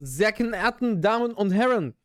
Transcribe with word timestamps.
Sehr 0.00 0.30
geehrten 0.30 1.02
Damen 1.02 1.32
und 1.32 1.50
Herren, 1.50 1.96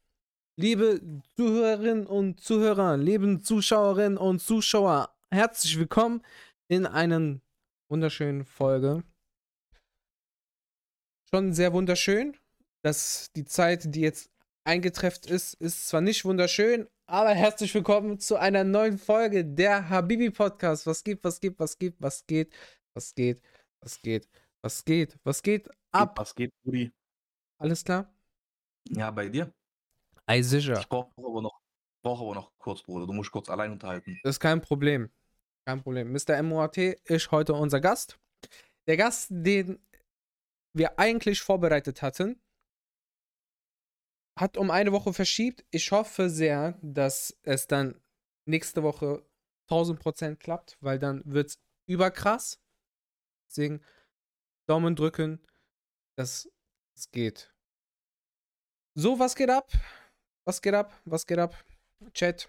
liebe 0.56 1.00
Zuhörerinnen 1.36 2.08
und 2.08 2.42
Zuhörer, 2.42 2.98
liebe 2.98 3.40
Zuschauerinnen 3.40 4.18
und 4.18 4.40
Zuschauer, 4.40 5.16
herzlich 5.30 5.78
willkommen 5.78 6.24
in 6.68 6.88
einer 6.88 7.40
wunderschönen 7.90 8.46
Folge. 8.46 9.04
Schon 11.30 11.54
sehr 11.54 11.72
wunderschön, 11.72 12.36
dass 12.82 13.32
die 13.36 13.46
Zeit, 13.46 13.94
die 13.94 14.02
jetzt 14.02 14.32
eingetrefft 14.64 15.28
ist, 15.28 15.54
ist 15.62 15.88
zwar 15.88 16.02
nicht 16.02 16.26
wunderschön, 16.26 16.88
aber 17.06 17.36
herzlich 17.36 17.76
willkommen 17.76 18.18
zu 18.18 18.38
einer 18.38 18.64
neuen 18.64 18.98
Folge 18.98 19.46
der 19.46 19.90
Habibi 19.90 20.32
Podcast. 20.32 20.88
Was 20.88 21.04
gibt, 21.04 21.24
was 21.24 21.40
gibt, 21.40 21.60
was 21.60 21.78
gibt, 21.78 22.02
was 22.02 22.26
geht, 22.26 22.52
was 22.96 23.14
geht, 23.14 23.40
was 23.82 24.02
geht, 24.02 24.28
was 24.64 24.84
geht, 24.84 25.20
was 25.24 25.44
geht 25.44 25.70
ab? 25.92 26.18
Was 26.18 26.34
geht, 26.34 26.52
Rudi? 26.66 26.92
Alles 27.64 27.82
klar? 27.86 28.14
Ja, 28.90 29.10
bei 29.10 29.30
dir? 29.30 29.54
Ei, 30.26 30.42
sicher. 30.42 30.78
Ich 30.78 30.90
brauche 30.90 31.14
aber 31.16 31.42
noch, 31.42 31.62
brauch 32.04 32.22
aber 32.22 32.36
noch 32.36 32.52
kurz, 32.58 32.84
Bruder. 32.84 33.08
Du 33.08 33.14
musst 33.14 33.32
kurz 33.32 33.50
allein 33.50 33.72
unterhalten. 33.72 34.20
Das 34.22 34.36
ist 34.36 34.40
kein 34.42 34.60
Problem. 34.60 35.10
Kein 35.66 35.82
Problem. 35.82 36.12
Mr. 36.12 36.44
MOAT 36.44 36.78
ist 36.78 37.32
heute 37.32 37.54
unser 37.54 37.80
Gast. 37.80 38.20
Der 38.86 38.98
Gast, 38.98 39.28
den 39.32 39.80
wir 40.74 41.00
eigentlich 41.00 41.40
vorbereitet 41.40 42.02
hatten, 42.02 42.38
hat 44.38 44.58
um 44.58 44.70
eine 44.70 44.92
Woche 44.92 45.14
verschiebt. 45.14 45.64
Ich 45.72 45.90
hoffe 45.94 46.30
sehr, 46.30 46.78
dass 46.82 47.40
es 47.44 47.68
dann 47.68 48.02
nächste 48.46 48.84
Woche 48.84 49.26
1000% 49.70 50.36
klappt, 50.36 50.78
weil 50.82 51.00
dann 51.00 51.22
wird 51.24 51.52
es 51.52 51.60
überkrass. 51.88 52.60
Deswegen 53.50 53.82
Daumen 54.68 54.98
drücken, 54.98 55.40
dass 56.18 56.50
es 56.98 57.10
geht. 57.10 57.53
So, 58.96 59.18
was 59.18 59.36
geht 59.36 59.50
ab? 59.50 59.72
Was 60.46 60.62
geht 60.62 60.76
ab? 60.76 60.94
Was 61.06 61.26
geht 61.26 61.40
ab? 61.40 61.56
Chat. 62.14 62.48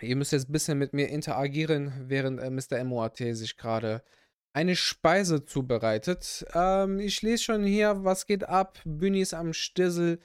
Ihr 0.00 0.14
müsst 0.14 0.30
jetzt 0.30 0.48
ein 0.48 0.52
bisschen 0.52 0.78
mit 0.78 0.92
mir 0.92 1.08
interagieren, 1.08 1.92
während 2.08 2.38
äh, 2.38 2.48
Mr. 2.48 2.84
MOAT 2.84 3.16
sich 3.16 3.56
gerade 3.56 4.04
eine 4.52 4.76
Speise 4.76 5.44
zubereitet. 5.44 6.46
Ähm, 6.54 7.00
ich 7.00 7.22
lese 7.22 7.42
schon 7.42 7.64
hier, 7.64 8.04
was 8.04 8.26
geht 8.26 8.44
ab? 8.44 8.78
Büni 8.84 9.20
ist 9.20 9.34
am 9.34 9.52
Stissel. 9.52 10.20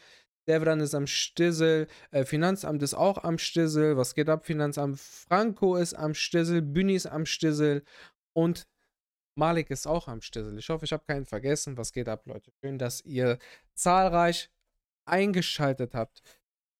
Devran 0.47 0.81
ist 0.81 0.93
am 0.93 1.07
Stissel. 1.07 1.87
Äh, 2.11 2.23
Finanzamt 2.23 2.83
ist 2.83 2.93
auch 2.93 3.23
am 3.23 3.39
Stissel. 3.39 3.97
Was 3.97 4.13
geht 4.13 4.29
ab? 4.29 4.45
Finanzamt 4.45 4.99
Franco 4.99 5.77
ist 5.77 5.95
am 5.95 6.13
Stissel. 6.13 6.61
Büni 6.61 6.93
ist 6.93 7.07
am 7.07 7.25
Stissel. 7.25 7.83
Und 8.33 8.67
Malik 9.35 9.71
ist 9.71 9.87
auch 9.87 10.07
am 10.07 10.21
Stissel. 10.21 10.59
Ich 10.59 10.69
hoffe, 10.69 10.85
ich 10.85 10.93
habe 10.93 11.05
keinen 11.07 11.25
vergessen. 11.25 11.75
Was 11.75 11.91
geht 11.91 12.07
ab, 12.07 12.27
Leute? 12.27 12.51
Schön, 12.61 12.77
dass 12.77 13.01
ihr 13.01 13.39
zahlreich 13.73 14.51
eingeschaltet 15.07 15.93
habt. 15.93 16.21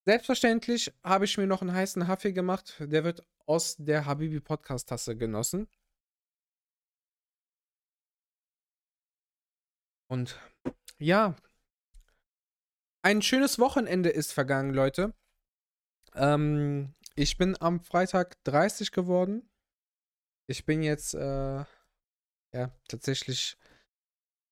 Selbstverständlich 0.05 0.93
habe 1.03 1.25
ich 1.25 1.37
mir 1.37 1.47
noch 1.47 1.61
einen 1.61 1.73
heißen 1.73 2.07
Haffee 2.07 2.33
gemacht. 2.33 2.75
Der 2.79 3.03
wird 3.03 3.25
aus 3.45 3.75
der 3.77 4.05
Habibi 4.05 4.39
Podcast 4.39 4.89
Tasse 4.89 5.17
genossen. 5.17 5.67
Und 10.09 10.39
ja, 10.99 11.35
ein 13.03 13.21
schönes 13.21 13.59
Wochenende 13.59 14.09
ist 14.09 14.31
vergangen, 14.33 14.73
Leute. 14.73 15.13
Ähm, 16.13 16.93
ich 17.15 17.37
bin 17.37 17.55
am 17.59 17.79
Freitag 17.81 18.43
30 18.43 18.91
geworden. 18.91 19.49
Ich 20.47 20.65
bin 20.65 20.81
jetzt 20.83 21.13
äh, 21.13 21.65
ja 22.53 22.71
tatsächlich 22.87 23.57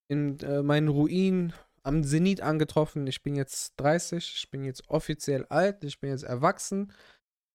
in 0.08 0.40
äh, 0.40 0.62
meinen 0.62 0.88
Ruinen 0.88 1.53
am 1.86 2.03
Zenit 2.03 2.41
angetroffen. 2.41 3.05
Ich 3.08 3.22
bin 3.23 3.36
jetzt 3.36 3.73
30, 3.78 4.36
ich 4.36 4.50
bin 4.50 4.64
jetzt 4.64 4.89
offiziell 4.89 5.45
alt, 5.45 5.83
ich 5.83 6.00
bin 6.00 6.09
jetzt 6.09 6.23
erwachsen. 6.23 6.91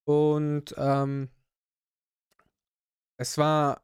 Und 0.05 0.75
ähm, 0.79 1.31
es 3.19 3.37
war 3.39 3.83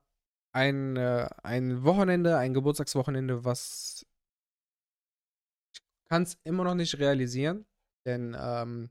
ein, 0.53 0.97
äh, 0.97 1.29
ein 1.43 1.85
Wochenende, 1.85 2.39
ein 2.39 2.55
Geburtstagswochenende, 2.55 3.45
was 3.45 4.07
ich 5.75 5.81
kann 6.09 6.23
es 6.23 6.39
immer 6.45 6.65
noch 6.65 6.75
nicht 6.75 6.99
realisieren, 6.99 7.67
denn 8.07 8.37
ähm, 8.39 8.91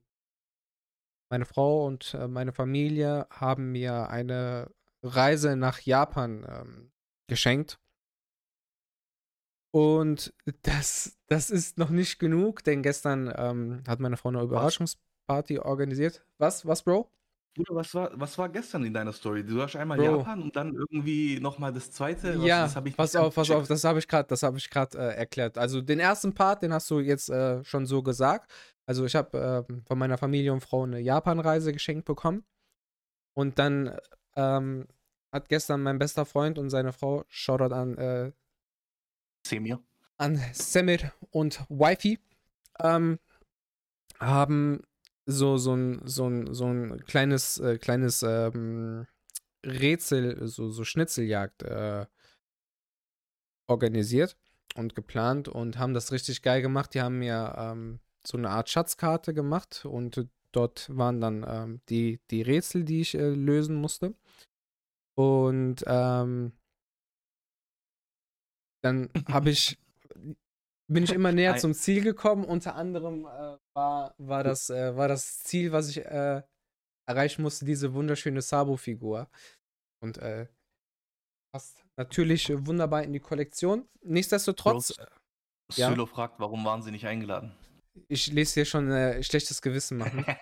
meine 1.31 1.45
Frau 1.45 1.85
und 1.85 2.13
äh, 2.13 2.27
meine 2.27 2.51
Familie 2.53 3.27
haben 3.29 3.72
mir 3.72 4.09
eine 4.09 4.72
Reise 5.01 5.55
nach 5.55 5.79
Japan 5.79 6.45
ähm, 6.47 6.91
geschenkt. 7.27 7.79
Und 9.75 10.33
das, 10.61 11.17
das 11.27 11.49
ist 11.49 11.77
noch 11.77 11.89
nicht 11.89 12.17
genug, 12.17 12.63
denn 12.63 12.81
gestern 12.81 13.29
ähm, 13.35 13.83
hat 13.85 13.99
meine 13.99 14.15
Frau 14.15 14.29
eine 14.29 14.41
Überraschungsparty 14.41 15.59
organisiert. 15.59 16.25
Was, 16.37 16.65
was, 16.65 16.81
Bro? 16.81 17.11
Bruder, 17.53 17.75
was 17.75 17.93
war, 17.93 18.09
was 18.13 18.37
war 18.37 18.47
gestern 18.47 18.85
in 18.85 18.93
deiner 18.93 19.11
Story? 19.11 19.43
Du 19.43 19.61
hast 19.61 19.75
einmal 19.75 19.97
Bro. 19.97 20.19
Japan 20.19 20.43
und 20.43 20.55
dann 20.55 20.73
irgendwie 20.73 21.41
nochmal 21.41 21.73
das 21.73 21.91
zweite. 21.91 22.39
Was, 22.39 22.47
ja, 22.47 22.61
das 22.61 22.77
hab 22.77 22.85
ich 22.85 22.95
pass 22.95 23.17
auf, 23.17 23.35
pass 23.35 23.51
auf, 23.51 23.67
das 23.67 23.83
habe 23.83 23.99
ich 23.99 24.07
gerade, 24.07 24.29
das 24.29 24.43
habe 24.43 24.57
ich 24.57 24.69
gerade 24.69 24.97
äh, 24.97 25.17
erklärt. 25.17 25.57
Also 25.57 25.81
den 25.81 25.99
ersten 25.99 26.33
Part, 26.33 26.63
den 26.63 26.71
hast 26.71 26.89
du 26.89 27.01
jetzt 27.01 27.29
äh, 27.29 27.61
schon 27.65 27.85
so 27.85 28.01
gesagt. 28.01 28.49
Also 28.85 29.03
ich 29.03 29.13
habe 29.13 29.65
äh, 29.67 29.73
von 29.85 29.99
meiner 29.99 30.17
Familie 30.17 30.53
und 30.53 30.61
Frau 30.61 30.83
eine 30.83 31.01
Japanreise 31.01 31.73
geschenkt 31.73 32.05
bekommen. 32.05 32.45
Und 33.33 33.59
dann 33.59 33.97
ähm, 34.37 34.87
hat 35.33 35.49
gestern 35.49 35.83
mein 35.83 35.99
bester 35.99 36.25
Freund 36.25 36.57
und 36.59 36.69
seine 36.69 36.93
Frau, 36.93 37.25
Shoutout 37.27 37.75
an 37.75 37.97
äh, 37.97 38.31
Semir. 39.45 39.79
an 40.17 40.41
Semir 40.53 41.13
und 41.31 41.59
Wifi 41.69 42.19
ähm, 42.79 43.19
haben 44.19 44.81
so, 45.25 45.57
so, 45.57 45.75
ein, 45.75 46.01
so, 46.06 46.28
ein, 46.28 46.53
so 46.53 46.66
ein 46.66 47.06
kleines, 47.06 47.57
äh, 47.59 47.78
kleines 47.78 48.23
ähm, 48.23 49.07
Rätsel, 49.66 50.47
so, 50.47 50.69
so 50.69 50.84
Schnitzeljagd 50.84 51.63
äh, 51.63 52.05
organisiert 53.67 54.35
und 54.75 54.95
geplant 54.95 55.47
und 55.47 55.78
haben 55.78 55.94
das 55.94 56.11
richtig 56.11 56.41
geil 56.41 56.61
gemacht. 56.61 56.94
Die 56.94 57.01
haben 57.01 57.19
mir 57.19 57.55
ähm, 57.57 58.00
so 58.25 58.38
eine 58.38 58.50
Art 58.50 58.69
Schatzkarte 58.69 59.34
gemacht 59.34 59.85
und 59.85 60.28
dort 60.51 60.95
waren 60.95 61.22
dann 61.22 61.45
ähm, 61.47 61.81
die, 61.89 62.19
die 62.31 62.41
Rätsel, 62.41 62.84
die 62.84 63.01
ich 63.01 63.16
äh, 63.16 63.29
lösen 63.29 63.75
musste. 63.75 64.16
Und 65.16 65.84
ähm, 65.88 66.51
dann 68.85 69.09
habe 69.28 69.50
ich, 69.50 69.78
bin 70.88 71.03
ich 71.03 71.12
immer 71.12 71.31
näher 71.31 71.57
zum 71.57 71.73
Ziel 71.73 72.03
gekommen. 72.03 72.46
Unter 72.46 72.75
anderem 72.75 73.25
äh, 73.25 73.57
war, 73.73 74.13
war, 74.18 74.44
das, 74.44 74.69
äh, 74.69 74.96
war 74.96 75.07
das 75.07 75.40
Ziel, 75.40 75.72
was 75.72 75.90
ich 75.90 76.06
äh, 76.06 76.44
erreichen 77.07 77.41
musste, 77.41 77.66
diese 77.66 77.94
wunderschöne 77.94 78.41
Sabo-Figur. 78.41 79.28
Und 80.01 80.19
äh, 80.19 80.47
passt 81.51 81.84
natürlich 81.97 82.51
wunderbar 82.66 83.03
in 83.03 83.13
die 83.13 83.19
Kollektion. 83.19 83.88
Nichtsdestotrotz, 84.03 84.94
Bros, 84.96 85.07
ja. 85.78 85.90
Sylo 85.90 86.06
fragt, 86.06 86.40
warum 86.40 86.63
waren 86.63 86.84
sie 86.84 86.91
nicht 86.91 87.07
eingeladen? 87.07 87.56
ich 88.07 88.28
lese 88.28 88.56
hier 88.56 88.66
schon 88.66 88.91
äh, 88.91 89.23
schlechtes 89.23 89.62
Gewissen 89.62 89.97
machen. 89.97 90.25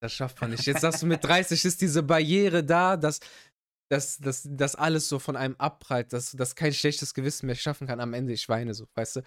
Das 0.00 0.12
schafft 0.12 0.40
man 0.40 0.50
nicht. 0.52 0.64
Jetzt 0.64 0.82
sagst 0.82 1.02
du, 1.02 1.06
mit 1.06 1.24
30 1.24 1.64
ist 1.64 1.80
diese 1.80 2.04
Barriere 2.04 2.62
da, 2.62 2.96
dass, 2.96 3.18
dass, 3.88 4.18
dass, 4.18 4.46
dass 4.50 4.74
alles 4.74 5.08
so 5.08 5.18
von 5.18 5.36
einem 5.36 5.56
abprallt, 5.56 6.12
dass, 6.12 6.32
dass 6.32 6.54
kein 6.54 6.72
schlechtes 6.72 7.14
Gewissen 7.14 7.46
mehr 7.46 7.54
schaffen 7.54 7.86
kann. 7.86 8.00
Am 8.00 8.14
Ende, 8.14 8.32
ich 8.32 8.48
weine 8.48 8.74
so, 8.74 8.86
weißt 8.94 9.16
du? 9.16 9.22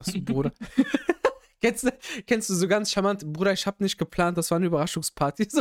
Ach 0.00 0.06
so, 0.06 0.20
Bruder. 0.20 0.52
kennst, 1.60 1.84
du, 1.84 1.90
kennst 2.26 2.50
du 2.50 2.54
so 2.54 2.68
ganz 2.68 2.90
charmant, 2.90 3.24
Bruder, 3.32 3.52
ich 3.52 3.66
habe 3.66 3.82
nicht 3.82 3.96
geplant, 3.98 4.36
das 4.36 4.50
war 4.50 4.56
eine 4.56 4.66
Überraschungsparty. 4.66 5.48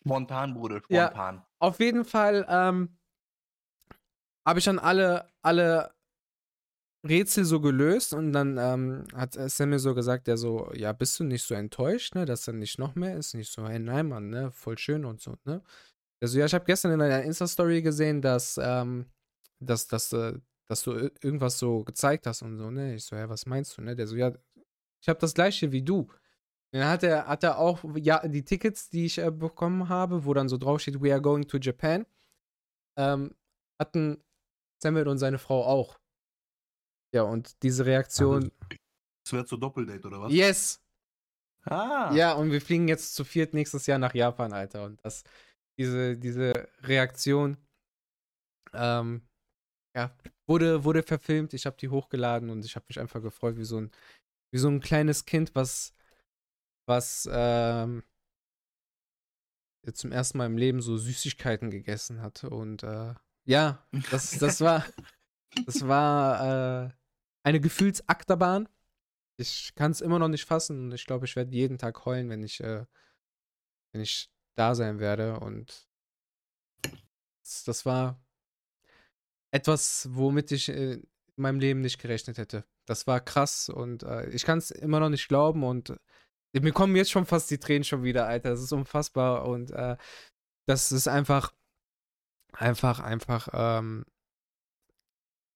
Spontan, 0.00 0.54
Bruder, 0.54 0.80
Ja. 0.88 1.08
spontan. 1.08 1.44
Auf 1.58 1.80
jeden 1.80 2.04
Fall 2.04 2.46
ähm, 2.48 2.96
habe 4.46 4.58
ich 4.58 4.64
dann 4.64 4.78
alle, 4.78 5.28
alle 5.42 5.92
Rätsel 7.06 7.44
so 7.44 7.60
gelöst 7.60 8.12
und 8.14 8.32
dann 8.32 8.56
ähm, 8.58 9.04
hat 9.14 9.36
äh, 9.36 9.48
Sam 9.48 9.70
mir 9.70 9.78
so 9.78 9.94
gesagt, 9.94 10.26
der 10.26 10.36
so, 10.36 10.70
ja, 10.74 10.92
bist 10.92 11.18
du 11.20 11.24
nicht 11.24 11.44
so 11.44 11.54
enttäuscht, 11.54 12.14
ne, 12.14 12.24
dass 12.24 12.44
dann 12.44 12.58
nicht 12.58 12.78
noch 12.78 12.94
mehr 12.94 13.16
ist? 13.16 13.34
Nicht 13.34 13.52
so, 13.52 13.68
hey, 13.68 13.78
nein, 13.78 14.08
Mann, 14.08 14.30
ne, 14.30 14.50
voll 14.50 14.78
schön 14.78 15.04
und 15.04 15.20
so, 15.20 15.36
ne? 15.44 15.62
Also 16.20 16.38
ja, 16.38 16.46
ich 16.46 16.54
habe 16.54 16.64
gestern 16.64 16.92
in 16.92 17.00
einer 17.00 17.22
Insta-Story 17.22 17.82
gesehen, 17.82 18.20
dass, 18.20 18.58
ähm, 18.62 19.06
dass, 19.60 19.86
dass, 19.86 20.12
äh, 20.12 20.38
dass 20.66 20.82
du 20.82 20.92
ir- 20.92 21.12
irgendwas 21.22 21.58
so 21.58 21.84
gezeigt 21.84 22.26
hast 22.26 22.42
und 22.42 22.56
so, 22.56 22.70
ne? 22.70 22.94
Ich 22.94 23.04
so, 23.04 23.16
ja, 23.16 23.28
was 23.28 23.46
meinst 23.46 23.76
du, 23.78 23.82
ne? 23.82 23.94
Der 23.94 24.06
so, 24.06 24.16
ja, 24.16 24.32
ich 25.00 25.08
habe 25.08 25.18
das 25.20 25.34
gleiche 25.34 25.70
wie 25.72 25.82
du. 25.82 26.08
Dann 26.72 26.86
hat 26.88 27.02
er, 27.02 27.26
hat 27.26 27.44
er 27.44 27.58
auch, 27.58 27.82
ja, 27.96 28.26
die 28.26 28.44
Tickets, 28.44 28.90
die 28.90 29.06
ich 29.06 29.18
äh, 29.18 29.30
bekommen 29.30 29.88
habe, 29.88 30.24
wo 30.24 30.34
dann 30.34 30.48
so 30.48 30.58
drauf 30.58 30.80
steht, 30.80 31.00
we 31.00 31.12
are 31.12 31.22
going 31.22 31.46
to 31.46 31.56
Japan, 31.58 32.04
ähm, 32.96 33.34
hatten 33.78 34.22
Samuel 34.82 35.08
und 35.08 35.18
seine 35.18 35.38
Frau 35.38 35.64
auch. 35.64 35.98
Ja, 37.14 37.22
und 37.22 37.62
diese 37.62 37.86
Reaktion, 37.86 38.50
Es 39.24 39.32
wird 39.32 39.48
so 39.48 39.56
Doppeldate, 39.56 40.06
oder 40.06 40.20
was? 40.20 40.32
yes! 40.32 40.82
Ah. 41.64 42.12
Ja, 42.14 42.32
und 42.32 42.50
wir 42.50 42.60
fliegen 42.60 42.88
jetzt 42.88 43.14
zu 43.14 43.24
viert 43.24 43.52
nächstes 43.54 43.86
Jahr 43.86 43.98
nach 43.98 44.14
Japan, 44.14 44.52
Alter. 44.52 44.84
Und 44.84 45.04
das, 45.04 45.22
diese, 45.78 46.16
diese 46.16 46.68
Reaktion, 46.82 47.56
ähm, 48.72 49.22
ja, 49.96 50.14
wurde, 50.46 50.84
wurde 50.84 51.02
verfilmt, 51.02 51.54
ich 51.54 51.66
habe 51.66 51.76
die 51.76 51.88
hochgeladen 51.88 52.50
und 52.50 52.64
ich 52.64 52.76
habe 52.76 52.86
mich 52.88 53.00
einfach 53.00 53.22
gefreut, 53.22 53.56
wie 53.56 53.64
so 53.64 53.80
ein, 53.80 53.90
wie 54.52 54.58
so 54.58 54.68
ein 54.68 54.80
kleines 54.80 55.24
Kind, 55.24 55.54
was, 55.54 55.94
was 56.86 57.28
ähm, 57.30 58.02
zum 59.92 60.12
ersten 60.12 60.38
Mal 60.38 60.46
im 60.46 60.58
Leben 60.58 60.82
so 60.82 60.96
Süßigkeiten 60.96 61.70
gegessen 61.70 62.20
hat. 62.20 62.44
Und 62.44 62.82
äh, 62.82 63.14
ja, 63.46 63.86
das, 64.10 64.32
das 64.38 64.60
war, 64.60 64.84
das 65.64 65.86
war 65.86 66.86
äh, 66.86 66.90
eine 67.44 67.60
Gefühlsachterbahn. 67.60 68.68
Ich 69.40 69.74
kann 69.74 69.92
es 69.92 70.00
immer 70.00 70.18
noch 70.18 70.28
nicht 70.28 70.44
fassen 70.44 70.86
und 70.86 70.92
ich 70.92 71.06
glaube, 71.06 71.24
ich 71.24 71.36
werde 71.36 71.52
jeden 71.52 71.78
Tag 71.78 72.04
heulen, 72.04 72.28
wenn 72.28 72.42
ich, 72.42 72.60
äh, 72.60 72.84
wenn 73.92 74.02
ich 74.02 74.30
da 74.58 74.74
sein 74.74 74.98
werde. 74.98 75.38
Und 75.40 75.88
das, 77.64 77.86
war 77.86 78.20
etwas, 79.50 80.08
womit 80.10 80.52
ich 80.52 80.68
äh, 80.68 80.94
in 80.94 81.08
meinem 81.36 81.60
Leben 81.60 81.80
nicht 81.80 82.00
gerechnet 82.00 82.38
hätte. 82.38 82.64
Das 82.86 83.06
war 83.06 83.20
krass 83.20 83.68
und 83.68 84.02
äh, 84.02 84.28
ich 84.30 84.44
kann 84.44 84.58
es 84.58 84.70
immer 84.70 85.00
noch 85.00 85.10
nicht 85.10 85.28
glauben 85.28 85.62
und 85.62 85.90
äh, 85.90 86.60
mir 86.60 86.72
kommen 86.72 86.96
jetzt 86.96 87.10
schon 87.10 87.26
fast 87.26 87.50
die 87.50 87.58
Tränen 87.58 87.84
schon 87.84 88.02
wieder, 88.02 88.26
Alter. 88.26 88.50
Das 88.50 88.62
ist 88.62 88.72
unfassbar 88.72 89.46
und 89.46 89.70
äh, 89.70 89.96
das 90.66 90.92
ist 90.92 91.06
einfach, 91.06 91.54
einfach, 92.52 93.00
einfach 93.00 93.48
ähm, 93.52 94.04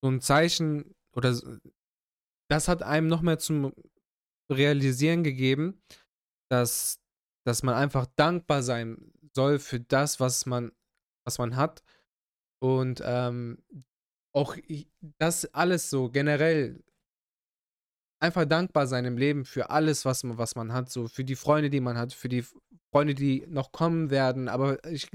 so 0.02 0.10
ein 0.10 0.20
Zeichen 0.20 0.94
oder 1.14 1.38
das 2.48 2.68
hat 2.68 2.82
einem 2.82 3.08
noch 3.08 3.22
mehr 3.22 3.38
zum 3.38 3.72
Realisieren 4.50 5.24
gegeben, 5.24 5.82
dass, 6.50 7.01
dass 7.44 7.62
man 7.62 7.74
einfach 7.74 8.06
dankbar 8.16 8.62
sein 8.62 9.12
soll 9.34 9.58
für 9.58 9.80
das, 9.80 10.20
was 10.20 10.46
man, 10.46 10.72
was 11.24 11.38
man 11.38 11.56
hat 11.56 11.82
und 12.62 13.02
ähm, 13.04 13.62
auch 14.34 14.56
das 15.18 15.46
alles 15.54 15.90
so 15.90 16.08
generell 16.10 16.82
einfach 18.22 18.44
dankbar 18.44 18.86
sein 18.86 19.04
im 19.04 19.18
Leben 19.18 19.44
für 19.44 19.70
alles, 19.70 20.04
was 20.04 20.22
man, 20.22 20.38
was 20.38 20.54
man 20.54 20.72
hat, 20.72 20.90
so 20.90 21.08
für 21.08 21.24
die 21.24 21.34
Freunde, 21.34 21.70
die 21.70 21.80
man 21.80 21.98
hat, 21.98 22.12
für 22.12 22.28
die 22.28 22.44
Freunde, 22.92 23.14
die 23.14 23.44
noch 23.48 23.72
kommen 23.72 24.10
werden, 24.10 24.48
aber 24.48 24.84
ich, 24.86 25.10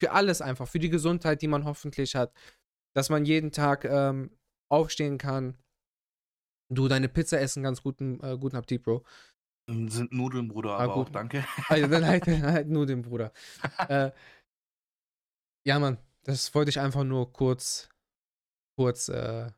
für 0.00 0.12
alles 0.12 0.40
einfach, 0.40 0.66
für 0.66 0.78
die 0.78 0.88
Gesundheit, 0.88 1.42
die 1.42 1.48
man 1.48 1.64
hoffentlich 1.64 2.16
hat, 2.16 2.32
dass 2.96 3.10
man 3.10 3.26
jeden 3.26 3.52
Tag 3.52 3.84
ähm, 3.84 4.30
aufstehen 4.70 5.18
kann. 5.18 5.58
Du 6.72 6.88
deine 6.88 7.08
Pizza 7.08 7.40
essen 7.40 7.62
ganz 7.62 7.82
guten, 7.82 8.20
äh, 8.20 8.38
guten 8.38 8.56
Appetit, 8.56 8.82
Bro. 8.84 9.04
Sind 9.88 10.12
Nudeln, 10.12 10.48
Bruder, 10.48 10.70
ah, 10.70 10.78
aber 10.80 10.94
gut. 10.94 11.08
auch 11.08 11.10
danke. 11.10 11.44
Also, 11.68 11.86
dann 11.86 12.06
halt, 12.06 12.26
halt 12.26 12.68
Nudeln, 12.68 13.02
Bruder. 13.02 13.32
äh, 13.88 14.10
ja, 15.66 15.78
Mann, 15.78 15.98
das 16.24 16.54
wollte 16.54 16.70
ich 16.70 16.80
einfach 16.80 17.04
nur 17.04 17.32
kurz, 17.32 17.88
kurz 18.76 19.08
äh, 19.08 19.50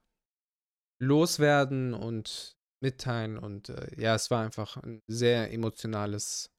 loswerden 1.01 1.95
und 1.95 2.57
mitteilen. 2.83 3.39
Und 3.39 3.69
äh, 3.69 4.01
ja, 4.01 4.15
es 4.15 4.31
war 4.31 4.45
einfach 4.45 4.77
ein 4.77 5.03
sehr 5.07 5.53
emotionales 5.53 6.51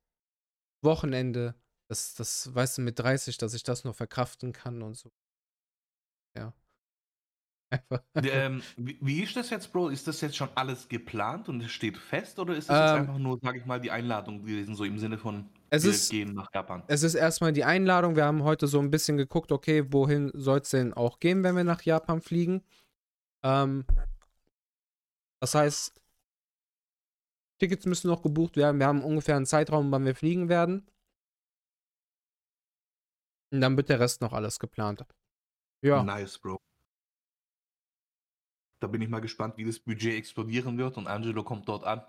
Wochenende. 0.83 1.55
Das, 1.89 2.15
das, 2.15 2.53
weißt 2.53 2.77
du, 2.77 2.81
mit 2.81 2.97
30, 2.99 3.37
dass 3.37 3.53
ich 3.53 3.63
das 3.63 3.83
noch 3.83 3.95
verkraften 3.95 4.53
kann 4.53 4.81
und 4.81 4.95
so. 4.95 5.11
Ja. 6.35 6.53
Ähm, 8.15 8.61
wie, 8.77 8.97
wie, 9.01 9.23
ist 9.23 9.35
das 9.35 9.49
jetzt, 9.49 9.71
Bro? 9.71 9.89
Ist 9.89 10.07
das 10.07 10.21
jetzt 10.21 10.35
schon 10.35 10.49
alles 10.55 10.87
geplant 10.87 11.49
und 11.49 11.61
es 11.61 11.71
steht 11.71 11.97
fest 11.97 12.39
oder 12.39 12.55
ist 12.55 12.69
das 12.69 12.77
ähm, 12.77 12.83
jetzt 12.83 13.09
einfach 13.09 13.19
nur, 13.19 13.39
sag 13.41 13.57
ich 13.57 13.65
mal, 13.65 13.79
die 13.79 13.91
Einladung 13.91 14.41
gewesen, 14.41 14.75
so 14.75 14.83
im 14.83 14.97
Sinne 14.97 15.17
von 15.17 15.49
es 15.69 15.83
ist, 15.83 16.09
gehen 16.09 16.33
nach 16.33 16.53
Japan? 16.53 16.83
Es 16.87 17.03
ist 17.03 17.15
erstmal 17.15 17.53
die 17.53 17.63
Einladung. 17.63 18.15
Wir 18.15 18.25
haben 18.25 18.43
heute 18.43 18.67
so 18.67 18.79
ein 18.79 18.91
bisschen 18.91 19.17
geguckt, 19.17 19.51
okay, 19.51 19.85
wohin 19.91 20.31
soll 20.33 20.59
es 20.59 20.69
denn 20.69 20.93
auch 20.93 21.19
gehen, 21.19 21.43
wenn 21.43 21.55
wir 21.55 21.63
nach 21.63 21.81
Japan 21.81 22.21
fliegen? 22.21 22.63
Ähm, 23.43 23.85
das 25.39 25.55
heißt, 25.55 25.99
Tickets 27.59 27.85
müssen 27.85 28.07
noch 28.07 28.21
gebucht 28.21 28.57
werden. 28.57 28.79
Wir 28.79 28.87
haben 28.87 29.03
ungefähr 29.03 29.35
einen 29.35 29.45
Zeitraum, 29.45 29.91
wann 29.91 30.05
wir 30.05 30.15
fliegen 30.15 30.49
werden. 30.49 30.87
Und 33.51 33.61
dann 33.61 33.77
wird 33.77 33.89
der 33.89 33.99
Rest 33.99 34.21
noch 34.21 34.33
alles 34.33 34.59
geplant. 34.59 35.05
Ja. 35.81 36.01
Nice, 36.01 36.39
Bro. 36.39 36.59
Da 38.83 38.87
bin 38.87 39.01
ich 39.01 39.07
mal 39.07 39.21
gespannt, 39.21 39.55
wie 39.55 39.63
das 39.63 39.79
Budget 39.79 40.13
explodieren 40.13 40.77
wird 40.77 40.97
und 40.97 41.07
Angelo 41.07 41.41
kommt 41.41 41.69
dort 41.69 41.85
an 41.85 42.05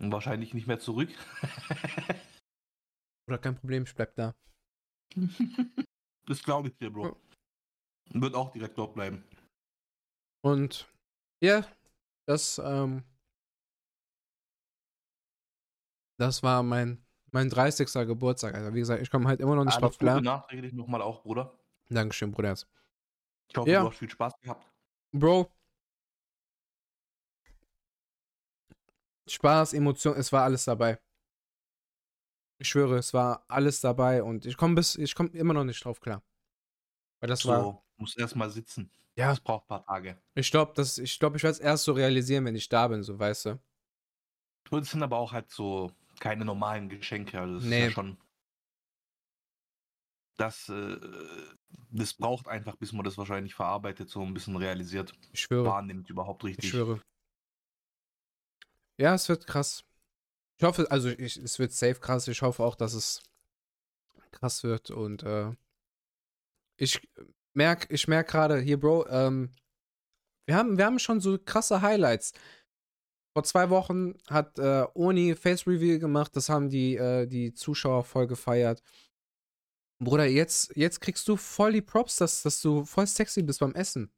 und 0.00 0.10
wahrscheinlich 0.10 0.52
nicht 0.52 0.66
mehr 0.66 0.80
zurück. 0.80 1.10
Oder 3.28 3.38
kein 3.38 3.54
Problem, 3.54 3.84
ich 3.84 3.94
bleib 3.94 4.16
da. 4.16 4.34
das 6.26 6.42
glaube 6.42 6.68
ich 6.68 6.76
dir, 6.76 6.90
Bro. 6.90 7.16
Und 8.12 8.20
wird 8.20 8.34
auch 8.34 8.50
direkt 8.50 8.76
dort 8.76 8.94
bleiben. 8.94 9.22
Und 10.42 10.92
ja, 11.40 11.64
das, 12.26 12.60
ähm, 12.64 13.04
das 16.16 16.42
war 16.42 16.64
mein, 16.64 17.00
mein 17.30 17.48
30. 17.48 17.92
Geburtstag. 18.08 18.56
Also 18.56 18.74
wie 18.74 18.80
gesagt, 18.80 19.02
ich 19.02 19.10
komme 19.12 19.28
halt 19.28 19.38
immer 19.38 19.54
noch 19.54 19.66
nicht 19.66 19.80
drauf 19.80 19.96
klar. 19.98 20.20
nachträglich 20.20 20.72
nochmal 20.72 21.00
auch, 21.00 21.22
Bruder. 21.22 21.56
Dankeschön, 21.90 22.32
Bruder. 22.32 22.58
Ich 23.48 23.56
hoffe, 23.56 23.70
ja. 23.70 23.82
du 23.82 23.90
hast 23.90 23.98
viel 23.98 24.10
Spaß 24.10 24.32
gehabt. 24.40 24.66
Bro, 25.12 25.48
Spaß, 29.32 29.72
Emotion, 29.74 30.16
es 30.16 30.32
war 30.32 30.44
alles 30.44 30.64
dabei. 30.64 30.98
Ich 32.60 32.68
schwöre, 32.68 32.98
es 32.98 33.14
war 33.14 33.44
alles 33.48 33.80
dabei 33.80 34.22
und 34.22 34.44
ich 34.44 34.56
komme 34.56 34.74
bis, 34.74 34.96
ich 34.96 35.14
komme 35.14 35.30
immer 35.30 35.54
noch 35.54 35.64
nicht 35.64 35.84
drauf 35.84 36.00
klar. 36.00 36.22
Weil 37.20 37.28
das 37.28 37.40
so, 37.40 37.48
war. 37.48 37.84
muss 37.96 38.16
erstmal 38.16 38.50
sitzen. 38.50 38.90
Ja. 39.16 39.30
Das 39.30 39.40
braucht 39.40 39.64
ein 39.64 39.68
paar 39.68 39.84
Tage. 39.84 40.20
Ich 40.34 40.50
glaube, 40.50 40.72
das, 40.76 40.98
ich 40.98 41.18
glaube, 41.18 41.36
ich 41.36 41.42
werde 41.42 41.54
es 41.54 41.60
erst 41.60 41.84
so 41.84 41.92
realisieren, 41.92 42.44
wenn 42.44 42.54
ich 42.54 42.68
da 42.68 42.86
bin, 42.86 43.02
so 43.02 43.18
weißt 43.18 43.46
du. 43.46 43.60
Das 44.70 44.90
sind 44.90 45.02
aber 45.02 45.18
auch 45.18 45.32
halt 45.32 45.50
so 45.50 45.90
keine 46.20 46.44
normalen 46.44 46.88
Geschenke. 46.88 47.40
Also 47.40 47.54
das 47.56 47.64
nee. 47.64 47.78
ist 47.78 47.84
ja 47.84 47.90
schon. 47.90 48.18
Das, 50.36 50.68
äh, 50.68 50.96
das 51.90 52.14
braucht 52.14 52.46
einfach, 52.46 52.76
bis 52.76 52.92
man 52.92 53.04
das 53.04 53.18
wahrscheinlich 53.18 53.54
verarbeitet, 53.54 54.08
so 54.08 54.22
ein 54.22 54.34
bisschen 54.34 54.56
realisiert. 54.56 55.12
Ich 55.32 55.40
schwöre. 55.40 55.66
Wahrnimmt 55.66 56.08
überhaupt 56.10 56.44
richtig. 56.44 56.66
Ich 56.66 56.70
schwöre. 56.70 57.00
Ja, 58.98 59.14
es 59.14 59.28
wird 59.28 59.46
krass. 59.46 59.84
Ich 60.58 60.64
hoffe, 60.64 60.90
also 60.90 61.08
ich, 61.08 61.36
es 61.36 61.58
wird 61.58 61.72
safe 61.72 62.00
krass. 62.00 62.26
Ich 62.26 62.42
hoffe 62.42 62.64
auch, 62.64 62.74
dass 62.74 62.94
es 62.94 63.22
krass 64.32 64.64
wird. 64.64 64.90
Und 64.90 65.22
äh, 65.22 65.52
ich 66.76 67.08
merke, 67.54 67.92
ich 67.94 68.08
merke 68.08 68.32
gerade 68.32 68.58
hier, 68.58 68.78
Bro, 68.80 69.06
ähm, 69.08 69.52
wir 70.46 70.56
haben, 70.56 70.78
wir 70.78 70.86
haben 70.86 70.98
schon 70.98 71.20
so 71.20 71.38
krasse 71.38 71.80
Highlights. 71.80 72.32
Vor 73.34 73.44
zwei 73.44 73.70
Wochen 73.70 74.14
hat 74.28 74.58
äh, 74.58 74.84
Oni 74.94 75.36
Face 75.36 75.66
Reveal 75.66 76.00
gemacht. 76.00 76.34
Das 76.34 76.48
haben 76.48 76.68
die, 76.68 76.96
äh, 76.96 77.26
die 77.26 77.54
Zuschauer 77.54 78.02
voll 78.02 78.26
gefeiert. 78.26 78.82
Bruder, 80.00 80.26
jetzt, 80.26 80.74
jetzt 80.76 81.00
kriegst 81.00 81.28
du 81.28 81.36
voll 81.36 81.72
die 81.72 81.82
Props, 81.82 82.16
dass, 82.16 82.42
dass 82.42 82.60
du 82.60 82.84
voll 82.84 83.06
sexy 83.06 83.42
bist 83.42 83.60
beim 83.60 83.74
Essen. 83.74 84.10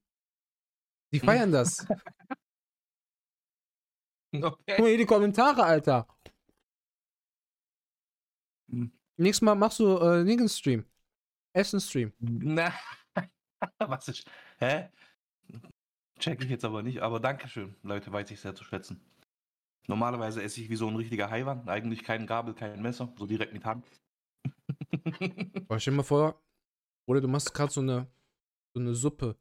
Die 1.13 1.21
feiern 1.21 1.53
das. 1.53 1.87
Okay. 4.43 4.63
Guck 4.69 4.79
mal 4.79 4.89
hier 4.89 4.99
die 4.99 5.07
Kommentare, 5.07 5.65
Alter. 5.65 6.07
Hm. 8.71 8.93
Nächstes 9.17 9.43
Mal 9.43 9.57
machst 9.57 9.81
du 9.81 9.99
äh, 9.99 10.21
einen 10.21 10.49
Stream. 10.49 10.85
Essen-Stream. 11.53 12.13
Na, 12.21 12.73
was 13.79 14.09
ist. 14.09 14.31
Hä? 14.59 14.89
Check 16.19 16.43
ich 16.45 16.51
jetzt 16.51 16.65
aber 16.65 16.83
nicht, 16.83 17.01
aber 17.01 17.19
Dankeschön, 17.19 17.75
Leute, 17.83 18.13
weiß 18.13 18.31
ich 18.31 18.41
sehr 18.41 18.55
zu 18.55 18.63
schätzen. 18.63 19.01
Normalerweise 19.89 20.43
esse 20.43 20.61
ich 20.61 20.71
wie 20.71 20.77
so 20.77 20.87
ein 20.87 20.97
richtiger 20.97 21.31
Haiwan. 21.31 21.69
Eigentlich 21.69 22.05
kein 22.05 22.27
Gabel, 22.27 22.55
kein 22.55 22.81
Messer, 22.83 23.13
so 23.17 23.27
direkt 23.27 23.53
mit 23.53 23.65
Hand. 23.65 23.87
Boah, 25.67 25.81
stell 25.81 25.93
dir 25.93 25.97
mal 25.97 26.03
vor, 26.03 26.41
oder 27.07 27.21
du 27.21 27.29
machst 27.29 27.53
gerade 27.55 27.73
so 27.73 27.81
eine, 27.81 28.07
so 28.75 28.81
eine 28.81 28.95
Suppe. 28.95 29.37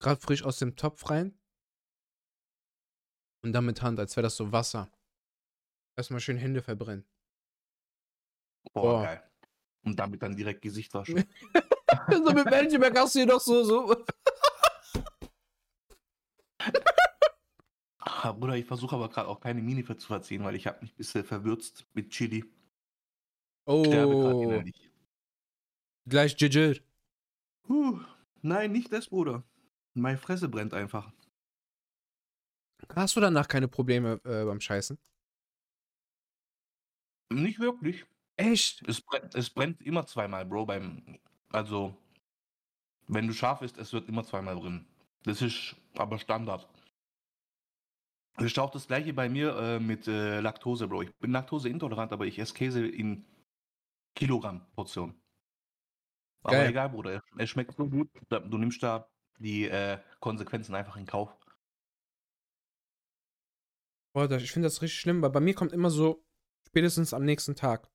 Gerade 0.00 0.20
frisch 0.20 0.44
aus 0.44 0.58
dem 0.58 0.76
Topf 0.76 1.08
rein. 1.08 1.38
Und 3.46 3.52
dann 3.52 3.64
mit 3.64 3.80
Hand, 3.80 4.00
als 4.00 4.16
wäre 4.16 4.24
das 4.24 4.34
so 4.36 4.50
Wasser. 4.50 4.90
Erstmal 5.94 6.18
schön 6.18 6.36
Hände 6.36 6.62
verbrennen. 6.62 7.04
Boah, 8.72 8.82
Boah. 8.82 9.02
geil. 9.04 9.22
Und 9.84 9.96
damit 9.96 10.20
dann 10.20 10.34
direkt 10.34 10.62
Gesicht 10.62 10.92
waschen. 10.94 11.24
so 12.10 12.32
mit 12.32 12.50
Benjamin 12.50 12.92
hast 12.98 13.14
du 13.14 13.20
hier 13.20 13.28
doch 13.28 13.40
so. 13.40 13.62
so. 13.62 14.04
Ach, 18.00 18.34
Bruder, 18.34 18.56
ich 18.56 18.66
versuche 18.66 18.96
aber 18.96 19.08
gerade 19.08 19.28
auch 19.28 19.38
keine 19.38 19.62
Mini 19.62 19.84
für 19.84 19.96
zu 19.96 20.08
verziehen, 20.08 20.42
weil 20.42 20.56
ich 20.56 20.66
habe 20.66 20.80
mich 20.80 20.90
ein 20.90 20.96
bisschen 20.96 21.22
verwürzt 21.22 21.86
mit 21.92 22.10
Chili. 22.10 22.44
Oh. 23.66 23.84
Gleich 26.04 26.36
GG. 26.36 26.80
Huh. 27.68 28.00
Nein, 28.42 28.72
nicht 28.72 28.92
das, 28.92 29.06
Bruder. 29.06 29.44
Meine 29.94 30.18
Fresse 30.18 30.48
brennt 30.48 30.74
einfach. 30.74 31.12
Hast 32.94 33.16
du 33.16 33.20
danach 33.20 33.48
keine 33.48 33.68
Probleme 33.68 34.20
äh, 34.24 34.44
beim 34.44 34.60
Scheißen? 34.60 34.98
Nicht 37.32 37.58
wirklich. 37.58 38.04
Echt? 38.36 38.86
Es 38.86 39.00
brennt, 39.00 39.34
es 39.34 39.50
brennt 39.50 39.82
immer 39.82 40.06
zweimal, 40.06 40.44
Bro, 40.44 40.66
beim. 40.66 41.18
Also. 41.50 41.96
Wenn 43.08 43.28
du 43.28 43.32
scharf 43.32 43.62
isst, 43.62 43.78
es 43.78 43.92
wird 43.92 44.08
immer 44.08 44.24
zweimal 44.24 44.56
drin. 44.56 44.84
Das 45.22 45.40
ist 45.40 45.76
aber 45.94 46.18
Standard. 46.18 46.68
Das 48.36 48.46
ist 48.46 48.58
auch 48.58 48.70
das 48.70 48.88
gleiche 48.88 49.14
bei 49.14 49.28
mir 49.28 49.56
äh, 49.56 49.78
mit 49.78 50.08
äh, 50.08 50.40
Laktose, 50.40 50.88
Bro. 50.88 51.02
Ich 51.02 51.14
bin 51.16 51.30
laktoseintolerant, 51.30 52.12
aber 52.12 52.26
ich 52.26 52.38
esse 52.38 52.52
Käse 52.52 52.86
in 52.86 53.24
Kilogramm-Portionen. 54.16 55.14
Aber 56.42 56.68
egal, 56.68 56.90
Bruder. 56.90 57.12
Er, 57.12 57.22
er 57.36 57.46
schmeckt 57.46 57.76
so 57.76 57.88
gut. 57.88 58.08
Du 58.28 58.58
nimmst 58.58 58.82
da 58.82 59.08
die 59.38 59.68
äh, 59.68 59.98
Konsequenzen 60.20 60.74
einfach 60.74 60.96
in 60.96 61.06
Kauf. 61.06 61.36
Boah, 64.16 64.30
ich 64.30 64.50
finde 64.50 64.64
das 64.64 64.80
richtig 64.80 64.98
schlimm, 64.98 65.20
weil 65.20 65.28
bei 65.28 65.40
mir 65.40 65.52
kommt 65.52 65.74
immer 65.74 65.90
so 65.90 66.24
spätestens 66.66 67.12
am 67.12 67.26
nächsten 67.26 67.54
Tag. 67.54 67.92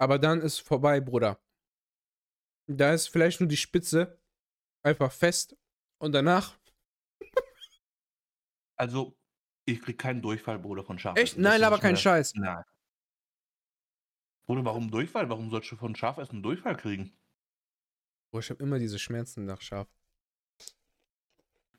Aber 0.00 0.18
dann 0.18 0.40
ist 0.40 0.60
vorbei, 0.60 0.98
Bruder. 0.98 1.44
Da 2.68 2.94
ist 2.94 3.08
vielleicht 3.08 3.40
nur 3.40 3.50
die 3.50 3.58
Spitze 3.58 4.18
einfach 4.82 5.12
fest 5.12 5.54
und 5.98 6.12
danach. 6.12 6.58
Also, 8.78 9.14
ich 9.66 9.82
krieg 9.82 9.98
keinen 9.98 10.22
Durchfall, 10.22 10.58
Bruder, 10.58 10.82
von 10.84 10.98
Schaf. 10.98 11.18
Echt? 11.18 11.36
Nein, 11.36 11.62
aber 11.62 11.76
ist 11.76 11.82
kein 11.82 11.92
mir- 11.92 11.98
Scheiß. 11.98 12.32
Nein. 12.36 12.64
Bruder, 14.46 14.64
warum 14.64 14.90
Durchfall? 14.90 15.28
Warum 15.28 15.50
sollst 15.50 15.70
du 15.70 15.76
von 15.76 15.94
Schafessen 15.94 16.42
Durchfall 16.42 16.78
kriegen? 16.78 17.14
Boah, 18.32 18.40
ich 18.40 18.48
habe 18.48 18.62
immer 18.62 18.78
diese 18.78 18.98
Schmerzen 18.98 19.44
nach 19.44 19.60
Schaf. 19.60 19.86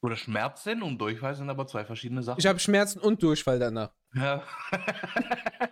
Oder 0.04 0.18
Schmerzen 0.18 0.84
und 0.84 1.00
Durchfall 1.00 1.34
sind 1.34 1.50
aber 1.50 1.66
zwei 1.66 1.86
verschiedene 1.86 2.22
Sachen. 2.24 2.38
Ich 2.40 2.46
habe 2.46 2.60
Schmerzen 2.60 3.00
und 3.00 3.24
Durchfall 3.24 3.58
danach. 3.58 3.92
Ja. 4.14 4.44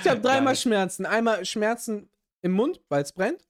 Ich 0.00 0.08
habe 0.08 0.20
dreimal. 0.20 0.56
Schmerzen. 0.56 1.04
Einmal 1.04 1.44
Schmerzen 1.44 2.08
im 2.40 2.52
Mund, 2.52 2.80
weil 2.88 3.02
es 3.02 3.12
brennt. 3.12 3.46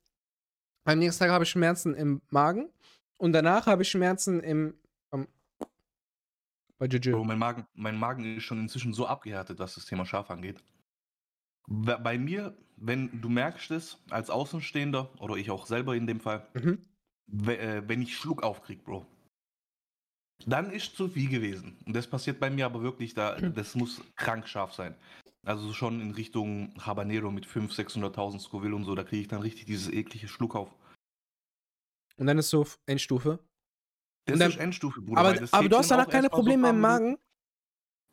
Am 0.85 0.99
nächsten 0.99 1.21
Tag 1.23 1.31
habe 1.31 1.45
ich 1.45 1.51
Schmerzen 1.51 1.95
im 1.95 2.21
Magen. 2.31 2.69
Und 3.17 3.33
danach 3.33 3.67
habe 3.67 3.83
ich 3.83 3.89
Schmerzen 3.91 4.41
im. 4.41 4.75
am- 5.11 5.29
bei 6.79 6.89
Bro, 6.89 6.97
Juju. 6.97 7.25
mein 7.25 7.39
Magen, 7.39 7.67
mein 7.75 7.97
Magen 7.97 8.37
ist 8.39 8.45
schon 8.45 8.59
inzwischen 8.61 8.93
so 8.93 9.07
abgehärtet, 9.07 9.59
was 9.61 9.75
das 9.75 9.87
Thema 9.87 10.05
Schaf 10.07 10.31
angeht. 10.31 10.63
Bei 11.69 11.97
bei 11.97 12.19
mir, 12.19 12.57
wenn 12.77 13.21
du 13.21 13.29
merkst 13.29 13.71
es 13.73 13.99
als 14.11 14.31
Außenstehender 14.31 15.11
oder 15.21 15.37
ich 15.37 15.51
auch 15.51 15.67
selber 15.67 15.95
in 15.95 16.07
dem 16.09 16.19
Fall, 16.21 16.49
Mhm. 16.55 16.85
Äh, 17.47 17.83
wenn 17.87 18.03
ich 18.03 18.17
Schluck 18.17 18.43
aufkrieg, 18.43 18.85
Bro, 18.85 19.07
dann 20.47 20.71
ist 20.71 20.97
zu 20.97 21.09
viel 21.09 21.29
gewesen. 21.29 21.77
Und 21.87 21.95
das 21.95 22.07
passiert 22.07 22.39
bei 22.41 22.51
mir 22.51 22.67
aber 22.67 22.83
wirklich, 22.83 23.15
da, 23.15 23.37
das 23.41 23.75
muss 23.75 24.01
krank 24.17 24.49
scharf 24.49 24.73
sein. 24.73 24.95
Also 25.47 25.73
schon 25.73 26.01
in 26.01 26.13
Richtung 26.13 26.75
Habanero 26.79 27.31
mit 27.31 27.47
500.000, 27.47 28.13
600.000 28.15 28.41
Scoville 28.41 28.75
und 28.75 28.85
so, 28.85 28.95
da 28.95 29.05
kriege 29.05 29.23
ich 29.23 29.29
dann 29.29 29.43
richtig 29.43 29.67
dieses 29.67 29.91
eklige 29.93 30.29
Schluck 30.29 30.55
auf. 30.55 30.75
Und 32.17 32.27
dann 32.27 32.39
ist 32.39 32.51
so 32.51 32.67
Endstufe. 32.87 33.39
Das 34.27 34.39
dann- 34.39 34.51
ist 34.51 34.59
Endstufe, 34.59 35.01
Bruder. 35.01 35.21
Aber, 35.21 35.49
aber 35.53 35.69
du 35.69 35.77
hast 35.77 35.91
danach 35.91 36.09
keine 36.09 36.29
so 36.29 36.37
Probleme 36.37 36.69
ein 36.69 36.75
im 36.75 36.81
Magen. 36.81 37.19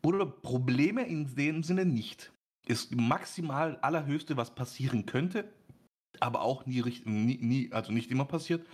Oder 0.03 0.25
Probleme 0.25 1.05
in 1.05 1.35
dem 1.35 1.63
Sinne 1.63 1.85
nicht. 1.85 2.31
Ist 2.67 2.95
maximal 2.95 3.77
allerhöchste, 3.77 4.37
was 4.37 4.53
passieren 4.53 5.05
könnte, 5.05 5.51
aber 6.19 6.41
auch 6.41 6.65
nie, 6.65 6.81
nie 7.05 7.71
also 7.71 7.91
nicht 7.91 8.11
immer 8.11 8.25
passiert, 8.25 8.65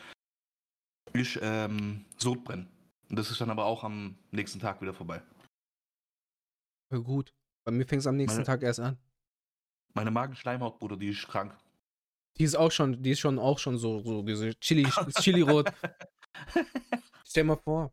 ist 1.14 1.40
ähm, 1.42 2.06
Sodbrennen. 2.18 2.68
Und 3.10 3.18
das 3.18 3.30
ist 3.32 3.42
dann 3.42 3.50
aber 3.50 3.66
auch 3.66 3.84
am 3.84 4.18
nächsten 4.32 4.60
Tag 4.60 4.82
wieder 4.82 4.94
vorbei. 4.94 5.22
Ja, 6.92 7.00
gut. 7.00 7.34
Bei 7.66 7.72
mir 7.72 7.86
fängt 7.86 8.02
es 8.02 8.08
am 8.08 8.16
nächsten 8.18 8.38
Meine- 8.38 8.46
Tag 8.46 8.64
erst 8.64 8.80
an. 8.80 8.98
Meine 9.94 10.12
Magenschleimhaut, 10.12 10.80
Bruder, 10.80 10.96
die 10.96 11.10
ist 11.10 11.28
krank. 11.28 11.58
Die 12.38 12.46
ist 12.46 12.56
auch 12.56 12.72
schon, 12.72 13.04
die 13.04 13.12
ist 13.12 13.20
schon 13.20 13.38
auch 13.38 13.60
schon 13.60 13.78
so, 13.78 14.00
so 14.02 14.22
diese 14.22 14.56
Chili, 14.60 14.90
Chili-Rot. 15.20 15.70
Stell 17.26 17.44
mal 17.44 17.58
vor. 17.58 17.92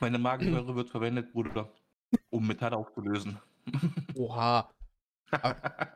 Meine 0.00 0.18
Magensäure 0.18 0.74
wird 0.76 0.90
verwendet, 0.90 1.32
Bruder, 1.32 1.72
um 2.28 2.46
Metall 2.46 2.74
aufzulösen. 2.74 3.38
Oha. 4.14 4.70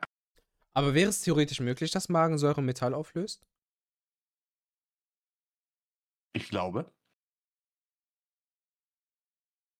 Aber 0.73 0.93
wäre 0.93 1.09
es 1.09 1.21
theoretisch 1.21 1.59
möglich, 1.59 1.91
dass 1.91 2.09
Magensäure 2.09 2.61
Metall 2.63 2.93
auflöst? 2.95 3.45
Ich 6.33 6.49
glaube. 6.49 6.91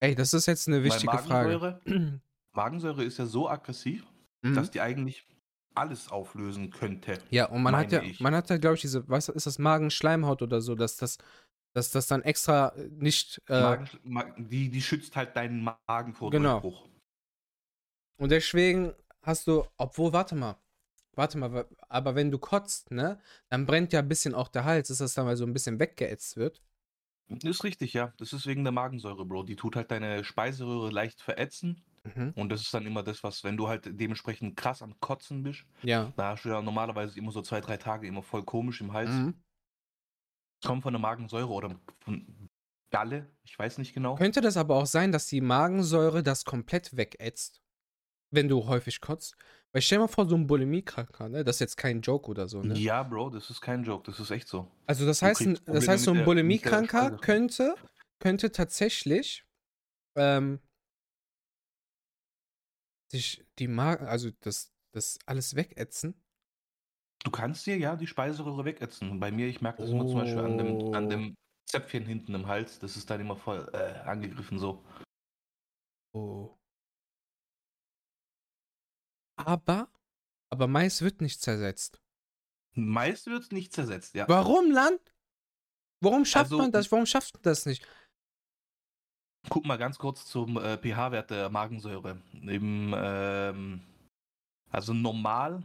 Ey, 0.02 0.14
das 0.14 0.32
ist 0.32 0.46
jetzt 0.46 0.66
eine 0.68 0.82
wichtige 0.82 1.12
Frage. 1.18 1.58
Magensäure, 1.58 1.80
Magensäure 2.56 3.04
ist 3.04 3.18
ja 3.18 3.26
so 3.26 3.48
aggressiv, 3.48 4.06
Mhm. 4.42 4.54
dass 4.54 4.70
die 4.70 4.80
eigentlich 4.80 5.26
alles 5.74 6.10
auflösen 6.10 6.70
könnte. 6.70 7.18
Ja, 7.28 7.46
und 7.50 7.62
man 7.62 7.76
hat 7.76 7.92
ja, 7.92 8.00
ich. 8.02 8.20
man 8.20 8.34
hat 8.34 8.48
ja, 8.48 8.56
glaube 8.56 8.76
ich, 8.76 8.80
diese, 8.80 9.06
was 9.06 9.28
ist 9.28 9.44
das, 9.46 9.58
Magenschleimhaut 9.58 10.40
oder 10.40 10.62
so, 10.62 10.74
dass 10.74 10.96
das, 10.96 11.18
dass 11.76 11.90
das 11.90 12.06
dann 12.06 12.22
extra 12.22 12.68
äh, 12.70 12.88
nicht, 12.88 13.38
äh, 13.48 13.60
Magen, 13.60 13.88
Ma- 14.02 14.34
die, 14.38 14.70
die 14.70 14.80
schützt 14.80 15.14
halt 15.14 15.36
deinen 15.36 15.62
Magen 15.62 16.14
vor 16.14 16.30
Genau. 16.30 16.60
Durchbruch. 16.60 16.88
und 18.18 18.30
deswegen 18.30 18.94
hast 19.22 19.46
du, 19.46 19.66
obwohl, 19.76 20.14
warte 20.14 20.34
mal, 20.34 20.56
warte 21.14 21.38
mal, 21.38 21.66
aber 21.88 22.14
wenn 22.14 22.30
du 22.30 22.38
kotzt, 22.38 22.90
ne, 22.90 23.20
dann 23.48 23.66
brennt 23.66 23.92
ja 23.92 24.00
ein 24.00 24.08
bisschen 24.08 24.34
auch 24.34 24.48
der 24.48 24.64
Hals, 24.64 24.90
ist 24.90 25.00
das 25.00 25.14
dann 25.14 25.26
mal 25.26 25.36
so 25.36 25.44
ein 25.44 25.52
bisschen 25.52 25.78
weggeätzt 25.78 26.36
wird. 26.36 26.62
Ist 27.44 27.62
richtig, 27.62 27.92
ja. 27.92 28.12
Das 28.18 28.32
ist 28.32 28.46
wegen 28.46 28.64
der 28.64 28.72
Magensäure, 28.72 29.24
Bro. 29.24 29.44
Die 29.44 29.54
tut 29.54 29.76
halt 29.76 29.90
deine 29.92 30.24
Speiseröhre 30.24 30.90
leicht 30.90 31.20
verätzen. 31.22 31.84
Mhm. 32.02 32.32
Und 32.34 32.48
das 32.48 32.62
ist 32.62 32.74
dann 32.74 32.86
immer 32.86 33.02
das, 33.02 33.22
was, 33.22 33.44
wenn 33.44 33.56
du 33.56 33.68
halt 33.68 33.88
dementsprechend 33.88 34.56
krass 34.56 34.82
am 34.82 34.98
Kotzen 35.00 35.42
bist, 35.42 35.64
Ja. 35.82 36.12
da 36.16 36.30
hast 36.30 36.44
du 36.44 36.48
ja 36.48 36.60
normalerweise 36.62 37.18
immer 37.18 37.30
so 37.30 37.42
zwei, 37.42 37.60
drei 37.60 37.76
Tage 37.76 38.06
immer 38.06 38.22
voll 38.22 38.42
komisch 38.42 38.80
im 38.80 38.92
Hals. 38.92 39.10
Mhm. 39.10 39.34
Kommt 40.64 40.82
von 40.82 40.92
der 40.92 41.00
Magensäure 41.00 41.50
oder 41.50 41.78
von 42.00 42.48
Galle, 42.90 43.30
ich 43.44 43.56
weiß 43.58 43.78
nicht 43.78 43.94
genau. 43.94 44.16
Könnte 44.16 44.40
das 44.40 44.56
aber 44.56 44.74
auch 44.76 44.86
sein, 44.86 45.12
dass 45.12 45.26
die 45.26 45.40
Magensäure 45.40 46.22
das 46.22 46.44
komplett 46.44 46.96
wegätzt, 46.96 47.62
wenn 48.30 48.48
du 48.48 48.66
häufig 48.66 49.00
kotzt? 49.00 49.36
Weil 49.72 49.82
stell 49.82 49.98
dir 49.98 50.02
mal 50.02 50.08
vor, 50.08 50.28
so 50.28 50.34
ein 50.34 50.46
Bulimie-Kranker, 50.46 51.28
ne? 51.28 51.44
Das 51.44 51.56
ist 51.56 51.60
jetzt 51.60 51.76
kein 51.76 52.00
Joke 52.00 52.28
oder 52.28 52.48
so, 52.48 52.62
ne? 52.62 52.74
Ja, 52.76 53.02
Bro, 53.04 53.30
das 53.30 53.50
ist 53.50 53.60
kein 53.60 53.84
Joke, 53.84 54.04
das 54.10 54.18
ist 54.18 54.30
echt 54.30 54.48
so. 54.48 54.68
Also 54.86 55.06
das 55.06 55.22
heißt, 55.22 55.42
ein- 55.42 55.58
das 55.66 55.86
heißt, 55.86 56.04
so 56.04 56.12
ein 56.12 56.24
Bulimie-Kranker 56.24 57.18
könnte, 57.18 57.76
könnte 58.18 58.50
tatsächlich 58.50 59.44
ähm, 60.16 60.60
sich 63.12 63.44
die 63.60 63.68
Magen, 63.68 64.06
also 64.06 64.30
das, 64.40 64.72
das 64.92 65.18
alles 65.26 65.54
wegätzen. 65.54 66.20
Du 67.22 67.30
kannst 67.30 67.66
dir 67.66 67.76
ja 67.76 67.94
die 67.96 68.06
Speiseröhre 68.06 68.64
wegätzen. 68.64 69.20
Bei 69.20 69.30
mir, 69.30 69.46
ich 69.46 69.60
merke 69.60 69.82
das 69.82 69.90
immer 69.90 70.06
zum 70.06 70.16
Beispiel 70.16 70.42
an 70.42 70.58
dem, 70.58 70.94
an 70.94 71.04
Oh. 71.06 71.08
dem 71.10 71.34
Zäpfchen 71.66 72.06
hinten 72.06 72.34
im 72.34 72.48
Hals, 72.48 72.80
das 72.80 72.96
ist 72.96 73.08
dann 73.10 73.20
immer 73.20 73.36
voll 73.36 73.68
äh, 73.72 74.00
angegriffen 74.08 74.58
so. 74.58 74.84
Oh. 76.12 76.56
Aber, 79.46 79.88
aber 80.50 80.66
Mais 80.66 81.02
wird 81.02 81.20
nicht 81.20 81.40
zersetzt. 81.40 82.00
Meist 82.74 83.26
wird 83.26 83.50
nicht 83.52 83.72
zersetzt, 83.72 84.14
ja. 84.14 84.28
Warum, 84.28 84.70
Land? 84.70 85.00
Warum 86.02 86.24
schafft 86.24 86.46
Also- 86.46 86.58
man 86.58 86.72
das? 86.72 86.90
Warum 86.92 87.06
schafft 87.06 87.34
man 87.34 87.42
das 87.42 87.66
nicht? 87.66 87.86
Guck 89.48 89.64
mal 89.64 89.76
ganz 89.78 89.98
kurz 89.98 90.26
zum 90.26 90.56
äh, 90.58 90.76
pH-Wert 90.76 91.30
der 91.30 91.48
Magensäure. 91.48 92.20
Im, 92.42 92.94
ähm, 92.96 93.80
also 94.70 94.92
normal 94.92 95.64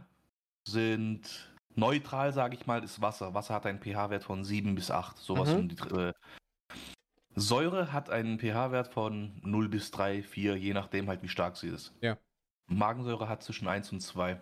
sind 0.66 1.52
neutral, 1.74 2.32
sage 2.32 2.56
ich 2.56 2.66
mal, 2.66 2.82
ist 2.82 3.00
Wasser. 3.02 3.34
Wasser 3.34 3.54
hat 3.54 3.66
einen 3.66 3.80
pH-Wert 3.80 4.24
von 4.24 4.44
7 4.44 4.74
bis 4.74 4.90
8. 4.90 5.18
Sowas 5.18 5.50
Mhm. 5.50 5.54
um 5.56 5.68
die, 5.68 5.76
äh, 5.94 6.12
Säure 7.34 7.92
hat 7.92 8.08
einen 8.08 8.38
pH-Wert 8.38 8.88
von 8.88 9.38
0 9.44 9.68
bis 9.68 9.90
3, 9.90 10.22
4, 10.22 10.56
je 10.56 10.72
nachdem 10.72 11.06
halt, 11.08 11.22
wie 11.22 11.28
stark 11.28 11.56
sie 11.58 11.68
ist. 11.68 11.92
Ja. 12.00 12.16
Magensäure 12.68 13.28
hat 13.28 13.42
zwischen 13.42 13.68
1 13.68 13.92
und 13.92 14.00
2. 14.00 14.40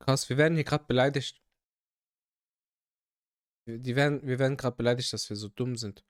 Krass, 0.00 0.28
wir 0.28 0.36
werden 0.36 0.54
hier 0.54 0.64
gerade 0.64 0.84
beleidigt. 0.84 1.40
Wir- 3.66 3.78
Die 3.78 3.96
werden, 3.96 4.22
wir 4.26 4.38
werden 4.38 4.56
gerade 4.56 4.76
beleidigt, 4.76 5.12
dass 5.12 5.28
wir 5.28 5.36
so 5.36 5.48
dumm 5.48 5.76
sind. 5.76 6.04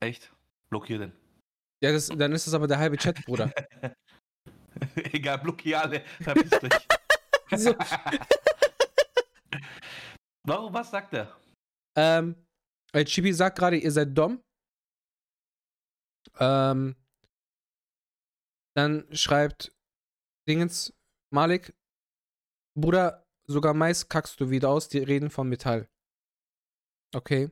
Echt? 0.00 0.32
Blockier 0.70 0.98
den. 0.98 1.12
Ja, 1.82 1.92
das, 1.92 2.08
dann 2.08 2.32
ist 2.32 2.46
es 2.46 2.54
aber 2.54 2.66
der 2.66 2.78
halbe 2.78 2.96
Chat, 2.96 3.24
Bruder. 3.24 3.52
Egal, 5.12 5.38
blockier 5.38 5.80
alle. 5.82 6.00
Verpiss 6.20 6.50
dich. 6.50 6.72
So. 7.56 7.74
Warum, 10.46 10.74
was 10.74 10.90
sagt 10.90 11.14
er? 11.14 11.34
ähm, 11.96 12.36
El 12.92 13.06
Chibi 13.06 13.32
sagt 13.32 13.58
gerade, 13.58 13.78
ihr 13.78 13.90
seid 13.90 14.16
dumm. 14.16 14.42
Ähm, 16.38 16.94
dann 18.74 19.06
schreibt 19.12 19.72
Dingens 20.48 20.94
Malik, 21.30 21.74
Bruder, 22.74 23.26
sogar 23.46 23.74
Mais 23.74 24.08
kackst 24.08 24.40
du 24.40 24.50
wieder 24.50 24.70
aus, 24.70 24.88
die 24.88 24.98
reden 24.98 25.30
von 25.30 25.48
Metall. 25.48 25.88
Okay. 27.14 27.50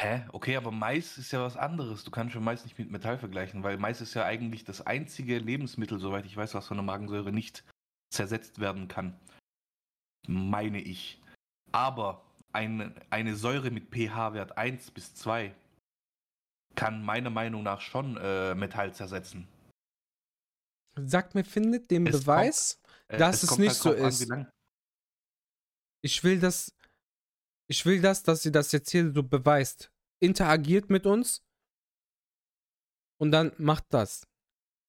Hä? 0.00 0.26
Okay, 0.32 0.56
aber 0.56 0.72
Mais 0.72 1.18
ist 1.18 1.32
ja 1.32 1.40
was 1.40 1.56
anderes. 1.56 2.04
Du 2.04 2.10
kannst 2.10 2.32
schon 2.32 2.44
Mais 2.44 2.64
nicht 2.64 2.78
mit 2.78 2.90
Metall 2.90 3.18
vergleichen, 3.18 3.62
weil 3.62 3.78
Mais 3.78 4.00
ist 4.00 4.14
ja 4.14 4.24
eigentlich 4.24 4.64
das 4.64 4.84
einzige 4.86 5.38
Lebensmittel, 5.38 5.98
soweit 5.98 6.26
ich 6.26 6.36
weiß, 6.36 6.54
was 6.54 6.66
von 6.66 6.76
der 6.76 6.84
Magensäure 6.84 7.32
nicht 7.32 7.64
zersetzt 8.10 8.60
werden 8.60 8.88
kann. 8.88 9.18
Meine 10.26 10.80
ich. 10.80 11.20
Aber 11.72 12.24
ein, 12.52 12.94
eine 13.10 13.36
Säure 13.36 13.70
mit 13.70 13.90
pH-Wert 13.90 14.56
1 14.56 14.90
bis 14.90 15.14
2 15.14 15.54
kann 16.74 17.04
meiner 17.04 17.30
Meinung 17.30 17.62
nach 17.62 17.80
schon 17.80 18.16
äh, 18.16 18.54
Metall 18.54 18.92
zersetzen. 18.92 19.46
Sag 20.96 21.34
mir, 21.34 21.44
findet 21.44 21.90
den 21.90 22.06
Es 22.06 22.20
Beweis, 22.20 22.80
Äh, 23.08 23.18
Dass 23.18 23.42
es 23.42 23.48
kommt 23.50 23.60
nicht 23.60 23.74
so 23.74 23.90
drauf 23.90 24.00
an, 24.00 24.08
ist. 24.08 24.28
lang- 24.28 24.50
ich 26.02 26.22
will 26.24 26.38
das, 26.40 26.74
ich 27.68 27.84
will 27.84 28.00
das, 28.00 28.22
dass 28.22 28.42
sie 28.42 28.52
das 28.52 28.72
jetzt 28.72 28.90
hier 28.90 29.12
so 29.12 29.22
beweist. 29.22 29.90
Interagiert 30.20 30.88
mit 30.90 31.04
uns 31.06 31.42
und 33.20 33.30
dann 33.30 33.52
macht 33.58 33.84
das. 33.90 34.26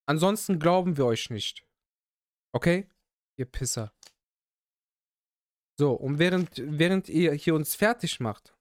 Ansonsten 0.08 0.60
glauben 0.60 0.96
wir 0.98 1.06
euch 1.06 1.30
nicht. 1.30 1.66
Okay? 2.54 2.88
Ihr 3.38 3.46
Pisser. 3.46 3.92
So, 5.78 5.94
und 5.94 6.20
während, 6.20 6.52
während 6.58 7.10
ihr 7.10 7.34
hier 7.34 7.56
uns 7.56 7.76
fertig 7.76 8.20
macht, 8.22 8.56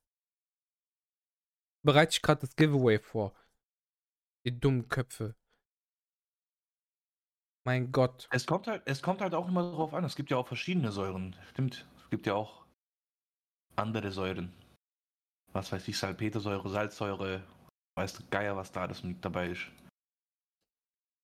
bereite 1.85 2.13
ich 2.13 2.23
gerade 2.23 2.41
das 2.41 2.57
Giveaway 2.57 2.99
vor. 2.99 3.33
Ihr 4.45 4.53
dummen 4.53 4.89
Köpfe. 4.89 5.37
Mein 7.65 7.93
Gott. 7.93 8.29
Es 8.31 8.47
kommt 8.47 8.67
halt, 8.67 8.83
es 8.85 9.01
kommt 9.01 9.23
halt 9.23 9.35
auch 9.35 9.49
immer 9.49 9.63
darauf 9.63 9.95
an. 9.95 10.05
Es 10.05 10.17
gibt 10.17 10.31
ja 10.31 10.37
auch 10.37 10.47
verschiedene 10.47 10.93
Säuren. 10.93 11.35
Stimmt. 11.51 11.87
Es 12.03 12.11
gibt 12.11 12.27
ja 12.27 12.35
auch 12.35 12.67
andere 13.77 14.13
Säuren. 14.13 14.53
Was 15.53 15.73
weiß 15.73 15.89
ich, 15.89 15.97
Salpetersäure, 15.97 16.69
Salzsäure. 16.69 17.43
Weißt 17.97 18.19
du, 18.19 18.25
Geier, 18.29 18.57
was 18.57 18.71
da 18.71 18.83
alles 18.83 19.03
mit 19.03 19.25
dabei 19.25 19.49
ist. 19.49 19.67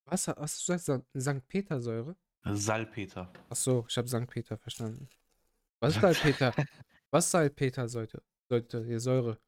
Was, 0.07 0.29
was 0.29 0.37
hast 0.39 0.69
du 0.69 0.73
gesagt? 0.73 1.07
St. 1.19 1.47
Petersäure? 1.47 2.17
Salpeter. 2.45 3.31
Ach 3.51 3.57
so, 3.57 3.85
ich 3.89 3.97
habe 3.99 4.09
St. 4.09 4.27
Peter 4.27 4.57
verstanden. 4.57 5.09
Was 5.81 5.95
ist 5.95 6.01
Salpeter? 6.01 6.55
Was 7.11 7.27
ist 7.27 7.31
Salpeter 7.33 7.89
sollte? 7.89 8.23
Säure. 8.49 9.39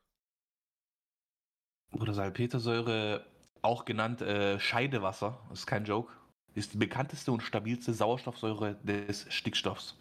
Oder 1.92 2.14
Salpetersäure, 2.14 3.26
auch 3.62 3.84
genannt 3.84 4.20
äh, 4.22 4.58
Scheidewasser, 4.58 5.38
ist 5.52 5.66
kein 5.66 5.84
Joke, 5.84 6.12
ist 6.54 6.74
die 6.74 6.78
bekannteste 6.78 7.32
und 7.32 7.42
stabilste 7.42 7.94
Sauerstoffsäure 7.94 8.76
des 8.82 9.32
Stickstoffs. 9.32 9.96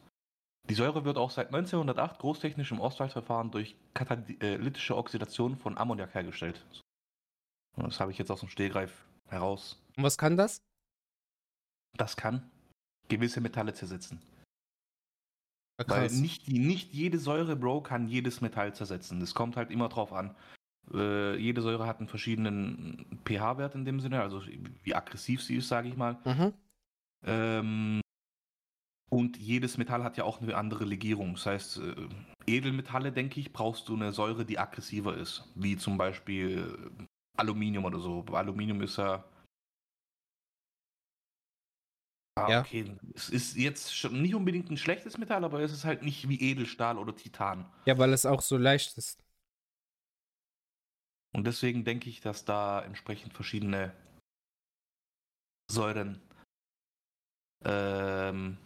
Die 0.69 0.75
Säure 0.75 1.05
wird 1.05 1.17
auch 1.17 1.31
seit 1.31 1.47
1908 1.47 2.19
großtechnisch 2.19 2.71
im 2.71 2.79
Ostwaldverfahren 2.79 3.51
durch 3.51 3.75
katalytische 3.93 4.95
Oxidation 4.95 5.57
von 5.57 5.77
Ammoniak 5.77 6.13
hergestellt. 6.13 6.65
Das 7.75 7.99
habe 7.99 8.11
ich 8.11 8.17
jetzt 8.17 8.31
aus 8.31 8.41
dem 8.41 8.49
Stehgreif 8.49 9.05
heraus. 9.29 9.81
Und 9.97 10.03
was 10.03 10.17
kann 10.17 10.37
das? 10.37 10.61
Das 11.97 12.15
kann 12.15 12.49
gewisse 13.07 13.41
Metalle 13.41 13.73
zersetzen. 13.73 14.21
Weil 15.87 16.11
nicht, 16.11 16.47
nicht 16.47 16.93
jede 16.93 17.17
Säure, 17.17 17.55
Bro, 17.55 17.81
kann 17.81 18.07
jedes 18.07 18.39
Metall 18.41 18.73
zersetzen. 18.75 19.19
Das 19.19 19.33
kommt 19.33 19.57
halt 19.57 19.71
immer 19.71 19.89
drauf 19.89 20.13
an. 20.13 20.35
Äh, 20.93 21.37
jede 21.37 21.61
Säure 21.61 21.87
hat 21.87 21.99
einen 21.99 22.07
verschiedenen 22.07 23.05
pH-Wert 23.25 23.75
in 23.75 23.85
dem 23.85 23.99
Sinne, 23.99 24.21
also 24.21 24.41
wie 24.83 24.95
aggressiv 24.95 25.41
sie 25.41 25.55
ist, 25.57 25.67
sage 25.67 25.87
ich 25.87 25.95
mal. 25.95 26.17
Mhm. 26.25 26.53
Ähm, 27.23 28.01
und 29.09 29.37
jedes 29.37 29.77
Metall 29.77 30.03
hat 30.03 30.17
ja 30.17 30.23
auch 30.23 30.41
eine 30.41 30.55
andere 30.55 30.85
Legierung. 30.85 31.33
Das 31.33 31.45
heißt, 31.45 31.77
äh, 31.79 31.95
Edelmetalle, 32.47 33.11
denke 33.11 33.39
ich, 33.39 33.51
brauchst 33.51 33.87
du 33.89 33.95
eine 33.95 34.11
Säure, 34.11 34.45
die 34.45 34.57
aggressiver 34.57 35.15
ist. 35.15 35.49
Wie 35.55 35.77
zum 35.77 35.97
Beispiel 35.97 36.91
Aluminium 37.37 37.85
oder 37.85 37.99
so. 37.99 38.23
Aluminium 38.31 38.81
ist 38.81 38.97
ja. 38.97 39.23
Ah, 42.35 42.49
Ja. 42.49 42.59
okay. 42.61 42.95
Es 43.13 43.29
ist 43.29 43.57
jetzt 43.57 43.95
schon 43.95 44.21
nicht 44.21 44.33
unbedingt 44.33 44.71
ein 44.71 44.77
schlechtes 44.77 45.17
Metall, 45.17 45.43
aber 45.43 45.59
es 45.59 45.73
ist 45.73 45.83
halt 45.83 46.03
nicht 46.03 46.29
wie 46.29 46.39
Edelstahl 46.39 46.97
oder 46.97 47.13
Titan. 47.13 47.65
Ja, 47.85 47.97
weil 47.97 48.13
es 48.13 48.25
auch 48.25 48.41
so 48.41 48.57
leicht 48.57 48.97
ist. 48.97 49.21
Und 51.33 51.45
deswegen 51.45 51.83
denke 51.85 52.09
ich, 52.09 52.21
dass 52.21 52.45
da 52.45 52.81
entsprechend 52.81 53.33
verschiedene 53.33 53.93
Säuren 55.71 56.21
ähm, 57.63 58.57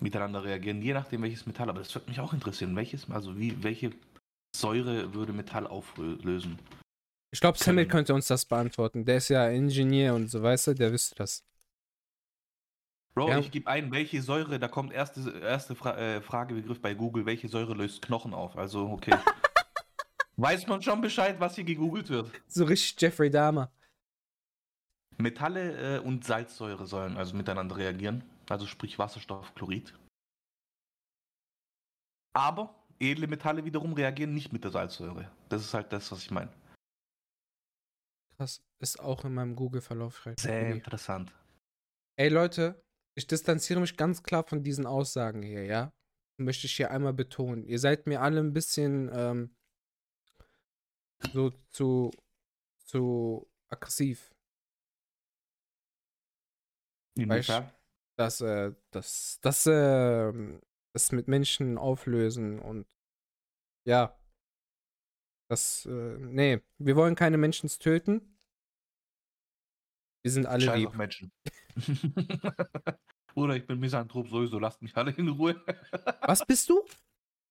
miteinander 0.00 0.44
reagieren, 0.44 0.80
je 0.80 0.94
nachdem 0.94 1.22
welches 1.22 1.46
Metall. 1.46 1.68
Aber 1.68 1.80
das 1.80 1.94
würde 1.94 2.08
mich 2.08 2.20
auch 2.20 2.32
interessieren. 2.32 2.74
Welches, 2.74 3.10
also 3.10 3.38
wie, 3.38 3.62
welche 3.62 3.92
Säure 4.56 5.12
würde 5.14 5.32
Metall 5.32 5.66
auflösen? 5.66 6.58
Ich 7.32 7.40
glaube, 7.40 7.58
Samuel 7.58 7.88
könnte 7.88 8.14
uns 8.14 8.28
das 8.28 8.44
beantworten. 8.44 9.04
Der 9.04 9.16
ist 9.16 9.28
ja 9.28 9.48
Ingenieur 9.48 10.14
und 10.14 10.28
so, 10.28 10.42
weißt 10.42 10.68
du, 10.68 10.74
der 10.74 10.92
wüsste 10.92 11.16
das. 11.16 11.44
Bro, 13.14 13.28
Ja. 13.28 13.38
ich 13.38 13.50
gebe 13.50 13.68
ein, 13.68 13.92
welche 13.92 14.22
Säure, 14.22 14.58
da 14.58 14.68
kommt 14.68 14.92
erste, 14.92 15.38
erste 15.38 15.74
Fra 15.74 15.96
äh, 15.96 16.20
Fragebegriff 16.20 16.80
bei 16.80 16.94
Google, 16.94 17.26
welche 17.26 17.48
Säure 17.48 17.74
löst 17.74 18.02
Knochen 18.02 18.34
auf? 18.34 18.56
Also, 18.56 18.88
okay. 18.88 19.14
Weiß 20.36 20.66
man 20.66 20.82
schon 20.82 21.00
Bescheid, 21.00 21.38
was 21.38 21.54
hier 21.54 21.64
gegoogelt 21.64 22.08
wird. 22.08 22.30
So 22.46 22.64
richtig 22.64 23.00
Jeffrey 23.00 23.30
Dahmer. 23.30 23.72
Metalle 25.16 25.96
äh, 25.96 25.98
und 26.00 26.24
Salzsäure 26.24 26.86
sollen 26.86 27.16
also 27.16 27.36
miteinander 27.36 27.76
reagieren, 27.76 28.24
also 28.48 28.66
sprich 28.66 28.98
Wasserstoffchlorid. 28.98 29.94
Aber 32.32 32.74
edle 32.98 33.28
Metalle 33.28 33.64
wiederum 33.64 33.92
reagieren 33.92 34.34
nicht 34.34 34.52
mit 34.52 34.64
der 34.64 34.72
Salzsäure. 34.72 35.30
Das 35.48 35.62
ist 35.62 35.72
halt 35.72 35.92
das, 35.92 36.10
was 36.10 36.20
ich 36.20 36.30
meine. 36.32 36.52
Krass. 38.36 38.60
Ist 38.80 38.98
auch 38.98 39.24
in 39.24 39.34
meinem 39.34 39.54
Google-Verlauf. 39.54 40.26
rein. 40.26 40.34
Sehr 40.36 40.70
interessant. 40.70 41.32
Ey, 42.16 42.28
Leute, 42.28 42.82
ich 43.16 43.28
distanziere 43.28 43.80
mich 43.80 43.96
ganz 43.96 44.24
klar 44.24 44.42
von 44.42 44.64
diesen 44.64 44.86
Aussagen 44.86 45.42
hier, 45.42 45.64
ja? 45.64 45.92
Möchte 46.36 46.66
ich 46.66 46.74
hier 46.74 46.90
einmal 46.90 47.12
betonen. 47.12 47.64
Ihr 47.64 47.78
seid 47.78 48.08
mir 48.08 48.20
alle 48.20 48.40
ein 48.40 48.52
bisschen 48.52 49.08
ähm, 49.12 49.54
so 51.32 51.50
zu, 51.70 52.10
zu 52.84 53.50
aggressiv. 53.68 54.34
Inwiefern? 57.16 57.70
dass 58.16 58.40
äh, 58.40 58.72
das, 58.90 59.38
das, 59.42 59.66
äh, 59.66 60.32
das 60.92 61.12
mit 61.12 61.28
Menschen 61.28 61.78
auflösen 61.78 62.58
und 62.58 62.86
ja. 63.86 64.18
Das, 65.50 65.84
äh, 65.86 66.16
nee, 66.18 66.62
wir 66.78 66.96
wollen 66.96 67.14
keine 67.14 67.36
Menschen 67.36 67.68
töten. 67.68 68.38
Wir 70.22 70.30
sind 70.30 70.46
alle 70.46 70.64
Scheiß 70.64 70.78
lieb. 70.78 70.88
auf 70.88 70.94
Menschen. 70.94 71.32
Bruder, 73.34 73.56
ich 73.56 73.66
bin 73.66 73.78
Misanthrop 73.78 74.28
sowieso, 74.28 74.58
lasst 74.58 74.80
mich 74.80 74.96
alle 74.96 75.10
in 75.10 75.28
Ruhe. 75.28 75.62
Was 76.22 76.46
bist 76.46 76.70
du? 76.70 76.82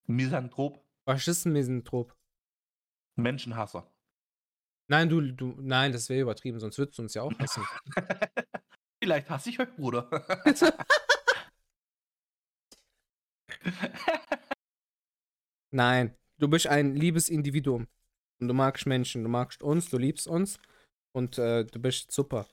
Misanthrop, 0.07 0.83
Was 1.05 1.27
ist 1.27 1.45
ein 1.45 1.53
Misanthrop? 1.53 2.17
Menschenhasser. 3.15 3.87
Nein, 4.87 5.09
du, 5.09 5.21
du, 5.21 5.55
nein, 5.59 5.91
das 5.91 6.09
wäre 6.09 6.21
übertrieben, 6.21 6.59
sonst 6.59 6.77
würdest 6.77 6.97
du 6.97 7.03
uns 7.03 7.13
ja 7.13 7.21
auch 7.23 7.31
hassen. 7.39 7.63
Vielleicht 9.01 9.29
hasse 9.29 9.49
ich 9.49 9.59
euch, 9.59 9.73
Bruder. 9.75 10.09
nein, 15.71 16.15
du 16.37 16.47
bist 16.47 16.67
ein 16.67 16.95
liebes 16.95 17.29
Individuum. 17.29 17.87
Und 18.39 18.47
du 18.47 18.53
magst 18.53 18.85
Menschen, 18.85 19.23
du 19.23 19.29
magst 19.29 19.63
uns, 19.63 19.89
du 19.89 19.97
liebst 19.97 20.27
uns 20.27 20.59
und 21.13 21.37
äh, 21.37 21.63
du 21.65 21.79
bist 21.79 22.11
super. 22.11 22.45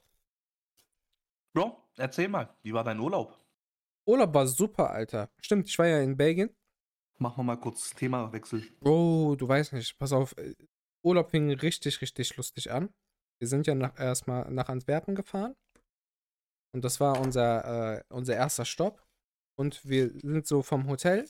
Bro, 1.53 1.77
erzähl 1.97 2.29
mal, 2.29 2.55
wie 2.63 2.73
war 2.73 2.85
dein 2.85 3.01
Urlaub? 3.01 3.37
Urlaub 4.07 4.33
war 4.35 4.47
super, 4.47 4.91
Alter. 4.91 5.31
Stimmt, 5.41 5.69
ich 5.69 5.79
war 5.79 5.87
ja 5.87 6.01
in 6.01 6.17
Belgien. 6.17 6.55
Machen 7.21 7.39
wir 7.39 7.43
mal 7.45 7.57
kurz 7.57 7.91
Themawechsel. 7.95 8.67
Oh, 8.81 9.35
du 9.37 9.47
weißt 9.47 9.75
nicht. 9.75 9.99
Pass 9.99 10.13
auf. 10.13 10.37
äh, 10.39 10.55
Urlaub 11.05 11.31
fing 11.31 11.51
richtig, 11.51 12.01
richtig 12.01 12.37
lustig 12.37 12.71
an. 12.71 12.93
Wir 13.41 13.49
sind 13.49 13.67
ja 13.67 13.75
nach, 13.75 13.99
erstmal 13.99 14.51
nach 14.51 14.69
Antwerpen 14.69 15.15
gefahren. 15.15 15.55
Und 16.75 16.85
das 16.85 17.01
war 17.01 17.21
unser, 17.21 17.99
äh, 17.99 18.05
unser 18.09 18.35
erster 18.37 18.65
Stopp. 18.65 19.07
Und 19.59 19.87
wir 19.87 20.11
sind 20.11 20.47
so 20.47 20.63
vom 20.63 20.89
Hotel 20.89 21.29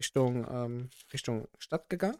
Richtung, 0.00 0.46
ähm, 0.50 0.90
Richtung 1.12 1.48
Stadt 1.58 1.88
gegangen. 1.90 2.18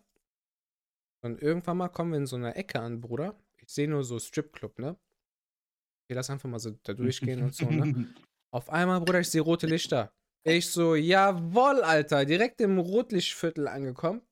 Und 1.25 1.41
irgendwann 1.41 1.79
mal 1.79 1.89
kommen 1.89 2.13
wir 2.13 2.19
in 2.19 2.27
so 2.27 2.37
einer 2.37 2.57
Ecke 2.57 2.81
an, 2.81 3.01
Bruder. 3.01 3.39
Ich 3.63 3.73
sehe 3.73 3.89
nur 3.89 4.05
so 4.05 4.19
Stripclub, 4.19 4.79
ne? 4.79 4.91
Okay, 4.91 6.15
lass 6.15 6.31
einfach 6.31 6.49
mal 6.49 6.59
so 6.59 6.71
da 6.83 6.95
durchgehen 6.95 7.43
und 7.43 7.55
so, 7.55 7.71
ne? 7.71 8.15
Auf 8.55 8.71
einmal, 8.71 9.01
Bruder, 9.01 9.21
ich 9.21 9.31
sehe 9.31 9.43
rote 9.43 9.67
Lichter. 9.67 10.13
Ich 10.45 10.71
so, 10.71 10.95
jawoll, 10.95 11.83
Alter, 11.83 12.25
direkt 12.25 12.61
im 12.61 12.79
Rotlichtviertel 12.79 13.69
angekommen. 13.69 14.23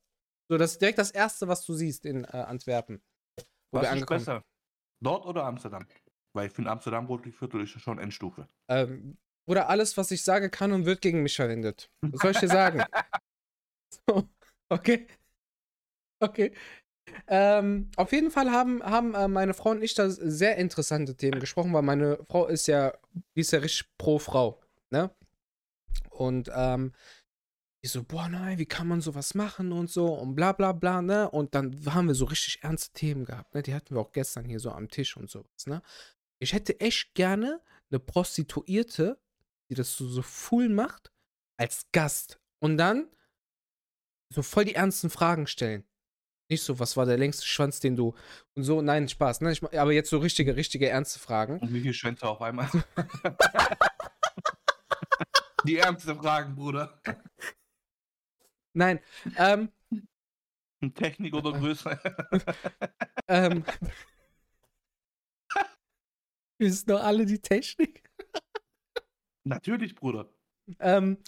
So, 0.49 0.57
das 0.57 0.73
ist 0.73 0.81
direkt 0.81 0.99
das 0.99 1.11
erste, 1.11 1.49
was 1.49 1.65
du 1.65 1.75
siehst 1.75 2.07
in 2.07 2.25
äh, 2.25 2.29
Antwerpen. 2.29 3.03
Wo 3.71 3.79
Was 3.79 3.83
wir 3.83 3.89
ist 3.89 3.93
angekommen 3.95 4.21
besser? 4.21 4.45
Dort 5.03 5.27
oder 5.27 5.45
Amsterdam? 5.45 5.87
Weil 6.35 6.47
ich 6.47 6.53
finde, 6.53 6.71
Amsterdam 6.71 7.07
Rotlichtviertel 7.07 7.63
ist 7.63 7.75
ja 7.75 7.81
schon 7.81 7.99
Endstufe. 7.99 8.49
Ähm, 8.71 9.19
Bruder, 9.47 9.69
alles, 9.69 9.97
was 9.97 10.11
ich 10.11 10.23
sage, 10.23 10.51
kann 10.51 10.73
und 10.73 10.87
wird 10.87 11.01
gegen 11.01 11.23
mich 11.23 11.37
verwendet. 11.37 11.91
Was 12.03 12.21
soll 12.21 12.31
ich 12.33 12.41
dir 12.41 12.49
sagen? 12.49 12.85
so, 14.09 14.29
okay. 14.69 15.07
Okay. 16.21 16.53
Ähm, 17.29 17.91
auf 17.97 18.13
jeden 18.13 18.31
Fall 18.31 18.51
haben, 18.51 18.83
haben 18.83 19.15
äh, 19.15 19.29
meine 19.29 19.55
Frau 19.55 19.71
und 19.71 19.83
ich 19.83 19.95
da 19.95 20.11
sehr 20.11 20.57
interessante 20.57 21.17
Themen 21.17 21.41
gesprochen, 21.41 21.73
weil 21.73 21.83
meine 21.83 22.19
Frau 22.29 22.47
ist 22.47 22.67
ja, 22.67 22.93
die 23.35 23.41
ist 23.41 23.53
ja 23.53 23.61
richtig 23.61 23.89
pro 23.97 24.19
Frau, 24.19 24.61
ne? 24.91 25.11
Und 26.17 26.51
ähm, 26.55 26.93
ich 27.83 27.93
so, 27.93 28.03
boah, 28.03 28.29
nein, 28.29 28.59
wie 28.59 28.67
kann 28.67 28.89
man 28.89 29.01
sowas 29.01 29.35
machen 29.35 29.71
und 29.71 29.91
so 29.91 30.13
und 30.15 30.35
bla 30.35 30.53
bla 30.53 30.73
bla, 30.73 31.03
ne? 31.03 31.31
Und 31.31 31.55
dann 31.55 31.85
haben 31.95 32.09
wir 32.09 32.15
so 32.15 32.25
richtig 32.25 32.63
ernste 32.63 32.93
Themen 32.93 33.25
gehabt, 33.25 33.55
ne? 33.55 33.63
Die 33.63 33.75
hatten 33.75 33.95
wir 33.95 34.01
auch 34.01 34.13
gestern 34.13 34.45
hier 34.45 34.59
so 34.59 34.71
am 34.71 34.89
Tisch 34.89 35.17
und 35.17 35.31
sowas, 35.31 35.67
ne? 35.67 35.83
Ich 36.41 36.53
hätte 36.53 36.81
echt 36.81 37.15
gerne 37.15 37.63
eine 37.91 38.01
Prostituierte, 38.01 39.21
die 39.71 39.75
das 39.75 39.97
so, 39.97 40.09
so 40.09 40.23
full 40.23 40.69
macht, 40.69 41.13
als 41.59 41.87
Gast. 41.93 42.41
Und 42.61 42.77
dann 42.77 43.09
so 44.35 44.43
voll 44.43 44.65
die 44.65 44.75
ernsten 44.75 45.11
Fragen 45.11 45.47
stellen. 45.47 45.85
Nicht 46.49 46.63
so, 46.63 46.79
was 46.79 46.97
war 46.97 47.07
der 47.07 47.19
längste 47.19 47.47
Schwanz, 47.47 47.81
den 47.81 47.97
du. 47.97 48.15
Und 48.55 48.65
so, 48.65 48.83
nein, 48.83 49.09
Spaß. 49.09 49.41
Ne? 49.41 49.53
Ich, 49.53 49.63
aber 49.63 49.93
jetzt 49.93 50.11
so 50.11 50.19
richtige, 50.19 50.57
richtige 50.57 50.89
ernste 50.89 51.19
Fragen. 51.19 51.59
Und 51.61 51.73
wie 51.73 51.81
viele 51.81 51.95
Schwänze 51.95 52.27
auf 52.27 52.41
einmal? 52.41 52.69
die 55.67 55.79
ernste 55.79 56.15
Fragen, 56.15 56.55
Bruder. 56.55 57.01
Nein. 58.73 59.01
Ähm, 59.37 59.71
Technik 60.95 61.35
oder 61.35 61.53
Größe? 61.53 61.99
ähm, 63.29 63.65
wir 66.59 66.73
sind 66.73 66.91
doch 66.91 67.03
alle 67.03 67.25
die 67.27 67.41
Technik. 67.41 68.09
Natürlich, 69.45 69.95
Bruder. 69.95 70.29
Ähm, 70.81 71.19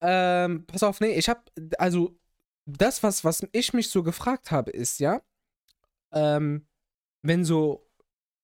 ähm, 0.00 0.66
pass 0.66 0.82
auf, 0.82 1.00
nee, 1.00 1.12
ich 1.12 1.28
hab, 1.28 1.50
also, 1.78 2.18
das, 2.66 3.02
was, 3.02 3.24
was 3.24 3.46
ich 3.52 3.72
mich 3.72 3.90
so 3.90 4.02
gefragt 4.02 4.50
habe, 4.50 4.70
ist 4.70 5.00
ja, 5.00 5.22
ähm, 6.12 6.66
wenn 7.22 7.44
so, 7.44 7.90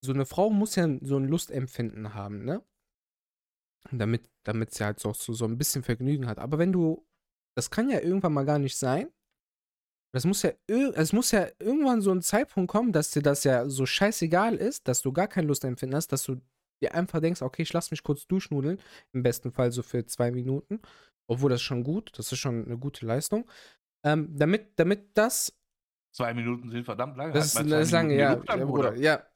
so 0.03 0.13
eine 0.13 0.27
Frau 0.27 0.51
muss 0.51 0.75
ja 0.77 0.89
so 1.03 1.17
ein 1.17 1.29
Lustempfinden 1.29 2.15
haben, 2.15 2.45
ne? 2.45 2.63
Damit, 3.91 4.29
damit 4.47 4.73
sie 4.73 4.85
halt 4.85 5.01
so, 5.01 5.13
so, 5.13 5.33
so 5.33 5.45
ein 5.45 5.59
bisschen 5.59 5.83
Vergnügen 5.83 6.27
hat. 6.27 6.39
Aber 6.39 6.59
wenn 6.59 6.73
du, 6.73 7.05
das 7.57 7.71
kann 7.71 7.91
ja 7.91 8.01
irgendwann 8.01 8.33
mal 8.33 8.45
gar 8.45 8.59
nicht 8.59 8.77
sein. 8.77 9.09
Das 10.15 10.25
muss 10.25 10.43
ja, 10.43 10.53
es 10.67 11.13
muss 11.13 11.33
ja 11.33 11.49
irgendwann 11.59 12.01
so 12.01 12.11
ein 12.11 12.23
Zeitpunkt 12.23 12.71
kommen, 12.71 12.93
dass 12.93 13.11
dir 13.11 13.23
das 13.23 13.45
ja 13.45 13.69
so 13.69 13.85
scheißegal 13.85 14.55
ist, 14.55 14.89
dass 14.89 15.03
du 15.03 15.13
gar 15.13 15.29
kein 15.29 15.47
Lustempfinden 15.47 15.97
hast, 15.97 16.09
dass 16.13 16.23
du 16.23 16.41
dir 16.83 16.95
einfach 16.95 17.21
denkst, 17.21 17.43
okay, 17.43 17.63
ich 17.63 17.73
lass 17.73 17.91
mich 17.91 18.03
kurz 18.03 18.27
duschnudeln, 18.27 18.79
im 19.13 19.23
besten 19.23 19.51
Fall 19.51 19.73
so 19.73 19.83
für 19.83 20.07
zwei 20.07 20.31
Minuten, 20.31 20.81
obwohl 21.29 21.51
das 21.51 21.61
schon 21.61 21.85
gut, 21.85 22.13
das 22.17 22.33
ist 22.33 22.39
schon 22.39 22.65
eine 22.65 22.79
gute 22.79 23.05
Leistung, 23.05 23.51
ähm, 24.05 24.35
damit, 24.37 24.79
damit 24.79 25.11
das 25.19 25.53
Zwei 26.15 26.33
Minuten 26.33 26.71
sind 26.71 26.85
verdammt 26.85 27.19
lange. 27.19 27.33
das 27.35 27.47
ist, 27.47 27.57
Halt 27.57 27.71
das 27.71 27.87
ist 27.89 27.93
lange, 27.93 28.17
ja, 28.17 28.37
dann, 28.37 28.69
ja, 28.71 28.95
ja, 28.95 29.27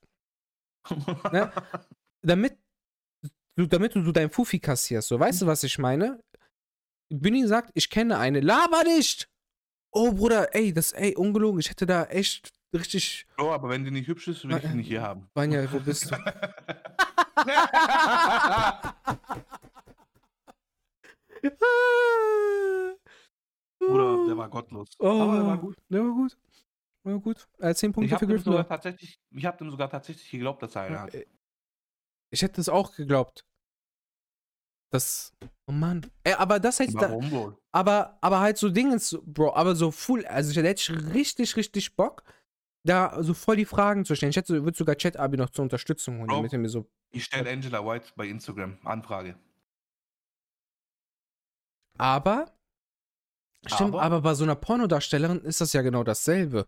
ne? 1.30 1.52
damit 2.22 2.59
du, 3.60 3.66
damit 3.66 3.94
du 3.94 4.12
dein 4.12 4.30
Fufi 4.30 4.58
kassierst, 4.58 5.08
so, 5.08 5.18
weißt 5.20 5.42
du, 5.42 5.46
was 5.46 5.62
ich 5.62 5.78
meine? 5.78 6.22
Büni 7.12 7.46
sagt, 7.46 7.70
ich 7.74 7.90
kenne 7.90 8.18
eine, 8.18 8.40
laber 8.40 8.82
nicht! 8.84 9.28
Oh, 9.92 10.12
Bruder, 10.12 10.54
ey, 10.54 10.72
das, 10.72 10.92
ey, 10.92 11.14
ungelogen, 11.16 11.58
ich 11.60 11.68
hätte 11.70 11.84
da 11.86 12.04
echt 12.04 12.52
richtig, 12.74 13.26
Oh, 13.38 13.50
aber 13.50 13.68
wenn 13.68 13.84
die 13.84 13.90
nicht 13.90 14.06
hübsch 14.08 14.28
ist, 14.28 14.44
will 14.48 14.56
ich 14.56 14.62
die 14.62 14.76
nicht 14.76 14.86
hier 14.88 15.02
haben. 15.02 15.28
Vanja, 15.34 15.70
wo 15.72 15.80
bist 15.80 16.10
du? 16.10 16.16
Bruder, 23.78 24.26
der 24.26 24.36
war 24.36 24.48
gottlos. 24.48 24.88
Oh, 24.98 25.06
Aber 25.22 25.34
der 25.36 25.46
war 25.46 25.58
gut. 25.58 25.76
Der 25.88 26.00
war 26.04 26.12
gut. 26.14 26.36
War 27.02 27.18
gut. 27.18 27.48
Äh, 27.58 27.74
10 27.74 27.90
Ich 27.90 27.94
Punkte 27.94 28.10
für 28.10 28.14
habe 28.16 28.26
Gryffindor. 28.26 28.66
tatsächlich- 28.68 29.18
ich 29.30 29.46
hab 29.46 29.56
dem 29.58 29.70
sogar 29.70 29.88
tatsächlich 29.88 30.30
geglaubt, 30.30 30.62
dass 30.62 30.74
er 30.76 30.82
eine 30.82 31.00
hat. 31.00 31.14
Ich 32.30 32.42
hätte 32.42 32.60
es 32.60 32.68
auch 32.68 32.94
geglaubt. 32.94 33.44
Das. 34.90 35.32
Oh 35.66 35.72
Mann. 35.72 36.04
Ey, 36.24 36.34
aber 36.34 36.58
das 36.58 36.78
hätte 36.78 36.90
ich 36.90 36.96
da. 36.96 37.10
Warum 37.10 37.30
wohl? 37.30 37.58
Aber, 37.72 38.18
aber 38.20 38.40
halt 38.40 38.58
so 38.58 38.68
Dingens, 38.68 39.16
Bro, 39.24 39.54
aber 39.54 39.76
so 39.76 39.90
full. 39.90 40.26
Also 40.26 40.50
ich 40.50 40.56
hätte 40.56 40.80
ich 40.80 41.14
richtig, 41.14 41.56
richtig 41.56 41.94
Bock, 41.94 42.24
da 42.84 43.22
so 43.22 43.34
voll 43.34 43.56
die 43.56 43.64
Fragen 43.64 44.04
zu 44.04 44.16
stellen. 44.16 44.30
Ich 44.30 44.36
hätte, 44.36 44.64
würde 44.64 44.76
sogar 44.76 44.96
Chat-Abi 44.96 45.36
noch 45.36 45.50
zur 45.50 45.62
Unterstützung 45.62 46.18
holen, 46.18 46.26
Bro. 46.26 46.36
damit 46.36 46.52
er 46.52 46.58
mir 46.58 46.68
so. 46.68 46.90
Ich 47.12 47.24
stelle 47.24 47.50
Angela 47.50 47.84
White 47.84 48.12
bei 48.16 48.26
Instagram 48.26 48.78
Anfrage. 48.84 49.36
Aber. 51.98 52.46
Stimmt, 53.66 53.94
Aber? 53.94 54.02
aber 54.02 54.20
bei 54.22 54.34
so 54.34 54.44
einer 54.44 54.56
Pornodarstellerin 54.56 55.42
ist 55.42 55.60
das 55.60 55.72
ja 55.72 55.82
genau 55.82 56.02
dasselbe. 56.02 56.66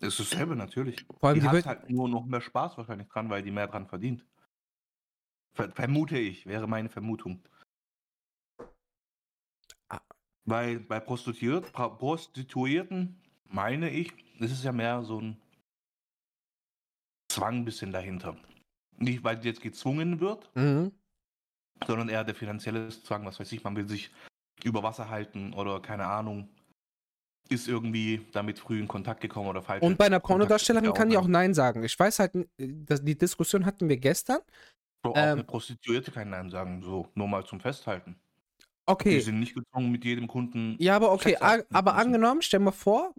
Das 0.00 0.18
ist 0.20 0.32
dasselbe 0.32 0.54
natürlich. 0.54 1.04
Vor 1.18 1.30
allem, 1.30 1.34
die 1.34 1.40
die 1.40 1.46
hat 1.48 1.54
wird. 1.54 1.66
halt 1.66 1.90
nur 1.90 2.08
noch 2.08 2.24
mehr 2.24 2.40
Spaß 2.40 2.78
wahrscheinlich 2.78 3.08
dran, 3.08 3.28
weil 3.30 3.42
die 3.42 3.50
mehr 3.50 3.66
dran 3.66 3.88
verdient. 3.88 4.24
Ver 5.54 5.70
vermute 5.72 6.18
ich, 6.18 6.46
wäre 6.46 6.66
meine 6.66 6.88
Vermutung. 6.88 7.42
Ah. 9.88 10.00
Weil 10.44 10.80
bei 10.80 11.00
Prostituiert, 11.00 11.72
Prostituierten, 11.72 13.20
meine 13.44 13.90
ich, 13.90 14.12
ist 14.38 14.52
es 14.52 14.62
ja 14.64 14.72
mehr 14.72 15.02
so 15.02 15.20
ein 15.20 15.40
Zwang 17.30 17.56
ein 17.58 17.64
bisschen 17.64 17.92
dahinter. 17.92 18.36
Nicht, 18.96 19.22
weil 19.22 19.44
jetzt 19.44 19.60
gezwungen 19.60 20.20
wird, 20.20 20.50
Mhm. 20.56 20.92
sondern 21.86 22.08
eher 22.08 22.24
der 22.24 22.34
finanzielle 22.34 22.88
Zwang, 22.88 23.24
was 23.26 23.38
weiß 23.38 23.52
ich, 23.52 23.62
man 23.62 23.76
will 23.76 23.88
sich 23.88 24.10
über 24.64 24.82
Wasser 24.82 25.08
halten 25.08 25.52
oder 25.52 25.80
keine 25.80 26.06
Ahnung, 26.06 26.48
ist 27.48 27.68
irgendwie 27.68 28.26
damit 28.32 28.58
früh 28.58 28.80
in 28.80 28.88
Kontakt 28.88 29.20
gekommen 29.20 29.48
oder 29.48 29.62
falsch. 29.62 29.82
Und 29.82 29.96
bei 29.96 30.06
einer 30.06 30.20
Pornodarstellerin 30.20 30.92
kann 30.92 31.10
die 31.10 31.16
auch 31.16 31.28
Nein 31.28 31.54
sagen. 31.54 31.82
Ich 31.84 31.98
weiß 31.98 32.18
halt, 32.18 32.32
das, 32.58 33.04
die 33.04 33.16
Diskussion 33.16 33.64
hatten 33.64 33.88
wir 33.88 33.96
gestern. 33.96 34.40
Bro, 35.02 35.12
auch 35.12 35.16
ähm, 35.16 35.22
eine 35.32 35.44
Prostituierte 35.44 36.10
kann 36.10 36.30
Nein 36.30 36.50
sagen, 36.50 36.82
so, 36.82 37.08
nur 37.14 37.28
mal 37.28 37.44
zum 37.44 37.60
Festhalten. 37.60 38.16
Die 38.58 38.64
Okay. 38.86 39.20
sind 39.20 39.38
nicht 39.38 39.54
gezwungen, 39.54 39.92
mit 39.92 40.04
jedem 40.04 40.26
Kunden. 40.26 40.76
Ja, 40.80 40.96
aber 40.96 41.12
okay, 41.12 41.30
Sex 41.30 41.42
a- 41.42 41.48
haben 41.58 41.64
aber 41.70 41.92
müssen. 41.92 42.06
angenommen, 42.06 42.42
stell 42.42 42.60
mal 42.60 42.72
vor, 42.72 43.14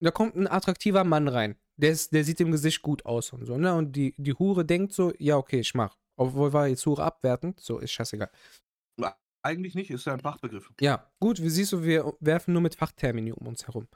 da 0.00 0.10
kommt 0.10 0.34
ein 0.34 0.46
attraktiver 0.50 1.04
Mann 1.04 1.28
rein. 1.28 1.56
Der, 1.76 1.90
ist, 1.90 2.12
der 2.12 2.24
sieht 2.24 2.40
im 2.40 2.50
Gesicht 2.50 2.80
gut 2.82 3.04
aus 3.04 3.32
und 3.32 3.44
so, 3.46 3.56
ne? 3.58 3.74
Und 3.74 3.92
die, 3.92 4.14
die 4.16 4.32
Hure 4.34 4.64
denkt 4.64 4.92
so, 4.92 5.12
ja, 5.18 5.36
okay, 5.36 5.60
ich 5.60 5.74
mach. 5.74 5.96
Obwohl 6.16 6.52
war 6.52 6.68
jetzt 6.68 6.84
Hure 6.86 7.02
abwertend, 7.04 7.60
so 7.60 7.78
ist 7.78 7.92
scheißegal. 7.92 8.30
Eigentlich 9.42 9.74
nicht, 9.74 9.90
ist 9.90 10.04
ja 10.04 10.12
ein 10.12 10.20
Fachbegriff. 10.20 10.70
Ja, 10.82 11.10
gut, 11.18 11.40
wie 11.42 11.48
siehst 11.48 11.72
du, 11.72 11.82
wir 11.82 12.12
werfen 12.20 12.52
nur 12.52 12.60
mit 12.60 12.74
Fachtermini 12.74 13.32
um 13.32 13.46
uns 13.46 13.66
herum. 13.66 13.88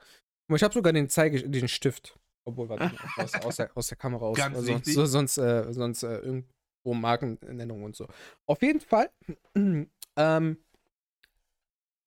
Aber 0.49 0.57
ich 0.57 0.63
habe 0.63 0.73
sogar 0.73 0.95
den 0.95 1.11
Zeige, 1.11 1.47
den 1.47 1.69
Stift. 1.69 2.19
Obwohl, 2.47 2.71
warte, 2.71 2.91
aus, 3.17 3.35
aus, 3.35 3.57
der, 3.57 3.71
aus 3.77 3.89
der 3.89 3.99
Kamera 3.99 4.25
aus. 4.25 4.39
Ganz 4.39 4.57
sonst 4.57 4.69
wichtig. 4.69 4.95
so, 4.95 5.05
sonst, 5.05 5.37
äh, 5.37 5.71
sonst 5.75 6.03
äh, 6.03 6.43
irgendwo 6.85 6.95
Markennennung 6.95 7.83
und 7.83 7.97
so. 7.97 8.09
Auf 8.47 8.63
jeden 8.63 8.81
Fall. 8.81 9.11
ähm, 10.17 10.65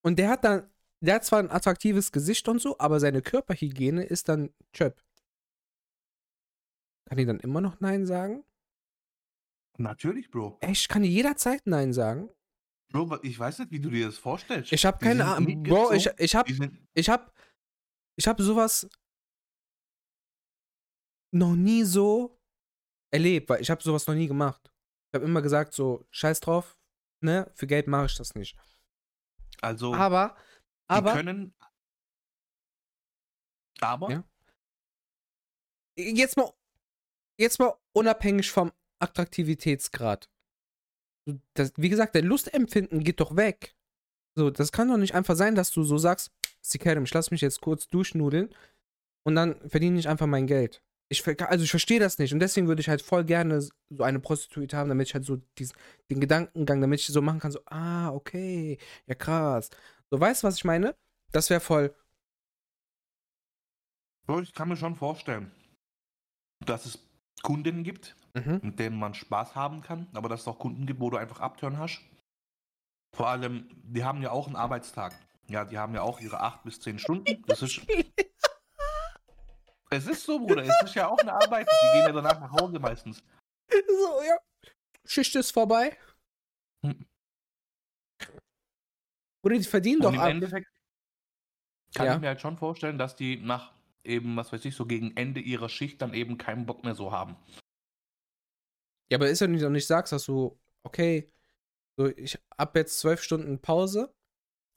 und 0.02 0.20
der 0.20 0.30
hat 0.30 0.44
dann, 0.44 0.70
der 1.02 1.16
hat 1.16 1.26
zwar 1.26 1.40
ein 1.40 1.52
attraktives 1.52 2.12
Gesicht 2.12 2.48
und 2.48 2.62
so, 2.62 2.78
aber 2.80 3.00
seine 3.00 3.22
Körperhygiene 3.22 4.04
ist 4.04 4.30
dann 4.30 4.54
Chöp. 4.74 5.04
Kann 7.06 7.18
die 7.18 7.26
dann 7.26 7.40
immer 7.40 7.62
noch 7.62 7.80
Nein 7.80 8.06
sagen? 8.06 8.44
Natürlich, 9.78 10.30
Bro. 10.32 10.58
Echt? 10.62 10.90
Kann 10.90 11.04
die 11.04 11.10
jederzeit 11.10 11.66
Nein 11.66 11.94
sagen? 11.94 12.30
Bro, 12.90 13.20
ich 13.22 13.38
weiß 13.38 13.60
nicht, 13.60 13.72
wie 13.72 13.80
du 13.80 13.90
dir 13.90 14.08
das 14.08 14.18
vorstellst. 14.18 14.72
Ich 14.72 14.86
habe 14.86 14.98
keine 14.98 15.26
Ahnung. 15.26 15.64
Bro, 15.64 15.94
ich, 15.94 16.10
ich 16.18 16.36
habe 16.36 16.52
ich 16.94 17.10
hab, 17.10 17.34
ich 18.16 18.28
hab 18.28 18.40
sowas 18.40 18.90
noch 21.32 21.56
nie 21.56 21.84
so 21.84 22.40
erlebt, 23.12 23.50
weil 23.50 23.62
ich 23.62 23.70
habe 23.70 23.84
sowas 23.84 24.08
noch 24.08 24.16
nie 24.16 24.28
gemacht. 24.28 24.67
Habe 25.18 25.26
immer 25.26 25.42
gesagt, 25.42 25.74
so, 25.74 26.06
scheiß 26.12 26.40
drauf, 26.42 26.78
ne, 27.22 27.52
für 27.56 27.68
Geld 27.68 27.88
mache 27.88 28.06
ich 28.06 28.16
das 28.16 28.36
nicht. 28.36 28.56
also, 29.62 29.94
Aber, 29.94 30.36
die 30.90 30.94
aber, 30.94 31.14
können. 31.14 31.56
Aber, 33.82 34.12
Ja. 34.12 34.24
jetzt 35.96 36.38
mal, 36.38 36.54
jetzt 37.38 37.60
mal 37.60 37.74
unabhängig 37.94 38.52
vom 38.52 38.72
Attraktivitätsgrad. 39.00 40.30
Das, 41.54 41.74
wie 41.78 41.90
gesagt, 41.90 42.16
der 42.16 42.24
Lustempfinden 42.24 43.04
geht 43.04 43.20
doch 43.20 43.36
weg. 43.36 43.76
So, 44.36 44.50
das 44.52 44.72
kann 44.72 44.88
doch 44.88 44.98
nicht 44.98 45.16
einfach 45.16 45.36
sein, 45.36 45.56
dass 45.56 45.72
du 45.72 45.84
so 45.84 45.98
sagst, 45.98 46.32
Sikerim, 46.62 47.04
ich 47.04 47.14
lass 47.14 47.32
mich 47.32 47.42
jetzt 47.42 47.60
kurz 47.62 47.88
durchnudeln 47.88 48.54
und 49.24 49.36
dann 49.36 49.68
verdiene 49.70 50.00
ich 50.00 50.08
einfach 50.08 50.28
mein 50.28 50.46
Geld. 50.48 50.84
Ich, 51.10 51.26
also 51.42 51.64
ich 51.64 51.70
verstehe 51.70 52.00
das 52.00 52.20
nicht 52.20 52.34
und 52.34 52.40
deswegen 52.40 52.68
würde 52.68 52.82
ich 52.82 52.90
halt 52.90 53.02
voll 53.02 53.24
gerne 53.24 53.62
so 53.62 54.04
eine 54.04 54.20
Prostituierte 54.20 54.76
haben, 54.76 54.90
damit 54.90 55.08
ich 55.08 55.14
halt 55.14 55.24
so 55.24 55.38
diesen, 55.58 55.76
den 56.10 56.20
Gedankengang, 56.20 56.82
damit 56.82 57.00
ich 57.00 57.08
so 57.08 57.22
machen 57.22 57.40
kann, 57.40 57.52
so, 57.52 57.62
ah, 57.66 58.10
okay, 58.10 58.78
ja 59.06 59.16
krass. 59.16 59.70
So, 60.12 60.20
weißt 60.20 60.44
du, 60.44 60.48
was 60.48 60.58
ich 60.58 60.66
meine? 60.66 60.96
Das 61.32 61.50
wäre 61.50 61.62
voll, 61.62 61.94
Bro, 64.28 64.42
ich 64.42 64.54
kann 64.54 64.68
mir 64.68 64.76
schon 64.76 64.96
vorstellen, 64.96 65.52
dass 66.66 66.86
es 66.86 67.00
Kundinnen 67.44 67.84
gibt, 67.84 68.16
mhm. 68.34 68.60
mit 68.62 68.78
denen 68.78 69.00
man 69.00 69.14
Spaß 69.14 69.56
haben 69.56 69.82
kann, 69.82 70.08
aber 70.14 70.28
dass 70.28 70.42
es 70.42 70.48
auch 70.48 70.60
Kunden 70.60 70.86
gibt, 70.86 71.00
wo 71.00 71.10
du 71.10 71.18
einfach 71.18 71.40
abtören 71.40 71.78
hast. 71.78 72.02
Vor 73.16 73.30
allem, 73.30 73.70
die 73.84 74.04
haben 74.04 74.22
ja 74.22 74.32
auch 74.32 74.48
einen 74.48 74.58
Arbeitstag. 74.58 75.18
Ja, 75.48 75.64
die 75.64 75.78
haben 75.78 75.96
ja 75.96 76.02
auch 76.02 76.20
ihre 76.20 76.42
acht 76.42 76.64
bis 76.64 76.82
zehn 76.82 77.00
Stunden. 77.00 77.42
Das 77.48 77.62
ist, 77.62 77.80
es 79.90 80.08
ist 80.08 80.24
so, 80.24 80.40
Bruder. 80.40 80.64
Es 80.64 80.84
ist 80.84 80.96
ja 80.96 81.08
auch 81.08 81.18
eine 81.20 81.34
Arbeit. 81.34 81.68
Die 81.68 81.98
gehen 81.98 82.08
ja 82.08 82.12
danach 82.12 82.40
nach 82.40 82.52
Hause 82.52 82.80
meistens. 82.80 83.24
So, 83.70 84.22
ja. 84.24 84.38
Schicht 85.06 85.36
ist 85.36 85.52
vorbei. 85.52 85.98
Hm. 86.86 87.06
Oder 89.44 89.58
die 89.58 89.64
verdienen 89.64 89.98
Und 89.98 90.04
doch 90.04 90.14
im 90.14 90.20
ab. 90.20 90.30
Endeffekt 90.30 90.68
kann 91.96 92.06
Ja. 92.06 92.16
ich 92.16 92.22
mir 92.22 92.28
halt 92.28 92.42
schon 92.42 92.58
vorstellen, 92.58 92.98
dass 92.98 93.16
die 93.16 93.38
nach 93.38 93.74
eben, 94.04 94.36
was 94.36 94.52
weiß 94.52 94.64
ich, 94.66 94.76
so 94.76 94.86
gegen 94.86 95.16
Ende 95.16 95.40
ihrer 95.40 95.70
Schicht 95.70 96.02
dann 96.02 96.14
eben 96.14 96.38
keinen 96.38 96.66
Bock 96.66 96.84
mehr 96.84 96.96
so 96.96 97.12
haben. 97.12 97.38
Ja, 99.10 99.18
aber 99.18 99.30
ist 99.30 99.40
ja 99.40 99.48
nicht, 99.48 99.64
und 99.64 99.76
ich 99.76 99.88
sag's, 99.88 100.10
dass 100.10 100.26
du, 100.26 100.60
okay, 100.84 101.32
so, 101.96 102.08
ich 102.08 102.38
hab 102.58 102.76
jetzt 102.76 103.00
zwölf 103.00 103.24
Stunden 103.24 103.60
Pause, 103.62 104.14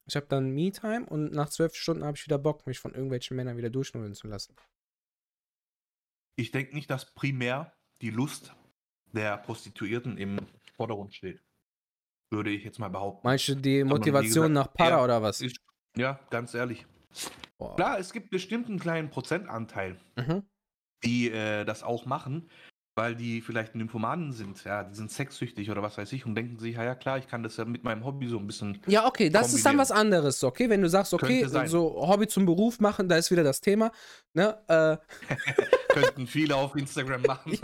ich 0.06 0.16
hab 0.16 0.28
dann 0.28 0.50
Me-Time 0.50 1.06
und 1.06 1.32
nach 1.32 1.48
zwölf 1.50 1.74
Stunden 1.74 2.04
habe 2.04 2.16
ich 2.16 2.24
wieder 2.24 2.38
Bock, 2.38 2.66
mich 2.66 2.78
von 2.78 2.94
irgendwelchen 2.94 3.36
Männern 3.36 3.56
wieder 3.56 3.70
durchschnurren 3.70 4.14
zu 4.14 4.28
lassen. 4.28 4.54
Ich 6.36 6.50
denke 6.50 6.74
nicht, 6.74 6.90
dass 6.90 7.12
primär 7.14 7.72
die 8.00 8.10
Lust 8.10 8.54
der 9.12 9.36
Prostituierten 9.38 10.16
im 10.18 10.38
Vordergrund 10.74 11.14
steht. 11.14 11.42
Würde 12.30 12.50
ich 12.50 12.64
jetzt 12.64 12.78
mal 12.78 12.88
behaupten. 12.88 13.26
Meinst 13.26 13.48
du 13.48 13.56
die 13.56 13.82
Motivation 13.84 14.52
gesagt, 14.52 14.68
nach 14.68 14.72
Para 14.72 14.90
ja, 14.98 15.04
oder 15.04 15.22
was? 15.22 15.40
Ich, 15.40 15.56
ja, 15.96 16.20
ganz 16.30 16.54
ehrlich. 16.54 16.86
Boah. 17.58 17.74
Klar, 17.76 17.98
es 17.98 18.12
gibt 18.12 18.30
bestimmt 18.30 18.68
einen 18.68 18.78
kleinen 18.78 19.10
Prozentanteil, 19.10 20.00
Mhm. 20.16 20.44
die 21.04 21.30
äh, 21.30 21.64
das 21.64 21.82
auch 21.82 22.06
machen, 22.06 22.48
weil 23.00 23.16
die 23.16 23.40
vielleicht 23.40 23.74
Nymphomanen 23.74 24.30
sind, 24.30 24.62
ja, 24.64 24.84
die 24.84 24.94
sind 24.94 25.10
sexsüchtig 25.10 25.70
oder 25.70 25.82
was 25.82 25.96
weiß 25.96 26.12
ich 26.12 26.26
und 26.26 26.34
denken 26.34 26.58
sich, 26.58 26.74
ja, 26.76 26.84
ja 26.84 26.94
klar, 26.94 27.16
ich 27.16 27.26
kann 27.26 27.42
das 27.42 27.56
ja 27.56 27.64
mit 27.64 27.82
meinem 27.82 28.04
Hobby 28.04 28.28
so 28.28 28.38
ein 28.38 28.46
bisschen. 28.46 28.78
Ja, 28.86 29.06
okay, 29.06 29.30
das 29.30 29.54
ist 29.54 29.64
dann 29.64 29.78
was 29.78 29.90
anderes, 29.90 30.44
okay? 30.44 30.68
Wenn 30.68 30.82
du 30.82 30.88
sagst, 30.90 31.14
okay, 31.14 31.46
so 31.66 32.06
Hobby 32.06 32.28
zum 32.28 32.44
Beruf 32.44 32.78
machen, 32.78 33.08
da 33.08 33.16
ist 33.16 33.30
wieder 33.30 33.42
das 33.42 33.62
Thema, 33.62 33.90
ne? 34.34 34.58
Äh, 34.68 34.98
Könnten 35.94 36.26
viele 36.26 36.54
auf 36.54 36.76
Instagram 36.76 37.22
machen. 37.22 37.52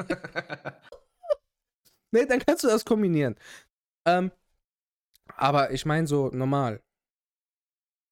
ne, 2.13 2.27
dann 2.27 2.39
kannst 2.39 2.65
du 2.65 2.69
das 2.69 2.83
kombinieren. 2.83 3.37
Ähm, 4.07 4.33
aber 5.37 5.71
ich 5.71 5.85
meine 5.85 6.07
so 6.07 6.31
normal. 6.31 6.83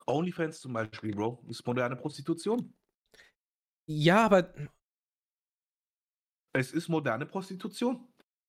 OnlyFans 0.07 0.61
zum 0.61 0.75
Beispiel, 0.75 1.15
Bro, 1.15 1.43
ist 1.49 1.67
moderne 1.67 1.97
Prostitution. 1.97 2.75
Ja, 3.87 4.27
aber 4.27 4.53
Es 6.57 6.73
ist 6.73 6.89
moderne 6.89 7.27
Prostitution. 7.27 8.07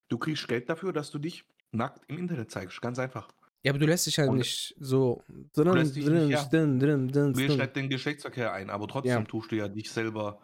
Du 0.10 0.18
kriegst 0.18 0.48
Geld 0.48 0.70
dafür, 0.70 0.94
dass 0.94 1.10
du 1.12 1.18
dich 1.20 1.44
nackt 1.72 2.04
im 2.10 2.20
Internet 2.20 2.52
zeigst. 2.52 2.82
Ganz 2.82 3.00
einfach. 3.00 3.30
ja, 3.64 3.72
aber 3.72 3.80
du 3.80 3.88
lässt 3.88 4.06
dich 4.06 4.18
ja 4.18 4.30
Und- 4.30 4.38
nicht 4.38 4.76
so 4.80 5.24
drin, 5.54 5.74
lässt 5.74 5.96
dich 5.96 6.06
drin, 6.06 6.28
nicht, 6.28 6.32
ja. 6.32 6.46
drin, 6.46 6.80
drin, 6.80 7.08
drin, 7.08 7.34
drin. 7.34 7.58
nicht 7.58 7.76
den 7.76 7.90
Geschlechtsverkehr 7.90 8.54
ein, 8.54 8.70
aber 8.70 8.88
trotzdem 8.88 9.12
Ja. 9.12 9.24
tust 9.24 9.52
du 9.52 9.56
ja 9.56 9.68
dich 9.68 9.90
selber 9.90 10.40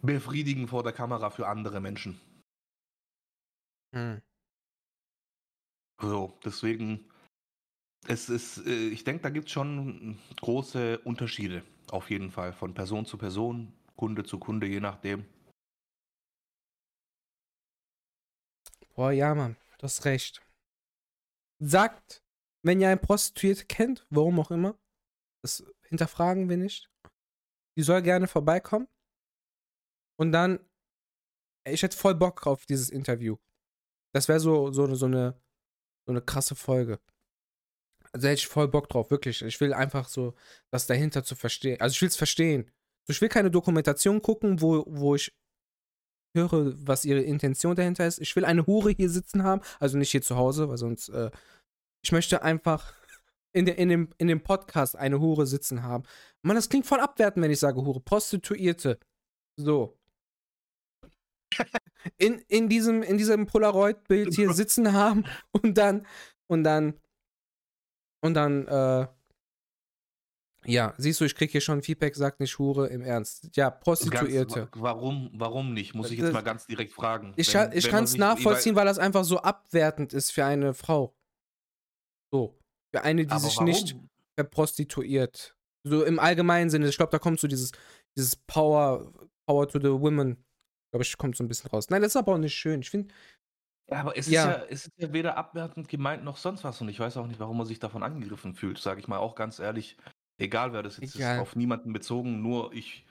befriedigen 0.00 0.68
vor 0.68 0.84
der 0.84 0.92
Kamera 0.92 1.30
für 1.30 1.48
andere 1.48 1.80
Menschen. 1.80 2.20
Hm. 3.94 4.22
So, 6.00 6.38
deswegen, 6.44 7.08
es 8.06 8.28
ist, 8.28 8.58
äh, 8.66 8.88
ich 8.88 9.02
denke, 9.04 9.22
da 9.22 9.30
gibt 9.30 9.46
es 9.48 9.52
schon 9.52 10.18
große 10.40 11.00
Unterschiede, 11.00 11.64
auf 11.90 12.10
jeden 12.10 12.30
Fall, 12.30 12.52
von 12.52 12.74
Person 12.74 13.06
zu 13.06 13.18
Person, 13.18 13.72
Kunde 13.96 14.22
zu 14.24 14.38
Kunde, 14.38 14.66
je 14.68 14.80
nachdem. 14.80 15.24
Boah, 18.94 19.10
ja, 19.10 19.34
Mann, 19.34 19.56
du 19.78 19.84
hast 19.84 20.04
recht. 20.04 20.42
Sagt, 21.58 22.22
wenn 22.62 22.80
ihr 22.80 22.88
eine 22.88 23.00
Prostituierte 23.00 23.64
kennt, 23.64 24.06
warum 24.10 24.38
auch 24.40 24.50
immer, 24.50 24.78
das 25.42 25.64
hinterfragen 25.88 26.48
wir 26.48 26.56
nicht. 26.56 26.90
Die 27.76 27.82
soll 27.82 28.02
gerne 28.02 28.28
vorbeikommen. 28.28 28.88
Und 30.16 30.32
dann, 30.32 30.60
ich 31.64 31.82
hätte 31.82 31.96
voll 31.96 32.14
Bock 32.14 32.46
auf 32.46 32.66
dieses 32.66 32.90
Interview. 32.90 33.36
Das 34.12 34.28
wäre 34.28 34.40
so, 34.40 34.70
so, 34.72 34.94
so, 34.94 35.06
eine, 35.06 35.40
so 36.06 36.12
eine 36.12 36.20
krasse 36.20 36.54
Folge. 36.54 37.00
Also 38.12 38.28
hätte 38.28 38.40
ich 38.40 38.46
voll 38.46 38.68
Bock 38.68 38.88
drauf, 38.90 39.10
wirklich. 39.10 39.40
Ich 39.42 39.58
will 39.60 39.72
einfach 39.72 40.08
so, 40.08 40.34
das 40.70 40.86
dahinter 40.86 41.24
zu 41.24 41.34
verstehen. 41.34 41.80
Also 41.80 41.94
ich 41.94 42.02
will 42.02 42.08
es 42.08 42.16
verstehen. 42.16 42.70
Ich 43.08 43.20
will 43.20 43.30
keine 43.30 43.50
Dokumentation 43.50 44.20
gucken, 44.20 44.60
wo, 44.60 44.84
wo 44.86 45.14
ich 45.14 45.34
höre, 46.34 46.74
was 46.86 47.04
ihre 47.04 47.20
Intention 47.20 47.76
dahinter 47.76 48.06
ist. 48.06 48.20
Ich 48.20 48.34
will 48.36 48.44
eine 48.44 48.66
Hure 48.66 48.90
hier 48.90 49.10
sitzen 49.10 49.42
haben, 49.42 49.62
also 49.80 49.98
nicht 49.98 50.10
hier 50.10 50.22
zu 50.22 50.36
Hause, 50.36 50.68
weil 50.68 50.78
sonst, 50.78 51.08
äh, 51.10 51.30
ich 52.02 52.12
möchte 52.12 52.42
einfach 52.42 52.94
in, 53.52 53.66
de, 53.66 53.74
in, 53.74 53.88
dem, 53.88 54.08
in 54.18 54.28
dem 54.28 54.42
Podcast 54.42 54.96
eine 54.96 55.20
Hure 55.20 55.46
sitzen 55.46 55.82
haben. 55.82 56.04
Mann, 56.42 56.56
das 56.56 56.68
klingt 56.68 56.86
voll 56.86 57.00
abwertend, 57.00 57.44
wenn 57.44 57.50
ich 57.50 57.60
sage 57.60 57.82
Hure. 57.82 58.00
Prostituierte. 58.00 58.98
So. 59.56 59.98
In, 62.16 62.38
in 62.48 62.68
diesem, 62.68 63.02
in 63.02 63.18
diesem 63.18 63.46
Polaroid-Bild 63.46 64.34
hier 64.34 64.52
sitzen 64.54 64.92
haben 64.92 65.24
und 65.52 65.76
dann, 65.76 66.06
und 66.48 66.64
dann, 66.64 66.98
und 68.22 68.34
dann, 68.34 68.66
äh, 68.66 69.06
ja, 70.64 70.94
siehst 70.98 71.20
du, 71.20 71.24
ich 71.24 71.34
krieg 71.34 71.50
hier 71.50 71.60
schon 71.60 71.82
Feedback, 71.82 72.14
sagt 72.16 72.40
nicht 72.40 72.58
Hure 72.58 72.86
im 72.88 73.02
Ernst. 73.02 73.48
Ja, 73.56 73.70
Prostituierte. 73.70 74.60
Ganz, 74.60 74.76
wa- 74.76 74.82
warum, 74.82 75.30
warum 75.34 75.72
nicht, 75.74 75.94
muss 75.94 76.10
ich 76.10 76.18
jetzt 76.18 76.32
mal 76.32 76.42
ganz 76.42 76.66
direkt 76.66 76.92
fragen. 76.92 77.32
Ich, 77.36 77.52
Wenn- 77.52 77.68
kann- 77.68 77.76
ich 77.76 77.88
kann 77.88 78.04
es 78.04 78.10
sich 78.12 78.20
nachvollziehen, 78.20 78.76
weil 78.76 78.84
das 78.86 78.98
einfach 78.98 79.24
so 79.24 79.38
abwertend 79.40 80.12
ist 80.12 80.30
für 80.30 80.44
eine 80.44 80.74
Frau. 80.74 81.14
So. 82.32 82.58
Für 82.94 83.02
eine, 83.02 83.24
die 83.26 83.30
aber 83.30 83.40
sich 83.40 83.54
warum? 83.56 83.64
nicht 83.66 83.96
verprostituiert. 84.38 85.56
So 85.84 86.04
im 86.04 86.18
allgemeinen 86.18 86.70
Sinne. 86.70 86.88
Ich 86.88 86.96
glaube, 86.96 87.10
da 87.12 87.18
kommt 87.18 87.40
so 87.40 87.48
dieses, 87.48 87.72
dieses 88.16 88.36
Power, 88.36 89.12
Power 89.48 89.68
to 89.68 89.78
the 89.80 89.88
Women. 89.90 90.44
Glaube 90.92 91.02
ich, 91.04 91.16
kommt 91.18 91.36
so 91.36 91.42
ein 91.42 91.48
bisschen 91.48 91.70
raus. 91.70 91.88
Nein, 91.90 92.02
das 92.02 92.12
ist 92.12 92.16
aber 92.16 92.34
auch 92.34 92.38
nicht 92.38 92.54
schön. 92.54 92.82
Ich 92.82 92.90
finde, 92.90 93.12
Ja, 93.90 94.00
aber 94.00 94.16
es, 94.16 94.28
Ja. 94.28 94.52
Ist 94.52 94.58
ja, 94.58 94.66
es 94.68 94.86
ist 94.86 94.92
ja 94.98 95.12
weder 95.12 95.36
abwertend 95.36 95.88
gemeint 95.88 96.22
noch 96.22 96.36
sonst 96.36 96.62
was 96.64 96.80
und 96.80 96.88
ich 96.88 97.00
weiß 97.00 97.16
auch 97.16 97.26
nicht, 97.26 97.40
warum 97.40 97.56
man 97.56 97.66
sich 97.66 97.78
davon 97.80 98.02
angegriffen 98.02 98.54
fühlt, 98.54 98.78
sage 98.78 99.00
ich 99.00 99.08
mal 99.08 99.18
auch 99.18 99.34
ganz 99.34 99.58
ehrlich. 99.58 99.96
Egal, 100.38 100.72
wer 100.72 100.82
das 100.82 100.96
jetzt 100.98 101.14
Egal. 101.14 101.36
ist, 101.36 101.42
auf 101.42 101.56
niemanden 101.56 101.92
bezogen, 101.92 102.42
nur 102.42 102.72
ich. 102.72 103.04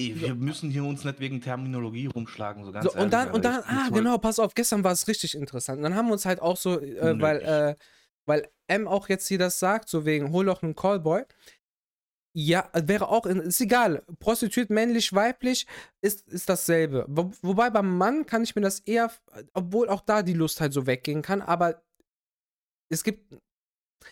Ey, 0.00 0.20
Wir 0.20 0.34
müssen 0.34 0.70
hier 0.70 0.84
uns 0.84 1.04
nicht 1.04 1.18
wegen 1.20 1.40
Terminologie 1.40 2.06
rumschlagen, 2.06 2.64
so 2.64 2.72
ganz 2.72 2.84
so, 2.84 2.90
ehrlich. 2.90 3.04
und 3.04 3.10
dann, 3.12 3.30
und 3.32 3.44
dann, 3.44 3.62
ah, 3.64 3.88
genau, 3.92 4.18
pass 4.18 4.38
auf, 4.38 4.54
gestern 4.54 4.84
war 4.84 4.92
es 4.92 5.08
richtig 5.08 5.34
interessant. 5.34 5.78
Und 5.78 5.82
dann 5.84 5.94
haben 5.94 6.06
wir 6.06 6.12
uns 6.12 6.24
halt 6.24 6.40
auch 6.40 6.56
so, 6.56 6.80
äh, 6.80 7.20
weil, 7.20 7.40
äh, 7.42 7.76
weil 8.26 8.48
M 8.68 8.86
auch 8.86 9.08
jetzt 9.08 9.26
hier 9.28 9.38
das 9.38 9.58
sagt, 9.58 9.88
so 9.88 10.04
wegen, 10.04 10.32
hol 10.32 10.44
doch 10.46 10.62
einen 10.62 10.76
Callboy. 10.76 11.24
Ja, 12.34 12.70
wäre 12.74 13.08
auch, 13.08 13.26
in- 13.26 13.40
ist 13.40 13.60
egal. 13.60 14.04
Prostituiert, 14.20 14.70
männlich, 14.70 15.12
weiblich, 15.12 15.66
ist, 16.00 16.28
ist 16.28 16.48
dasselbe. 16.48 17.04
Wo, 17.08 17.32
wobei 17.42 17.68
beim 17.70 17.96
Mann 17.98 18.26
kann 18.26 18.44
ich 18.44 18.54
mir 18.54 18.62
das 18.62 18.80
eher, 18.80 19.10
obwohl 19.54 19.88
auch 19.88 20.02
da 20.02 20.22
die 20.22 20.34
Lust 20.34 20.60
halt 20.60 20.72
so 20.72 20.86
weggehen 20.86 21.22
kann, 21.22 21.42
aber 21.42 21.82
es 22.90 23.02
gibt, 23.02 23.34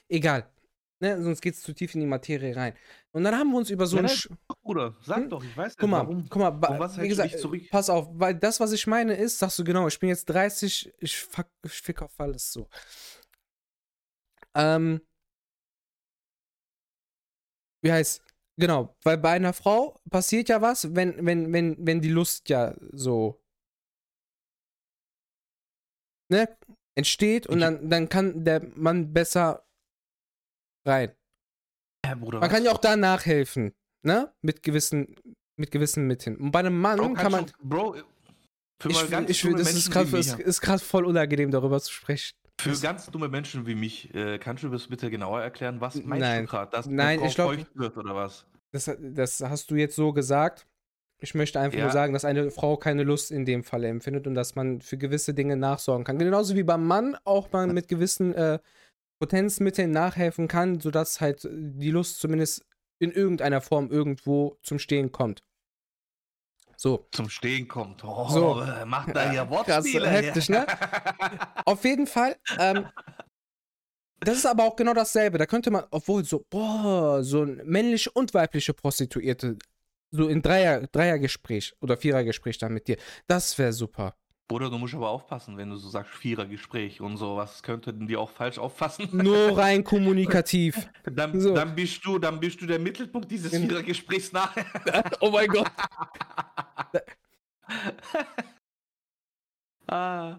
egal. 0.09 0.51
Ne, 0.99 1.23
sonst 1.23 1.43
geht 1.43 1.55
es 1.55 1.63
zu 1.63 1.75
tief 1.75 1.95
in 1.95 2.01
die 2.01 2.07
Materie 2.07 2.57
rein. 2.57 2.73
Und 3.13 3.25
dann 3.25 3.35
haben 3.37 3.51
wir 3.51 3.59
uns 3.59 3.69
über 3.71 3.87
so 3.87 3.97
Nein, 3.97 4.07
ein. 4.07 4.11
Sch- 4.11 4.31
Bruder, 4.63 4.95
sag 5.05 5.19
Hm? 5.19 5.31
doch, 5.31 5.45
ich 5.45 5.57
weiß 5.57 5.77
Guck 5.79 5.83
nicht, 5.83 5.91
mal, 5.91 6.03
warum. 6.03 6.27
guck 6.29 6.41
mal, 6.41 6.79
was 6.79 6.99
wie 7.01 7.09
gesagt, 7.09 7.39
zurück? 7.39 7.63
pass 7.71 7.91
auf, 7.91 8.09
weil 8.13 8.35
das, 8.35 8.61
was 8.61 8.73
ich 8.73 8.87
meine, 8.87 9.15
ist, 9.15 9.39
sagst 9.39 9.59
du 9.59 9.65
genau, 9.65 9.87
ich 9.89 9.99
bin 9.99 10.09
jetzt 10.09 10.25
30, 10.27 10.93
ich, 10.99 11.17
fuck, 11.19 11.47
ich 11.65 11.73
fick 11.83 12.01
auf 12.03 12.19
alles 12.19 12.51
so. 12.53 12.67
Ähm, 14.55 15.01
wie 17.83 17.93
heißt, 17.93 18.23
genau, 18.59 18.95
weil 19.05 19.19
bei 19.19 19.31
einer 19.33 19.53
Frau 19.53 19.99
passiert 20.11 20.49
ja 20.49 20.63
was, 20.63 20.95
wenn, 20.95 21.25
wenn, 21.27 21.53
wenn, 21.53 21.77
wenn 21.79 22.01
die 22.01 22.09
Lust 22.09 22.49
ja 22.49 22.75
so, 22.93 23.41
ne, 26.31 26.49
entsteht 26.95 27.47
und 27.47 27.61
dann, 27.61 27.89
dann 27.91 28.09
kann 28.09 28.45
der 28.45 28.63
Mann 28.75 29.13
besser 29.13 29.63
rein. 30.87 31.13
Ja, 32.05 32.15
Bruder, 32.15 32.41
Man 32.41 32.49
kann 32.51 32.65
ja 32.65 32.71
auch 32.73 32.79
da 32.79 32.97
nachhelfen, 32.97 33.73
ne, 34.03 34.33
mit 34.43 34.63
gewissen, 34.63 35.17
mit 35.57 35.71
gewissen 35.71 36.07
Mitteln. 36.07 36.37
Und 36.37 36.53
bei 36.53 36.61
einem 36.61 36.79
Mann 36.81 36.99
Bro, 36.99 37.15
kann 37.15 37.33
man, 37.33 37.47
du- 37.47 37.53
Bro, 37.63 37.97
für 38.81 38.91
ich, 38.91 39.11
ganz 39.11 39.31
ich, 39.31 39.41
dumme 39.43 39.57
das 39.57 39.75
ist 39.75 39.91
gerade 39.91 40.13
wie 40.13 40.19
ist, 40.19 40.37
mich- 40.39 40.47
ist 40.47 40.61
grad 40.61 40.81
voll 40.83 41.05
unangenehm, 41.05 41.51
darüber 41.51 41.81
zu 41.81 41.93
sprechen. 41.93 42.35
Für 42.61 42.73
ganz 42.79 43.07
dumme 43.11 43.29
Menschen 43.29 43.67
wie 43.67 43.75
mich, 43.75 44.15
äh, 44.15 44.39
kannst 44.39 44.63
du 44.65 44.69
das 44.69 44.87
bitte 44.87 45.11
genauer 45.11 45.43
erklären? 45.43 45.81
Was 45.81 45.97
meinst 45.97 46.21
Nein. 46.21 46.43
du 46.45 46.51
gerade? 46.51 46.71
Dass 46.71 46.87
Nein, 46.87 47.23
ich 47.25 47.35
glaub- 47.35 47.53
feucht 47.55 47.77
wird 47.77 47.97
oder 47.97 48.15
was? 48.15 48.47
Das, 48.73 48.91
das 48.99 49.41
hast 49.41 49.71
du 49.71 49.75
jetzt 49.77 49.97
so 49.97 50.13
gesagt. 50.13 50.67
Ich 51.19 51.35
möchte 51.35 51.59
einfach 51.61 51.79
Ja. 51.79 51.85
nur 51.85 51.93
sagen, 51.93 52.13
dass 52.13 52.25
eine 52.27 52.51
Frau 52.51 52.77
keine 52.77 53.03
Lust 53.03 53.31
in 53.31 53.47
dem 53.47 53.65
Falle 53.65 53.89
empfindet 53.89 54.27
und 54.27 54.35
dass 54.35 54.55
man 54.55 54.83
für 54.83 54.99
gewisse 54.99 55.33
Dinge 55.33 55.57
nachsorgen 55.57 56.05
kann. 56.05 56.19
Genauso 56.19 56.55
wie 56.55 56.63
beim 56.63 56.87
Mann 56.87 57.17
auch 57.25 57.51
man 57.53 57.73
mit 57.73 57.89
gewissen 57.89 58.35
äh, 58.35 58.59
Potenzmitteln 59.19 59.91
nachhelfen 59.91 60.49
kann, 60.49 60.81
sodass 60.81 61.21
halt 61.21 61.49
die 61.51 61.91
Lust 61.91 62.21
zumindest 62.21 62.65
in 62.99 63.11
irgendeiner 63.13 63.61
Form 63.61 63.91
irgendwo 63.91 64.59
zum 64.63 64.79
Stehen 64.79 65.13
kommt. 65.13 65.43
So. 66.77 67.09
Zum 67.11 67.31
Stehen 67.31 67.69
kommt. 67.69 68.05
Oh, 68.05 68.29
So. 68.29 68.63
macht 68.85 69.15
da 69.17 69.33
Krass, 69.33 69.49
Wortspiele. 69.51 70.09
heftig, 70.09 70.49
ne? 70.51 70.67
Auf 71.65 71.85
jeden 71.85 72.07
Fall. 72.07 72.37
Ähm, 72.59 72.87
das 74.21 74.37
ist 74.39 74.47
aber 74.47 74.65
auch 74.65 74.77
genau 74.77 74.93
dasselbe. 74.95 75.39
Da 75.39 75.47
könnte 75.47 75.71
man, 75.71 75.85
obwohl 75.91 76.25
so, 76.25 76.45
boah, 76.51 77.23
so 77.23 77.43
ein 77.43 77.63
männliche 77.65 78.11
und 78.11 78.35
weibliche 78.35 78.75
Prostituierte, 78.75 79.57
so 80.11 80.29
in 80.29 80.43
Dreier, 80.43 80.87
Dreiergespräch 80.89 81.75
oder 81.81 81.97
Vierergespräch 81.97 82.59
dann 82.59 82.75
mit 82.75 82.89
dir, 82.89 82.97
das 83.27 83.57
wäre 83.59 83.73
super. 83.73 84.15
Bruder, 84.49 84.71
du 84.71 84.79
musst 84.79 84.95
aber 84.95 85.09
aufpassen, 85.11 85.57
wenn 85.57 85.71
du 85.71 85.77
so 85.77 85.89
sagst, 85.89 86.13
Vierergespräch 86.15 87.01
und 87.01 87.17
sowas, 87.17 87.65
könnten 87.65 88.07
die 88.07 88.17
auch 88.17 88.31
falsch 88.31 88.59
auffassen. 88.59 89.09
Nur 89.13 89.37
rein 89.59 89.83
kommunikativ. 89.83 90.89
Dann, 91.05 91.41
So. 91.41 91.53
dann, 91.53 91.75
bist 91.75 92.05
du, 92.05 92.19
dann 92.19 92.39
bist 92.39 92.61
du 92.61 92.67
der 92.67 92.79
Mittelpunkt 92.79 93.29
dieses. 93.31 93.51
Vierergesprächs 93.51 94.31
nachher. 94.33 94.65
oh 95.21 95.31
mein 95.31 95.49
Gott. 95.49 95.67
ah. 99.89 100.39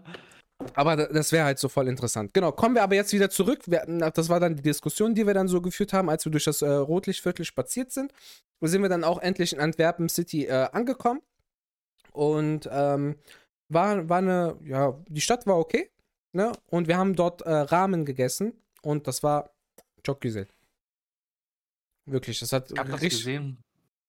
Aber 0.74 0.96
da- 0.96 1.06
das 1.06 1.30
wäre 1.30 1.44
halt 1.44 1.58
so 1.58 1.68
voll 1.68 1.86
interessant. 1.88 2.32
Genau, 2.34 2.50
kommen 2.52 2.74
wir 2.74 2.82
aber 2.82 2.94
jetzt 2.94 3.12
wieder 3.12 3.30
zurück. 3.30 3.60
Wir, 3.66 3.84
das 4.10 4.28
war 4.28 4.40
dann 4.40 4.56
die 4.56 4.62
Diskussion, 4.62 5.14
die 5.14 5.26
wir 5.26 5.34
dann 5.34 5.48
so 5.48 5.60
geführt 5.60 5.92
haben, 5.92 6.08
als 6.08 6.24
wir 6.24 6.32
durch 6.32 6.44
das 6.44 6.62
äh, 6.62 6.68
Rotlichtviertel 6.68 7.44
spaziert 7.44 7.92
sind. 7.92 8.12
Da 8.60 8.66
sind 8.68 8.82
wir 8.82 8.88
dann 8.88 9.04
auch 9.04 9.18
endlich 9.20 9.52
in 9.52 9.60
Antwerpen 9.60 10.08
City 10.08 10.46
äh, 10.46 10.68
angekommen. 10.72 11.20
Und 12.12 12.68
ähm, 12.72 13.16
war, 13.68 14.08
war 14.08 14.18
eine, 14.18 14.58
ja, 14.64 14.98
die 15.08 15.20
Stadt 15.20 15.46
war 15.46 15.58
okay. 15.58 15.90
Ne? 16.32 16.52
Und 16.66 16.88
wir 16.88 16.96
haben 16.96 17.14
dort 17.14 17.42
äh, 17.42 17.50
Ramen 17.50 18.04
gegessen. 18.04 18.52
Und 18.82 19.06
das 19.06 19.22
war 19.22 19.50
Jokgüsel. 20.04 20.46
Wirklich, 22.06 22.38
das 22.40 22.52
hat 22.52 22.70
Ich 22.70 22.78
hab 22.78 22.86
das 22.86 23.02
richtig, 23.02 23.24
gesehen. 23.24 23.58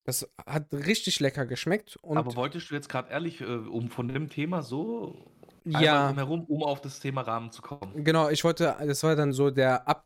das 0.06 0.30
hat 0.46 0.72
richtig 0.74 1.20
lecker 1.20 1.46
geschmeckt. 1.46 1.98
Aber 2.04 2.36
wolltest 2.36 2.72
du 2.72 2.76
jetzt 2.76 2.88
gerade 2.88 3.10
ehrlich, 3.10 3.42
äh, 3.42 3.46
um 3.46 3.90
von 3.90 4.08
dem 4.08 4.30
Thema 4.30 4.62
so 4.62 5.32
ja. 5.66 6.14
herum, 6.16 6.46
um 6.46 6.64
auf 6.64 6.82
das 6.82 7.00
Thema 7.00 7.22
Rahmen 7.22 7.52
zu 7.52 7.62
kommen? 7.62 8.04
Genau, 8.04 8.30
ich 8.30 8.44
wollte, 8.44 8.76
das 8.80 9.04
war 9.04 9.16
dann 9.16 9.34
so 9.34 9.50
der 9.50 9.88
Ab, 9.88 10.06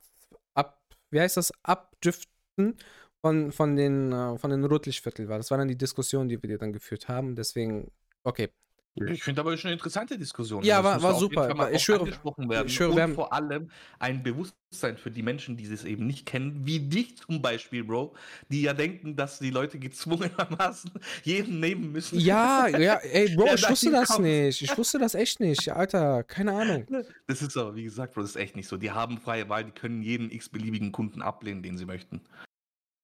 Ab 0.55 0.79
wie 1.11 1.19
heißt 1.19 1.37
das, 1.37 1.51
Abdriften 1.63 2.77
von, 3.21 3.51
von 3.51 3.75
den, 3.75 4.11
äh, 4.11 4.37
von 4.37 4.49
den 4.49 4.65
Rotlichtviertel 4.65 5.29
war. 5.29 5.37
Das 5.37 5.51
war 5.51 5.57
dann 5.57 5.67
die 5.67 5.77
Diskussion, 5.77 6.27
die 6.27 6.41
wir 6.41 6.57
dann 6.57 6.73
geführt 6.73 7.07
haben. 7.07 7.35
Deswegen, 7.35 7.91
okay. 8.23 8.49
Ich 8.95 9.23
finde 9.23 9.41
aber 9.41 9.57
schon 9.57 9.69
eine 9.69 9.73
interessante 9.77 10.19
Diskussion. 10.19 10.63
Ja, 10.63 10.79
Das 10.81 11.01
war- 11.01 11.13
war 11.13 11.19
super. 11.19 11.71
Ich 11.71 11.81
schwöre- 11.83 12.01
angesprochen 12.01 12.47
werden. 12.47 12.67
ich 12.67 12.75
schwöre, 12.75 12.91
und 12.91 12.95
wir 12.97 13.03
haben- 13.03 13.15
vor 13.15 13.33
allem 13.33 13.71
ein 13.97 14.21
Bewusstsein 14.21 14.97
für 14.97 15.09
die 15.09 15.23
Menschen, 15.23 15.57
die 15.57 15.65
es 15.65 15.83
eben 15.83 16.05
nicht 16.05 16.27
kennen, 16.27 16.61
wie 16.67 16.79
dich 16.79 17.17
zum 17.17 17.41
Beispiel, 17.41 17.83
Bro, 17.83 18.13
die 18.49 18.61
ja 18.61 18.75
denken, 18.75 19.15
dass 19.15 19.39
die 19.39 19.49
Leute 19.49 19.79
gezwungenermaßen 19.79 20.91
jeden 21.23 21.59
nehmen 21.59 21.91
müssen. 21.91 22.19
Ja, 22.19 22.67
ja, 22.67 22.95
ey, 22.97 23.35
Bro, 23.35 23.45
ich 23.55 23.67
wusste 23.67 23.89
das 23.89 24.09
kommt. 24.09 24.25
nicht. 24.25 24.61
Ich 24.61 24.77
wusste 24.77 24.99
das 24.99 25.15
echt 25.15 25.39
nicht. 25.39 25.69
Alter, 25.69 26.23
keine 26.23 26.53
Ahnung. 26.53 26.85
Das 27.25 27.41
ist 27.41 27.57
aber, 27.57 27.73
wie 27.75 27.83
gesagt, 27.85 28.13
Bro, 28.13 28.21
das 28.21 28.31
ist 28.31 28.35
echt 28.35 28.55
nicht 28.55 28.67
so. 28.67 28.77
Die 28.77 28.91
haben 28.91 29.17
freie 29.17 29.49
Wahl, 29.49 29.63
die 29.65 29.71
können 29.71 30.03
jeden 30.03 30.29
x-beliebigen 30.29 30.91
Kunden 30.91 31.23
ablehnen, 31.23 31.63
den 31.63 31.79
sie 31.79 31.85
möchten. 31.85 32.21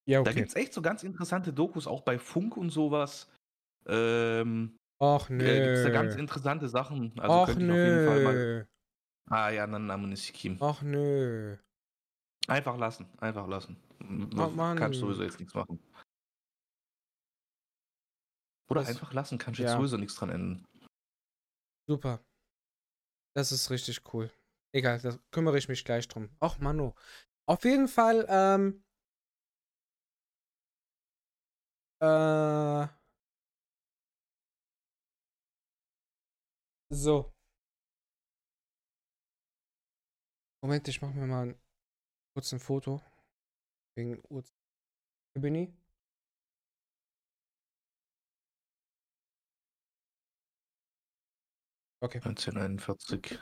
Ja, 0.08 0.22
Da 0.22 0.30
okay. 0.30 0.40
gibt 0.42 0.50
es 0.50 0.56
echt 0.56 0.74
so 0.74 0.84
ganz 0.84 1.02
interessante 1.02 1.52
Dokus, 1.52 1.88
auch 1.88 2.02
bei 2.02 2.20
Funk 2.20 2.58
und 2.58 2.70
sowas. 2.70 3.28
Ähm, 3.88 4.76
Och, 5.02 5.30
äh, 5.30 5.38
gibt 5.38 5.78
es 5.78 5.84
da 5.84 5.90
ganz 5.90 6.16
nö. 6.16 6.20
interessante 6.22 6.68
Sachen. 6.68 7.18
Also 7.20 7.34
Och, 7.42 7.46
könnte 7.48 7.64
ich 7.66 7.72
auf 7.72 7.78
jeden 7.78 8.06
Fall 8.08 8.24
mal. 8.24 8.34
nö. 8.34 8.66
Ah 9.30 9.50
ja, 9.50 9.66
dann 9.68 9.86
Namen 9.88 10.12
ist 10.12 10.34
Kim. 10.34 10.62
Och, 10.62 10.82
nö. 10.82 11.58
Einfach 12.48 12.78
lassen, 12.78 13.08
einfach 13.20 13.48
lassen. 13.48 13.78
Du 14.00 14.38
Mann. 14.50 14.78
kannst 14.78 15.00
sowieso 15.00 15.24
jetzt 15.24 15.40
nichts 15.40 15.54
machen. 15.54 15.80
Oder 18.70 18.82
Was? 18.82 18.90
einfach 18.90 19.14
lassen, 19.14 19.38
kannst 19.38 19.60
jetzt 19.60 19.70
Ja. 19.72 19.78
sowieso 19.78 19.98
nichts 19.98 20.16
dran 20.16 20.30
ändern. 20.30 20.66
Super. 21.88 22.20
Das 23.36 23.52
ist 23.52 23.70
richtig 23.70 24.02
cool. 24.14 24.32
Egal, 24.76 25.00
da 25.02 25.18
kümmere 25.32 25.58
ich 25.58 25.70
mich 25.70 25.86
gleich 25.86 26.08
drum. 26.08 26.30
Och, 26.40 26.60
Mano. 26.60 26.96
Auf 27.48 27.64
jeden 27.64 27.88
Fall, 27.88 28.26
ähm. 28.30 28.84
Äh. 32.02 32.88
So. 36.92 37.32
Moment, 40.64 40.88
ich 40.88 41.02
mache 41.02 41.14
mir 41.14 41.28
mal 41.28 41.50
ein, 41.50 41.60
kurz 42.34 42.52
ein 42.52 42.60
Foto. 42.60 43.02
Wegen 43.96 44.20
Uhrzeit. 44.30 44.56
Hier 45.34 45.42
bin 45.42 45.56
ich. 45.56 45.70
Okay. 52.02 52.18
1941. 52.18 53.40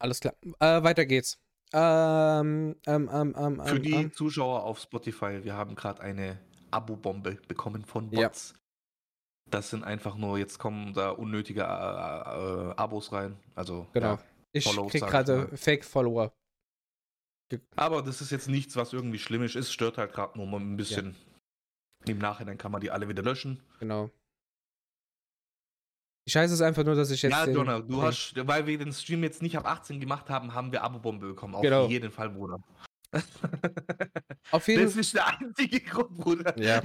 Alles 0.00 0.20
klar. 0.20 0.34
Äh, 0.60 0.82
weiter 0.84 1.04
geht's. 1.04 1.38
Ähm, 1.72 2.76
ähm, 2.86 3.10
ähm, 3.12 3.34
ähm, 3.36 3.60
Für 3.64 3.76
ähm, 3.76 3.82
die 3.82 3.92
ähm. 3.92 4.12
Zuschauer 4.12 4.62
auf 4.62 4.78
Spotify, 4.78 5.42
wir 5.42 5.54
haben 5.54 5.74
gerade 5.74 6.00
eine 6.00 6.38
Abo-Bombe 6.70 7.34
bekommen 7.48 7.84
von 7.84 8.10
Ja. 8.12 8.30
Das 9.50 9.70
sind 9.70 9.84
einfach 9.84 10.16
nur, 10.16 10.38
jetzt 10.38 10.58
kommen 10.58 10.92
da 10.94 11.10
unnötige 11.10 11.62
äh, 11.62 11.64
äh, 11.64 12.74
Abos 12.76 13.12
rein. 13.12 13.36
Also, 13.54 13.86
Genau. 13.92 14.14
ja. 14.14 14.18
Ich 14.52 14.64
Follows, 14.64 14.90
krieg 14.92 15.02
ich 15.02 15.08
gerade. 15.08 15.56
Fake-Follower. 15.56 16.32
Aber 17.76 18.02
das 18.02 18.20
ist 18.20 18.30
jetzt 18.30 18.48
nichts, 18.48 18.76
was 18.76 18.92
irgendwie 18.92 19.18
schlimm 19.18 19.42
ist. 19.42 19.54
Es 19.56 19.72
stört 19.72 19.96
halt 19.98 20.12
gerade 20.12 20.36
nur 20.38 20.46
mal 20.46 20.60
ein 20.60 20.76
bisschen. 20.76 21.14
Im 22.06 22.18
Nachhinein 22.18 22.58
kann 22.58 22.72
man 22.72 22.80
die 22.80 22.90
alle 22.90 23.08
wieder 23.08 23.22
löschen. 23.22 23.62
Genau. 23.80 24.10
Die 26.26 26.32
Scheiße 26.32 26.52
ist 26.54 26.60
einfach 26.60 26.84
nur, 26.84 26.94
dass 26.94 27.10
ich 27.10 27.22
jetzt. 27.22 27.32
ja, 27.32 27.46
Donner, 27.46 27.80
du 27.80 28.02
hast, 28.02 28.34
weil 28.46 28.66
wir 28.66 28.76
den 28.78 28.92
Stream 28.92 29.22
jetzt 29.22 29.40
nicht 29.40 29.56
ab 29.56 29.66
18 29.66 29.98
gemacht 29.98 30.28
haben, 30.28 30.52
haben 30.52 30.72
wir 30.72 30.82
Abo-Bombe 30.82 31.28
bekommen. 31.28 31.54
Auf 31.54 31.62
Genau. 31.62 31.86
jeden 31.88 32.10
Fall, 32.10 32.28
Bruder. 32.30 32.58
Auf 34.50 34.68
jeden 34.68 34.84
das 34.84 34.96
ist 34.96 35.14
der 35.14 35.26
einzige 35.38 35.80
Grund, 35.80 36.18
Bruder. 36.18 36.58
Ja, 36.58 36.82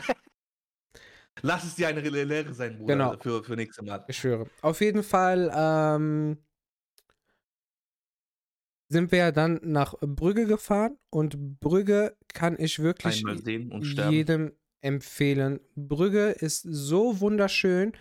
Lass 1.41 1.63
es 1.63 1.76
dir 1.76 1.88
eine 1.88 2.04
Re- 2.04 2.24
Lehre 2.24 2.54
sein, 2.54 2.78
Bruder, 2.78 2.93
Genau. 2.93 3.17
für, 3.19 3.43
für 3.43 3.56
nächstes 3.56 3.86
Mal. 3.86 4.06
ich 4.08 4.17
schwöre. 4.17 4.48
Auf 4.62 4.82
jeden 4.82 5.04
Fall 5.04 5.52
ähm, 5.54 6.38
sind 8.89 9.12
wir 9.12 9.19
ja 9.19 9.32
dann 9.32 9.60
nach 9.63 9.96
Brügge 10.02 10.46
gefahren 10.46 10.98
und 11.10 11.60
Brügge 11.60 12.15
kann 12.28 12.58
ich 12.60 12.80
wirklich 12.80 13.24
jedem 14.10 14.54
empfehlen. 14.82 15.60
Brügge 15.76 16.30
ist 16.32 16.62
so 16.62 17.19
wunderschön. 17.19 17.93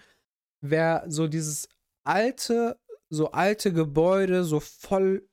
Wer 0.61 1.05
so 1.09 1.27
dieses 1.29 1.69
alte, 2.05 2.79
so 3.09 3.31
alte 3.31 3.73
Gebäude, 3.73 4.45
so 4.45 4.61
voll 4.61 5.29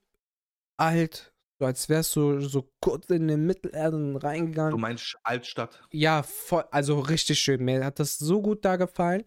alt, 0.76 1.32
so 1.60 1.66
als 1.66 1.90
wärst 1.90 2.16
du 2.16 2.40
so 2.40 2.70
kurz 2.80 3.10
in 3.10 3.28
den 3.28 3.44
Mittelerden 3.44 4.14
Du 4.14 4.18
reingegangen. 4.18 4.80
meinst 4.80 5.18
Altstadt. 5.24 5.78
Ja, 5.92 6.22
voll, 6.22 6.64
also 6.70 6.98
richtig 7.00 7.38
schön. 7.38 7.62
Mir 7.62 7.84
hat 7.84 8.00
das 8.00 8.18
so 8.18 8.40
gut 8.40 8.64
da 8.64 8.76
gefallen. 8.76 9.24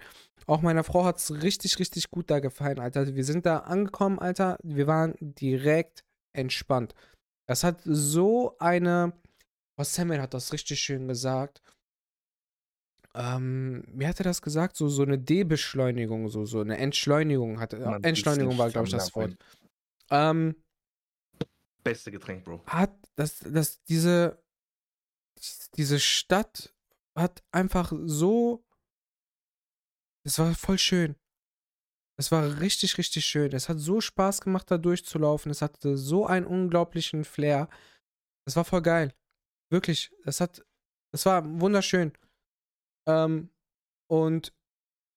Auch 0.48 0.62
meiner 0.64 0.84
Frau 0.84 1.06
hat 1.06 1.18
es 1.20 1.44
richtig, 1.44 1.78
richtig 1.78 2.10
gut 2.10 2.32
da 2.32 2.40
gefallen, 2.40 2.80
Alter. 2.80 3.14
Wir 3.14 3.24
sind 3.24 3.46
da 3.46 3.60
angekommen, 3.60 4.18
Alter. 4.18 4.58
Wir 4.64 4.88
waren 4.88 5.14
direkt 5.20 6.04
entspannt. 6.36 6.96
Das 7.48 7.64
hat 7.64 7.82
so 7.84 8.58
eine. 8.58 9.14
Oh, 9.78 9.84
Samuel 9.84 10.22
hat 10.22 10.34
das 10.34 10.54
richtig 10.54 10.80
schön 10.80 11.08
gesagt. 11.08 11.62
Ähm, 13.14 13.84
wie 13.90 14.08
hat 14.08 14.20
er 14.20 14.24
das 14.24 14.42
gesagt? 14.42 14.76
So, 14.76 14.88
so 14.90 15.04
eine 15.04 15.20
D-Beschleunigung, 15.20 16.30
so, 16.30 16.46
so 16.46 16.62
eine 16.62 16.80
Entschleunigung 16.80 17.60
hatte. 17.60 17.78
Entschleunigung 18.02 18.58
war, 18.58 18.72
glaube 18.72 18.88
ich, 18.88 18.94
das 18.94 19.14
Wort. 19.16 19.36
Ähm, 20.10 20.56
Beste 21.84 22.12
Getränk, 22.12 22.46
Bro. 22.46 22.64
hat 22.66 22.94
das, 23.16 23.40
das, 23.40 23.84
diese, 23.84 24.42
diese 25.76 26.00
Stadt 26.00 26.74
hat 27.16 27.44
einfach 27.52 27.92
so, 28.06 28.66
es 30.26 30.40
war 30.40 30.54
voll 30.56 30.78
schön. 30.78 31.16
Es 32.18 32.32
war 32.32 32.60
richtig, 32.60 32.98
richtig 32.98 33.26
schön. 33.26 33.54
Es 33.54 33.70
hat 33.70 33.80
so 33.80 34.00
Spaß 34.00 34.42
gemacht, 34.42 34.70
da 34.70 34.78
durchzulaufen. 34.78 35.52
Es 35.52 35.62
hatte 35.62 35.98
so 35.98 36.26
einen 36.26 36.46
unglaublichen 36.46 37.24
Flair. 37.26 37.70
Es 38.48 38.56
war 38.56 38.66
voll 38.66 38.82
geil. 38.82 39.14
Wirklich. 39.72 40.12
Es 40.24 40.40
hat, 40.40 40.64
es 41.12 41.26
war 41.26 41.44
wunderschön. 41.60 42.14
Ähm, 43.08 43.50
und 44.10 44.54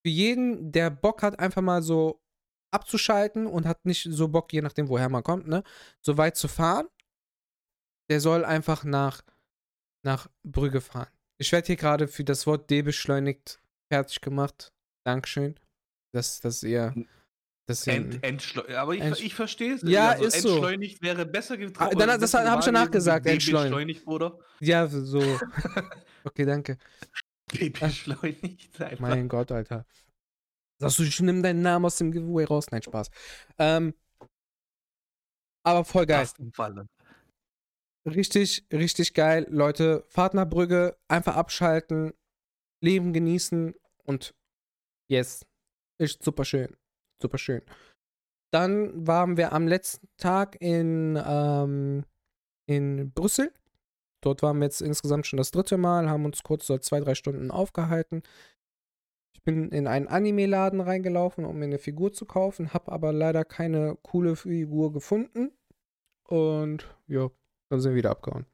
für 0.05 0.11
jeden, 0.11 0.73
der 0.73 0.91
Bock 0.91 1.23
hat, 1.23 1.39
einfach 1.39 1.62
mal 1.62 1.83
so 1.83 2.23
abzuschalten 2.77 3.47
und 3.47 3.66
hat 3.66 3.85
nicht 3.85 4.07
so 4.11 4.29
Bock, 4.29 4.53
je 4.53 4.62
nachdem, 4.62 4.89
woher 4.89 5.09
man 5.09 5.22
kommt, 5.24 5.47
ne, 5.49 5.62
so 6.01 6.16
weit 6.16 6.37
zu 6.37 6.47
fahren, 6.49 6.87
der 8.11 8.20
soll 8.20 8.45
einfach 8.45 8.85
nach, 8.85 9.22
nach 10.05 10.29
Brügge 10.45 10.81
fahren. 10.81 11.09
Ich 11.39 11.51
werde 11.53 11.66
hier 11.66 11.77
gerade 11.77 12.07
für 12.09 12.24
das 12.24 12.47
Wort 12.47 12.70
debeschleunigt 12.70 13.61
fertig 13.93 14.20
gemacht. 14.20 14.72
Dankeschön, 15.05 15.59
dass, 16.14 16.41
dass 16.41 16.62
ihr. 16.62 16.95
Dass 17.68 17.85
ihr 17.87 17.95
Ent, 17.95 18.22
entschleu- 18.24 18.77
aber 18.77 18.95
ich, 18.95 19.03
Entsch- 19.03 19.22
ich 19.24 19.35
verstehe 19.35 19.74
es. 19.74 19.83
Ja, 19.83 20.11
also 20.11 20.24
ist 20.27 20.41
so. 20.41 20.51
Entschleunigt 20.51 21.03
wäre 21.03 21.27
besser 21.27 21.55
Ah, 21.55 21.57
getroffen. 21.57 21.99
dann- 21.99 22.20
das 22.20 22.33
hab 22.33 22.61
ich 22.61 22.64
danach 22.64 22.91
gesagt, 22.93 23.27
entschleunigt. 23.27 23.66
Entschleunigt, 23.72 24.05
Bruder. 24.05 24.39
ja, 24.61 24.87
so. 24.87 25.20
Okay, 26.24 26.45
danke. 26.45 26.77
Beschleunigt 27.49 28.81
einfach. 28.81 28.99
Mein 29.01 29.29
Gott, 29.29 29.51
Alter. 29.53 29.85
Sagst 30.79 30.99
du, 30.99 31.05
ich 31.05 31.20
nimm 31.20 31.43
deinen 31.43 31.62
Namen 31.62 31.87
aus 31.87 31.97
dem 31.97 32.12
Giveaway 32.12 32.45
raus? 32.45 32.66
Nein, 32.70 32.83
Spaß. 32.83 33.11
Ähm, 33.59 33.95
aber 35.64 35.85
voll 35.85 36.07
geil. 36.07 36.29
Richtig, 38.07 38.64
richtig 38.72 39.14
geil. 39.14 39.47
Leute, 39.51 40.05
fahrt 40.09 40.35
nach 40.35 40.49
Brügge, 40.49 40.97
einfach 41.09 41.35
abschalten, 41.35 42.12
Leben 42.81 43.12
genießen 43.12 43.74
und 44.05 44.35
yes. 45.11 45.45
Ist 45.99 46.22
super 46.22 46.45
schön. 46.45 46.77
Super 47.20 47.39
schön. 47.39 47.62
Dann 48.53 49.07
waren 49.07 49.37
wir 49.37 49.53
am 49.53 49.66
letzten 49.66 50.09
Tag 50.18 50.57
in, 50.61 51.20
ähm, 51.27 52.05
in 52.66 53.11
Brüssel. 53.12 53.53
Dort 54.22 54.43
waren 54.43 54.59
wir 54.59 54.66
jetzt 54.66 54.83
insgesamt 54.83 55.27
schon 55.27 55.39
das 55.39 55.51
dritte 55.51 55.77
Mal, 55.77 56.09
haben 56.09 56.24
uns 56.24 56.43
kurz 56.43 56.66
so 56.66 56.79
zwei, 56.79 57.01
drei 57.01 57.14
Stunden 57.14 57.51
aufgehalten. 57.51 58.22
Bin 59.47 59.71
in 59.71 59.87
einen 59.87 60.09
Anime-Laden 60.09 60.81
reingelaufen, 60.81 61.45
um 61.45 61.57
mir 61.59 61.67
eine 61.67 61.79
Figur 61.79 62.13
zu 62.13 62.27
kaufen, 62.27 62.75
habe 62.75 62.91
aber 62.91 63.13
leider 63.13 63.45
keine 63.45 63.97
coole 64.03 64.35
Figur 64.35 64.93
gefunden. 64.93 65.53
Und 66.25 66.85
ja, 67.07 67.31
dann 67.69 67.81
sind 67.81 67.93
wir 67.93 67.97
wieder 67.97 68.11
abgehauen. 68.11 68.45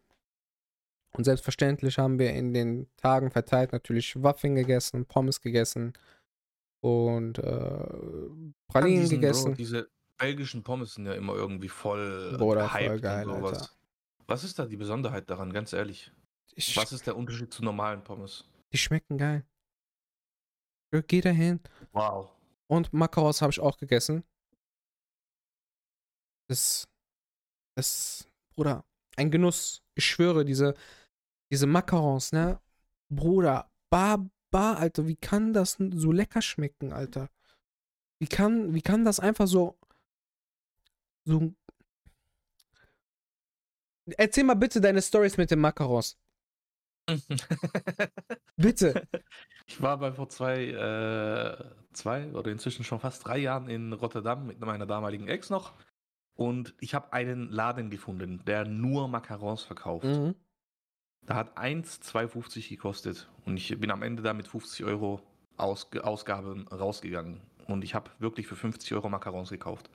Und 1.16 1.24
selbstverständlich 1.24 1.98
haben 1.98 2.18
wir 2.18 2.34
in 2.34 2.52
den 2.52 2.88
Tagen 2.98 3.30
verteilt 3.30 3.72
natürlich 3.72 4.22
Waffeln 4.22 4.54
gegessen, 4.54 5.06
Pommes 5.06 5.40
gegessen 5.40 5.94
und 6.80 7.38
äh, 7.38 7.86
Pralinen 8.68 9.08
gegessen. 9.08 9.52
Bro, 9.52 9.56
diese 9.56 9.88
belgischen 10.18 10.62
Pommes 10.62 10.94
sind 10.94 11.06
ja 11.06 11.14
immer 11.14 11.34
irgendwie 11.34 11.70
voll 11.70 12.36
Bruder, 12.36 12.68
voll 12.68 12.80
gehypt 12.82 13.02
geil, 13.02 13.28
und 13.28 13.38
sowas. 13.38 13.58
Alter. 13.62 13.70
Was 14.26 14.44
ist 14.44 14.58
da 14.58 14.66
die 14.66 14.76
Besonderheit 14.76 15.30
daran, 15.30 15.54
ganz 15.54 15.72
ehrlich? 15.72 16.12
Ich, 16.54 16.76
Was 16.76 16.92
ist 16.92 17.06
der 17.06 17.16
Unterschied 17.16 17.50
zu 17.50 17.64
normalen 17.64 18.04
Pommes? 18.04 18.44
die 18.72 18.78
schmecken 18.78 19.18
geil. 19.18 19.44
Geh 21.00 21.22
dahin. 21.22 21.60
Wow. 21.92 22.30
Und 22.66 22.92
Makaros 22.92 23.40
habe 23.40 23.50
ich 23.50 23.60
auch 23.60 23.78
gegessen. 23.78 24.24
Das, 26.48 26.86
das, 27.74 28.28
Bruder, 28.54 28.84
ein 29.16 29.30
Genuss. 29.30 29.82
Ich 29.94 30.04
schwöre, 30.04 30.44
diese, 30.44 30.74
diese 31.50 31.66
Macarons, 31.66 32.32
ne? 32.32 32.60
Bruder, 33.08 33.70
Baba, 33.90 34.74
Alter, 34.74 35.06
wie 35.06 35.16
kann 35.16 35.52
das 35.52 35.78
so 35.78 36.12
lecker 36.12 36.42
schmecken, 36.42 36.92
Alter? 36.92 37.30
Wie 38.18 38.28
kann, 38.28 38.74
wie 38.74 38.82
kann 38.82 39.04
das 39.04 39.20
einfach 39.20 39.46
so, 39.46 39.78
so. 41.24 41.54
Erzähl 44.16 44.44
mal 44.44 44.54
bitte 44.54 44.80
deine 44.80 45.00
Stories 45.00 45.36
mit 45.36 45.50
den 45.50 45.60
Macarons. 45.60 46.18
Bitte. 48.56 49.08
Ich 49.72 49.80
war 49.80 49.96
bei 49.96 50.12
vor 50.12 50.28
zwei, 50.28 50.66
äh, 50.66 51.64
zwei 51.94 52.30
oder 52.34 52.50
inzwischen 52.50 52.84
schon 52.84 53.00
fast 53.00 53.26
drei 53.26 53.38
Jahren 53.38 53.70
in 53.70 53.94
Rotterdam 53.94 54.46
mit 54.46 54.60
meiner 54.60 54.84
damaligen 54.84 55.28
Ex 55.28 55.48
noch. 55.48 55.72
Und 56.34 56.74
ich 56.80 56.94
habe 56.94 57.14
einen 57.14 57.48
Laden 57.48 57.88
gefunden, 57.88 58.44
der 58.44 58.66
nur 58.66 59.08
Macarons 59.08 59.62
verkauft. 59.62 60.04
Mhm. 60.04 60.34
Da 61.24 61.36
hat 61.36 61.56
eins 61.56 62.02
2,50 62.02 62.68
gekostet. 62.68 63.30
Und 63.46 63.56
ich 63.56 63.80
bin 63.80 63.90
am 63.90 64.02
Ende 64.02 64.22
da 64.22 64.34
mit 64.34 64.46
50 64.46 64.84
Euro 64.84 65.22
Ausg 65.56 65.96
Ausgaben 65.96 66.68
rausgegangen. 66.68 67.40
Und 67.66 67.82
ich 67.82 67.94
habe 67.94 68.10
wirklich 68.18 68.46
für 68.46 68.56
50 68.56 68.92
Euro 68.92 69.08
Macarons 69.08 69.48
gekauft. 69.48 69.88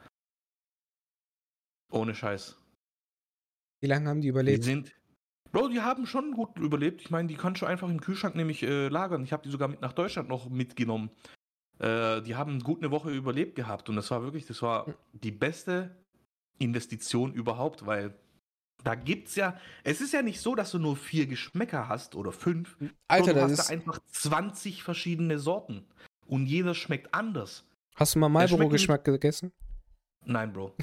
Ohne 1.91 2.15
Scheiß. 2.15 2.57
Wie 3.81 3.87
lange 3.87 4.09
haben 4.09 4.21
die 4.21 4.25
Die 4.25 4.29
überlebt? 4.29 4.63
sind. 4.63 4.91
Bro, 5.51 5.69
die 5.69 5.81
haben 5.81 6.05
schon 6.05 6.31
gut 6.33 6.57
überlebt. 6.57 7.01
Ich 7.01 7.09
meine, 7.09 7.27
die 7.27 7.35
kannst 7.35 7.61
du 7.61 7.65
einfach 7.65 7.89
im 7.89 8.01
Kühlschrank 8.01 8.35
nämlich 8.35 8.63
äh, 8.63 8.87
lagern. 8.87 9.23
Ich 9.23 9.33
habe 9.33 9.43
die 9.43 9.49
sogar 9.49 9.67
mit 9.67 9.81
nach 9.81 9.93
Deutschland 9.93 10.29
noch 10.29 10.49
mitgenommen. 10.49 11.09
Äh, 11.79 12.21
die 12.21 12.35
haben 12.35 12.59
gut 12.61 12.79
eine 12.79 12.91
Woche 12.91 13.11
überlebt 13.11 13.55
gehabt. 13.55 13.89
Und 13.89 13.95
das 13.95 14.11
war 14.11 14.23
wirklich, 14.23 14.45
das 14.45 14.61
war 14.61 14.93
die 15.13 15.31
beste 15.31 15.95
Investition 16.59 17.33
überhaupt, 17.33 17.85
weil 17.85 18.15
da 18.83 18.95
gibt's 18.95 19.35
ja. 19.35 19.57
Es 19.83 20.01
ist 20.01 20.13
ja 20.13 20.21
nicht 20.21 20.41
so, 20.41 20.55
dass 20.55 20.71
du 20.71 20.79
nur 20.79 20.95
vier 20.95 21.27
Geschmäcker 21.27 21.87
hast 21.87 22.15
oder 22.15 22.31
fünf. 22.31 22.77
Bro, 22.77 22.87
Alter, 23.07 23.33
du 23.33 23.39
das 23.39 23.43
hast 23.43 23.59
ist. 23.59 23.69
da 23.69 23.73
einfach 23.73 23.99
20 24.07 24.83
verschiedene 24.83 25.39
Sorten. 25.39 25.85
Und 26.25 26.47
jeder 26.47 26.73
schmeckt 26.73 27.13
anders. 27.13 27.65
Hast 27.95 28.15
du 28.15 28.19
mal 28.19 28.29
Marlboro-Geschmack 28.29 29.03
gegessen? 29.05 29.51
Nein, 30.25 30.51
Bro. 30.53 30.75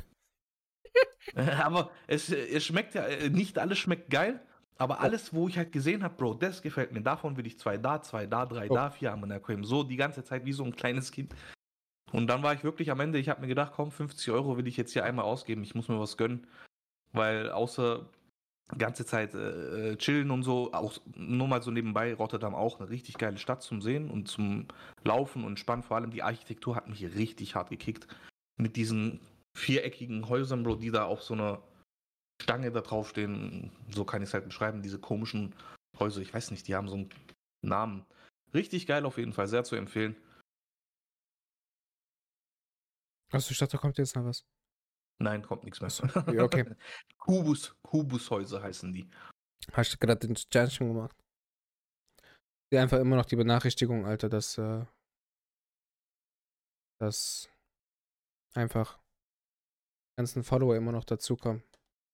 aber 1.34 1.90
es, 2.06 2.30
es 2.30 2.64
schmeckt 2.64 2.94
ja, 2.94 3.02
äh, 3.04 3.30
nicht 3.30 3.58
alles 3.58 3.78
schmeckt 3.78 4.10
geil, 4.10 4.40
aber 4.76 5.00
alles, 5.00 5.32
wo 5.32 5.48
ich 5.48 5.56
halt 5.56 5.72
gesehen 5.72 6.02
habe, 6.02 6.14
Bro, 6.16 6.34
das 6.34 6.60
gefällt 6.60 6.92
mir. 6.92 7.00
Davon 7.00 7.36
will 7.36 7.46
ich 7.46 7.58
zwei 7.58 7.76
da, 7.76 8.02
zwei 8.02 8.26
da, 8.26 8.44
drei 8.44 8.68
Oh. 8.68 8.74
da, 8.74 8.90
vier 8.90 9.12
Ammoniakum. 9.12 9.64
So 9.64 9.84
die 9.84 9.96
ganze 9.96 10.24
Zeit 10.24 10.44
wie 10.44 10.52
so 10.52 10.64
ein 10.64 10.74
kleines 10.74 11.12
Kind. 11.12 11.34
Und 12.12 12.26
dann 12.28 12.42
war 12.42 12.54
ich 12.54 12.64
wirklich 12.64 12.90
am 12.90 13.00
Ende, 13.00 13.18
ich 13.18 13.28
habe 13.28 13.40
mir 13.40 13.48
gedacht, 13.48 13.72
komm, 13.74 13.90
50 13.90 14.30
Euro 14.30 14.56
will 14.56 14.66
ich 14.66 14.76
jetzt 14.76 14.92
hier 14.92 15.04
einmal 15.04 15.24
ausgeben, 15.24 15.62
ich 15.62 15.74
muss 15.74 15.88
mir 15.88 15.98
was 15.98 16.16
gönnen. 16.16 16.46
Weil 17.12 17.50
außer 17.50 18.08
ganze 18.78 19.04
Zeit 19.04 19.34
äh, 19.34 19.92
äh, 19.92 19.96
chillen 19.96 20.30
und 20.30 20.42
so, 20.42 20.72
auch 20.72 20.98
nur 21.16 21.46
mal 21.48 21.62
so 21.62 21.70
nebenbei, 21.70 22.14
Rotterdam 22.14 22.54
auch 22.54 22.80
eine 22.80 22.88
richtig 22.88 23.18
geile 23.18 23.38
Stadt 23.38 23.62
zum 23.62 23.82
Sehen 23.82 24.10
und 24.10 24.26
zum 24.28 24.66
Laufen 25.04 25.44
und 25.44 25.50
Entspannen. 25.50 25.82
Vor 25.82 25.96
allem 25.96 26.10
die 26.10 26.22
Architektur 26.22 26.74
hat 26.74 26.88
mich 26.88 27.04
richtig 27.14 27.54
hart 27.54 27.70
gekickt. 27.70 28.08
Mit 28.56 28.76
diesen 28.76 29.20
viereckigen 29.56 30.28
Häusern, 30.28 30.62
Bro, 30.62 30.76
die 30.76 30.90
da 30.90 31.04
auf 31.04 31.22
so 31.22 31.34
einer 31.34 31.62
Stange 32.42 32.70
da 32.72 32.80
draufstehen. 32.80 33.72
So 33.90 34.04
kann 34.04 34.22
ich 34.22 34.28
es 34.28 34.34
halt 34.34 34.46
beschreiben, 34.46 34.82
diese 34.82 34.98
komischen 34.98 35.54
Häuser. 35.98 36.20
Ich 36.20 36.34
weiß 36.34 36.50
nicht, 36.50 36.68
die 36.68 36.74
haben 36.74 36.88
so 36.88 36.96
einen 36.96 37.10
Namen. 37.62 38.06
Richtig 38.52 38.86
geil 38.86 39.04
auf 39.04 39.18
jeden 39.18 39.32
Fall, 39.32 39.48
sehr 39.48 39.64
zu 39.64 39.76
empfehlen. 39.76 40.16
Achso, 43.32 43.50
ich 43.50 43.58
dachte, 43.58 43.72
da 43.72 43.78
kommt 43.78 43.98
jetzt 43.98 44.14
noch 44.14 44.24
was. 44.24 44.44
Nein, 45.20 45.42
kommt 45.42 45.64
nichts 45.64 45.80
mehr. 45.80 45.90
Ja, 46.32 46.42
okay. 46.42 46.64
Kubus, 47.18 47.74
Kubushäuser 47.82 48.62
heißen 48.62 48.92
die. 48.92 49.08
Hast 49.72 49.92
du 49.92 49.98
gerade 49.98 50.26
den 50.26 50.36
Sternchen 50.36 50.88
gemacht? 50.88 51.16
Die 52.72 52.78
einfach 52.78 52.98
immer 52.98 53.16
noch 53.16 53.26
die 53.26 53.36
Benachrichtigung, 53.36 54.06
Alter, 54.06 54.28
dass, 54.28 54.58
äh, 54.58 54.84
dass 57.00 57.48
einfach 58.54 58.98
die 58.98 60.20
ganzen 60.20 60.44
Follower 60.44 60.76
immer 60.76 60.92
noch 60.92 61.04
dazukommen. 61.04 61.62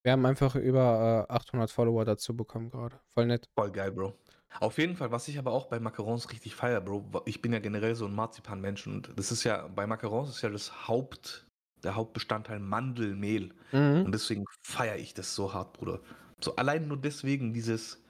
Wir 0.03 0.13
haben 0.13 0.25
einfach 0.25 0.55
über 0.55 1.27
äh, 1.29 1.33
800 1.33 1.71
Follower 1.71 2.05
dazu 2.05 2.35
bekommen 2.35 2.71
gerade. 2.71 2.99
Voll 3.13 3.27
nett. 3.27 3.49
Voll 3.59 3.71
geil, 3.71 3.93
Bro. 3.93 4.15
Auf 4.59 4.79
jeden 4.79 4.97
Fall, 4.97 5.13
was 5.13 5.29
ich 5.29 5.39
aber 5.39 5.53
auch 5.53 5.67
bei 5.67 5.79
Macarons 5.79 6.33
richtig 6.33 6.55
feier, 6.55 6.81
Bro, 6.81 7.23
ich 7.27 7.41
bin 7.41 7.53
ja 7.53 7.61
generell 7.61 7.95
so 7.95 8.07
ein 8.07 8.15
Marzipan-Mensch 8.15 8.87
und 8.87 9.13
das 9.17 9.31
ist 9.31 9.45
ja, 9.45 9.69
bei 9.69 9.87
Macarons 9.87 10.31
ist 10.31 10.43
ja 10.43 10.49
das 10.49 10.89
Haupt, 10.89 11.47
der 11.85 11.95
Hauptbestandteil 11.95 12.59
Mandelmehl. 12.59 13.55
Mhm. 13.73 14.05
Und 14.07 14.13
deswegen 14.13 14.45
feiere 14.63 14.97
ich 14.97 15.15
das 15.15 15.35
so 15.35 15.53
hart, 15.53 15.75
Bruder. 15.75 16.01
So 16.41 16.57
allein 16.57 16.89
nur 16.89 16.97
deswegen 16.97 17.53
dieses, 17.53 18.03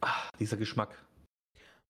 ah, 0.00 0.28
dieser 0.38 0.56
Geschmack. 0.58 1.04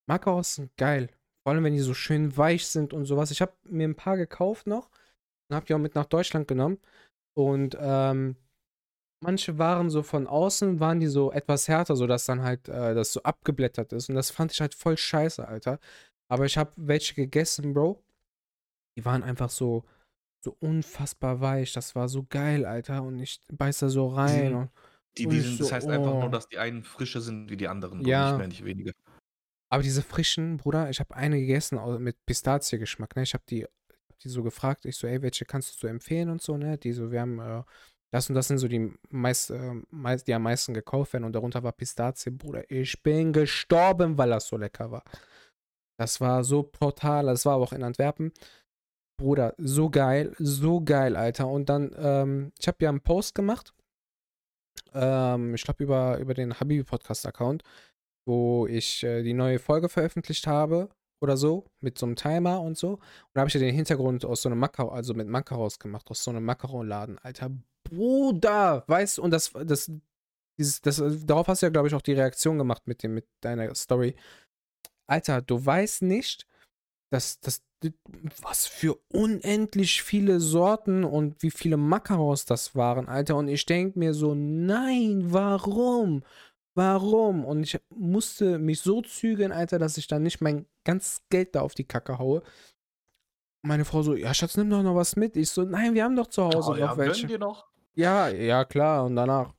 Macarons 0.07 0.55
sind 0.55 0.75
geil. 0.77 1.11
Vor 1.43 1.53
allem, 1.53 1.65
wenn 1.65 1.75
die 1.75 1.81
so 1.81 1.95
schön 1.95 2.37
weich 2.37 2.67
sind 2.67 2.93
und 2.93 3.05
sowas. 3.05 3.31
Ich 3.33 3.43
habe 3.43 3.53
mir 3.65 3.87
ein 3.87 3.97
paar 3.97 4.17
gekauft 4.17 4.67
noch 4.67 4.91
und 5.49 5.57
habe 5.57 5.67
die 5.67 5.75
auch 5.75 5.79
mit 5.79 5.95
nach 5.95 6.07
Deutschland 6.07 6.47
genommen. 6.47 6.79
Und 7.35 7.77
ähm, 7.81 8.37
manche 9.23 9.59
waren 9.59 9.89
so 9.89 10.03
von 10.03 10.27
außen, 10.27 10.81
waren 10.81 11.01
die 11.01 11.07
so 11.07 11.33
etwas 11.33 11.69
härter, 11.69 11.97
sodass 11.97 12.27
dann 12.27 12.43
halt 12.43 12.69
äh, 12.69 12.95
das 12.95 13.13
so 13.13 13.23
abgeblättert 13.23 13.93
ist. 13.93 14.09
Und 14.09 14.17
das 14.17 14.31
fand 14.31 14.53
ich 14.53 14.61
halt 14.61 14.75
voll 14.75 14.97
scheiße, 14.97 15.47
Alter. 15.47 15.79
Aber 16.29 16.45
ich 16.45 16.59
habe 16.59 16.73
welche 16.77 17.15
gegessen, 17.15 17.73
Bro. 17.73 18.03
Die 18.97 19.05
waren 19.05 19.23
einfach 19.23 19.51
so, 19.51 19.85
so 20.41 20.57
unfassbar 20.61 21.41
weich. 21.41 21.73
Das 21.73 21.95
war 21.95 22.09
so 22.09 22.27
geil, 22.29 22.67
Alter. 22.67 23.03
Und 23.03 23.19
ich 23.21 23.41
beiß 23.53 23.79
da 23.79 23.89
so 23.89 24.09
rein. 24.09 24.55
Und, 24.55 24.71
Die, 25.17 25.27
die 25.27 25.41
sind, 25.41 25.59
so, 25.59 25.65
das 25.65 25.73
heißt 25.73 25.89
einfach 25.89 26.13
oh. 26.13 26.21
nur, 26.21 26.31
dass 26.31 26.49
die 26.49 26.59
einen 26.59 26.83
frischer 26.83 27.21
sind 27.21 27.51
wie 27.51 27.57
die 27.57 27.69
anderen. 27.69 28.05
Ja. 28.05 28.31
Nicht 28.31 28.39
mehr, 28.39 28.49
nicht 28.49 28.65
weniger. 28.65 28.93
aber 29.69 29.83
diese 29.83 30.03
frischen, 30.03 30.57
Bruder, 30.57 30.91
ich 30.91 31.01
habe 31.01 31.15
eine 31.15 31.39
gegessen 31.39 31.79
mit 32.03 32.17
Pistazie-Geschmack. 32.27 33.17
Ne? 33.17 33.23
Ich 33.23 33.35
habe 33.35 33.45
die, 33.49 33.65
hab 33.65 34.19
die 34.21 34.29
so 34.29 34.43
gefragt. 34.43 34.85
Ich 34.85 34.97
so, 34.97 35.07
ey, 35.07 35.23
welche 35.23 35.45
kannst 35.45 35.75
du 35.75 35.79
so 35.79 35.87
empfehlen 35.87 36.29
und 36.31 36.43
so, 36.43 36.57
ne? 36.57 36.79
Die 36.79 36.93
so, 36.93 37.11
wir 37.11 37.21
haben 37.21 37.39
äh, 37.39 37.63
das 38.13 38.29
und 38.29 38.35
das 38.35 38.49
sind 38.49 38.59
so 38.59 38.69
die 38.69 38.93
meist, 39.09 39.51
äh, 39.51 39.75
meist, 39.91 40.29
die 40.29 40.35
am 40.35 40.43
meisten 40.43 40.75
gekauft 40.75 41.15
werden. 41.15 41.25
Und 41.25 41.33
darunter 41.33 41.63
war 41.63 41.73
Pistazie, 41.73 42.31
Bruder. 42.31 42.71
Ich 42.71 43.03
bin 43.03 43.33
gestorben, 43.33 44.19
weil 44.19 44.29
das 44.31 44.49
so 44.49 44.59
lecker 44.59 44.91
war. 44.91 45.03
Das 45.99 46.21
war 46.21 46.45
so 46.45 46.63
brutal. 46.63 47.27
Das 47.27 47.47
war 47.47 47.55
aber 47.55 47.65
auch 47.65 47.73
in 47.73 47.83
Antwerpen. 47.83 48.33
Bruder, 49.19 49.55
so 49.57 49.89
geil, 49.89 50.35
so 50.39 50.83
geil, 50.83 51.17
Alter. 51.17 51.49
Und 51.49 51.71
dann, 51.71 51.95
ähm, 51.97 52.53
ich 52.61 52.69
habe 52.69 52.79
ja 52.81 52.91
einen 52.91 53.01
Post 53.01 53.35
gemacht. 53.35 53.73
Ähm, 54.93 55.55
ich 55.55 55.63
glaube, 55.63 55.83
über, 55.83 56.19
über 56.19 56.35
den 56.35 56.59
Habibi-Podcast-Account, 56.59 57.63
wo 58.27 58.67
ich 58.67 59.05
äh, 59.05 59.23
die 59.23 59.33
neue 59.33 59.59
Folge 59.59 59.89
veröffentlicht 59.89 60.47
habe 60.47 60.91
oder 61.23 61.39
so, 61.39 61.65
mit 61.81 61.97
so 61.99 62.05
einem 62.07 62.17
Timer 62.17 62.61
und 62.61 62.77
so. 62.77 62.95
Und 62.95 63.01
da 63.35 63.41
habe 63.41 63.49
ich 63.49 63.55
ja 63.55 63.61
den 63.61 63.75
Hintergrund 63.75 64.25
aus 64.27 64.43
so 64.43 64.51
einem 64.51 64.59
Makaro, 64.59 64.91
also 64.91 65.15
mit 65.15 65.29
Makaros 65.29 65.79
gemacht, 65.79 66.11
aus 66.11 66.23
so 66.25 66.31
einem 66.31 66.45
Makaronladen. 66.45 67.19
Alter, 67.19 67.53
Bruder, 67.93 68.85
weißt 68.87 69.19
du, 69.19 69.23
und 69.23 69.31
das, 69.31 69.53
das, 69.53 69.91
dieses, 70.59 70.81
das, 70.81 71.03
darauf 71.27 71.49
hast 71.49 71.63
du 71.63 71.67
ja, 71.67 71.71
glaube 71.71 71.89
ich, 71.89 71.95
auch 71.95 72.03
die 72.03 72.13
Reaktion 72.15 72.59
gemacht 72.59 72.87
mit 72.87 73.03
dem, 73.03 73.15
mit 73.15 73.27
deiner 73.41 73.75
Story. 73.75 74.17
Alter, 75.07 75.43
du 75.43 75.65
weißt 75.65 76.03
nicht, 76.03 76.47
dass, 77.11 77.41
dass, 77.41 77.63
was 78.41 78.67
für 78.67 78.99
unendlich 79.13 80.03
viele 80.03 80.41
Sorten 80.41 81.05
und 81.05 81.43
wie 81.43 81.51
viele 81.51 81.77
Macarons 81.77 82.47
das 82.47 82.75
waren, 82.75 83.09
Alter. 83.09 83.37
Und 83.37 83.49
ich 83.49 83.67
denke 83.67 83.99
mir 83.99 84.15
so, 84.15 84.35
nein, 84.35 85.33
warum? 85.33 86.23
Warum? 86.75 87.45
Und 87.45 87.65
ich 87.65 87.79
musste 87.95 88.59
mich 88.59 88.81
so 88.81 89.03
zügeln, 89.03 89.53
Alter, 89.53 89.79
dass 89.79 89.99
ich 89.99 90.07
dann 90.07 90.23
nicht 90.23 90.41
mein 90.41 90.67
ganzes 90.85 91.23
Geld 91.29 91.55
da 91.55 91.61
auf 91.61 91.75
die 91.75 91.85
Kacke 91.85 92.19
haue. 92.19 92.43
Meine 93.65 93.85
Frau 93.85 94.03
so, 94.03 94.15
ja, 94.15 94.33
Schatz, 94.33 94.57
nimm 94.57 94.71
doch 94.71 94.83
noch 94.83 94.95
was 94.95 95.15
mit. 95.17 95.37
Ich 95.37 95.51
so, 95.51 95.65
nein, 95.65 95.95
wir 95.95 96.05
haben 96.05 96.17
doch 96.17 96.29
zu 96.29 96.45
Hause 96.45 96.73
Oh, 96.73 96.75
ja, 96.75 96.87
noch 96.87 96.97
gönn 96.97 97.09
welche. 97.09 97.27
dir 97.27 97.39
noch. 97.39 97.72
Ja, 97.95 98.29
ja, 98.29 98.65
klar. 98.65 99.05
Und 99.05 99.17
danach. 99.17 99.55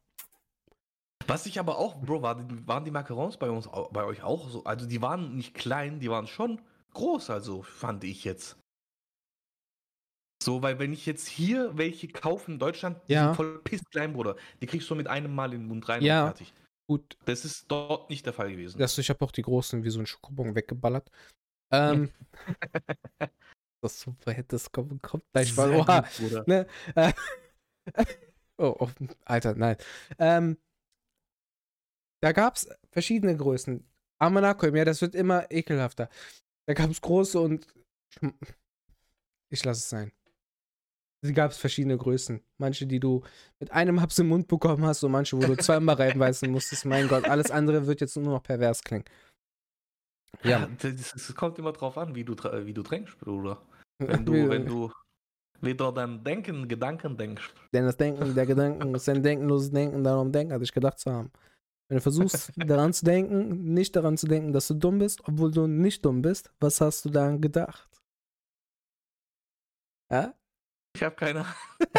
Was 1.27 1.45
ich 1.45 1.59
aber 1.59 1.77
auch, 1.77 2.01
Bro, 2.01 2.21
war, 2.21 2.37
waren 2.67 2.83
die 2.83 2.91
Macarons 2.91 3.37
bei 3.37 3.49
uns, 3.49 3.69
bei 3.91 4.03
euch 4.03 4.23
auch 4.23 4.49
so? 4.49 4.63
Also 4.65 4.85
die 4.85 5.01
waren 5.01 5.35
nicht 5.37 5.53
klein, 5.53 5.99
die 5.99 6.09
waren 6.09 6.27
schon 6.27 6.61
groß, 6.93 7.29
also 7.29 7.63
fand 7.63 8.03
ich 8.03 8.23
jetzt. 8.23 8.57
So, 10.43 10.61
weil 10.61 10.77
wenn 10.79 10.91
ich 10.91 11.05
jetzt 11.05 11.27
hier 11.27 11.77
welche 11.77 12.09
kaufe 12.09 12.51
in 12.51 12.59
Deutschland, 12.59 12.97
die 13.07 13.13
Ja. 13.13 13.27
sind 13.27 13.35
voll 13.37 13.59
pissklein, 13.59 14.11
Bruder. 14.11 14.35
Die 14.61 14.65
kriegst 14.67 14.89
du 14.89 14.95
mit 14.95 15.07
einem 15.07 15.33
Mal 15.33 15.53
in 15.53 15.61
den 15.61 15.67
Mund 15.69 15.87
rein 15.87 16.03
Ja. 16.03 16.23
und 16.23 16.27
fertig. 16.27 16.53
Gut, 16.89 17.17
Das 17.23 17.45
ist 17.45 17.65
dort 17.69 18.09
nicht 18.09 18.25
der 18.25 18.33
Fall 18.33 18.51
gewesen. 18.51 18.77
das, 18.77 18.97
ich 18.97 19.09
habe 19.09 19.23
auch 19.23 19.31
die 19.31 19.41
großen 19.41 19.85
wie 19.85 19.89
so 19.89 19.99
ein 20.01 20.05
Schokobon 20.05 20.53
weggeballert. 20.53 21.09
Ähm, 21.71 22.11
das 23.81 24.01
super, 24.01 24.33
das 24.43 24.69
kommt, 24.69 25.01
kommt 25.01 25.23
gleich 25.31 25.55
mal. 25.55 25.71
Oha. 25.71 26.03
Ne? 26.45 26.67
Oh, 28.57 28.75
oh, 28.79 28.89
Alter, 29.25 29.55
nein. 29.55 29.77
Ähm, 30.19 30.57
da 32.21 32.31
gab 32.31 32.55
es 32.55 32.69
verschiedene 32.91 33.35
Größen. 33.35 33.83
Amanakoim, 34.19 34.75
ja, 34.75 34.85
das 34.85 35.01
wird 35.01 35.15
immer 35.15 35.49
ekelhafter. 35.51 36.09
Da 36.67 36.73
gab 36.73 36.89
es 36.89 37.01
große 37.01 37.39
und. 37.39 37.67
Ich 39.49 39.63
lasse 39.65 39.79
es 39.79 39.89
sein. 39.89 40.11
Es 41.21 41.33
gab 41.33 41.53
verschiedene 41.53 41.97
Größen. 41.97 42.41
Manche, 42.57 42.85
die 42.85 42.99
du 42.99 43.23
mit 43.59 43.71
einem 43.71 44.01
Haps 44.01 44.19
im 44.19 44.27
Mund 44.27 44.47
bekommen 44.47 44.85
hast 44.85 45.03
und 45.03 45.11
manche, 45.11 45.37
wo 45.37 45.41
du 45.41 45.55
zweimal 45.57 45.95
reinbeißen 45.95 46.49
musstest. 46.51 46.85
Mein 46.85 47.07
Gott, 47.07 47.25
alles 47.25 47.49
andere 47.49 47.87
wird 47.87 48.01
jetzt 48.01 48.17
nur 48.17 48.25
noch 48.25 48.43
pervers 48.43 48.83
klingen. 48.83 49.05
Ja, 50.43 50.67
das 50.81 51.35
kommt 51.35 51.59
immer 51.59 51.71
drauf 51.71 51.97
an, 51.97 52.15
wie 52.15 52.23
du, 52.23 52.35
wie 52.35 52.73
du 52.73 52.83
trinkst, 52.83 53.17
Bruder. 53.19 53.61
Wenn 53.99 54.25
du, 54.25 54.49
wenn 54.49 54.65
du 54.65 54.91
wieder 55.63 55.91
dein 55.91 56.23
Denken, 56.23 56.67
Gedanken 56.67 57.17
denkst. 57.17 57.53
Denn 57.73 57.85
das 57.85 57.97
Denken 57.97 58.35
der 58.35 58.45
Gedanken 58.45 58.93
ist 58.95 59.09
ein 59.09 59.23
denkenloses 59.23 59.71
Denken, 59.71 60.03
darum 60.03 60.31
denken, 60.31 60.53
als 60.53 60.63
ich 60.63 60.73
gedacht 60.73 60.99
zu 60.99 61.11
haben. 61.11 61.31
Wenn 61.87 61.97
du 61.97 62.01
versuchst, 62.01 62.51
daran 62.55 62.93
zu 62.93 63.05
denken, 63.05 63.73
nicht 63.73 63.95
daran 63.95 64.17
zu 64.17 64.27
denken, 64.27 64.53
dass 64.53 64.67
du 64.67 64.73
dumm 64.73 64.99
bist, 64.99 65.27
obwohl 65.27 65.51
du 65.51 65.67
nicht 65.67 66.03
dumm 66.05 66.21
bist, 66.21 66.51
was 66.59 66.81
hast 66.81 67.05
du 67.05 67.09
daran 67.09 67.41
gedacht? 67.41 67.87
Ja? 70.11 70.33
Ich 70.95 71.03
habe 71.03 71.15
keine 71.15 71.39
Ahnung. 71.39 71.53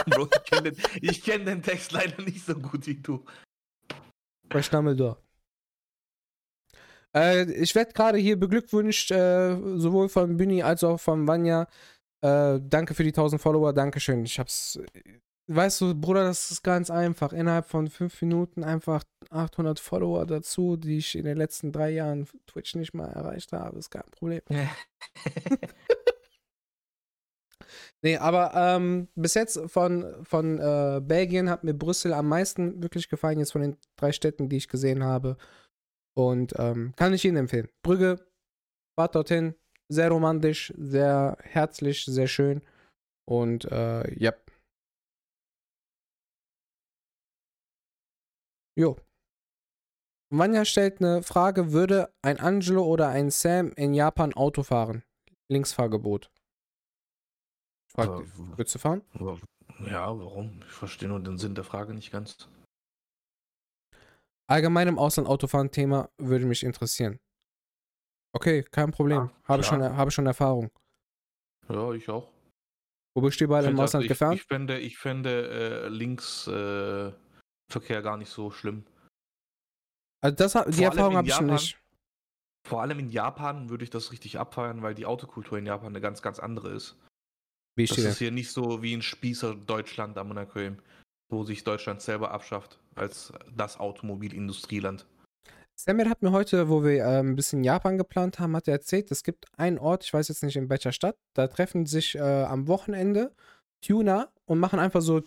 Bro, 0.07 0.29
ich 0.33 0.45
kenne 0.45 0.73
den, 0.73 0.85
ich 1.03 1.23
kenn 1.25 1.45
den 1.45 1.63
Text 1.63 1.93
leider 1.93 2.23
nicht 2.23 2.45
so 2.45 2.55
gut 2.55 2.87
wie 2.87 2.95
du. 2.95 3.25
Bei 4.49 4.61
Dumbledore. 4.61 5.17
Äh, 7.15 7.51
ich 7.53 7.75
werde 7.75 7.93
gerade 7.93 8.19
hier 8.19 8.39
beglückwünscht, 8.39 9.11
äh, 9.11 9.57
sowohl 9.77 10.09
von 10.09 10.37
Büni 10.37 10.63
als 10.63 10.83
auch 10.85 10.99
von 10.99 11.27
Vanya. 11.27 11.69
Äh, 12.25 12.59
danke 12.63 12.95
für 12.95 13.03
die 13.03 13.11
1000 13.11 13.41
Follower, 13.41 13.75
Dankeschön. 13.75 14.25
Ich 14.25 14.39
hab's. 14.39 14.81
Weißt 15.47 15.83
du, 15.83 15.95
Bruder, 15.95 16.25
das 16.25 16.51
ist 16.51 16.63
ganz 16.63 16.89
einfach. 16.89 17.35
Innerhalb 17.35 17.67
von 17.67 17.89
fünf 17.89 18.23
Minuten 18.23 18.65
einfach 18.65 19.05
800 19.29 19.79
Follower 19.79 20.25
dazu, 20.25 20.79
die 20.79 20.97
ich 20.97 21.19
in 21.19 21.27
den 21.27 21.37
letzten 21.37 21.71
drei 21.71 21.91
Jahren 21.91 22.27
Twitch 22.47 22.77
nicht 22.77 22.95
mal 22.95 23.09
erreicht 23.09 23.53
habe. 23.53 23.79
Ist 23.79 23.91
kein 23.91 24.11
Problem. 24.11 24.41
Nee, 28.03 28.19
aber 28.19 28.53
ähm, 28.55 29.09
bis 29.15 29.33
jetzt 29.33 29.59
von, 29.71 30.05
von 30.25 30.59
äh, 30.59 31.01
Belgien 31.03 31.49
hat 31.49 31.65
mir 31.65 31.73
Brüssel 31.73 32.13
am 32.13 32.29
meisten 32.29 32.83
wirklich 32.83 33.09
gefallen, 33.09 33.39
jetzt 33.39 33.53
von 33.53 33.63
den 33.63 33.79
drei 33.97 34.13
Städten, 34.13 34.51
die 34.51 34.59
ich 34.59 34.69
gesehen 34.69 35.03
habe. 35.03 35.39
Und 36.15 36.53
ähm, 36.59 36.93
kann 36.97 37.15
ich 37.15 37.25
Ihnen 37.25 37.39
empfehlen. 37.39 37.71
Brügge, 37.83 38.21
fahrt 38.95 39.15
dorthin, 39.15 39.55
sehr 39.91 40.11
romantisch, 40.11 40.73
sehr 40.77 41.37
herzlich, 41.43 42.05
sehr 42.05 42.27
schön. 42.29 42.63
Und 43.29 43.65
äh, 43.67 44.13
ja. 44.19 44.33
Jo. 48.77 48.97
Vanya 50.33 50.65
stellt 50.65 51.01
eine 51.01 51.23
Frage: 51.23 51.73
Würde 51.73 52.13
ein 52.23 52.41
Angelo 52.41 52.85
oder 52.85 53.09
ein 53.09 53.31
Sam 53.31 53.73
in 53.77 53.95
Japan 53.95 54.35
Auto 54.35 54.63
fahren? 54.63 55.05
Linksfahrgebot. 55.51 56.31
Fragt, 57.93 58.11
Aber- 58.11 58.27
Würdest 58.59 58.75
du 58.75 58.79
fahren? 58.79 59.03
Ja, 59.87 60.07
warum? 60.19 60.61
Ich 60.67 60.73
verstehe 60.73 61.09
nur 61.09 61.21
den 61.21 61.39
Sinn 61.39 61.55
der 61.55 61.65
Frage 61.65 61.95
nicht 61.95 62.11
ganz. 62.11 62.49
Allgemein 64.49 64.89
im 64.89 64.99
Ausland 64.99 65.29
Autofahren 65.29 65.71
Thema 65.71 66.11
würde 66.19 66.45
mich 66.47 66.65
interessieren. 66.65 67.19
Okay, 68.35 68.65
kein 68.65 68.91
Problem. 68.91 69.19
Ja, 69.19 69.31
habe, 69.45 69.63
schon, 69.63 69.79
klar. 69.79 69.97
habe 69.97 70.11
schon 70.11 70.27
Erfahrung. 70.27 70.71
Ja, 71.69 71.93
ich 71.93 72.09
auch. 72.09 72.29
Wo 73.15 73.23
bist 73.23 73.41
du 73.41 73.45
überall 73.45 73.65
im 73.65 73.79
Ausland 73.79 74.05
ich, 74.05 74.09
gefahren? 74.09 74.33
Ich 74.33 74.43
fände, 74.43 74.79
ich 74.81 74.99
fände 74.99 75.85
äh, 75.85 75.89
Linksverkehr 75.89 77.15
äh, 77.99 78.03
gar 78.03 78.17
nicht 78.17 78.31
so 78.31 78.51
schlimm. 78.51 78.85
also 80.21 80.37
das, 80.37 80.53
die 80.53 80.59
Vor 80.59 80.67
allem 80.67 80.83
Erfahrung 80.83 81.13
in 81.13 81.17
habe 81.19 81.29
ich 81.29 81.35
schon 81.35 81.47
Japan. 81.47 81.63
nicht. 81.63 81.79
Vor 82.67 82.83
allem 82.83 82.99
in 82.99 83.11
Japan 83.11 83.69
würde 83.69 83.85
ich 83.85 83.91
das 83.91 84.11
richtig 84.11 84.39
abfeiern, 84.39 84.83
weil 84.83 84.95
die 84.95 85.07
Autokultur 85.07 85.59
in 85.59 85.67
Japan 85.67 85.89
eine 85.89 86.01
ganz, 86.01 86.23
ganz 86.23 86.41
andere 86.41 86.71
ist. 86.71 86.97
Wie 87.77 87.87
Das 87.87 87.97
steht 87.97 88.07
ist 88.07 88.19
hier 88.19 88.33
nicht 88.33 88.51
so 88.51 88.83
wie 88.83 88.95
in 88.95 89.03
Spießer 89.03 89.55
Deutschland 89.55 90.19
am 90.19 90.29
Monaco, 90.29 90.59
wo 91.31 91.45
sich 91.45 91.63
Deutschland 91.63 92.03
selber 92.03 92.33
abschafft 92.33 92.81
als 92.97 93.33
das 93.55 93.79
Automobilindustrieland. 93.79 95.07
Samuel 95.77 96.09
hat 96.09 96.23
mir 96.23 96.33
heute, 96.33 96.69
wo 96.69 96.85
wir 96.85 97.05
äh, 97.05 97.19
ein 97.21 97.37
bisschen 97.37 97.65
Japan 97.65 97.99
geplant 97.99 98.39
haben, 98.39 98.55
hat 98.57 98.69
er 98.69 98.75
erzählt, 98.75 99.11
es 99.11 99.25
gibt 99.25 99.47
einen 99.59 99.79
Ort, 99.79 100.05
ich 100.05 100.15
weiß 100.15 100.29
jetzt 100.29 100.43
nicht 100.43 100.57
in 100.57 100.71
welcher 100.71 100.93
Stadt, 100.93 101.17
da 101.35 101.49
treffen 101.49 101.87
sich 101.87 102.15
äh, 102.15 102.21
am 102.21 102.69
Wochenende 102.69 103.35
Tuner 103.81 104.33
und 104.47 104.61
machen 104.61 104.79
einfach 104.79 105.03
so, 105.03 105.21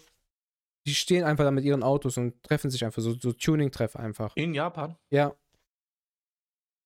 die 0.86 0.96
stehen 0.96 1.26
einfach 1.26 1.44
da 1.44 1.52
mit 1.52 1.66
ihren 1.66 1.84
Autos 1.84 2.18
und 2.18 2.42
treffen 2.44 2.72
sich 2.72 2.86
einfach 2.86 3.02
so, 3.02 3.14
so 3.20 3.34
Tuning-Treff 3.34 3.96
einfach. 3.96 4.36
In 4.36 4.54
Japan? 4.54 4.96
Ja, 5.10 5.36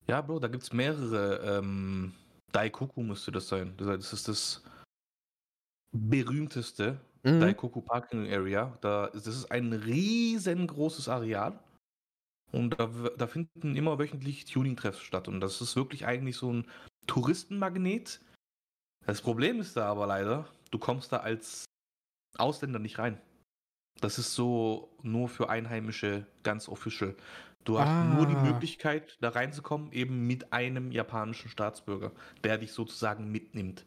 Ja, 0.08 0.22
Bro, 0.22 0.40
da 0.40 0.48
gibt 0.48 0.64
es 0.64 0.74
mehrere. 0.74 1.60
Ähm, 1.60 2.14
Daikoku 2.52 3.02
müsste 3.02 3.32
das 3.32 3.48
sein. 3.48 3.74
Das 3.78 4.12
ist 4.12 4.28
das 4.28 4.64
berühmteste 5.92 7.00
mhm. 7.24 7.40
Daikoku 7.40 7.82
Parking 7.82 8.32
Area. 8.32 8.78
Da, 8.82 9.10
das 9.14 9.28
ist 9.28 9.52
ein 9.52 9.72
riesengroßes 9.74 11.08
Areal. 11.08 11.58
Und 12.52 12.80
da, 12.80 12.88
da 13.18 13.28
finden 13.28 13.76
immer 13.76 13.98
wöchentlich 14.00 14.46
Tuning-Treffs 14.46 15.00
statt. 15.02 15.28
Und 15.28 15.40
das 15.40 15.62
ist 15.62 15.76
wirklich 15.76 16.06
eigentlich 16.06 16.36
so 16.38 16.52
ein 16.52 16.68
Touristenmagnet. 17.08 18.20
Das 19.06 19.22
Problem 19.22 19.60
ist 19.60 19.78
da 19.78 19.88
aber 19.88 20.08
leider, 20.08 20.48
du 20.70 20.78
kommst 20.80 21.12
da 21.12 21.18
als 21.18 21.66
Ausländer 22.38 22.80
nicht 22.80 23.00
rein. 23.00 23.20
Das 24.00 24.18
ist 24.18 24.34
so 24.34 24.98
nur 25.02 25.30
für 25.30 25.50
Einheimische 25.50 26.26
ganz 26.44 26.68
official. 26.68 27.16
Du 27.64 27.80
hast 27.80 28.00
nur 28.00 28.26
die 28.26 28.36
Ah. 28.36 28.42
Möglichkeit, 28.42 29.18
da 29.22 29.30
reinzukommen, 29.30 29.92
eben 29.92 30.26
mit 30.26 30.52
einem 30.52 30.92
japanischen 30.92 31.50
Staatsbürger, 31.50 32.12
der 32.44 32.58
dich 32.58 32.72
sozusagen 32.72 33.32
mitnimmt. 33.32 33.86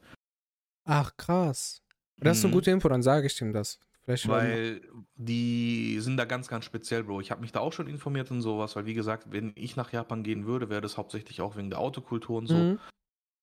Ach, 0.87 1.17
krass. 1.17 1.83
Das 2.19 2.39
ist 2.39 2.45
eine 2.45 2.51
Mhm. 2.53 2.55
gute 2.55 2.71
Info, 2.71 2.89
dann 2.89 3.03
sage 3.03 3.27
ich 3.27 3.37
dem 3.37 3.53
das. 3.53 3.79
Vielleicht 4.05 4.29
Weil 4.29 4.83
die 5.17 5.99
sind 6.01 6.19
da 6.19 6.27
ganz, 6.27 6.49
ganz 6.49 6.67
speziell, 6.67 7.05
Bro. 7.05 7.21
Ich 7.21 7.31
habe 7.31 7.41
mich 7.41 7.53
da 7.53 7.61
auch 7.61 7.73
schon 7.73 7.87
informiert 7.87 8.31
und 8.31 8.43
sowas, 8.43 8.77
weil 8.77 8.85
wie 8.85 8.95
gesagt, 8.95 9.33
wenn 9.33 9.53
ich 9.55 9.77
nach 9.77 9.93
Japan 9.93 10.23
gehen 10.23 10.45
würde, 10.45 10.69
wäre 10.69 10.83
das 10.83 10.99
hauptsächlich 10.99 11.41
auch 11.41 11.57
wegen 11.57 11.71
der 11.71 11.79
Autokultur 11.79 12.37
und 12.37 12.47
so. 12.47 12.55
Mhm. 12.55 12.79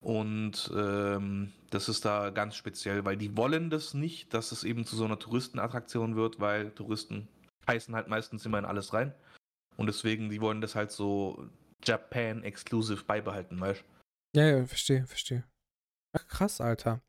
Und 0.01 0.72
ähm, 0.76 1.53
das 1.70 1.89
ist 1.89 2.05
da 2.05 2.30
ganz 2.30 2.55
speziell, 2.55 3.05
weil 3.05 3.18
die 3.18 3.36
wollen 3.38 3.70
das 3.70 3.93
nicht, 3.93 4.34
dass 4.34 4.51
es 4.51 4.64
eben 4.64 4.86
zu 4.86 4.95
so 4.95 5.05
einer 5.05 5.20
Touristenattraktion 5.20 6.16
wird, 6.16 6.39
weil 6.39 6.72
Touristen 6.72 7.28
heißen 7.68 7.95
halt 7.95 8.07
meistens 8.07 8.45
immer 8.45 8.59
in 8.59 8.66
alles 8.66 8.93
rein. 8.93 9.14
Und 9.78 9.88
deswegen, 9.88 10.30
die 10.30 10.41
wollen 10.41 10.62
das 10.62 10.76
halt 10.76 10.91
so 10.91 11.47
Japan 11.84 12.43
exclusive 12.43 13.03
beibehalten, 13.03 13.59
weißt 13.59 13.84
Ja, 14.36 14.45
ja, 14.45 14.66
verstehe, 14.66 15.05
verstehe. 15.07 15.43
Ach, 16.14 16.28
krass, 16.28 16.62
Alter. 16.62 17.01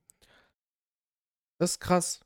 Das 1.58 1.72
ist 1.72 1.80
krass. 1.80 2.20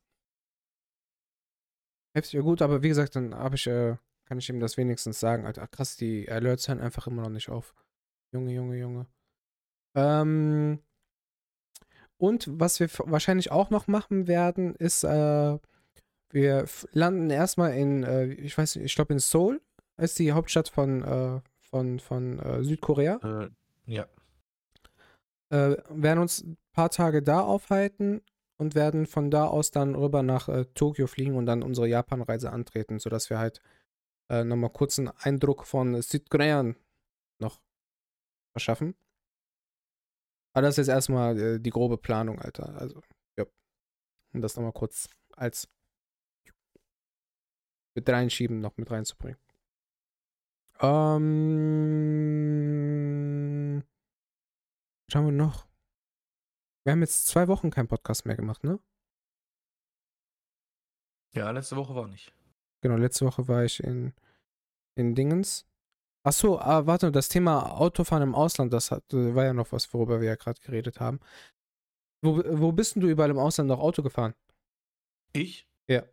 Heftig, 2.16 2.32
ja 2.32 2.40
gut, 2.40 2.62
aber 2.62 2.82
wie 2.82 2.88
gesagt, 2.88 3.14
dann 3.14 3.34
habe 3.34 3.56
ich, 3.56 3.66
äh, 3.66 3.96
kann 4.24 4.38
ich 4.38 4.48
ihm 4.48 4.58
das 4.58 4.78
wenigstens 4.78 5.20
sagen, 5.20 5.44
Alter. 5.44 5.64
Ach, 5.64 5.70
krass, 5.70 5.96
die 5.96 6.30
Alerts 6.32 6.66
hören 6.66 6.80
einfach 6.80 7.06
immer 7.06 7.20
noch 7.20 7.28
nicht 7.28 7.50
auf. 7.50 7.74
Junge, 8.32 8.54
Junge, 8.54 8.78
Junge. 8.78 9.06
Ähm, 9.94 10.78
und 12.16 12.48
was 12.58 12.80
wir 12.80 12.88
wahrscheinlich 13.04 13.50
auch 13.52 13.68
noch 13.68 13.86
machen 13.86 14.28
werden, 14.28 14.74
ist, 14.76 15.04
äh, 15.04 15.58
wir 16.30 16.64
landen 16.92 17.28
erstmal 17.28 17.74
in, 17.74 18.02
äh, 18.02 18.28
ich 18.28 18.56
weiß 18.56 18.76
nicht, 18.76 18.86
ich 18.86 18.94
glaube 18.94 19.12
in 19.12 19.18
Seoul, 19.18 19.60
ist 19.98 20.18
die 20.18 20.32
Hauptstadt 20.32 20.70
von, 20.70 21.02
äh, 21.02 21.40
von, 21.60 22.00
von 22.00 22.38
äh, 22.38 22.64
Südkorea 22.64 23.44
Äh, 23.44 23.50
ja. 23.92 24.06
äh, 25.50 25.76
werden 25.90 26.20
uns 26.20 26.44
ein 26.44 26.56
paar 26.72 26.88
Tage 26.88 27.22
da 27.22 27.40
aufhalten 27.40 28.22
und 28.58 28.74
werden 28.74 29.06
von 29.06 29.30
da 29.30 29.46
aus 29.46 29.70
dann 29.70 29.94
rüber 29.94 30.22
nach 30.22 30.48
äh, 30.48 30.64
Tokio 30.74 31.06
fliegen 31.06 31.36
und 31.36 31.46
dann 31.46 31.62
unsere 31.62 31.88
Japan-Reise 31.88 32.50
antreten, 32.50 32.98
sodass 32.98 33.30
wir 33.30 33.38
halt 33.38 33.60
äh, 34.30 34.44
nochmal 34.44 34.70
kurz 34.70 34.98
einen 34.98 35.08
Eindruck 35.08 35.66
von 35.66 36.00
Südkorea 36.00 36.74
noch 37.38 37.60
verschaffen. 38.52 38.94
Aber 40.54 40.62
das 40.62 40.74
ist 40.74 40.86
jetzt 40.86 40.94
erstmal 40.94 41.38
äh, 41.38 41.60
die 41.60 41.70
grobe 41.70 41.98
Planung, 41.98 42.40
Alter. 42.40 42.74
Also 42.80 43.02
um 44.36 44.42
das 44.42 44.54
nochmal 44.54 44.72
kurz 44.72 45.08
als 45.32 45.68
mit 47.94 48.08
reinschieben 48.08 48.60
noch 48.60 48.76
mit 48.76 48.90
reinzubringen. 48.90 49.40
Ähm, 50.80 51.32
was 55.08 55.14
haben 55.14 55.24
wir 55.26 55.32
noch? 55.32 55.66
Wir 56.86 56.92
haben 56.92 57.00
jetzt 57.00 57.26
zwei 57.26 57.48
Wochen 57.48 57.72
keinen 57.72 57.88
Podcast 57.88 58.26
mehr 58.26 58.36
gemacht, 58.36 58.62
ne? 58.62 58.78
Ja, 61.34 61.50
letzte 61.50 61.74
Woche 61.74 61.96
war 61.96 62.06
nicht. 62.06 62.32
Genau, 62.80 62.94
letzte 62.94 63.26
Woche 63.26 63.48
war 63.48 63.64
ich 63.64 63.82
in, 63.82 64.14
in 64.94 65.16
Dingens. 65.16 65.66
Achso, 66.22 66.60
ah, 66.60 66.86
warte, 66.86 67.10
das 67.10 67.28
Thema 67.28 67.72
Autofahren 67.72 68.22
im 68.22 68.36
Ausland, 68.36 68.72
das 68.72 68.92
hat, 68.92 69.02
äh, 69.12 69.34
war 69.34 69.44
ja 69.44 69.52
noch 69.52 69.72
was, 69.72 69.92
worüber 69.92 70.20
wir 70.20 70.28
ja 70.28 70.36
gerade 70.36 70.60
geredet 70.60 71.00
haben. 71.00 71.18
Wo, 72.22 72.40
wo 72.44 72.70
bist 72.70 72.94
denn 72.94 73.02
du 73.02 73.08
überall 73.08 73.30
im 73.30 73.38
Ausland 73.38 73.66
noch 73.68 73.80
Auto 73.80 74.04
gefahren? 74.04 74.36
Ich? 75.32 75.66
Ja. 75.88 76.04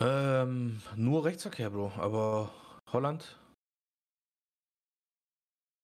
Ähm, 0.00 0.82
nur 0.96 1.24
Rechtsverkehr, 1.24 1.70
Bro. 1.70 1.92
Aber 1.98 2.52
Holland, 2.90 3.38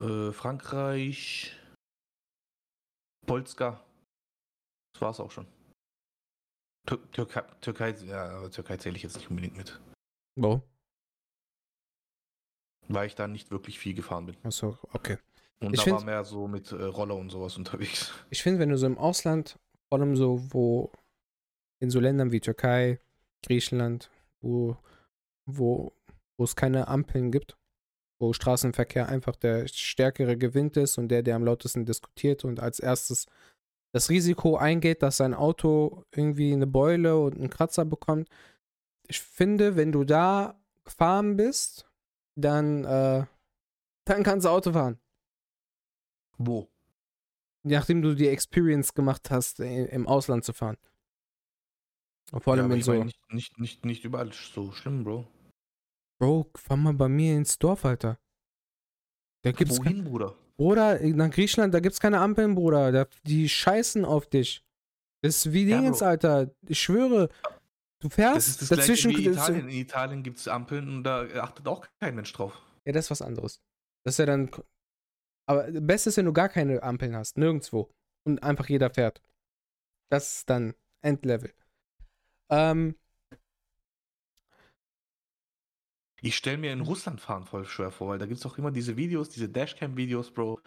äh, 0.00 0.32
Frankreich, 0.32 1.56
Polska. 3.28 3.80
Das 4.94 5.02
war's 5.02 5.20
auch 5.20 5.30
schon. 5.30 5.46
Tür 6.86 7.10
Türkei, 7.12 7.42
Türkei, 7.60 7.90
ja, 8.06 8.30
aber 8.38 8.50
Türkei 8.50 8.76
zähle 8.78 8.96
ich 8.96 9.02
jetzt 9.02 9.16
nicht 9.16 9.28
unbedingt 9.30 9.56
mit. 9.56 9.78
Wo? 10.36 10.62
Weil 12.88 13.06
ich 13.06 13.14
da 13.14 13.28
nicht 13.28 13.50
wirklich 13.50 13.78
viel 13.78 13.94
gefahren 13.94 14.26
bin. 14.26 14.36
Achso, 14.44 14.78
okay. 14.94 15.18
Und 15.60 15.74
Ich 15.74 15.80
da 15.80 15.84
find- 15.84 15.96
war 15.96 16.04
mehr 16.04 16.24
so 16.24 16.48
mit 16.48 16.72
äh, 16.72 16.82
Roller 16.82 17.16
und 17.16 17.28
sowas 17.30 17.56
unterwegs. 17.58 18.12
Ich 18.30 18.42
finde, 18.42 18.60
wenn 18.60 18.70
du 18.70 18.78
so 18.78 18.86
im 18.86 18.96
Ausland, 18.96 19.58
vor 19.88 19.98
allem 19.98 20.16
so, 20.16 20.40
wo 20.52 20.90
in 21.80 21.90
so 21.90 22.00
Ländern 22.00 22.32
wie 22.32 22.40
Türkei, 22.40 22.98
Griechenland, 23.44 24.10
wo, 24.40 24.76
wo, 25.46 25.92
wo 26.38 26.44
es 26.44 26.56
keine 26.56 26.88
Ampeln 26.88 27.30
gibt, 27.30 27.57
wo 28.18 28.32
Straßenverkehr 28.32 29.08
einfach 29.08 29.36
der 29.36 29.68
Stärkere 29.68 30.36
gewinnt 30.36 30.76
ist 30.76 30.98
und 30.98 31.08
der, 31.08 31.22
der 31.22 31.36
am 31.36 31.44
lautesten 31.44 31.84
diskutiert 31.84 32.44
und 32.44 32.60
als 32.60 32.80
erstes 32.80 33.26
das 33.92 34.10
Risiko 34.10 34.56
eingeht, 34.56 35.02
dass 35.02 35.16
sein 35.16 35.34
Auto 35.34 36.04
irgendwie 36.14 36.52
eine 36.52 36.66
Beule 36.66 37.18
und 37.18 37.36
einen 37.36 37.50
Kratzer 37.50 37.84
bekommt. 37.84 38.28
Ich 39.06 39.20
finde, 39.20 39.76
wenn 39.76 39.92
du 39.92 40.04
da 40.04 40.60
gefahren 40.84 41.36
bist, 41.36 41.88
dann, 42.36 42.84
äh, 42.84 43.24
dann 44.04 44.22
kannst 44.22 44.44
du 44.44 44.50
Auto 44.50 44.72
fahren. 44.72 44.98
Wo? 46.36 46.68
Nachdem 47.62 48.02
du 48.02 48.14
die 48.14 48.28
Experience 48.28 48.94
gemacht 48.94 49.30
hast, 49.30 49.60
im 49.60 50.06
Ausland 50.06 50.44
zu 50.44 50.52
fahren. 50.52 50.76
Und 52.30 52.44
vor 52.44 52.54
Ja, 52.56 52.62
allem 52.62 52.70
aber 52.70 52.76
in 52.76 52.82
so. 52.82 52.92
nicht, 53.04 53.32
nicht, 53.32 53.58
nicht, 53.58 53.84
nicht 53.84 54.04
überall 54.04 54.32
so 54.32 54.70
schlimm, 54.72 55.04
Bro. 55.04 55.26
Bro, 56.18 56.50
fahr 56.56 56.76
mal 56.76 56.94
bei 56.94 57.08
mir 57.08 57.36
ins 57.36 57.58
Dorf, 57.58 57.84
Alter. 57.84 58.18
Da 59.44 59.52
gibt's 59.52 59.78
Wohin, 59.78 60.04
Bruder? 60.04 60.34
Bruder, 60.56 60.98
nach 61.00 61.30
Griechenland, 61.30 61.72
da 61.72 61.80
gibt's 61.80 62.00
keine 62.00 62.18
Ampeln, 62.20 62.54
Bruder. 62.56 62.90
Da, 62.90 63.06
die 63.24 63.48
scheißen 63.48 64.04
auf 64.04 64.26
dich. 64.26 64.64
Das 65.22 65.36
ist 65.36 65.52
wie 65.52 65.64
Ja, 65.68 65.78
Dingens. 65.78 66.02
Alter. 66.02 66.50
Ich 66.66 66.80
schwöre. 66.80 67.28
Du 68.00 68.08
fährst 68.08 68.36
Das 68.36 68.48
ist 68.48 68.62
das 68.62 68.78
dazwischen. 68.78 69.10
gleiche 69.12 69.30
wie 69.30 69.32
Italien. 69.34 69.68
In 69.68 69.74
Italien 69.76 70.22
gibt 70.22 70.38
es 70.38 70.48
Ampeln 70.48 70.88
und 70.88 71.04
da 71.04 71.22
achtet 71.40 71.66
auch 71.68 71.86
kein 72.00 72.14
Mensch 72.14 72.32
drauf. 72.32 72.60
Ja, 72.84 72.92
das 72.92 73.06
ist 73.06 73.10
was 73.10 73.22
anderes. 73.22 73.60
Das 74.04 74.14
ist 74.14 74.18
ja 74.18 74.26
dann. 74.26 74.50
Aber 75.46 75.70
das 75.70 75.84
Beste 75.86 76.10
ist, 76.10 76.16
wenn 76.16 76.26
du 76.26 76.32
gar 76.32 76.48
keine 76.48 76.82
Ampeln 76.82 77.14
hast. 77.16 77.38
Nirgendwo. 77.38 77.90
Und 78.24 78.42
einfach 78.42 78.68
jeder 78.68 78.90
fährt. 78.90 79.22
Das 80.10 80.38
ist 80.38 80.50
dann 80.50 80.74
Endlevel. 81.00 81.52
Ähm, 82.50 82.96
Ich 86.20 86.36
stelle 86.36 86.58
mir 86.58 86.72
in 86.72 86.80
Russland 86.80 87.20
fahren 87.20 87.44
voll 87.44 87.64
schwer 87.64 87.90
vor, 87.90 88.08
weil 88.08 88.18
da 88.18 88.26
gibt 88.26 88.40
es 88.40 88.46
auch 88.46 88.58
immer 88.58 88.70
diese 88.70 88.96
Videos, 88.96 89.28
diese 89.28 89.48
Dashcam-Videos, 89.48 90.32
Bro, 90.32 90.60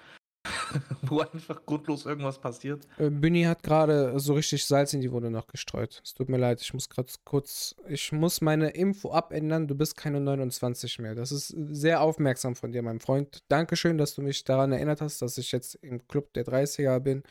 wo 1.03 1.19
einfach 1.19 1.65
grundlos 1.65 2.05
irgendwas 2.05 2.39
passiert. 2.39 2.87
Äh, 2.97 3.09
Büni 3.09 3.43
hat 3.43 3.61
gerade 3.61 4.17
so 4.19 4.33
richtig 4.33 4.65
Salz 4.65 4.93
in 4.93 5.01
die 5.01 5.11
Wunde 5.11 5.29
noch 5.29 5.47
gestreut. 5.47 6.01
Es 6.03 6.13
tut 6.13 6.29
mir 6.29 6.37
leid, 6.37 6.61
ich 6.61 6.73
muss 6.73 6.89
gerade 6.89 7.11
kurz, 7.25 7.75
ich 7.87 8.11
muss 8.11 8.41
meine 8.41 8.69
Info 8.69 9.11
abändern. 9.11 9.67
Du 9.67 9.75
bist 9.75 9.97
keine 9.97 10.21
29 10.21 10.99
mehr. 10.99 11.15
Das 11.15 11.31
ist 11.31 11.47
sehr 11.69 12.01
aufmerksam 12.01 12.55
von 12.55 12.71
dir, 12.71 12.81
mein 12.81 12.99
Freund. 12.99 13.43
Dankeschön, 13.49 13.97
dass 13.97 14.15
du 14.15 14.21
mich 14.21 14.43
daran 14.45 14.71
erinnert 14.71 15.01
hast, 15.01 15.21
dass 15.21 15.37
ich 15.37 15.51
jetzt 15.51 15.75
im 15.75 16.07
Club 16.07 16.33
der 16.33 16.45
30er 16.45 16.99
bin, 16.99 17.23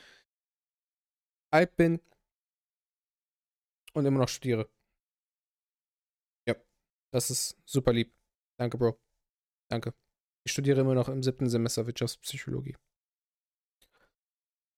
alt 1.51 1.75
bin 1.77 2.01
und 3.95 4.05
immer 4.05 4.21
noch 4.21 4.29
studiere. 4.29 4.69
Das 7.13 7.31
ist 7.31 7.57
super 7.67 7.93
lieb. 7.93 8.15
Danke, 8.59 8.79
Bro. 8.79 8.99
Danke. 9.71 9.95
Ich 10.45 10.53
studiere 10.53 10.81
immer 10.81 10.95
noch 10.95 11.09
im 11.09 11.23
siebten 11.23 11.49
Semester 11.49 11.87
Wirtschaftspsychologie. 11.87 12.77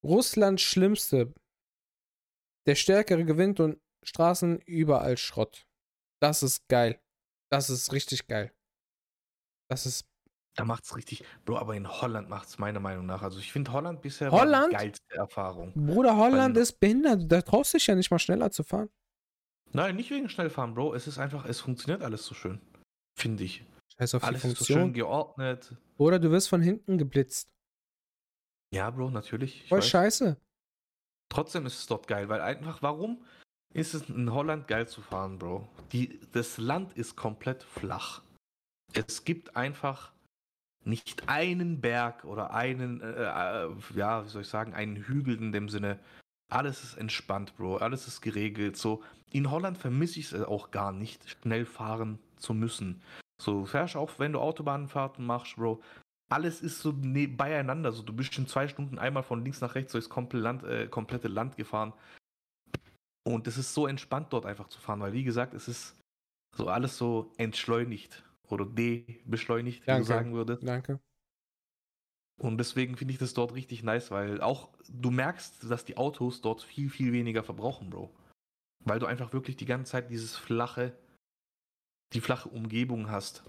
Russlands 0.03 0.63
Schlimmste. 0.63 1.33
Der 2.67 2.75
Stärkere 2.75 3.25
gewinnt 3.25 3.61
und 3.61 3.81
Straßen 4.05 4.61
überall 4.63 5.17
Schrott. 5.17 5.67
Das 6.21 6.43
ist 6.43 6.69
geil. 6.69 7.01
Das 7.51 7.71
ist 7.71 7.93
richtig 7.93 8.27
geil. 8.27 8.53
Das 9.69 9.87
ist. 9.87 10.07
Da 10.55 10.65
macht's 10.67 10.95
richtig, 10.97 11.25
Bro, 11.47 11.57
aber 11.59 11.75
in 11.77 11.89
Holland 11.89 12.29
macht's 12.29 12.59
meiner 12.59 12.81
Meinung 12.81 13.07
nach. 13.07 13.23
Also 13.23 13.39
ich 13.39 13.51
finde 13.53 13.73
Holland 13.73 14.03
bisher 14.03 14.31
Holland? 14.31 14.73
die 14.73 14.77
geilste 14.77 15.15
Erfahrung. 15.15 15.73
Bruder, 15.75 16.17
Holland 16.17 16.57
Weil- 16.57 16.63
ist 16.63 16.79
behindert. 16.79 17.31
Da 17.31 17.41
traust 17.41 17.73
du 17.73 17.79
dich 17.79 17.87
ja 17.87 17.95
nicht 17.95 18.11
mal 18.11 18.19
schneller 18.19 18.51
zu 18.51 18.63
fahren. 18.63 18.91
Nein, 19.73 19.97
nicht 19.97 20.11
wegen 20.11 20.29
Schnellfahren, 20.29 20.75
Bro. 20.75 20.95
Es 20.95 21.07
ist 21.07 21.19
einfach, 21.19 21.45
es 21.45 21.61
funktioniert 21.61 22.03
alles 22.03 22.25
so 22.27 22.35
schön. 22.35 22.61
Finde 23.19 23.45
ich. 23.45 23.65
Scheiß 23.99 24.15
auf 24.15 24.23
die 24.23 24.29
Alles 24.29 24.45
ist 24.45 24.59
so 24.59 24.65
schön 24.65 24.75
Funktion. 24.77 24.93
geordnet. 24.93 25.77
Oder 25.99 26.19
du 26.19 26.31
wirst 26.31 26.49
von 26.49 26.63
hinten 26.63 26.99
geblitzt. 26.99 27.51
Ja, 28.75 28.91
Bro, 28.91 29.11
natürlich. 29.11 29.63
ich 29.65 29.69
Voll 29.69 29.79
weiß. 29.79 29.89
scheiße. 29.89 30.37
Trotzdem 31.31 31.67
ist 31.67 31.79
es 31.79 31.87
dort 31.87 32.07
geil, 32.09 32.29
weil 32.29 32.41
einfach, 32.41 32.83
warum 32.83 33.25
ist 33.73 33.95
es 33.95 34.09
in 34.09 34.33
Holland 34.33 34.69
geil 34.69 34.87
zu 34.89 35.01
fahren, 35.01 35.39
Bro? 35.39 35.67
Die, 35.93 36.21
das 36.33 36.59
Land 36.59 36.93
ist 36.95 37.17
komplett 37.17 37.63
flach. 37.63 38.23
Es 38.93 39.25
gibt 39.25 39.57
einfach 39.57 40.13
nicht 40.85 41.29
einen 41.29 41.81
Berg 41.81 42.25
oder 42.25 42.53
einen, 42.53 43.01
äh, 43.01 43.07
äh, 43.67 43.71
ja, 43.95 44.25
wie 44.25 44.29
soll 44.29 44.43
ich 44.43 44.49
sagen, 44.49 44.75
einen 44.75 44.97
Hügel 44.97 45.37
in 45.39 45.53
dem 45.53 45.69
Sinne. 45.69 45.99
Alles 46.53 46.85
ist 46.85 46.99
entspannt, 46.99 47.57
Bro. 47.57 47.79
Alles 47.79 48.07
ist 48.07 48.21
geregelt. 48.21 48.77
So, 48.77 49.03
in 49.31 49.51
Holland 49.51 49.79
vermisse 49.79 50.21
ich 50.21 50.33
es 50.33 50.43
auch 50.43 50.71
gar 50.71 50.93
nicht, 50.93 51.29
schnell 51.31 51.65
fahren 51.65 52.19
zu 52.37 52.53
müssen. 52.53 53.01
So, 53.41 53.61
du 53.61 53.67
fährst 53.67 53.97
auch, 53.97 54.11
wenn 54.19 54.35
du 54.35 54.41
Autobahnfahrten 54.41 55.25
machst, 55.25 55.57
Bro. 55.57 55.83
Alles 56.31 56.61
ist 56.61 56.81
so 56.81 56.93
ne 56.93 57.27
beieinander. 57.27 57.93
So, 57.93 58.03
du 58.03 58.13
bist 58.13 58.37
in 58.37 58.47
zwei 58.47 58.69
Stunden 58.69 58.99
einmal 58.99 59.23
von 59.23 59.43
links 59.43 59.61
nach 59.61 59.75
rechts 59.75 59.93
durchs 59.93 60.09
komple 60.09 60.41
Land, 60.41 60.63
äh, 60.65 60.89
komplette 60.89 61.29
Land 61.29 61.57
gefahren. 61.57 61.95
Und 63.25 63.47
es 63.47 63.57
ist 63.57 63.73
so 63.73 63.87
entspannt, 63.87 64.33
dort 64.33 64.45
einfach 64.47 64.69
zu 64.69 64.81
fahren, 64.81 65.01
weil, 65.01 65.13
wie 65.13 65.25
gesagt, 65.25 65.55
es 65.55 65.69
ist 65.69 65.97
so 66.57 66.69
alles 66.69 66.99
so 66.99 67.33
entschleunigt 67.39 68.25
oder 68.49 68.67
debeschleunigt, 68.67 69.87
wie 69.87 69.93
du 69.93 70.05
sagen 70.05 70.35
würdest. 70.35 70.67
Danke. 70.67 71.01
Und 72.39 72.59
deswegen 72.59 72.97
finde 72.97 73.13
ich 73.13 73.19
das 73.19 73.35
dort 73.35 73.55
richtig 73.55 73.83
nice, 73.83 74.11
weil 74.11 74.41
auch 74.41 74.71
du 74.89 75.11
merkst, 75.11 75.71
dass 75.71 75.85
die 75.85 75.97
Autos 75.97 76.41
dort 76.41 76.63
viel, 76.63 76.91
viel 76.91 77.13
weniger 77.13 77.43
verbrauchen, 77.45 77.91
Bro. 77.91 78.11
Weil 78.85 78.99
du 78.99 79.07
einfach 79.07 79.33
wirklich 79.33 79.57
die 79.57 79.65
ganze 79.67 79.93
Zeit 79.93 80.11
dieses 80.11 80.37
flache, 80.37 80.97
die 82.15 82.21
flache 82.21 82.49
Umgebung 82.49 83.11
hast. 83.11 83.45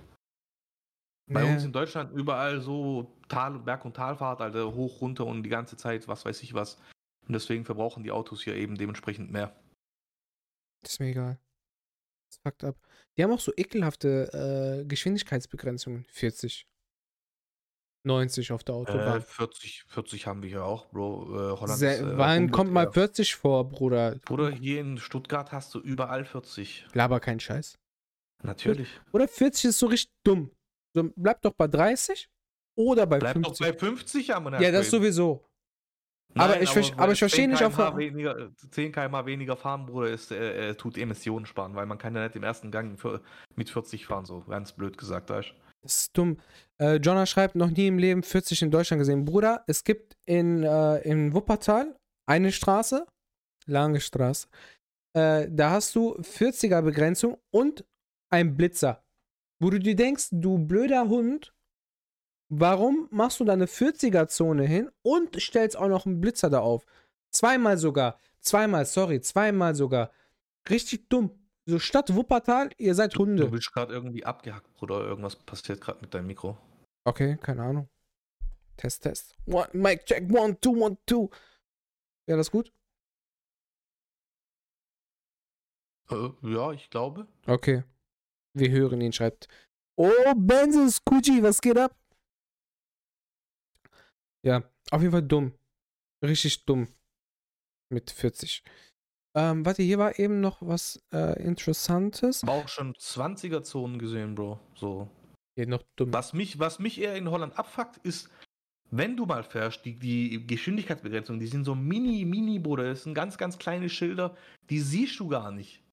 Bei 1.32 1.42
Nee. 1.44 1.54
uns 1.54 1.64
in 1.64 1.72
Deutschland 1.72 2.12
überall 2.14 2.62
so 2.62 3.18
Tal, 3.30 3.58
Berg- 3.60 3.86
und 3.86 3.96
Talfahrt, 3.96 4.42
Alter, 4.42 4.74
hoch, 4.76 5.02
runter 5.02 5.26
und 5.26 5.42
die 5.44 5.50
ganze 5.50 5.78
Zeit, 5.78 6.08
was 6.08 6.26
weiß 6.26 6.44
ich 6.44 6.54
was. 6.54 6.76
Und 7.26 7.34
deswegen 7.34 7.64
verbrauchen 7.66 8.04
die 8.04 8.12
Autos 8.12 8.44
hier 8.44 8.56
eben 8.56 8.76
dementsprechend 8.78 9.32
mehr. 9.32 9.56
ist 10.84 11.00
mir 11.00 11.08
egal. 11.12 11.40
Das 12.30 12.38
fuckt 12.44 12.64
ab. 12.66 12.76
Die 13.18 13.24
haben 13.24 13.32
auch 13.32 13.40
so 13.40 13.54
ekelhafte 13.56 14.82
äh, 14.82 14.86
Geschwindigkeitsbegrenzungen. 14.86 16.06
40. 16.10 16.68
90 18.08 18.52
auf 18.52 18.64
der 18.64 18.76
Äh, 18.76 18.78
Autobahn. 18.80 19.22
40, 19.22 19.84
40 19.88 20.28
haben 20.28 20.42
wir 20.44 20.50
hier 20.50 20.64
auch, 20.66 20.88
Bro. 20.92 21.24
Äh, 21.54 21.60
Holland 21.60 21.80
Sehr, 21.80 21.96
ist, 21.96 22.02
äh, 22.02 22.18
wann 22.18 22.52
kommt 22.52 22.72
mal 22.72 22.82
ungefähr- 22.86 23.04
40 23.08 23.36
vor, 23.36 23.68
Bruder? 23.70 24.16
Bruder, 24.26 24.52
hier 24.52 24.82
in 24.82 24.98
Stuttgart 24.98 25.52
hast 25.52 25.74
du 25.74 25.80
überall 25.80 26.26
40. 26.26 26.86
Laber 26.94 27.20
kein 27.20 27.40
Scheiß. 27.40 27.78
Natürlich. 28.44 28.90
Oder 29.14 29.28
40 29.28 29.66
ist 29.70 29.80
so 29.80 29.88
richtig 29.88 30.12
dumm. 30.26 30.52
So, 30.94 31.10
bleib 31.16 31.42
doch 31.42 31.54
bei 31.54 31.68
30 31.68 32.28
oder 32.78 33.06
bei 33.06 33.20
Bleib 33.20 33.36
doch 33.36 33.56
50. 33.56 33.66
bei 33.68 33.74
50 33.74 34.36
am 34.36 34.54
ja, 34.62 34.72
das 34.72 34.90
sowieso. 34.92 35.46
aber 36.36 36.62
ich 36.62 36.70
verste- 36.70 36.98
aber 36.98 37.14
ich 37.14 37.20
verstehe 37.20 37.48
nicht, 37.48 37.64
auf- 37.64 37.78
Weniger, 37.96 38.52
10 38.72 38.92
km 38.92 39.26
weniger 39.26 39.56
fahren, 39.56 39.86
Bruder, 39.86 40.10
ist, 40.10 40.32
äh, 40.32 40.70
äh, 40.72 40.76
tut 40.76 40.98
Emissionen 40.98 41.46
sparen, 41.46 41.74
weil 41.76 41.86
man 41.86 41.98
kann 41.98 42.16
ja 42.16 42.24
nicht 42.26 42.36
im 42.36 42.44
ersten 42.44 42.70
Gang 42.70 43.00
für, 43.00 43.22
mit 43.56 43.70
40 43.70 44.06
fahren, 44.06 44.26
so 44.26 44.42
ganz 44.42 44.74
blöd 44.74 44.98
gesagt, 44.98 45.30
weißt. 45.30 45.54
Das 45.84 46.02
ist 46.02 46.18
dumm. 46.18 46.38
Äh, 46.80 46.96
Jonna 46.96 47.26
schreibt, 47.26 47.56
noch 47.56 47.70
nie 47.70 47.88
im 47.88 47.98
Leben 47.98 48.24
40 48.24 48.62
in 48.64 48.72
Deutschland 48.72 49.00
gesehen. 49.00 49.26
Bruder, 49.26 49.64
es 49.68 49.84
gibt 49.84 50.18
in, 50.26 50.64
äh, 50.64 51.00
in 51.00 51.34
Wuppertal 51.34 51.96
eine 52.26 52.52
Straße, 52.52 53.06
Lange 53.66 54.02
Straße. 54.02 54.48
Äh, 55.14 55.48
da 55.50 55.72
hast 55.72 55.96
du 55.96 56.16
40er 56.20 56.82
Begrenzung 56.82 57.38
und 57.52 57.86
ein 58.30 58.58
Blitzer. 58.58 59.04
Wo 59.60 59.70
du 59.70 59.80
dir 59.80 59.96
denkst, 59.96 60.30
du 60.32 60.58
blöder 60.58 61.08
Hund, 61.08 61.54
warum 62.50 63.08
machst 63.12 63.40
du 63.40 63.46
da 63.46 63.54
eine 63.54 63.68
40er 63.68 64.28
Zone 64.28 64.66
hin 64.66 64.90
und 65.02 65.40
stellst 65.40 65.78
auch 65.78 65.88
noch 65.88 66.06
einen 66.06 66.20
Blitzer 66.20 66.50
da 66.50 66.60
auf? 66.60 66.86
Zweimal 67.32 67.78
sogar. 67.78 68.20
Zweimal, 68.40 68.86
sorry, 68.86 69.22
zweimal 69.22 69.76
sogar. 69.76 70.12
Richtig 70.70 71.10
dumm. 71.10 71.32
So 71.66 71.80
Stadt 71.80 72.14
Wuppertal, 72.14 72.72
ihr 72.78 72.94
seid 72.94 73.16
Hunde. 73.16 73.46
Du 73.46 73.52
bist 73.52 73.72
gerade 73.72 73.94
irgendwie 73.94 74.26
abgehackt, 74.26 74.74
Bruder. 74.74 75.02
Irgendwas 75.02 75.36
passiert 75.36 75.80
gerade 75.80 76.02
mit 76.02 76.14
deinem 76.14 76.28
Mikro. 76.28 76.58
Okay, 77.06 77.38
keine 77.42 77.64
Ahnung. 77.64 77.90
Test, 78.76 79.04
Test. 79.04 79.38
One, 79.46 79.70
Mic 79.72 80.06
check, 80.06 80.30
one, 80.32 80.60
two, 80.60 80.72
one, 80.72 80.98
two. 81.06 81.30
Ja, 82.28 82.36
das 82.36 82.52
gut? 82.52 82.74
Äh, 86.10 86.30
ja, 86.42 86.72
ich 86.74 86.90
glaube. 86.90 87.28
Okay. 87.48 87.84
Wir 88.54 88.70
hören 88.72 89.00
ihn, 89.02 89.14
schreibt. 89.14 89.48
Oh, 89.96 90.12
Benzo 90.36 90.90
Scucci, 90.90 91.42
was 91.42 91.62
geht 91.62 91.78
ab? 91.78 91.96
Ja, 94.44 94.64
auf 94.92 95.02
jeden 95.02 95.12
Fall 95.12 95.24
dumm. 95.24 95.54
Richtig 96.22 96.66
dumm. 96.66 96.88
Mit 97.90 98.12
40. 98.12 98.64
Ähm, 99.36 99.66
warte, 99.66 99.82
hier 99.82 99.98
war 99.98 100.20
eben 100.20 100.42
noch 100.42 100.58
was 100.62 101.02
äh, 101.12 101.42
Interessantes. 101.44 102.44
Aber 102.44 102.54
auch 102.54 102.68
schon 102.68 102.94
20er-Zonen 102.94 103.98
gesehen, 103.98 104.36
Bro. 104.36 104.60
So. 104.76 105.10
Hier 105.56 105.68
noch 105.68 105.84
dumm. 105.96 106.14
Was 106.14 106.34
mich, 106.34 106.60
was 106.60 106.80
mich 106.80 107.00
eher 107.02 107.16
in 107.16 107.30
Holland 107.30 107.58
abfuckt, 107.58 107.98
ist, 108.06 108.30
wenn 108.92 109.18
du 109.18 109.26
mal 109.26 109.44
fährst, 109.44 109.84
die, 109.86 109.98
die 109.98 110.46
Geschwindigkeitsbegrenzungen, 110.46 111.40
die 111.40 111.48
sind 111.48 111.64
so 111.66 111.74
mini, 111.74 112.26
mini, 112.26 112.60
Bruder. 112.60 112.84
Das 112.86 113.04
sind 113.04 113.16
ganz, 113.16 113.38
ganz 113.38 113.58
kleine 113.58 113.90
Schilder, 113.90 114.36
die 114.70 114.80
siehst 114.80 115.20
du 115.20 115.28
gar 115.28 115.52
nicht. 115.52 115.84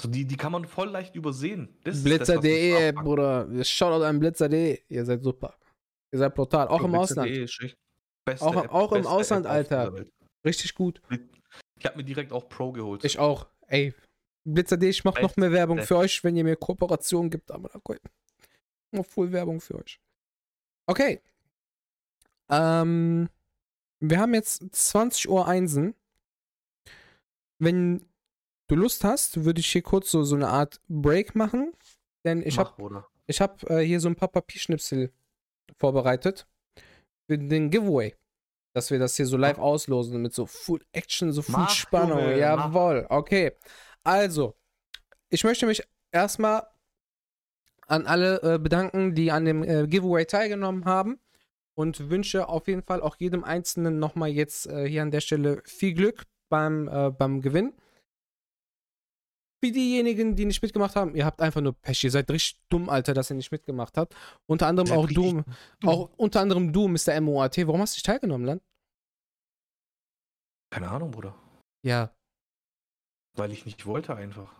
So, 0.00 0.08
die, 0.08 0.24
die 0.24 0.36
kann 0.36 0.52
man 0.52 0.64
voll 0.64 0.88
leicht 0.90 1.14
übersehen. 1.16 1.68
Blitzer.de. 1.82 2.92
Bruder. 2.92 3.48
Shoutout 3.64 4.04
an 4.04 4.18
Blitzer.de. 4.18 4.80
Ihr 4.88 5.04
seid 5.04 5.22
super. 5.22 5.56
Ihr 6.12 6.18
seid 6.20 6.34
brutal. 6.34 6.68
Auch 6.68 6.82
im 6.82 6.92
Blitzer.de 6.92 7.20
Ausland. 7.22 7.30
ist 7.30 7.60
echt 7.62 7.76
beste 8.24 8.46
Auch- 8.46 8.68
auch 8.68 8.92
im 8.92 9.06
Ausland, 9.06 9.46
App 9.46 9.52
Alter. 9.52 10.04
Richtig 10.44 10.74
gut. 10.74 11.00
Ich 11.78 11.86
habe 11.86 11.96
mir 11.96 12.04
direkt 12.04 12.32
auch 12.32 12.48
Pro 12.48 12.72
geholt. 12.72 13.04
Ich 13.04 13.18
auch. 13.18 13.46
Ey, 13.68 13.94
Blitzer.de, 14.44 14.88
ich 14.88 15.04
mach 15.04 15.20
noch 15.20 15.36
mehr 15.36 15.52
Werbung 15.52 15.82
für 15.82 15.96
euch, 15.96 16.24
wenn 16.24 16.36
ihr 16.36 16.44
mir 16.44 16.56
Kooperationen 16.56 17.30
gibt. 17.30 17.50
Aber 17.50 17.70
okay. 17.74 17.98
Noch 18.92 19.04
voll 19.04 19.32
Werbung 19.32 19.60
für 19.60 19.76
euch. 19.76 20.00
Okay. 20.86 21.20
Ähm, 22.50 23.28
wir 24.00 24.18
haben 24.18 24.34
jetzt 24.34 24.64
20 24.74 25.28
Uhr 25.28 25.46
Einsen. 25.46 25.94
Wenn 27.58 28.06
du 28.68 28.76
Lust 28.76 29.04
hast, 29.04 29.44
würde 29.44 29.60
ich 29.60 29.70
hier 29.70 29.82
kurz 29.82 30.10
so, 30.10 30.22
so 30.22 30.36
eine 30.36 30.48
Art 30.48 30.80
Break 30.88 31.34
machen. 31.34 31.72
Denn 32.24 32.42
ich 32.42 32.58
habe 32.58 33.04
ich 33.26 33.40
hab, 33.40 33.68
äh, 33.68 33.84
hier 33.84 34.00
so 34.00 34.08
ein 34.08 34.16
paar 34.16 34.28
Papierschnipsel 34.28 35.12
vorbereitet. 35.76 36.46
Für 37.26 37.36
den 37.36 37.70
Giveaway. 37.70 38.14
Dass 38.74 38.90
wir 38.90 38.98
das 38.98 39.16
hier 39.16 39.26
so 39.26 39.36
live 39.36 39.58
auslosen 39.58 40.20
mit 40.20 40.34
so 40.34 40.46
Full 40.46 40.80
Action, 40.92 41.32
so 41.32 41.42
Full 41.42 41.52
Mach, 41.52 41.70
Spannung. 41.70 42.18
Junge, 42.18 42.38
Jawohl. 42.38 43.06
Okay. 43.08 43.52
Also, 44.04 44.54
ich 45.30 45.44
möchte 45.44 45.66
mich 45.66 45.82
erstmal 46.12 46.66
an 47.86 48.06
alle 48.06 48.42
äh, 48.42 48.58
bedanken, 48.58 49.14
die 49.14 49.32
an 49.32 49.44
dem 49.44 49.62
äh, 49.62 49.86
Giveaway 49.86 50.26
teilgenommen 50.26 50.84
haben. 50.84 51.18
Und 51.74 52.10
wünsche 52.10 52.48
auf 52.48 52.66
jeden 52.66 52.82
Fall 52.82 53.00
auch 53.00 53.16
jedem 53.16 53.44
Einzelnen 53.44 54.00
nochmal 54.00 54.30
jetzt 54.30 54.66
äh, 54.66 54.88
hier 54.88 55.02
an 55.02 55.12
der 55.12 55.20
Stelle 55.20 55.62
viel 55.64 55.94
Glück 55.94 56.24
beim, 56.48 56.88
äh, 56.88 57.10
beim 57.10 57.40
Gewinn. 57.40 57.72
Für 59.60 59.72
diejenigen, 59.72 60.36
die 60.36 60.44
nicht 60.44 60.62
mitgemacht 60.62 60.94
haben, 60.94 61.16
ihr 61.16 61.24
habt 61.24 61.40
einfach 61.40 61.60
nur 61.60 61.72
Pech. 61.72 62.04
Ihr 62.04 62.12
seid 62.12 62.30
richtig 62.30 62.60
dumm, 62.68 62.88
Alter, 62.88 63.12
dass 63.12 63.30
ihr 63.30 63.36
nicht 63.36 63.50
mitgemacht 63.50 63.96
habt. 63.98 64.14
Unter 64.46 64.68
anderem 64.68 64.92
auch 64.92 65.08
du, 65.08 65.42
auch 65.84 66.10
unter 66.16 66.40
anderem 66.40 66.72
du, 66.72 66.86
Mr. 66.86 67.20
MOAT. 67.20 67.58
Warum 67.66 67.80
hast 67.80 67.94
du 67.94 67.98
nicht 67.98 68.06
teilgenommen, 68.06 68.46
Land? 68.46 68.62
Keine 70.70 70.88
Ahnung, 70.90 71.10
Bruder. 71.10 71.34
Ja, 71.84 72.12
Weil 73.36 73.52
ich 73.52 73.64
nicht 73.66 73.86
wollte 73.86 74.14
einfach. 74.14 74.52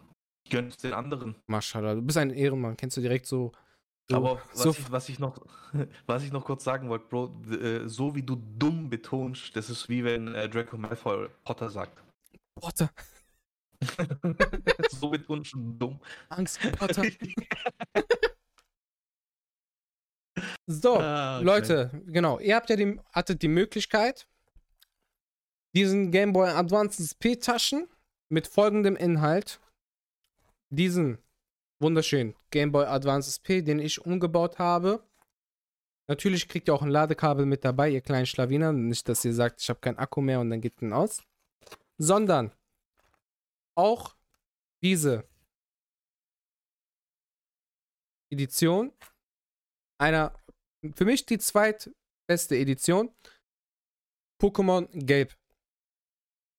Ich 0.44 0.50
gönn's 0.50 0.76
den 0.78 0.94
anderen. 0.94 1.36
Maschallah, 1.46 1.94
du 1.94 2.02
bist 2.02 2.16
ein 2.18 2.30
Ehrenmann. 2.30 2.76
Kennst 2.76 2.96
du 2.96 3.00
direkt 3.00 3.26
so. 3.26 3.52
so 4.08 4.16
Aber 4.16 4.42
was, 4.52 4.62
so 4.62 4.70
ich, 4.70 4.90
was, 4.90 5.08
ich 5.08 5.18
noch, 5.18 5.44
was 6.06 6.22
ich 6.24 6.32
noch 6.32 6.44
kurz 6.44 6.64
sagen 6.64 6.88
wollte, 6.88 7.06
Bro, 7.08 7.42
äh, 7.50 7.88
so 7.88 8.14
wie 8.14 8.22
du 8.22 8.36
dumm 8.36 8.88
betonst, 8.88 9.54
das 9.54 9.68
ist 9.70 9.88
wie 9.88 10.04
wenn 10.04 10.34
äh, 10.34 10.48
Draco 10.48 10.76
Malfoy 10.76 11.28
Potter 11.44 11.70
sagt. 11.70 12.02
Potter, 12.60 12.90
so 14.90 15.10
betonst 15.10 15.52
du 15.54 15.72
dumm. 15.72 16.00
Angst, 16.28 16.60
Potter. 16.78 17.04
So, 20.66 20.96
Ah, 20.96 21.36
okay. 21.36 21.44
Leute, 21.44 22.02
genau. 22.06 22.38
Ihr 22.38 22.54
habt 22.54 22.70
ja 22.70 22.76
die, 22.76 23.00
hattet 23.12 23.42
die 23.42 23.48
Möglichkeit, 23.48 24.28
diesen 25.74 26.10
Game 26.10 26.32
Boy 26.32 26.50
Advance 26.50 27.02
SP-Taschen 27.02 27.88
mit 28.28 28.46
folgendem 28.46 28.94
Inhalt, 28.96 29.60
diesen 30.70 31.18
wunderschönen 31.80 32.34
Game 32.50 32.72
Boy 32.72 32.84
Advance 32.84 33.30
SP, 33.32 33.62
den 33.62 33.78
ich 33.78 34.04
umgebaut 34.04 34.58
habe. 34.58 35.02
Natürlich 36.08 36.48
kriegt 36.48 36.68
ihr 36.68 36.74
auch 36.74 36.82
ein 36.82 36.88
Ladekabel 36.90 37.44
mit 37.44 37.64
dabei, 37.64 37.90
ihr 37.90 38.00
kleinen 38.00 38.26
Schlawiner. 38.26 38.72
Nicht, 38.72 39.08
dass 39.08 39.24
ihr 39.24 39.34
sagt, 39.34 39.60
ich 39.60 39.68
habe 39.68 39.80
keinen 39.80 39.98
Akku 39.98 40.20
mehr 40.20 40.40
und 40.40 40.50
dann 40.50 40.60
geht 40.60 40.80
den 40.80 40.92
aus. 40.92 41.22
Sondern 41.98 42.52
auch 43.78 44.16
diese 44.82 45.26
Edition 48.30 48.92
einer, 50.00 50.34
für 50.94 51.04
mich 51.04 51.24
die 51.26 51.38
zweitbeste 51.38 52.56
Edition. 52.56 53.14
Pokémon 54.40 54.86
Gelb. 54.92 55.36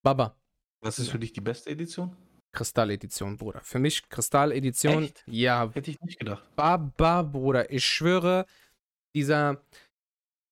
Baba. 0.02 0.36
Was 0.82 0.98
ist 0.98 1.10
für 1.10 1.18
dich 1.18 1.32
die 1.32 1.40
beste 1.40 1.70
Edition? 1.70 2.16
Kristall-Edition, 2.52 3.36
Bruder. 3.36 3.60
Für 3.62 3.78
mich 3.78 4.08
Kristall-Edition. 4.08 5.04
Echt? 5.04 5.24
Ja, 5.26 5.70
Hätte 5.72 5.90
ich 5.90 6.00
nicht 6.00 6.18
gedacht. 6.18 6.44
Baba, 6.56 7.22
Bruder. 7.22 7.70
Ich 7.70 7.84
schwöre, 7.84 8.46
dieser. 9.14 9.64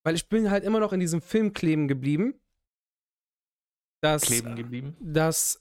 Weil 0.05 0.15
ich 0.15 0.29
bin 0.29 0.51
halt 0.51 0.65
immer 0.65 0.81
noch 0.81 0.93
in 0.93 1.01
diesem 1.01 1.21
Film 1.21 1.53
kleben 1.53 1.89
geblieben. 1.89 2.41
Dass, 4.01 4.23
Kleben 4.23 4.55
geblieben. 4.55 4.97
dass 5.01 5.61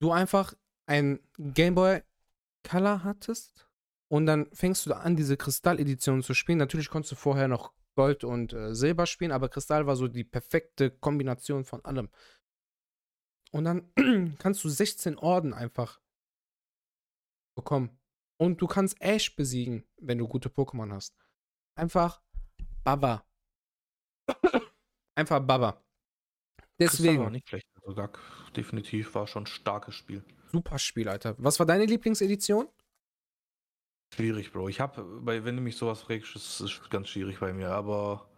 du 0.00 0.12
einfach 0.12 0.54
ein 0.86 1.20
Gameboy 1.38 2.02
Color 2.68 3.04
hattest 3.04 3.68
und 4.08 4.26
dann 4.26 4.46
fängst 4.52 4.86
du 4.86 4.94
an, 4.94 5.16
diese 5.16 5.36
Kristall-Edition 5.36 6.22
zu 6.22 6.34
spielen. 6.34 6.58
Natürlich 6.58 6.88
konntest 6.88 7.12
du 7.12 7.16
vorher 7.16 7.48
noch 7.48 7.72
Gold 7.96 8.24
und 8.24 8.52
äh, 8.52 8.74
Silber 8.74 9.06
spielen, 9.06 9.32
aber 9.32 9.48
Kristall 9.48 9.86
war 9.86 9.96
so 9.96 10.08
die 10.08 10.24
perfekte 10.24 10.90
Kombination 10.90 11.64
von 11.64 11.84
allem. 11.84 12.10
Und 13.52 13.64
dann 13.64 13.92
kannst 14.38 14.64
du 14.64 14.68
16 14.68 15.16
Orden 15.18 15.54
einfach 15.54 16.00
bekommen. 17.56 17.98
Und 18.36 18.60
du 18.60 18.66
kannst 18.66 19.00
Ash 19.00 19.36
besiegen, 19.36 19.86
wenn 19.98 20.18
du 20.18 20.26
gute 20.26 20.48
Pokémon 20.48 20.92
hast. 20.92 21.16
Einfach 21.76 22.20
Baba. 22.82 23.24
Einfach 25.16 25.40
Baba. 25.40 25.72
Kristall 25.72 25.86
war 26.58 26.76
Deswegen, 26.78 27.32
nicht 27.32 27.48
schlecht. 27.48 27.68
Also 27.76 28.08
definitiv 28.56 29.14
war 29.14 29.26
schon 29.26 29.44
ein 29.44 29.46
starkes 29.46 29.94
Spiel. 29.94 30.24
super 30.52 30.78
Spiel, 30.78 31.08
Alter. 31.08 31.34
Was 31.38 31.58
war 31.58 31.66
deine 31.66 31.84
Lieblingsedition? 31.86 32.68
Schwierig, 34.14 34.52
Bro. 34.52 34.68
Ich 34.68 34.80
habe, 34.80 35.04
wenn 35.24 35.56
du 35.56 35.62
mich 35.62 35.76
sowas 35.76 36.02
fragst, 36.02 36.36
ist 36.36 36.60
es 36.60 36.80
ganz 36.90 37.08
schwierig 37.08 37.40
bei 37.40 37.52
mir, 37.52 37.70
aber 37.70 38.28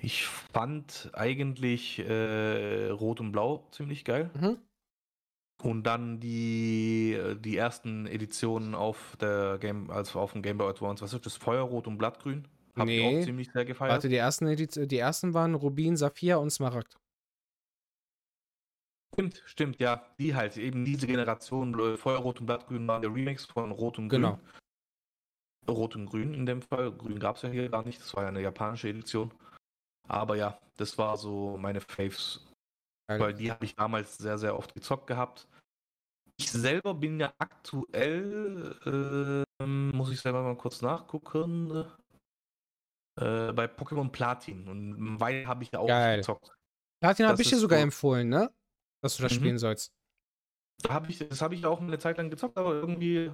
ich 0.00 0.26
fand 0.26 1.10
eigentlich 1.12 2.00
äh, 2.00 2.88
Rot 2.88 3.20
und 3.20 3.30
Blau 3.30 3.68
ziemlich 3.70 4.04
geil. 4.04 4.30
Mhm. 4.34 4.58
Und 5.62 5.84
dann 5.84 6.18
die, 6.18 7.12
äh, 7.12 7.36
die 7.36 7.56
ersten 7.56 8.06
Editionen 8.06 8.74
auf 8.74 9.16
der 9.20 9.58
Game, 9.60 9.90
also 9.90 10.18
auf 10.18 10.32
dem 10.32 10.42
Game 10.42 10.58
Boy 10.58 10.70
Advance, 10.70 11.04
was 11.04 11.12
ist 11.12 11.24
das? 11.24 11.36
Feuerrot 11.36 11.86
und 11.86 11.98
Blattgrün? 11.98 12.48
Ich 12.74 12.82
Nee. 12.84 13.20
auch 13.20 13.24
ziemlich 13.24 13.52
sehr 13.52 13.64
gefeiert. 13.64 13.92
Warte, 13.92 14.08
die 14.08 14.16
ersten, 14.16 14.46
Ediz- 14.48 14.86
die 14.86 14.98
ersten 14.98 15.34
waren 15.34 15.54
Rubin, 15.54 15.96
Saphir 15.96 16.40
und 16.40 16.50
Smaragd. 16.50 16.96
Stimmt, 19.14 19.42
stimmt, 19.46 19.78
ja. 19.80 20.06
Die 20.18 20.34
halt, 20.34 20.56
eben 20.56 20.84
diese 20.84 21.06
Generation, 21.06 21.78
äh, 21.78 21.96
Feuerrot 21.96 22.40
und 22.40 22.46
Blattgrün 22.46 22.86
waren 22.88 23.02
der 23.02 23.12
Remix 23.14 23.44
von 23.44 23.70
Rot 23.70 23.98
und 23.98 24.08
Grün. 24.08 24.22
Genau. 24.22 24.40
Rot 25.68 25.94
und 25.96 26.06
Grün 26.06 26.34
in 26.34 26.46
dem 26.46 26.62
Fall. 26.62 26.90
Grün 26.92 27.18
gab 27.20 27.36
es 27.36 27.42
ja 27.42 27.50
hier 27.50 27.68
gar 27.68 27.84
nicht, 27.84 28.00
das 28.00 28.14
war 28.14 28.22
ja 28.24 28.30
eine 28.30 28.40
japanische 28.40 28.88
Edition. 28.88 29.32
Aber 30.08 30.36
ja, 30.36 30.58
das 30.76 30.96
war 30.98 31.16
so 31.16 31.56
meine 31.58 31.80
Faves, 31.80 32.40
Geil. 33.08 33.20
weil 33.20 33.34
die 33.34 33.50
habe 33.50 33.64
ich 33.64 33.74
damals 33.76 34.16
sehr, 34.18 34.38
sehr 34.38 34.56
oft 34.56 34.74
gezockt 34.74 35.06
gehabt. 35.06 35.46
Ich 36.38 36.50
selber 36.50 36.94
bin 36.94 37.20
ja 37.20 37.32
aktuell, 37.38 38.74
ähm, 39.60 39.90
muss 39.94 40.10
ich 40.10 40.20
selber 40.20 40.42
mal 40.42 40.56
kurz 40.56 40.80
nachgucken, 40.82 41.70
äh, 43.20 43.52
bei 43.52 43.66
Pokémon 43.66 44.08
Platin. 44.10 44.66
Und 44.66 45.20
weil 45.20 45.46
habe 45.46 45.62
ich 45.62 45.70
ja 45.70 45.78
auch 45.78 45.86
Geil. 45.86 46.16
gezockt. 46.16 46.52
Platin 47.00 47.26
habe 47.26 47.40
ich 47.42 47.48
dir 47.48 47.58
sogar 47.58 47.78
so- 47.78 47.84
empfohlen, 47.84 48.28
ne? 48.28 48.50
Dass 49.02 49.16
du 49.16 49.22
das 49.22 49.32
Mhm. 49.32 49.36
spielen 49.36 49.58
sollst. 49.58 49.92
Hab 50.88 51.08
ich, 51.08 51.18
das 51.18 51.42
habe 51.42 51.54
ich 51.54 51.64
auch 51.66 51.80
eine 51.80 51.98
Zeit 51.98 52.18
lang 52.18 52.30
gezockt, 52.30 52.56
aber 52.56 52.72
irgendwie 52.74 53.30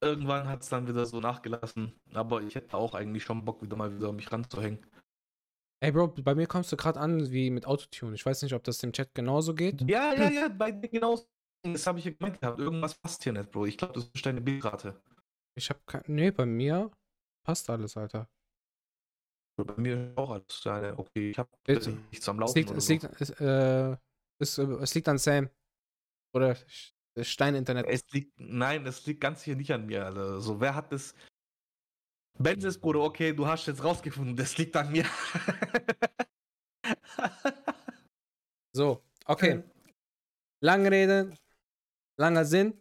irgendwann 0.00 0.48
hat 0.48 0.62
es 0.62 0.68
dann 0.68 0.86
wieder 0.88 1.04
so 1.04 1.20
nachgelassen. 1.20 1.92
Aber 2.14 2.42
ich 2.42 2.54
hätte 2.54 2.76
auch 2.76 2.94
eigentlich 2.94 3.24
schon 3.24 3.44
Bock, 3.44 3.60
wieder 3.62 3.76
mal 3.76 3.94
wieder 3.94 4.12
mich 4.12 4.30
ranzuhängen. 4.32 4.84
Ey, 5.82 5.92
Bro, 5.92 6.08
bei 6.08 6.34
mir 6.34 6.46
kommst 6.46 6.70
du 6.72 6.76
gerade 6.76 7.00
an 7.00 7.30
wie 7.30 7.50
mit 7.50 7.66
Autotune. 7.66 8.14
Ich 8.14 8.24
weiß 8.24 8.42
nicht, 8.42 8.54
ob 8.54 8.62
das 8.64 8.78
dem 8.78 8.92
Chat 8.92 9.14
genauso 9.14 9.54
geht. 9.54 9.80
Ja, 9.88 10.14
ja, 10.14 10.30
ja, 10.30 10.48
bei 10.48 10.70
dir 10.72 10.88
genauso. 10.88 11.26
Das 11.62 11.86
habe 11.86 11.98
ich 11.98 12.04
ja 12.06 12.10
gemeint 12.12 12.40
gehabt. 12.40 12.58
Irgendwas 12.58 12.94
passt 12.94 13.22
hier 13.22 13.32
nicht, 13.32 13.50
Bro. 13.50 13.66
Ich 13.66 13.76
glaube, 13.78 13.94
das 13.94 14.04
ist 14.14 14.24
deine 14.24 14.40
Bildrate. 14.40 15.00
Ich 15.58 15.68
habe 15.68 15.80
kein. 15.86 16.02
Nee, 16.06 16.30
bei 16.30 16.46
mir 16.46 16.90
passt 17.46 17.68
alles, 17.68 17.96
Alter. 17.96 18.28
Bei 19.56 19.74
mir 19.76 20.12
auch 20.16 20.30
alles. 20.30 20.66
Okay, 20.96 21.30
ich 21.30 21.38
habe 21.38 21.50
Bitte. 21.64 21.90
nichts 22.10 22.28
am 22.28 22.36
Es 22.36 22.40
Laufen. 22.40 22.54
liegt, 22.58 22.70
oder 22.70 22.78
es, 22.78 22.86
so. 22.86 22.92
liegt, 22.92 23.20
es, 23.20 23.30
äh, 23.40 23.96
es, 24.40 24.58
äh, 24.58 24.62
es 24.62 24.94
liegt 24.94 25.08
an 25.08 25.18
Sam. 25.18 25.48
Oder 26.32 26.56
Stein-Internet. 27.20 27.86
Es 27.86 28.02
liegt, 28.12 28.38
nein, 28.38 28.86
es 28.86 29.04
liegt 29.06 29.20
ganz 29.20 29.42
hier 29.42 29.56
nicht 29.56 29.72
an 29.72 29.86
mir. 29.86 30.06
Also, 30.06 30.40
so, 30.40 30.60
wer 30.60 30.74
hat 30.74 30.92
das? 30.92 31.14
Benzes, 32.38 32.78
Bruder, 32.78 33.00
okay, 33.00 33.32
du 33.32 33.46
hast 33.46 33.66
jetzt 33.66 33.84
rausgefunden, 33.84 34.34
das 34.36 34.56
liegt 34.56 34.74
an 34.76 34.90
mir. 34.92 35.04
So, 38.72 39.02
okay. 39.26 39.64
Lange 40.60 40.90
Rede, 40.90 41.34
langer 42.16 42.44
Sinn. 42.44 42.78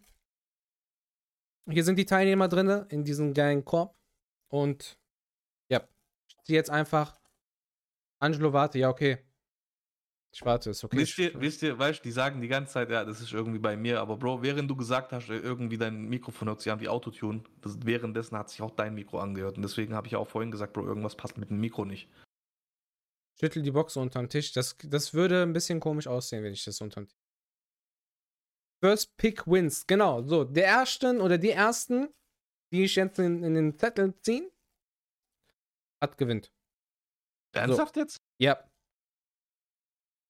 Hier 1.69 1.83
sind 1.83 1.97
die 1.97 2.05
Teilnehmer 2.05 2.47
drin 2.47 2.85
in 2.89 3.03
diesem 3.03 3.33
geilen 3.33 3.65
Korb. 3.65 3.97
Und 4.49 4.99
ja, 5.69 5.87
ich 6.43 6.49
jetzt 6.49 6.69
einfach. 6.69 7.19
Angelo, 8.21 8.53
warte, 8.53 8.79
ja, 8.79 8.89
okay. 8.89 9.28
Ich 10.31 10.45
warte, 10.45 10.69
ist 10.69 10.83
okay. 10.83 10.97
Wisst 10.97 11.17
ihr, 11.17 11.41
wisst 11.41 11.63
ihr, 11.63 11.77
weißt 11.77 11.99
du, 11.99 12.03
die 12.03 12.11
sagen 12.11 12.39
die 12.39 12.47
ganze 12.47 12.73
Zeit, 12.73 12.91
ja, 12.91 13.03
das 13.03 13.19
ist 13.19 13.33
irgendwie 13.33 13.57
bei 13.59 13.75
mir, 13.75 13.99
aber 13.99 14.15
Bro, 14.15 14.43
während 14.43 14.69
du 14.69 14.75
gesagt 14.75 15.11
hast, 15.11 15.29
irgendwie 15.29 15.77
dein 15.77 16.03
Mikrofon 16.03 16.47
hört 16.47 16.61
sich 16.61 16.71
an 16.71 16.79
wie 16.79 16.87
Autotune, 16.87 17.43
das, 17.61 17.77
währenddessen 17.83 18.37
hat 18.37 18.49
sich 18.49 18.61
auch 18.61 18.71
dein 18.71 18.93
Mikro 18.93 19.19
angehört. 19.19 19.57
Und 19.57 19.63
deswegen 19.63 19.95
habe 19.95 20.07
ich 20.07 20.15
auch 20.15 20.27
vorhin 20.27 20.51
gesagt, 20.51 20.73
Bro, 20.73 20.85
irgendwas 20.85 21.15
passt 21.15 21.37
mit 21.37 21.49
dem 21.49 21.59
Mikro 21.59 21.83
nicht. 21.83 22.09
Schüttel 23.39 23.63
die 23.63 23.71
Box 23.71 23.97
unter 23.97 24.19
den 24.19 24.29
Tisch. 24.29 24.51
Das, 24.51 24.77
das 24.83 25.13
würde 25.13 25.43
ein 25.43 25.53
bisschen 25.53 25.79
komisch 25.79 26.07
aussehen, 26.07 26.43
wenn 26.43 26.53
ich 26.53 26.63
das 26.63 26.79
unter 26.81 27.01
den 27.01 27.07
Tisch. 27.07 27.17
First 28.83 29.17
Pick 29.17 29.47
wins. 29.47 29.87
Genau, 29.87 30.21
so. 30.23 30.43
Der 30.43 30.67
ersten 30.67 31.21
oder 31.21 31.37
die 31.37 31.51
ersten, 31.51 32.09
die 32.71 32.83
ich 32.83 32.95
jetzt 32.95 33.17
in, 33.19 33.43
in 33.43 33.55
den 33.55 33.79
Zettel 33.79 34.13
ziehen, 34.21 34.49
hat 36.01 36.17
gewinnt. 36.17 36.53
Ernsthaft 37.53 37.97
jetzt? 37.97 38.21
Ja. 38.37 38.68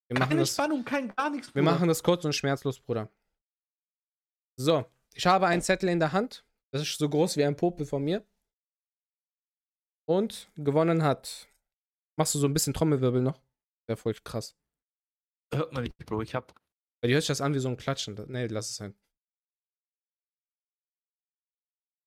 Wir 0.09 0.17
machen 0.17 0.29
Keine 0.29 0.41
das. 0.41 0.53
Spannung, 0.53 0.83
kein 0.83 1.15
gar 1.15 1.29
nichts. 1.29 1.53
Wir 1.53 1.61
Bruder. 1.61 1.71
machen 1.71 1.87
das 1.87 2.01
kurz 2.03 2.25
und 2.25 2.33
schmerzlos, 2.33 2.79
Bruder. 2.79 3.11
So, 4.57 4.85
ich 5.13 5.25
habe 5.27 5.45
einen 5.47 5.61
Zettel 5.61 5.87
in 5.89 5.99
der 5.99 6.11
Hand. 6.11 6.45
Das 6.71 6.81
ist 6.81 6.97
so 6.97 7.07
groß 7.07 7.37
wie 7.37 7.45
ein 7.45 7.55
Popel 7.55 7.85
von 7.85 8.03
mir. 8.03 8.25
Und 10.05 10.51
gewonnen 10.55 11.03
hat. 11.03 11.47
Machst 12.17 12.33
du 12.33 12.39
so 12.39 12.47
ein 12.47 12.53
bisschen 12.53 12.73
Trommelwirbel 12.73 13.21
noch? 13.21 13.39
Wäre 13.87 13.97
voll 13.97 14.15
krass. 14.15 14.57
Hört 15.53 15.71
man 15.73 15.83
nicht, 15.83 15.95
Bro. 16.05 16.21
Ich 16.23 16.33
hab. 16.33 16.53
Weil 17.01 17.09
die 17.09 17.13
hört 17.13 17.23
sich 17.23 17.27
das 17.29 17.41
an 17.41 17.53
wie 17.53 17.59
so 17.59 17.69
ein 17.69 17.77
Klatschen. 17.77 18.15
Nee, 18.27 18.47
lass 18.47 18.71
es 18.71 18.75
sein. 18.77 18.95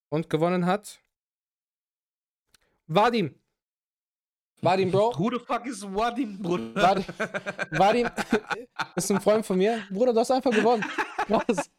Und 0.09 0.29
gewonnen 0.29 0.65
hat. 0.65 1.01
Vadim. 2.87 3.39
Vadim, 4.63 4.91
Bro. 4.91 5.13
Who 5.17 5.29
the 5.29 5.39
fuck 5.39 5.65
is 5.67 5.83
Wadim, 5.83 6.37
Bruder? 6.41 6.81
Vadim, 6.81 7.03
Vadim 7.71 8.07
ist 8.95 9.11
ein 9.11 9.19
Freund 9.19 9.45
von 9.45 9.57
mir. 9.57 9.79
Bruder, 9.91 10.13
du 10.13 10.19
hast 10.21 10.31
einfach 10.31 10.51
gewonnen. 10.51 10.85
Was? 11.27 11.69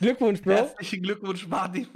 Glückwunsch, 0.00 0.42
Bro. 0.42 0.52
Herzlichen 0.52 1.02
Glückwunsch, 1.02 1.48
Wadim. 1.48 1.86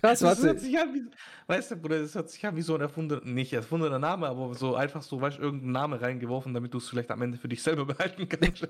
Krass, 0.00 0.18
Das 0.18 0.42
warte. 0.42 0.50
an 0.50 0.94
wie, 0.94 1.04
weißt 1.46 1.70
du, 1.70 1.76
Bruder, 1.76 2.00
das 2.00 2.14
hört 2.16 2.28
sich 2.28 2.44
an 2.44 2.56
wie 2.56 2.62
so 2.62 2.74
ein 2.74 2.80
erfundener, 2.80 3.24
nicht 3.24 3.52
erfundener 3.52 4.00
Name, 4.00 4.26
aber 4.26 4.52
so 4.54 4.74
einfach 4.74 5.02
so, 5.02 5.20
weißt 5.20 5.38
du, 5.38 5.42
irgendeinen 5.42 5.72
Namen 5.72 5.98
reingeworfen, 6.00 6.52
damit 6.52 6.74
du 6.74 6.78
es 6.78 6.88
vielleicht 6.88 7.10
am 7.12 7.22
Ende 7.22 7.38
für 7.38 7.48
dich 7.48 7.62
selber 7.62 7.84
behalten 7.86 8.28
kannst. 8.28 8.66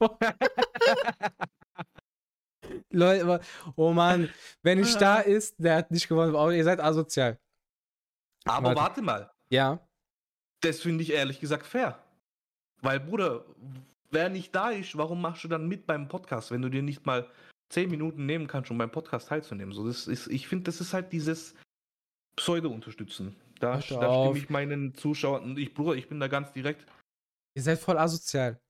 Leute, 2.90 3.40
oh 3.76 3.92
Mann, 3.92 4.30
wenn 4.62 4.80
nicht 4.80 4.98
da 5.00 5.20
ist, 5.20 5.54
der 5.58 5.76
hat 5.76 5.90
nicht 5.90 6.08
gewonnen. 6.08 6.34
Ihr 6.56 6.64
seid 6.64 6.80
asozial. 6.80 7.38
Aber 8.50 8.74
Warte. 8.76 9.02
mal, 9.02 9.30
Ja. 9.50 9.80
das 10.60 10.80
finde 10.80 11.02
ich 11.02 11.10
ehrlich 11.12 11.40
gesagt 11.40 11.66
fair. 11.66 12.02
Weil, 12.80 13.00
Bruder, 13.00 13.44
wer 14.10 14.28
nicht 14.28 14.54
da 14.54 14.70
ist, 14.70 14.96
warum 14.96 15.20
machst 15.20 15.44
du 15.44 15.48
dann 15.48 15.66
mit 15.68 15.86
beim 15.86 16.08
Podcast, 16.08 16.50
wenn 16.50 16.62
du 16.62 16.68
dir 16.68 16.82
nicht 16.82 17.06
mal 17.06 17.28
zehn 17.70 17.90
Minuten 17.90 18.24
nehmen 18.26 18.46
kannst, 18.46 18.70
um 18.70 18.78
beim 18.78 18.90
Podcast 18.90 19.28
teilzunehmen? 19.28 19.74
So, 19.74 19.86
das 19.86 20.06
ist, 20.06 20.28
ich 20.28 20.46
finde, 20.48 20.64
das 20.64 20.80
ist 20.80 20.92
halt 20.94 21.12
dieses 21.12 21.54
Pseudo-Unterstützen. 22.36 23.36
Da, 23.58 23.74
da 23.76 23.82
stimme 23.82 24.38
ich 24.38 24.48
meinen 24.50 24.94
Zuschauern, 24.94 25.56
ich, 25.56 25.74
Bruder, 25.74 25.94
ich 25.96 26.08
bin 26.08 26.20
da 26.20 26.28
ganz 26.28 26.52
direkt. 26.52 26.86
Ihr 27.54 27.62
seid 27.62 27.78
voll 27.80 27.98
asozial. 27.98 28.60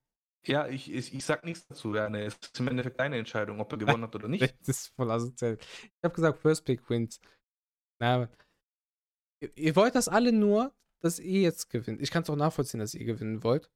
Ja, 0.47 0.66
ich, 0.66 0.91
ich, 0.91 1.12
ich 1.12 1.24
sag 1.24 1.45
nichts 1.45 1.66
dazu, 1.66 1.93
Werner. 1.93 2.20
Es 2.20 2.39
ist 2.41 2.59
im 2.61 2.68
Endeffekt 2.68 2.99
deine 2.99 3.18
Entscheidung, 3.18 3.61
ob 3.61 3.70
er 3.72 3.79
gewonnen 3.79 4.05
hat 4.05 4.14
oder 4.14 4.29
nicht. 4.29 4.41
Das 4.61 4.68
ist 4.68 4.95
voll 4.97 5.11
asozial. 5.11 5.59
Ich 5.61 5.91
habe 6.03 6.14
gesagt, 6.14 6.39
First 6.41 6.64
Pick 6.64 6.89
wins. 6.89 7.20
Na, 8.01 8.29
ihr, 9.41 9.51
ihr 9.57 9.76
wollt 9.76 9.95
das 9.95 10.09
alle 10.09 10.32
nur, 10.32 10.72
dass 11.01 11.18
ihr 11.18 11.43
jetzt 11.43 11.70
gewinnt. 11.70 12.01
Ich 12.01 12.11
kann 12.11 12.22
es 12.22 12.30
auch 12.30 12.36
nachvollziehen, 12.36 12.80
dass 12.80 12.95
ihr 12.95 13.05
gewinnen 13.05 13.43
wollt. 13.43 13.70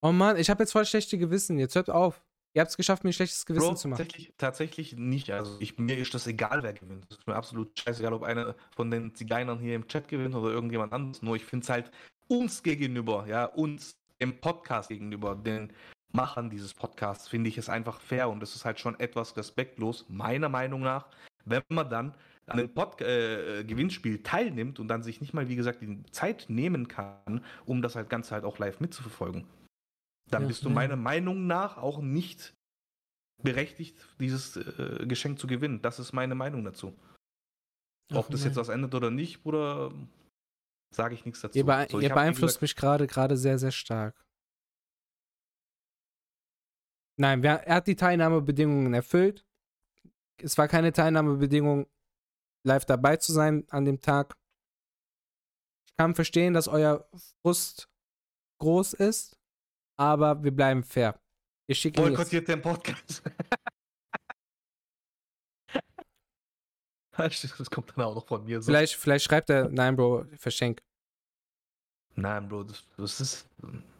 Oh 0.00 0.12
Mann, 0.12 0.36
ich 0.36 0.50
habe 0.50 0.62
jetzt 0.62 0.72
voll 0.72 0.84
schlechte 0.84 1.16
Gewissen. 1.18 1.58
Jetzt 1.58 1.74
hört 1.76 1.90
auf. 1.90 2.22
Ihr 2.52 2.60
habt 2.60 2.70
es 2.70 2.76
geschafft, 2.76 3.02
mir 3.02 3.10
ein 3.10 3.14
schlechtes 3.14 3.46
Gewissen 3.46 3.66
Bro, 3.66 3.74
zu 3.74 3.88
machen. 3.88 3.98
tatsächlich, 3.98 4.32
tatsächlich 4.38 4.96
nicht. 4.96 5.30
Also 5.32 5.56
ich, 5.58 5.76
mir 5.78 5.98
ist 5.98 6.14
das 6.14 6.26
egal, 6.28 6.62
wer 6.62 6.72
gewinnt. 6.72 7.04
Es 7.10 7.18
ist 7.18 7.26
mir 7.26 7.34
absolut 7.34 7.76
scheißegal, 7.78 8.12
ob 8.12 8.22
einer 8.22 8.54
von 8.76 8.90
den 8.92 9.14
Zigeinern 9.14 9.58
hier 9.58 9.74
im 9.74 9.88
Chat 9.88 10.06
gewinnt 10.06 10.36
oder 10.36 10.50
irgendjemand 10.50 10.92
anderes. 10.92 11.20
Nur 11.20 11.34
ich 11.34 11.44
finde 11.44 11.64
es 11.64 11.70
halt 11.70 11.90
uns 12.28 12.62
gegenüber, 12.62 13.26
ja, 13.26 13.46
uns 13.46 13.96
im 14.18 14.40
Podcast 14.40 14.88
gegenüber, 14.88 15.34
den 15.34 15.72
Machern 16.12 16.48
dieses 16.48 16.74
Podcasts, 16.74 17.26
finde 17.26 17.48
ich 17.48 17.58
es 17.58 17.68
einfach 17.68 18.00
fair 18.00 18.28
und 18.28 18.42
es 18.42 18.54
ist 18.54 18.64
halt 18.64 18.78
schon 18.78 18.98
etwas 19.00 19.36
respektlos, 19.36 20.06
meiner 20.08 20.48
Meinung 20.48 20.80
nach, 20.80 21.08
wenn 21.44 21.62
man 21.68 21.90
dann 21.90 22.14
an 22.46 22.58
einem 22.58 22.72
Pod 22.72 23.00
äh, 23.00 23.64
Gewinnspiel 23.64 24.22
teilnimmt 24.22 24.78
und 24.78 24.88
dann 24.88 25.02
sich 25.02 25.20
nicht 25.20 25.32
mal, 25.32 25.48
wie 25.48 25.56
gesagt, 25.56 25.80
die 25.80 26.02
Zeit 26.10 26.46
nehmen 26.48 26.88
kann, 26.88 27.44
um 27.64 27.82
das 27.82 27.96
halt 27.96 28.10
Ganze 28.10 28.32
halt 28.32 28.44
auch 28.44 28.58
live 28.58 28.80
mitzuverfolgen. 28.80 29.46
Dann 30.30 30.42
Ja, 30.42 30.48
bist 30.48 30.64
du 30.64 30.70
meiner 30.70 30.96
Meinung 30.96 31.46
nach 31.46 31.76
auch 31.76 32.00
nicht 32.00 32.54
berechtigt, 33.42 33.96
dieses 34.18 34.56
äh, 34.56 35.06
Geschenk 35.06 35.38
zu 35.38 35.46
gewinnen. 35.46 35.82
Das 35.82 35.98
ist 35.98 36.12
meine 36.12 36.34
Meinung 36.34 36.64
dazu. 36.64 36.94
Ob 38.12 38.26
Ach, 38.26 38.30
das 38.30 38.40
nein. 38.40 38.48
jetzt 38.50 38.56
was 38.56 38.68
ändert 38.68 38.94
oder 38.94 39.10
nicht, 39.10 39.42
Bruder, 39.42 39.92
sage 40.94 41.14
ich 41.14 41.24
nichts 41.24 41.40
dazu. 41.40 41.58
Ihr, 41.58 41.64
bee 41.64 41.86
So, 41.90 42.00
ihr 42.00 42.10
beeinflusst 42.10 42.60
gesagt, 42.60 42.62
mich 42.62 42.76
gerade 42.76 43.06
gerade 43.06 43.36
sehr, 43.36 43.58
sehr 43.58 43.72
stark. 43.72 44.24
Nein, 47.16 47.42
wer, 47.42 47.66
er 47.66 47.76
hat 47.76 47.86
die 47.86 47.96
Teilnahmebedingungen 47.96 48.92
erfüllt. 48.92 49.46
Es 50.38 50.58
war 50.58 50.68
keine 50.68 50.92
Teilnahmebedingung, 50.92 51.86
live 52.66 52.84
dabei 52.84 53.16
zu 53.16 53.32
sein 53.32 53.66
an 53.70 53.84
dem 53.84 54.00
Tag. 54.00 54.36
Ich 55.86 55.96
kann 55.96 56.14
verstehen, 56.14 56.54
dass 56.54 56.66
euer 56.68 57.08
Frust 57.42 57.88
groß 58.60 58.94
ist, 58.94 59.36
aber 59.98 60.42
wir 60.42 60.50
bleiben 60.50 60.82
fair. 60.82 61.20
Ich 61.68 61.78
schicke 61.78 62.00
jetzt. 62.00 62.10
boykottiert 62.10 62.48
den 62.48 62.60
Podcast. 62.60 63.22
das 67.16 67.70
kommt 67.70 67.90
dann 67.96 68.04
auch 68.04 68.14
noch 68.14 68.26
von 68.26 68.44
mir. 68.44 68.60
So. 68.60 68.66
Vielleicht, 68.66 68.96
vielleicht 68.96 69.24
schreibt 69.24 69.50
er, 69.50 69.68
nein, 69.68 69.94
Bro, 69.96 70.26
verschenk. 70.36 70.82
Nein, 72.16 72.48
Bro, 72.48 72.64
das, 72.64 72.84
das 72.96 73.20
ist. 73.20 73.48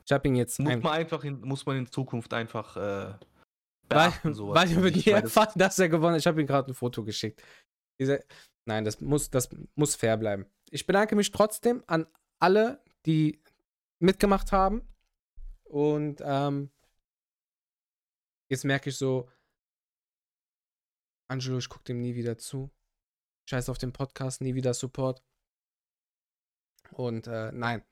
Ich 0.04 0.12
hab 0.12 0.24
ihn 0.26 0.36
jetzt 0.36 0.58
Muss 0.60 0.72
ein. 0.72 0.80
man 0.80 0.92
einfach 0.92 1.22
in, 1.24 1.40
muss 1.40 1.64
man 1.64 1.76
in 1.78 1.86
Zukunft 1.86 2.32
einfach 2.34 2.76
äh, 2.76 2.80
Weil, 2.80 3.18
beachten, 3.88 4.34
sowas. 4.34 4.56
weil 4.56 4.70
wir 4.70 4.82
weil 4.82 4.92
das- 4.92 5.06
erfahren, 5.06 5.52
dass 5.58 5.78
er 5.78 5.88
gewonnen 5.88 6.14
hat. 6.14 6.20
Ich 6.20 6.26
habe 6.26 6.40
ihm 6.40 6.46
gerade 6.46 6.70
ein 6.70 6.74
Foto 6.74 7.04
geschickt. 7.04 7.42
Nein, 8.66 8.84
das 8.84 9.00
muss, 9.00 9.30
das 9.30 9.48
muss 9.74 9.94
fair 9.94 10.16
bleiben. 10.16 10.46
Ich 10.70 10.86
bedanke 10.86 11.16
mich 11.16 11.30
trotzdem 11.30 11.84
an 11.86 12.06
alle, 12.38 12.82
die 13.06 13.42
mitgemacht 13.98 14.52
haben. 14.52 14.88
Und 15.64 16.22
ähm, 16.24 16.70
jetzt 18.48 18.64
merke 18.64 18.90
ich 18.90 18.96
so, 18.96 19.28
Angelo, 21.28 21.58
ich 21.58 21.68
gucke 21.68 21.84
dem 21.84 22.00
nie 22.00 22.14
wieder 22.14 22.38
zu. 22.38 22.70
Scheiß 23.48 23.68
auf 23.68 23.78
den 23.78 23.92
Podcast, 23.92 24.40
nie 24.40 24.54
wieder 24.54 24.72
Support. 24.72 25.22
Und 26.92 27.26
äh, 27.26 27.50
nein. 27.52 27.82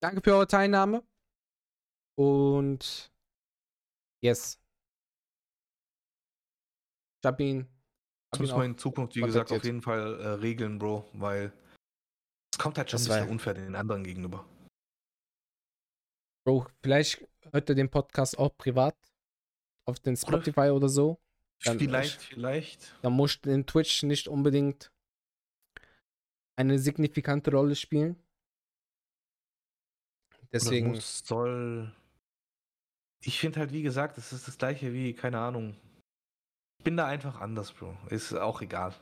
Danke 0.00 0.20
für 0.22 0.34
eure 0.34 0.46
Teilnahme. 0.46 1.02
Und 2.16 3.12
yes. 4.22 4.60
Ich 7.22 7.26
hab 7.26 7.40
ihn. 7.40 7.75
Das 8.32 8.40
man 8.40 8.50
auch 8.50 8.62
in 8.62 8.76
Zukunft, 8.78 9.16
wie 9.16 9.20
gesagt, 9.20 9.52
auf 9.52 9.64
jeden 9.64 9.82
Fall 9.82 10.20
äh, 10.20 10.28
regeln, 10.28 10.78
Bro, 10.78 11.08
weil 11.12 11.52
es 12.52 12.58
kommt 12.58 12.76
halt 12.78 12.90
schon 12.90 12.98
Das 12.98 13.08
ein 13.10 13.20
bisschen 13.20 13.30
unfair 13.32 13.54
den 13.54 13.74
anderen 13.74 14.04
gegenüber. 14.04 14.44
Bro, 16.44 16.66
vielleicht 16.82 17.26
hört 17.52 17.68
er 17.68 17.74
den 17.74 17.90
Podcast 17.90 18.38
auch 18.38 18.56
privat 18.56 18.96
auf 19.88 19.98
den 20.00 20.16
Spotify 20.16 20.70
oder 20.70 20.88
so. 20.88 21.18
Dann- 21.64 21.78
vielleicht, 21.78 22.20
vielleicht. 22.22 22.94
Da 23.02 23.10
muss 23.10 23.36
in 23.46 23.66
Twitch 23.66 24.02
nicht 24.02 24.28
unbedingt 24.28 24.92
eine 26.58 26.78
signifikante 26.78 27.50
Rolle 27.50 27.74
spielen. 27.76 28.16
Deswegen, 30.52 30.88
muss, 30.88 31.18
soll. 31.24 31.94
Ich 33.20 33.38
finde 33.40 33.60
halt, 33.60 33.72
wie 33.72 33.82
gesagt, 33.82 34.16
es 34.18 34.32
ist 34.32 34.46
das 34.46 34.58
gleiche 34.58 34.92
wie, 34.92 35.12
keine 35.14 35.38
Ahnung. 35.38 35.76
Bin 36.86 36.96
da 36.96 37.06
einfach 37.08 37.40
anders, 37.40 37.72
Bro. 37.72 37.96
Ist 38.10 38.32
auch 38.32 38.62
egal. 38.62 38.94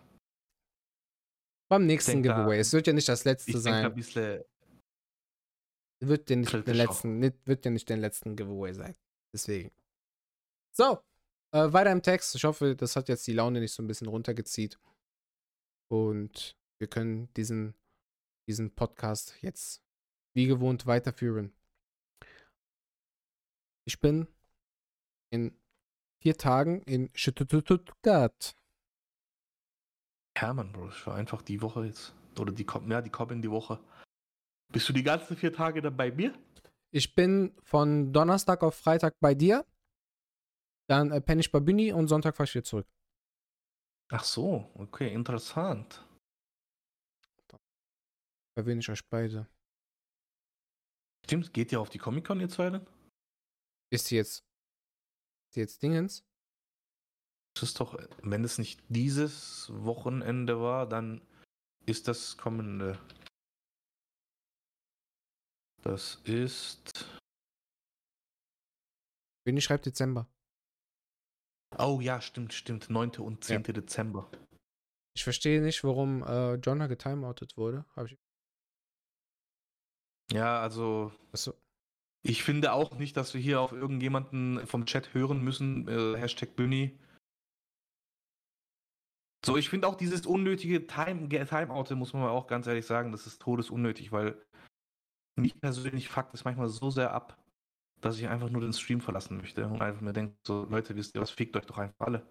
beim 1.71 1.85
nächsten 1.85 2.13
denk 2.13 2.25
da- 2.27 2.37
Giveaway. 2.39 2.59
Es 2.59 2.73
wird 2.73 2.87
ja 2.87 2.95
nicht 2.95 3.09
das 3.11 3.25
letzte 3.25 3.51
Ich 3.51 3.57
denke 3.63 3.71
ein 3.79 3.83
sein. 3.83 3.95
bisschen. 3.95 4.45
Wird 6.03 6.31
ja 6.31 6.37
nicht 6.37 6.53
den 6.53 6.75
letzten, 6.77 7.19
nicht, 7.19 7.47
wird 7.47 7.65
ja 7.67 7.71
nicht 7.71 7.89
den 7.91 8.01
letzten 8.01 8.37
Giveaway 8.37 8.73
sein. 8.73 8.97
Deswegen. 9.35 9.71
So, 10.75 10.99
äh, 11.55 11.73
weiter 11.75 11.93
im 11.93 12.03
Text. 12.03 12.35
Ich 12.35 12.45
hoffe, 12.45 12.75
das 12.75 12.97
hat 12.97 13.09
jetzt 13.11 13.27
die 13.27 13.33
Laune 13.35 13.61
nicht 13.61 13.73
so 13.73 13.83
ein 13.83 13.87
bisschen 13.87 14.09
runtergezieht. 14.09 14.79
Und 15.91 16.57
wir 16.81 16.89
können 16.89 17.31
diesen, 17.35 17.75
diesen 18.49 18.75
Podcast 18.75 19.43
jetzt 19.43 19.83
wie 20.35 20.47
gewohnt 20.47 20.87
weiterführen. 20.87 21.53
Ich 23.87 24.01
bin 24.01 24.27
in 25.31 25.55
vier 26.25 26.39
Tagen 26.39 26.81
in 26.83 27.11
Stuttgart. 27.13 28.57
Hermann, 30.37 30.73
Bro, 30.73 30.89
ich 30.89 31.07
war 31.07 31.17
einfach 31.17 31.43
die 31.43 31.61
Woche 31.61 31.85
jetzt. 31.85 32.15
Oder 32.39 32.51
die 32.51 32.65
kommen, 32.65 32.91
ja, 32.91 33.03
die 33.03 33.11
kommen 33.11 33.43
die 33.43 33.51
Woche. 33.51 33.79
Bist 34.73 34.89
du 34.89 34.95
die 34.95 35.03
ganzen 35.03 35.37
vier 35.37 35.53
Tage 35.53 35.83
dann 35.83 35.97
bei 35.97 36.11
mir? 36.11 36.35
Ich 36.93 37.15
bin 37.15 37.55
von 37.63 38.13
Donnerstag 38.13 38.63
auf 38.63 38.75
Freitag 38.75 39.21
bei 39.21 39.35
dir. 39.35 39.67
Dann 40.89 41.11
äh, 41.11 41.21
penne 41.21 41.43
ich 41.43 41.53
bei 41.53 41.61
Büni 41.61 41.93
und 41.93 42.09
Sonntag 42.09 42.37
fahre 42.37 42.49
ich 42.49 42.55
wieder 42.55 42.65
zurück. 42.65 42.89
Ach 44.11 44.25
so, 44.25 44.71
okay, 44.75 45.13
interessant. 45.13 46.07
Erwähne 48.57 48.81
ich 48.81 48.89
euch 48.89 49.07
beide. 49.09 49.47
Stimmt, 51.27 51.53
geht 51.53 51.71
ihr 51.73 51.81
auf 51.81 51.91
die 51.91 51.99
Comic-Con, 51.99 52.41
ihr 52.41 52.49
zwei 52.49 52.71
denn? 52.71 52.87
Ist 53.91 54.07
sie 54.07 54.17
jetzt. 54.17 54.43
Ist 55.55 55.59
jetzt 55.59 55.83
Dingens? 55.85 56.25
Das 57.55 57.63
ist 57.63 57.79
doch, 57.79 57.97
wenn 58.23 58.43
es 58.43 58.59
nicht 58.59 58.83
dieses 58.89 59.71
Wochenende 59.73 60.61
war, 60.61 60.89
dann 60.89 61.25
ist 61.87 62.09
das 62.09 62.37
kommende. 62.37 62.99
Das 65.83 66.17
ist. 66.25 67.21
Büni 69.47 69.61
schreibt 69.61 69.87
Dezember. 69.87 70.27
Oh 71.79 72.01
ja, 72.01 72.21
stimmt, 72.21 72.53
stimmt. 72.53 72.91
9. 72.91 73.11
und 73.21 73.45
10. 73.45 73.63
Dezember. 73.63 74.29
Ich 75.15 75.23
verstehe 75.23 75.63
nicht, 75.63 75.85
warum 75.85 76.25
äh, 76.25 76.55
Jonna 76.55 76.89
getimeoutet 76.89 77.57
wurde. 77.57 77.85
Ich. 78.05 78.19
Ja, 80.33 80.61
also 80.61 81.13
Achso. 81.31 81.55
Ich 82.27 82.43
finde 82.43 82.73
auch 82.73 82.97
nicht, 82.99 83.17
dass 83.17 83.35
wir 83.35 83.41
hier 83.41 83.61
auf 83.61 83.73
irgendjemanden 83.73 84.67
vom 84.67 84.87
Chat 84.87 85.13
hören 85.13 85.45
müssen. 85.45 85.87
Äh, 85.89 86.19
Hashtag 86.19 86.57
Bunny. 86.57 86.99
So, 89.45 89.59
ich 89.59 89.69
finde 89.69 89.87
auch 89.87 89.95
dieses 89.95 90.25
unnötige 90.25 90.87
Time 90.87 91.29
Timeout, 91.29 91.95
muss 91.95 92.15
man 92.15 92.23
mal 92.23 92.31
auch 92.31 92.47
ganz 92.47 92.67
ehrlich 92.67 92.87
sagen, 92.87 93.13
das 93.13 93.27
ist 93.27 93.43
todesunnötig, 93.43 94.11
weil 94.11 94.43
mich 95.37 95.61
persönlich 95.61 96.09
fuckt 96.09 96.33
es 96.33 96.45
manchmal 96.45 96.69
so 96.69 96.89
sehr 96.89 97.13
ab, 97.13 97.37
dass 98.01 98.19
ich 98.19 98.27
einfach 98.27 98.49
nur 98.49 98.63
den 98.63 98.73
Stream 98.73 99.03
verlassen 99.03 99.37
möchte 99.37 99.67
und 99.67 99.83
einfach 99.83 100.01
mir 100.01 100.15
denke, 100.15 100.35
so 100.47 100.67
Leute, 100.71 100.97
wisst 100.97 101.15
ihr 101.15 101.21
was, 101.21 101.31
fickt 101.31 101.55
euch 101.59 101.67
doch 101.67 101.77
einfach 101.77 102.07
alle. 102.07 102.27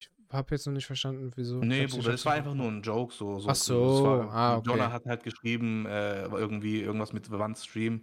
Ich 0.00 0.08
habe 0.32 0.54
jetzt 0.54 0.66
noch 0.66 0.72
nicht 0.72 0.86
verstanden, 0.86 1.30
wieso. 1.36 1.58
Nee, 1.58 1.86
Bruder, 1.86 2.12
das 2.12 2.24
war 2.24 2.32
einfach 2.32 2.54
nur 2.54 2.68
ein 2.68 2.80
Joke. 2.80 3.12
So, 3.12 3.38
so, 3.38 3.50
Ach 3.50 3.54
so, 3.54 3.96
es 3.96 4.02
war, 4.02 4.34
ah, 4.34 4.56
okay. 4.56 4.70
Jonah 4.70 4.92
hat 4.92 5.04
halt 5.04 5.24
geschrieben, 5.24 5.84
äh, 5.84 6.24
irgendwie 6.24 6.80
irgendwas 6.80 7.12
mit 7.12 7.30
wann 7.30 7.54
Stream 7.54 8.02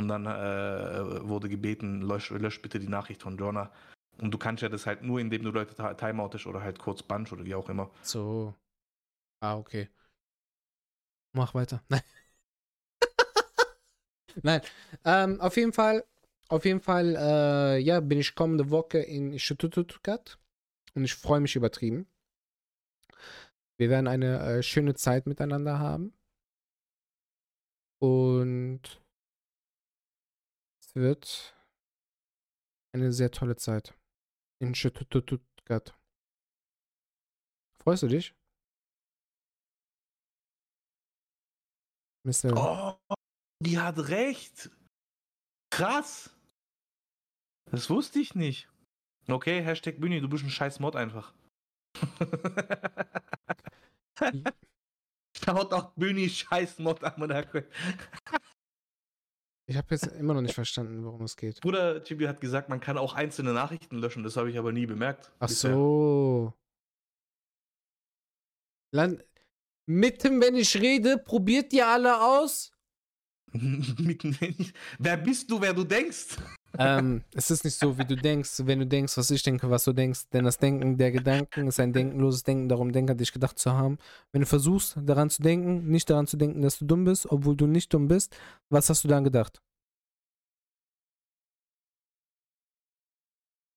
und 0.00 0.08
dann 0.08 0.26
äh, 0.26 1.28
wurde 1.28 1.48
gebeten, 1.48 2.00
lösch, 2.02 2.30
lösch 2.30 2.60
bitte 2.62 2.78
die 2.78 2.88
Nachricht 2.88 3.22
von 3.22 3.36
Jonah. 3.36 3.70
Und 4.18 4.32
du 4.32 4.38
kannst 4.38 4.62
ja 4.62 4.68
das 4.68 4.86
halt 4.86 5.02
nur, 5.02 5.20
indem 5.20 5.42
du 5.42 5.50
Leute 5.50 5.74
ti- 5.74 5.94
timeoutest 5.96 6.46
oder 6.46 6.62
halt 6.62 6.78
kurz 6.78 7.02
bunch 7.02 7.32
oder 7.32 7.44
wie 7.44 7.54
auch 7.54 7.68
immer. 7.68 7.90
So. 8.02 8.54
Ah, 9.40 9.56
okay. 9.56 9.88
Mach 11.32 11.54
weiter. 11.54 11.82
Nein. 11.88 12.02
Nein. 14.42 14.60
Ähm, 15.04 15.40
auf 15.40 15.56
jeden 15.56 15.72
Fall, 15.72 16.04
auf 16.48 16.64
jeden 16.64 16.80
Fall, 16.80 17.16
äh, 17.16 17.78
ja, 17.78 18.00
bin 18.00 18.18
ich 18.18 18.34
kommende 18.34 18.70
Woche 18.70 18.98
in 18.98 19.38
Stuttgart 19.38 20.38
und 20.94 21.04
ich 21.04 21.14
freue 21.14 21.40
mich 21.40 21.56
übertrieben. 21.56 22.06
Wir 23.78 23.88
werden 23.88 24.08
eine 24.08 24.40
äh, 24.40 24.62
schöne 24.62 24.94
Zeit 24.94 25.26
miteinander 25.26 25.78
haben. 25.78 26.12
Und 27.98 28.99
es 30.90 30.96
wird 30.96 31.54
eine 32.92 33.12
sehr 33.12 33.30
tolle 33.30 33.54
Zeit 33.54 33.96
in 34.60 34.74
Stuttgart. 34.74 35.96
Freust 37.80 38.02
du 38.02 38.08
dich? 38.08 38.34
Mr. 42.26 42.56
Oh, 42.56 42.98
die 43.62 43.78
hat 43.78 43.98
recht. 44.08 44.68
Krass. 45.72 46.36
Das 47.70 47.88
wusste 47.88 48.18
ich 48.18 48.34
nicht. 48.34 48.68
Okay, 49.28 49.62
Hashtag 49.62 50.00
Bühne, 50.00 50.20
du 50.20 50.28
bist 50.28 50.42
ein 50.42 50.50
scheiß 50.50 50.80
Mod 50.80 50.96
einfach. 50.96 51.32
Schaut 55.36 55.72
auch 55.72 55.94
Bühne 55.94 56.28
scheiß 56.28 56.80
Mod 56.80 57.04
an. 57.04 57.14
Ich 59.70 59.76
habe 59.76 59.86
jetzt 59.94 60.08
immer 60.08 60.34
noch 60.34 60.40
nicht 60.40 60.56
verstanden, 60.56 61.04
worum 61.04 61.22
es 61.22 61.36
geht. 61.36 61.60
Bruder 61.60 62.02
Chibi 62.02 62.24
hat 62.24 62.40
gesagt, 62.40 62.68
man 62.68 62.80
kann 62.80 62.98
auch 62.98 63.14
einzelne 63.14 63.52
Nachrichten 63.52 63.98
löschen. 63.98 64.24
Das 64.24 64.36
habe 64.36 64.50
ich 64.50 64.58
aber 64.58 64.72
nie 64.72 64.84
bemerkt. 64.84 65.30
Ach 65.38 65.46
bisher. 65.46 65.72
so. 65.72 66.52
Land 68.92 69.24
Mitten, 69.86 70.40
wenn 70.40 70.56
ich 70.56 70.76
rede, 70.76 71.18
probiert 71.18 71.72
ihr 71.72 71.86
alle 71.86 72.20
aus? 72.20 72.72
Mitten 73.52 74.36
in- 74.40 74.72
wer 74.98 75.16
bist 75.16 75.48
du, 75.48 75.60
wer 75.60 75.72
du 75.72 75.84
denkst? 75.84 76.36
Ähm, 76.78 77.24
es 77.34 77.50
ist 77.50 77.64
nicht 77.64 77.76
so, 77.76 77.98
wie 77.98 78.04
du 78.04 78.16
denkst, 78.16 78.62
wenn 78.64 78.78
du 78.78 78.86
denkst, 78.86 79.16
was 79.16 79.30
ich 79.30 79.42
denke, 79.42 79.70
was 79.70 79.84
du 79.84 79.92
denkst. 79.92 80.28
Denn 80.32 80.44
das 80.44 80.58
Denken 80.58 80.96
der 80.96 81.10
Gedanken 81.10 81.66
ist 81.66 81.80
ein 81.80 81.92
denkenloses 81.92 82.42
Denken, 82.42 82.68
darum 82.68 82.92
Denker 82.92 83.14
dich 83.14 83.32
gedacht 83.32 83.58
zu 83.58 83.72
haben. 83.72 83.98
Wenn 84.32 84.42
du 84.42 84.46
versuchst, 84.46 84.96
daran 85.02 85.30
zu 85.30 85.42
denken, 85.42 85.90
nicht 85.90 86.08
daran 86.10 86.26
zu 86.26 86.36
denken, 86.36 86.62
dass 86.62 86.78
du 86.78 86.86
dumm 86.86 87.04
bist, 87.04 87.30
obwohl 87.30 87.56
du 87.56 87.66
nicht 87.66 87.92
dumm 87.92 88.08
bist, 88.08 88.36
was 88.68 88.88
hast 88.88 89.04
du 89.04 89.08
dann 89.08 89.24
gedacht? 89.24 89.60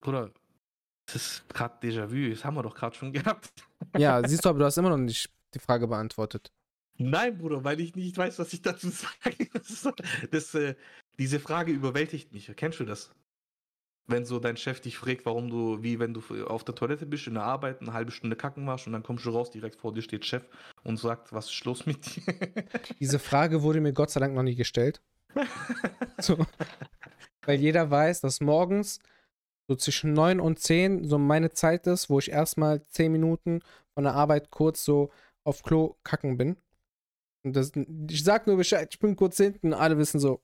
Bruder, 0.02 0.32
das 1.06 1.16
ist 1.16 1.50
gerade 1.50 1.76
Déjà-vu. 1.82 2.30
Das 2.30 2.44
haben 2.44 2.56
wir 2.56 2.64
doch 2.64 2.76
gerade 2.76 2.96
schon 2.96 3.12
gehabt. 3.12 3.52
Ja, 3.98 4.22
siehst 4.28 4.46
du, 4.46 4.50
aber 4.50 4.60
du 4.60 4.66
hast 4.66 4.78
immer 4.78 4.90
noch 4.90 4.98
nicht 4.98 5.32
die 5.54 5.60
Frage 5.60 5.88
beantwortet. 5.88 6.52
Nein, 6.98 7.38
Bruder, 7.38 7.64
weil 7.64 7.80
ich 7.80 7.96
nicht 7.96 8.18
weiß, 8.18 8.38
was 8.38 8.54
ich 8.54 8.62
dazu 8.62 8.90
sage. 8.90 9.50
Das, 9.54 9.88
das, 10.30 10.56
äh, 10.56 10.76
diese 11.20 11.40
Frage 11.40 11.72
überwältigt 11.72 12.34
mich. 12.34 12.52
Kennst 12.56 12.80
du 12.80 12.86
das? 12.86 13.12
Wenn 14.06 14.26
so 14.26 14.40
dein 14.40 14.58
Chef 14.58 14.82
dich 14.82 14.98
fragt, 14.98 15.26
warum 15.26 15.50
du, 15.50 15.82
wie 15.82 15.98
wenn 16.00 16.14
du 16.14 16.22
auf 16.46 16.66
der 16.66 16.76
Toilette 16.76 17.06
bist, 17.06 17.28
in 17.28 17.36
der 17.36 17.44
Arbeit, 17.44 17.82
eine 17.82 17.94
halbe 17.94 18.12
Stunde 18.12 18.36
kacken 18.36 18.68
warst 18.68 18.86
und 18.86 18.94
dann 18.94 19.04
kommst 19.04 19.26
du 19.26 19.30
raus, 19.30 19.50
direkt 19.50 19.80
vor 19.80 19.94
dir 19.94 20.02
steht 20.02 20.26
Chef 20.26 20.44
und 20.84 20.98
sagt, 20.98 21.32
was 21.32 21.50
ist 21.50 21.64
los 21.64 21.86
mit 21.86 22.16
dir? 22.16 22.24
Diese 23.00 23.20
Frage 23.20 23.62
wurde 23.64 23.80
mir 23.80 23.94
Gott 23.94 24.10
sei 24.10 24.20
Dank 24.20 24.36
noch 24.36 24.44
nie 24.44 24.56
gestellt. 24.56 25.02
So. 26.20 26.38
Weil 27.46 27.60
jeder 27.60 27.90
weiß, 27.90 28.22
dass 28.22 28.40
morgens 28.40 29.00
so 29.68 29.76
zwischen 29.76 30.14
9 30.14 30.40
und 30.40 30.60
10 30.60 31.06
so 31.06 31.18
meine 31.18 31.52
Zeit 31.52 31.88
ist, 31.88 32.10
wo 32.10 32.20
ich 32.20 32.32
erstmal 32.32 32.86
10 32.86 33.12
Minuten 33.12 33.62
von 33.94 34.04
der 34.04 34.14
Arbeit 34.14 34.52
kurz 34.52 34.86
so 34.86 35.12
auf 35.44 35.64
Klo 35.64 35.98
kacken 36.04 36.38
bin. 36.38 36.58
Und 37.44 37.56
das, 37.56 37.72
ich 38.10 38.24
sag 38.24 38.48
nur 38.48 38.58
Bescheid, 38.58 38.88
ich 38.92 39.00
bin 39.00 39.16
kurz 39.16 39.38
hinten, 39.38 39.74
alle 39.74 39.98
wissen 39.98 40.20
so, 40.20 40.40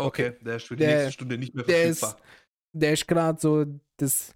okay, 0.00 0.36
der 0.40 0.56
ist 0.56 0.66
für 0.66 0.76
die 0.76 0.84
Der- 0.84 0.94
nächste 0.96 1.12
Stunde 1.12 1.38
nicht 1.38 1.54
mehr 1.54 1.64
ist, 1.66 2.00
verfügbar. 2.00 2.26
der 2.72 2.92
ist 2.92 3.06
gerade 3.08 3.40
so 3.40 3.64
das, 3.98 4.34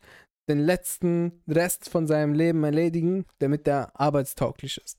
den 0.49 0.61
letzten 0.61 1.43
Rest 1.49 1.89
von 1.89 2.07
seinem 2.07 2.33
Leben 2.35 2.63
erledigen, 2.65 3.25
damit 3.39 3.67
der 3.67 3.99
arbeitstauglich 3.99 4.79
ist. 4.79 4.99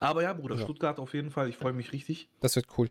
Aber 0.00 0.22
ja, 0.22 0.32
Bruder, 0.32 0.56
Ja. 0.56 0.62
Stuttgart 0.62 0.98
auf 0.98 1.14
jeden 1.14 1.30
Fall. 1.30 1.48
Ich 1.48 1.56
freue 1.56 1.72
mich 1.72 1.92
richtig. 1.92 2.28
Das 2.40 2.56
wird 2.56 2.66
cool. 2.78 2.90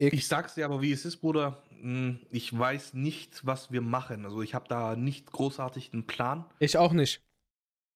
Ich 0.00 0.28
sag's 0.28 0.54
dir 0.54 0.64
aber, 0.64 0.80
wie 0.80 0.92
es 0.92 1.04
ist, 1.04 1.16
Bruder. 1.18 1.62
Hm, 1.80 2.20
Ich 2.30 2.56
weiß 2.56 2.94
nicht, 2.94 3.44
was 3.46 3.72
wir 3.72 3.80
machen. 3.80 4.24
Also 4.24 4.42
ich 4.42 4.54
habe 4.54 4.68
da 4.68 4.94
nicht 4.94 5.30
großartig 5.32 5.92
einen 5.92 6.06
Plan. 6.06 6.44
Ich 6.58 6.76
auch 6.78 6.92
nicht. 6.92 7.22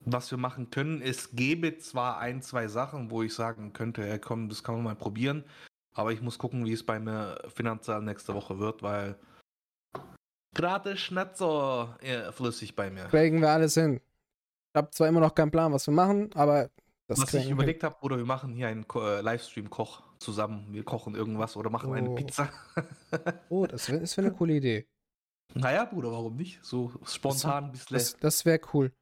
was 0.05 0.33
wir 0.33 0.39
machen 0.39 0.69
können. 0.71 1.01
Es 1.01 1.31
gäbe 1.31 1.79
zwar 1.79 2.19
ein, 2.19 2.43
zwei 2.43 2.67
Sachen, 2.67 3.13
wo 3.13 3.23
ich 3.23 3.33
sagen 3.35 3.73
könnte, 3.73 4.05
ja, 4.05 4.19
komm, 4.19 4.49
das 4.49 4.65
kann 4.65 4.75
man 4.75 4.83
mal 4.83 4.97
probieren. 4.97 5.45
Aber 5.95 6.13
ich 6.13 6.23
muss 6.23 6.39
gucken, 6.39 6.65
wie 6.65 6.73
es 6.73 6.85
bei 6.85 6.99
mir 6.99 7.39
finanziell 7.55 8.01
nächste 8.01 8.35
Woche 8.35 8.59
wird, 8.59 8.83
weil 8.83 9.17
gerade 10.55 10.91
ist 10.91 11.11
nicht 11.11 11.37
so 11.37 11.89
flüssig 12.33 12.75
bei 12.75 12.91
mir. 12.91 13.05
Kriegen 13.05 13.41
wir 13.41 13.51
alles 13.51 13.75
hin. 13.75 14.01
Ich 14.75 14.79
habe 14.79 14.91
zwar 14.91 15.09
immer 15.09 15.21
noch 15.21 15.35
keinen 15.35 15.51
Plan, 15.51 15.73
was 15.73 15.87
wir 15.87 15.95
machen, 15.95 16.31
aber 16.35 16.71
das 17.09 17.21
Was 17.21 17.35
ich 17.35 17.51
überlegt 17.51 17.85
habe, 17.85 17.97
oder 18.01 18.17
wir 18.17 18.25
machen 18.25 18.55
hier 18.55 18.69
einen 18.69 18.87
äh, 18.95 19.21
Livestream-Koch 19.21 20.03
zusammen. 20.19 20.69
Wir 20.71 20.83
kochen 20.83 21.15
irgendwas 21.15 21.57
oder 21.57 21.69
machen 21.69 21.93
eine 21.93 22.09
Oh. 22.11 22.15
Pizza. 22.15 22.49
Oh, 23.51 23.67
das 23.67 23.91
wäre 23.91 24.01
wär 24.01 24.25
eine 24.25 24.33
coole 24.33 24.55
Idee. 24.55 24.87
naja, 25.53 25.85
Bruder, 25.85 26.11
warum 26.11 26.37
nicht? 26.37 26.65
So 26.65 26.91
spontan 27.05 27.73
bisschen. 27.73 27.95
Das, 27.99 28.17
das 28.17 28.45
wäre 28.47 28.61
cool. 28.73 28.93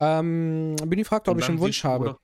Ähm, 0.00 0.76
Bini 0.84 1.02
fragt, 1.02 1.26
ob 1.28 1.38
ich 1.38 1.48
einen 1.48 1.58
Wunsch 1.58 1.82
habe. 1.82 2.16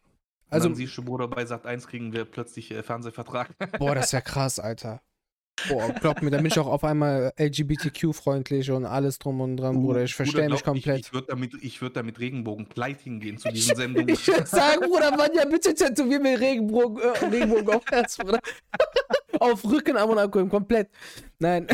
Also- 0.55 0.69
also, 0.69 0.69
dann 0.69 0.77
siehst 0.77 0.97
du, 0.97 1.03
Bruder, 1.03 1.29
bei 1.29 1.45
Sat 1.45 1.67
1 1.67 1.87
kriegen 1.87 2.13
wir 2.13 2.25
plötzlich 2.25 2.71
äh, 2.71 2.83
Fernsehvertrag. 2.83 3.49
Boah, 3.79 3.95
das 3.95 4.13
wäre 4.13 4.23
krass, 4.23 4.59
Alter. 4.59 5.01
Boah, 5.69 5.89
glaub 6.01 6.21
mir, 6.21 6.31
dann 6.31 6.43
bin 6.43 6.51
ich 6.51 6.59
auch 6.59 6.67
auf 6.67 6.83
einmal 6.83 7.33
LGBTQ-freundlich 7.39 8.73
und 8.73 8.85
alles 8.85 9.19
drum 9.21 9.41
und 9.41 9.57
dran, 9.57 9.81
Bruder. 9.81 10.03
Ich 10.03 10.15
verstehe 10.15 10.49
mich 10.49 10.65
komplett. 10.65 11.01
Ich, 11.01 11.07
ich 11.07 11.13
würde 11.13 11.27
damit, 11.29 11.55
ich 11.63 11.81
würd 11.81 11.97
damit 11.97 12.19
Regenbogenkleid 12.19 13.01
hingehen 13.01 13.39
zu 13.39 13.49
diesen 13.51 13.77
Sendungen. 13.77 14.09
Ich 14.09 14.27
würde 14.27 14.47
sagen, 14.47 14.81
Bruder, 14.81 15.17
Mann, 15.17 15.31
ja, 15.35 15.45
bitte 15.45 15.73
tätowier 15.73 16.19
mir 16.19 16.41
Regenbogen, 16.41 17.03
äh, 17.03 17.25
Regenbogen 17.27 17.75
auf 17.75 17.85
Herz, 17.89 18.17
Bruder. 18.17 18.41
auf 19.41 19.65
Rücken, 19.65 19.97
Arm 19.97 20.11
und 20.11 20.19
Abgrund, 20.19 20.51
komplett. 20.51 20.91
Nein. 21.39 21.69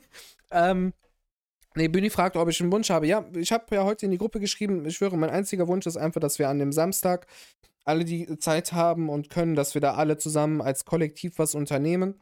ähm, 0.50 0.94
nee, 1.74 1.88
Bühni 1.88 2.08
fragt, 2.08 2.36
ob 2.36 2.48
ich 2.48 2.60
einen 2.60 2.72
Wunsch 2.72 2.88
habe. 2.90 3.06
Ja, 3.06 3.24
ich 3.34 3.52
habe 3.52 3.74
ja 3.74 3.84
heute 3.84 4.06
in 4.06 4.10
die 4.10 4.18
Gruppe 4.18 4.40
geschrieben, 4.40 4.86
ich 4.86 4.96
schwöre, 4.96 5.18
mein 5.18 5.30
einziger 5.30 5.68
Wunsch 5.68 5.86
ist 5.86 5.98
einfach, 5.98 6.20
dass 6.20 6.38
wir 6.38 6.48
an 6.48 6.58
dem 6.58 6.72
Samstag 6.72 7.26
alle 7.88 8.04
die 8.04 8.38
Zeit 8.38 8.72
haben 8.72 9.08
und 9.08 9.30
können, 9.30 9.54
dass 9.54 9.74
wir 9.74 9.80
da 9.80 9.94
alle 9.94 10.18
zusammen 10.18 10.60
als 10.60 10.84
Kollektiv 10.84 11.38
was 11.38 11.54
unternehmen 11.54 12.20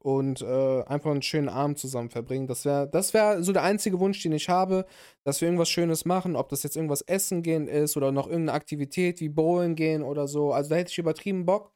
und 0.00 0.42
äh, 0.42 0.82
einfach 0.84 1.10
einen 1.10 1.22
schönen 1.22 1.48
Abend 1.48 1.78
zusammen 1.78 2.10
verbringen. 2.10 2.46
Das 2.46 2.64
wäre 2.64 2.88
das 2.88 3.14
wär 3.14 3.42
so 3.42 3.52
der 3.52 3.62
einzige 3.62 4.00
Wunsch, 4.00 4.22
den 4.22 4.32
ich 4.32 4.48
habe, 4.48 4.86
dass 5.22 5.40
wir 5.40 5.48
irgendwas 5.48 5.70
Schönes 5.70 6.04
machen, 6.04 6.36
ob 6.36 6.48
das 6.48 6.62
jetzt 6.62 6.76
irgendwas 6.76 7.02
essen 7.02 7.42
gehen 7.42 7.68
ist 7.68 7.96
oder 7.96 8.12
noch 8.12 8.26
irgendeine 8.26 8.56
Aktivität 8.56 9.20
wie 9.20 9.28
Bowlen 9.28 9.76
gehen 9.76 10.02
oder 10.02 10.26
so. 10.26 10.52
Also 10.52 10.70
da 10.70 10.76
hätte 10.76 10.90
ich 10.90 10.98
übertrieben 10.98 11.46
Bock. 11.46 11.72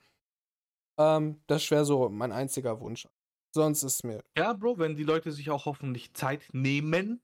Ähm, 0.98 1.40
das 1.46 1.70
wäre 1.70 1.84
so 1.84 2.08
mein 2.08 2.32
einziger 2.32 2.80
Wunsch. 2.80 3.06
Sonst 3.54 3.82
ist 3.82 4.04
mir. 4.04 4.22
Ja, 4.36 4.52
Bro, 4.52 4.78
wenn 4.78 4.96
die 4.96 5.04
Leute 5.04 5.32
sich 5.32 5.50
auch 5.50 5.64
hoffentlich 5.66 6.12
Zeit 6.14 6.48
nehmen, 6.52 7.20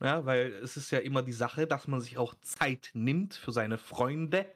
ja, 0.00 0.24
weil 0.24 0.52
es 0.62 0.76
ist 0.76 0.90
ja 0.90 0.98
immer 0.98 1.22
die 1.22 1.32
Sache, 1.32 1.66
dass 1.66 1.88
man 1.88 2.00
sich 2.00 2.18
auch 2.18 2.34
Zeit 2.42 2.90
nimmt 2.94 3.34
für 3.34 3.52
seine 3.52 3.78
Freunde. 3.78 4.46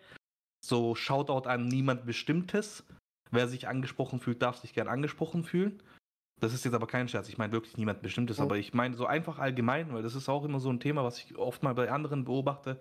So 0.65 0.95
Shoutout 0.95 1.49
an 1.49 1.67
niemand 1.67 2.07
Bestimmtes. 2.07 2.85
Wer 3.31 3.49
sich 3.49 3.67
angesprochen 3.69 4.21
fühlt, 4.21 4.43
darf 4.43 4.59
sich 4.59 4.75
gern 4.75 4.89
angesprochen 4.89 5.43
fühlen. 5.43 5.83
Das 6.41 6.53
ist 6.53 6.65
jetzt 6.65 6.75
aber 6.75 6.87
kein 6.87 7.09
Scherz, 7.09 7.29
ich 7.29 7.39
meine 7.39 7.53
wirklich 7.53 7.77
niemand 7.77 8.03
Bestimmtes, 8.03 8.39
Mhm. 8.39 8.45
aber 8.45 8.59
ich 8.59 8.75
meine 8.75 8.97
so 8.97 9.07
einfach 9.07 9.39
allgemein, 9.39 9.93
weil 9.93 10.03
das 10.03 10.15
ist 10.15 10.29
auch 10.29 10.45
immer 10.45 10.61
so 10.61 10.71
ein 10.71 10.81
Thema, 10.81 11.05
was 11.05 11.19
ich 11.19 11.37
oft 11.39 11.63
mal 11.63 11.75
bei 11.75 11.91
anderen 11.91 12.25
beobachte. 12.25 12.81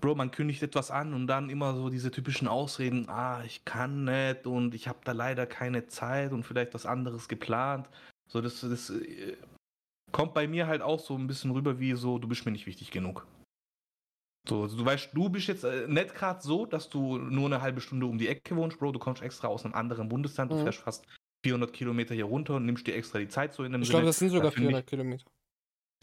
Bro, 0.00 0.14
man 0.14 0.30
kündigt 0.30 0.62
etwas 0.62 0.90
an 0.90 1.12
und 1.12 1.26
dann 1.26 1.50
immer 1.50 1.74
so 1.74 1.90
diese 1.90 2.10
typischen 2.10 2.48
Ausreden, 2.48 3.08
ah, 3.08 3.42
ich 3.44 3.64
kann 3.64 4.04
nicht 4.04 4.46
und 4.46 4.74
ich 4.74 4.88
habe 4.88 5.00
da 5.04 5.12
leider 5.12 5.46
keine 5.46 5.88
Zeit 5.88 6.32
und 6.32 6.44
vielleicht 6.44 6.72
was 6.72 6.86
anderes 6.86 7.28
geplant. 7.28 7.90
So, 8.28 8.40
das, 8.40 8.60
das 8.60 8.88
äh, 8.90 9.36
kommt 10.10 10.32
bei 10.32 10.48
mir 10.48 10.66
halt 10.68 10.80
auch 10.80 11.00
so 11.00 11.16
ein 11.16 11.26
bisschen 11.26 11.50
rüber 11.50 11.78
wie 11.80 11.92
so, 11.94 12.18
du 12.18 12.28
bist 12.28 12.46
mir 12.46 12.52
nicht 12.52 12.66
wichtig 12.66 12.90
genug. 12.92 13.26
So, 14.48 14.62
also 14.62 14.76
du 14.76 14.84
weißt, 14.84 15.10
du 15.14 15.28
bist 15.28 15.48
jetzt 15.48 15.64
äh, 15.64 15.86
nicht 15.86 16.14
gerade 16.14 16.40
so, 16.40 16.66
dass 16.66 16.88
du 16.88 17.18
nur 17.18 17.46
eine 17.46 17.60
halbe 17.60 17.80
Stunde 17.80 18.06
um 18.06 18.18
die 18.18 18.28
Ecke 18.28 18.56
wohnst, 18.56 18.78
Bro, 18.78 18.92
du 18.92 18.98
kommst 18.98 19.22
extra 19.22 19.48
aus 19.48 19.64
einem 19.64 19.74
anderen 19.74 20.08
Bundesland, 20.08 20.50
du 20.52 20.56
Mhm. 20.56 20.62
fährst 20.62 20.78
fast 20.80 21.06
400 21.44 21.72
Kilometer 21.72 22.14
hier 22.14 22.24
runter 22.24 22.56
und 22.56 22.66
nimmst 22.66 22.86
dir 22.86 22.94
extra 22.94 23.18
die 23.18 23.28
Zeit 23.28 23.52
so 23.52 23.64
in 23.64 23.72
dem 23.72 23.82
Ich 23.82 23.90
glaube, 23.90 24.06
das 24.06 24.18
sind 24.18 24.30
sogar 24.30 24.44
Da 24.44 24.50
find 24.50 24.56
400 24.58 24.86
Kilometer. 24.86 25.24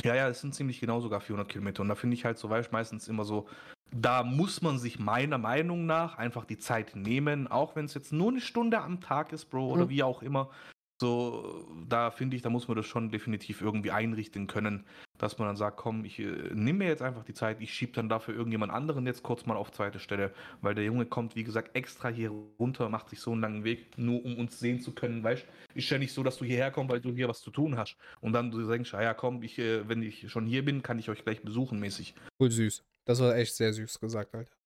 ja, 0.04 0.16
ja, 0.16 0.28
es 0.30 0.42
sind 0.42 0.54
ziemlich 0.54 0.80
genau 0.80 1.00
sogar 1.00 1.22
400 1.22 1.50
Kilometer. 1.52 1.82
Und 1.82 1.90
da 1.90 1.96
finde 1.96 2.14
ich 2.16 2.24
halt 2.26 2.38
so, 2.38 2.50
weißt 2.50 2.72
meistens 2.72 3.08
immer 3.08 3.26
so, 3.26 3.48
da 3.92 4.24
muss 4.24 4.62
man 4.62 4.78
sich 4.78 5.00
meiner 5.00 5.38
Meinung 5.38 5.86
nach 5.86 6.18
einfach 6.18 6.46
die 6.46 6.58
Zeit 6.58 6.96
nehmen, 6.96 7.48
auch 7.48 7.76
wenn 7.76 7.86
es 7.86 7.94
jetzt 7.94 8.14
nur 8.14 8.30
eine 8.30 8.42
Stunde 8.42 8.80
am 8.82 9.02
Tag 9.02 9.32
ist, 9.34 9.46
Bro, 9.46 9.70
oder 9.70 9.86
Mhm. 9.86 9.90
wie 9.90 10.04
auch 10.04 10.22
immer. 10.22 10.52
So, 11.00 11.68
da 11.88 12.10
finde 12.10 12.36
ich, 12.36 12.42
da 12.42 12.50
muss 12.50 12.68
man 12.68 12.76
das 12.76 12.88
schon 12.88 13.12
definitiv 13.12 13.62
irgendwie 13.62 13.92
einrichten 13.92 14.48
können, 14.48 14.84
dass 15.20 15.38
man 15.38 15.48
dann 15.48 15.56
sagt, 15.56 15.78
komm, 15.78 16.06
ich 16.06 16.20
äh, 16.20 16.26
nehme 16.54 16.80
mir 16.80 16.88
jetzt 16.88 17.04
einfach 17.04 17.24
die 17.24 17.36
Zeit, 17.36 17.62
ich 17.62 17.74
schiebe 17.74 17.92
dann 17.94 18.10
dafür 18.10 18.36
irgendjemand 18.36 18.72
anderen 18.72 19.06
jetzt 19.06 19.22
kurz 19.22 19.46
mal 19.46 19.58
auf 19.58 19.72
zweite 19.72 20.00
Stelle, 20.00 20.34
weil 20.62 20.74
der 20.74 20.86
Junge 20.86 21.06
kommt, 21.06 21.36
wie 21.36 21.44
gesagt, 21.44 21.76
extra 21.76 22.10
hier 22.10 22.32
runter, 22.60 22.90
macht 22.90 23.10
sich 23.10 23.20
so 23.20 23.32
einen 23.32 23.42
langen 23.42 23.64
Weg, 23.64 23.98
nur 23.98 24.26
um 24.26 24.38
uns 24.38 24.60
sehen 24.60 24.82
zu 24.82 24.92
können, 24.92 25.24
weißt 25.24 25.46
ist 25.76 25.90
ja 25.92 26.00
nicht 26.00 26.14
so, 26.14 26.24
dass 26.24 26.38
du 26.38 26.46
hierher 26.46 26.72
kommst, 26.72 26.92
weil 26.92 27.00
du 27.00 27.14
hier 27.14 27.30
was 27.30 27.42
zu 27.42 27.52
tun 27.52 27.78
hast. 27.78 27.96
Und 28.20 28.34
dann 28.34 28.50
du 28.50 28.68
denkst, 28.68 28.94
ah 28.96 29.04
ja, 29.04 29.14
komm, 29.14 29.44
ich, 29.44 29.60
äh, 29.60 29.88
wenn 29.88 30.02
ich 30.02 30.32
schon 30.32 30.48
hier 30.48 30.66
bin, 30.66 30.82
kann 30.82 30.98
ich 30.98 31.10
euch 31.10 31.24
gleich 31.24 31.44
besuchen, 31.44 31.80
mäßig. 31.80 32.16
Cool 32.40 32.50
süß. 32.50 32.84
Das 33.06 33.20
war 33.20 33.36
echt 33.36 33.56
sehr 33.56 33.72
süß 33.72 34.00
gesagt, 34.00 34.34
Alter. 34.34 34.57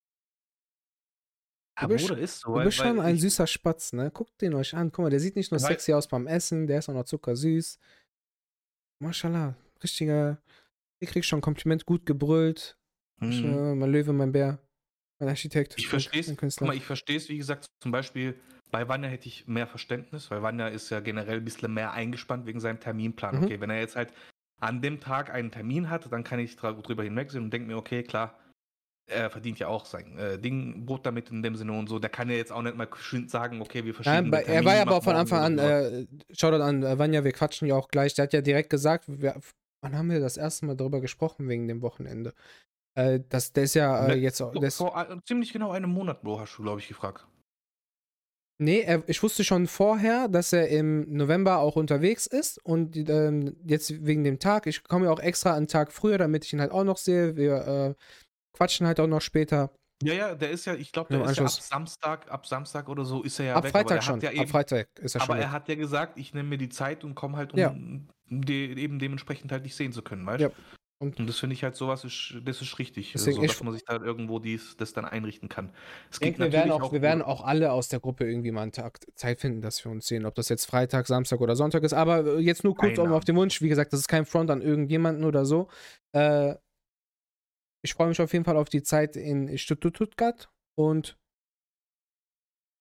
Bist- 1.88 2.08
Bruder, 2.10 2.20
ist 2.22 2.40
so. 2.42 2.56
Du 2.56 2.64
bist 2.64 2.78
schon 2.78 3.00
ein 3.00 3.16
ich- 3.16 3.22
süßer 3.22 3.48
Spatz, 3.48 3.94
ne? 3.94 4.12
Guck 4.12 4.38
den 4.38 4.54
euch 4.54 4.76
an. 4.76 4.92
Guck 4.92 5.04
mal, 5.04 5.10
der 5.10 5.20
sieht 5.20 5.36
nicht 5.36 5.52
nur 5.52 5.60
sexy 5.60 5.94
aus 5.94 6.08
beim 6.08 6.28
Essen, 6.28 6.68
der 6.68 6.80
ist 6.80 6.90
auch 6.90 6.94
noch 6.94 7.06
zuckersüß. 7.06 7.80
Mashallah. 9.00 9.56
Richtiger. 9.84 10.38
Ich 11.00 11.10
krieg 11.10 11.26
schon 11.26 11.40
ein 11.40 11.42
Kompliment, 11.42 11.86
gut 11.86 12.06
gebrüllt. 12.06 12.78
Mhm. 13.20 13.32
äh, 13.46 13.76
mein 13.76 13.92
Löwe, 13.92 14.14
mein 14.14 14.32
Bär, 14.32 14.60
mein 15.20 15.30
Architekt. 15.30 15.76
Ich 15.78 15.88
verstehe 15.88 16.22
es. 16.22 16.36
Guck 16.58 16.68
mal, 16.68 16.76
ich 16.76 16.86
verstehe 16.86 17.18
es, 17.18 17.30
wie 17.30 17.38
gesagt, 17.38 17.66
zum 17.82 17.92
Beispiel 17.92 18.36
bei 18.72 18.88
Vanya 18.88 19.10
hätte 19.10 19.28
ich 19.28 19.48
mehr 19.48 19.68
Verständnis, 19.68 20.32
weil 20.32 20.42
Vanya 20.42 20.68
ist 20.70 20.90
ja 20.90 21.00
generell 21.02 21.38
ein 21.38 21.44
bisschen 21.44 21.74
mehr 21.74 21.92
eingespannt 21.94 22.46
wegen 22.46 22.60
seinem 22.60 22.80
Terminplan. 22.80 23.38
Mhm. 23.38 23.44
Okay, 23.44 23.60
wenn 23.60 23.70
er 23.70 23.80
jetzt 23.80 23.96
halt 23.96 24.14
an 24.60 24.82
dem 24.82 25.00
Tag 25.00 25.30
einen 25.32 25.52
Termin 25.52 25.90
hat, 25.90 26.12
dann 26.12 26.24
kann 26.24 26.40
ich 26.40 26.56
drüber 26.56 27.04
hinwegsehen 27.04 27.44
und 27.44 27.52
denke 27.52 27.68
mir, 27.68 27.78
okay, 27.78 28.04
klar, 28.04 28.40
er 29.12 29.30
verdient 29.30 29.60
ja 29.60 29.68
auch 29.68 29.86
sein 29.86 30.18
äh, 30.18 30.40
Ding, 30.40 30.86
Brot 30.86 31.06
damit 31.06 31.30
in 31.30 31.44
dem 31.44 31.56
Sinne 31.56 31.74
und 31.74 31.88
so. 31.88 32.00
Der 32.00 32.10
kann 32.10 32.30
ja 32.30 32.36
jetzt 32.36 32.52
auch 32.52 32.62
nicht 32.62 32.76
mal 32.76 32.88
sagen, 33.28 33.62
okay, 33.62 33.86
wir 33.86 33.94
verschieben. 33.94 34.30
Nein, 34.30 34.44
er 34.46 34.66
war 34.66 34.76
ja 34.76 34.82
aber 34.84 34.96
auch 34.98 35.04
von 35.04 35.16
Anfang 35.16 35.40
an, 35.40 35.58
äh, 35.58 36.06
an 36.42 36.84
äh, 36.84 37.00
Vanya, 37.00 37.24
wir 37.24 37.32
quatschen 37.32 37.68
ja 37.68 37.76
auch 37.76 37.90
gleich. 37.90 38.14
Der 38.16 38.24
hat 38.24 38.34
ja 38.34 38.42
direkt 38.42 38.70
gesagt, 38.70 39.06
wir, 39.08 39.40
wann 39.84 39.98
haben 39.98 40.10
wir 40.10 40.20
das 40.20 40.38
erste 40.38 40.66
Mal 40.66 40.76
darüber 40.76 41.02
gesprochen 41.02 41.48
wegen 41.48 41.68
dem 41.68 41.82
Wochenende? 41.82 42.34
Äh, 42.96 43.20
das, 43.30 43.54
der 43.54 43.64
ist 43.64 43.74
ja 43.76 44.06
äh, 44.06 44.08
Ne, 44.10 44.16
jetzt 44.16 44.42
auch. 44.42 44.54
vor, 44.54 44.72
vor 44.72 44.98
äh, 45.10 45.18
ziemlich 45.26 45.54
genau 45.54 45.72
einem 45.72 45.90
Monat, 45.92 46.22
Bro, 46.24 46.40
hast 46.40 46.58
du, 46.58 46.64
glaube 46.64 46.80
ich, 46.82 46.88
gefragt. 46.88 47.26
nee, 48.60 48.82
er, 48.82 49.04
ich 49.08 49.24
wusste 49.24 49.44
schon 49.44 49.68
vorher, 49.68 50.28
dass 50.28 50.54
er 50.54 50.68
im 50.70 51.12
November 51.12 51.60
auch 51.60 51.76
unterwegs 51.76 52.28
ist 52.28 52.64
und 52.64 52.96
ähm, 53.10 53.56
jetzt 53.66 54.06
wegen 54.06 54.24
dem 54.24 54.40
Tag, 54.40 54.68
ich 54.68 54.84
komme 54.84 55.06
ja 55.06 55.12
auch 55.12 55.20
extra 55.20 55.56
einen 55.56 55.68
Tag 55.68 55.92
früher, 55.92 56.18
damit 56.18 56.46
ich 56.46 56.54
ihn 56.54 56.62
halt 56.62 56.72
auch 56.72 56.84
noch 56.84 56.98
sehe. 56.98 57.36
Wir 57.36 57.56
äh, 57.68 57.94
quatschen 58.54 58.88
halt 58.88 59.00
auch 59.00 59.08
noch 59.08 59.22
später. 59.22 59.72
Ja, 60.04 60.14
ja, 60.14 60.36
der 60.36 60.50
ist 60.50 60.66
ja, 60.66 60.74
ich 60.74 60.92
glaube, 60.92 61.14
Ja, 61.14 61.20
der 61.22 61.30
ist 61.32 61.38
ja 61.38 61.44
ab. 61.46 61.52
Samstag, 61.52 62.32
ab 62.32 62.48
Samstag 62.48 62.90
oder 62.90 63.06
so 63.06 63.22
ist 63.22 63.40
er 63.40 63.46
ja 63.46 63.56
Ab 63.56 63.64
weg. 63.66 63.76
aber 63.76 63.88
Freitag 63.88 64.04
schon. 64.04 64.16
Hat 64.16 64.24
ja 64.24 64.30
Ab 64.30 64.36
eben, 64.36 64.48
Freitag 64.48 64.88
ist 65.00 65.16
er 65.16 65.22
schon. 65.22 65.30
aber 65.30 65.40
er 65.40 65.52
hat 65.52 65.70
ja 65.70 65.76
gesagt, 65.76 66.18
ich 66.18 66.34
nehme 66.34 66.50
mir 66.50 66.58
die 66.58 66.70
Zeit 66.70 67.04
und 67.04 67.14
komme 67.14 67.38
halt, 67.38 67.54
um 67.54 67.60
Ja. 67.60 67.76
die, 68.28 68.74
eben 68.82 68.98
dementsprechend 68.98 69.52
halt 69.52 69.64
dich 69.66 69.76
sehen 69.76 69.92
zu 69.94 70.02
können, 70.02 70.26
weißt 70.26 70.42
Ja. 70.42 70.50
du? 70.50 70.56
Und- 71.04 71.20
Und, 71.20 71.28
das 71.28 71.40
finde 71.40 71.56
ich 71.56 71.64
halt 71.64 71.76
sowas, 71.76 72.04
ist, 72.04 72.36
das 72.46 72.62
ist 72.62 72.78
richtig, 72.78 73.14
so, 73.16 73.30
ich- 73.30 73.40
dass 73.40 73.64
man 73.64 73.74
sich 73.74 73.84
da 73.86 73.96
irgendwo 74.00 74.38
dies, 74.38 74.76
das 74.78 74.94
dann 74.94 75.04
einrichten 75.06 75.50
kann. 75.50 75.72
Es 76.12 76.18
Ich 76.18 76.20
denke, 76.20 76.40
wir 76.40 76.52
werden, 76.52 76.72
auch, 76.72 76.80
wir 76.80 76.90
Bruder- 76.90 77.02
werden 77.02 77.22
auch 77.24 77.44
alle 77.44 77.72
aus 77.72 77.88
der 77.88 78.00
Gruppe 78.00 78.26
irgendwie 78.30 78.52
mal 78.52 78.62
einen 78.64 78.72
Tag 78.72 79.00
Zeit 79.16 79.40
finden, 79.40 79.62
dass 79.62 79.84
wir 79.84 79.92
uns 79.92 80.06
sehen. 80.08 80.26
Ob 80.28 80.36
das 80.36 80.50
jetzt 80.50 80.66
Freitag, 80.66 81.08
Samstag 81.08 81.42
oder 81.42 81.56
Sonntag 81.56 81.82
ist. 81.84 81.94
Aber 81.94 82.38
jetzt 82.40 82.64
nur 82.64 82.76
kurz 82.76 83.00
um 83.00 83.12
auf 83.14 83.24
den 83.26 83.36
Wunsch. 83.36 83.62
Wie 83.64 83.70
gesagt, 83.70 83.94
das 83.94 84.00
ist 84.02 84.08
kein 84.10 84.26
Front 84.26 84.52
an 84.52 84.62
irgendjemanden 84.62 85.24
oder 85.26 85.44
so. 85.46 85.70
Äh, 86.12 86.54
ich 87.84 87.94
freue 87.94 88.08
mich 88.10 88.22
auf 88.22 88.32
jeden 88.34 88.46
Fall 88.46 88.58
auf 88.58 88.70
die 88.70 88.84
Zeit 88.84 89.16
in 89.16 89.58
Stuttgart. 89.58 90.50
Und 90.78 91.18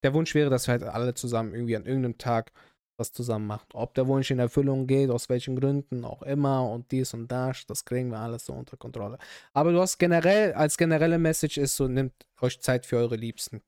der 0.05 0.15
Wunsch 0.15 0.35
wäre, 0.35 0.51
dass 0.51 0.67
wir 0.67 0.73
halt 0.73 0.83
alle 0.83 1.15
zusammen 1.15 1.55
irgendwie 1.55 1.77
an 1.77 1.85
irgendeinem 1.87 2.19
Tag 2.19 2.53
was 2.99 3.13
zusammen 3.13 3.47
machen. 3.47 3.67
Ob 3.73 3.95
der 3.95 4.07
Wunsch 4.09 4.31
in 4.31 4.39
Erfüllung 4.39 4.87
geht, 4.87 5.09
aus 5.11 5.31
welchen 5.31 5.57
Gründen 5.57 6.05
auch 6.05 6.23
immer 6.23 6.69
und 6.71 6.91
dies 6.93 7.15
und 7.15 7.29
das, 7.29 7.65
das 7.67 7.87
kriegen 7.87 8.11
wir 8.11 8.19
alles 8.19 8.45
so 8.45 8.53
unter 8.53 8.77
Kontrolle. 8.77 9.19
Aber 9.55 9.73
du 9.73 9.81
hast 9.81 9.97
generell, 9.99 10.53
als 10.53 10.77
generelle 10.77 11.19
Message 11.19 11.57
ist 11.57 11.77
so, 11.77 11.89
nehmt 11.89 12.13
euch 12.43 12.61
Zeit 12.61 12.85
für 12.85 12.97
eure 12.99 13.17
Liebsten. 13.17 13.63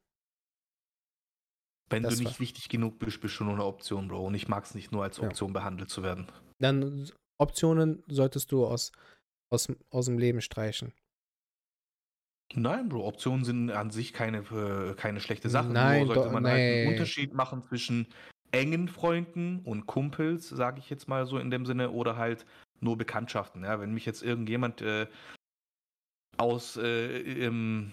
Wenn 1.89 2.03
das 2.03 2.17
du 2.19 2.25
war- 2.25 2.31
nicht 2.31 2.41
wichtig 2.41 2.69
genug 2.69 2.99
bist, 2.99 3.21
bist 3.23 3.39
du 3.41 3.45
nur 3.45 3.55
eine 3.55 3.65
Option, 3.65 4.09
Bro. 4.09 4.27
Und 4.27 4.35
ich 4.35 4.49
mag 4.49 4.65
es 4.65 4.75
nicht 4.75 4.93
nur 4.93 5.03
als 5.03 5.17
Ja. 5.19 5.25
Option 5.25 5.53
behandelt 5.53 5.89
zu 5.91 6.03
werden. 6.03 6.31
Dann 6.59 7.11
Optionen 7.39 8.03
solltest 8.09 8.53
du 8.53 8.67
aus, 8.67 8.93
aus, 9.51 9.71
aus 9.91 10.05
dem 10.07 10.19
Leben 10.19 10.41
streichen. 10.43 10.93
Nein, 12.55 12.89
Bro, 12.89 13.07
Optionen 13.07 13.45
sind 13.45 13.71
an 13.71 13.91
sich 13.91 14.13
keine, 14.13 14.39
äh, 14.39 14.95
keine 14.95 15.21
schlechte 15.21 15.49
Sache. 15.49 15.69
Nein, 15.69 16.07
Nur 16.07 16.15
sollte 16.15 16.33
man 16.33 16.47
halt 16.47 16.57
nee. 16.57 16.83
einen 16.83 16.93
Unterschied 16.93 17.35
machen 17.35 17.63
zwischen 17.69 18.07
engen 18.51 18.89
Freunden 18.89 19.61
und 19.65 19.87
Kumpels, 19.87 20.49
sage 20.49 20.79
ich 20.79 20.91
jetzt 20.91 21.09
mal 21.09 21.27
so 21.27 21.39
in 21.39 21.51
dem 21.51 21.67
Sinne, 21.67 21.91
oder 21.91 22.17
halt 22.17 22.45
nur 22.81 22.99
Bekanntschaften. 22.99 23.65
Ja? 23.65 23.81
Wenn 23.81 23.95
mich 23.95 24.07
jetzt 24.07 24.23
irgendjemand 24.23 24.83
äh, 24.83 25.07
aus, 26.37 26.77
äh, 26.77 27.19
im, 27.47 27.93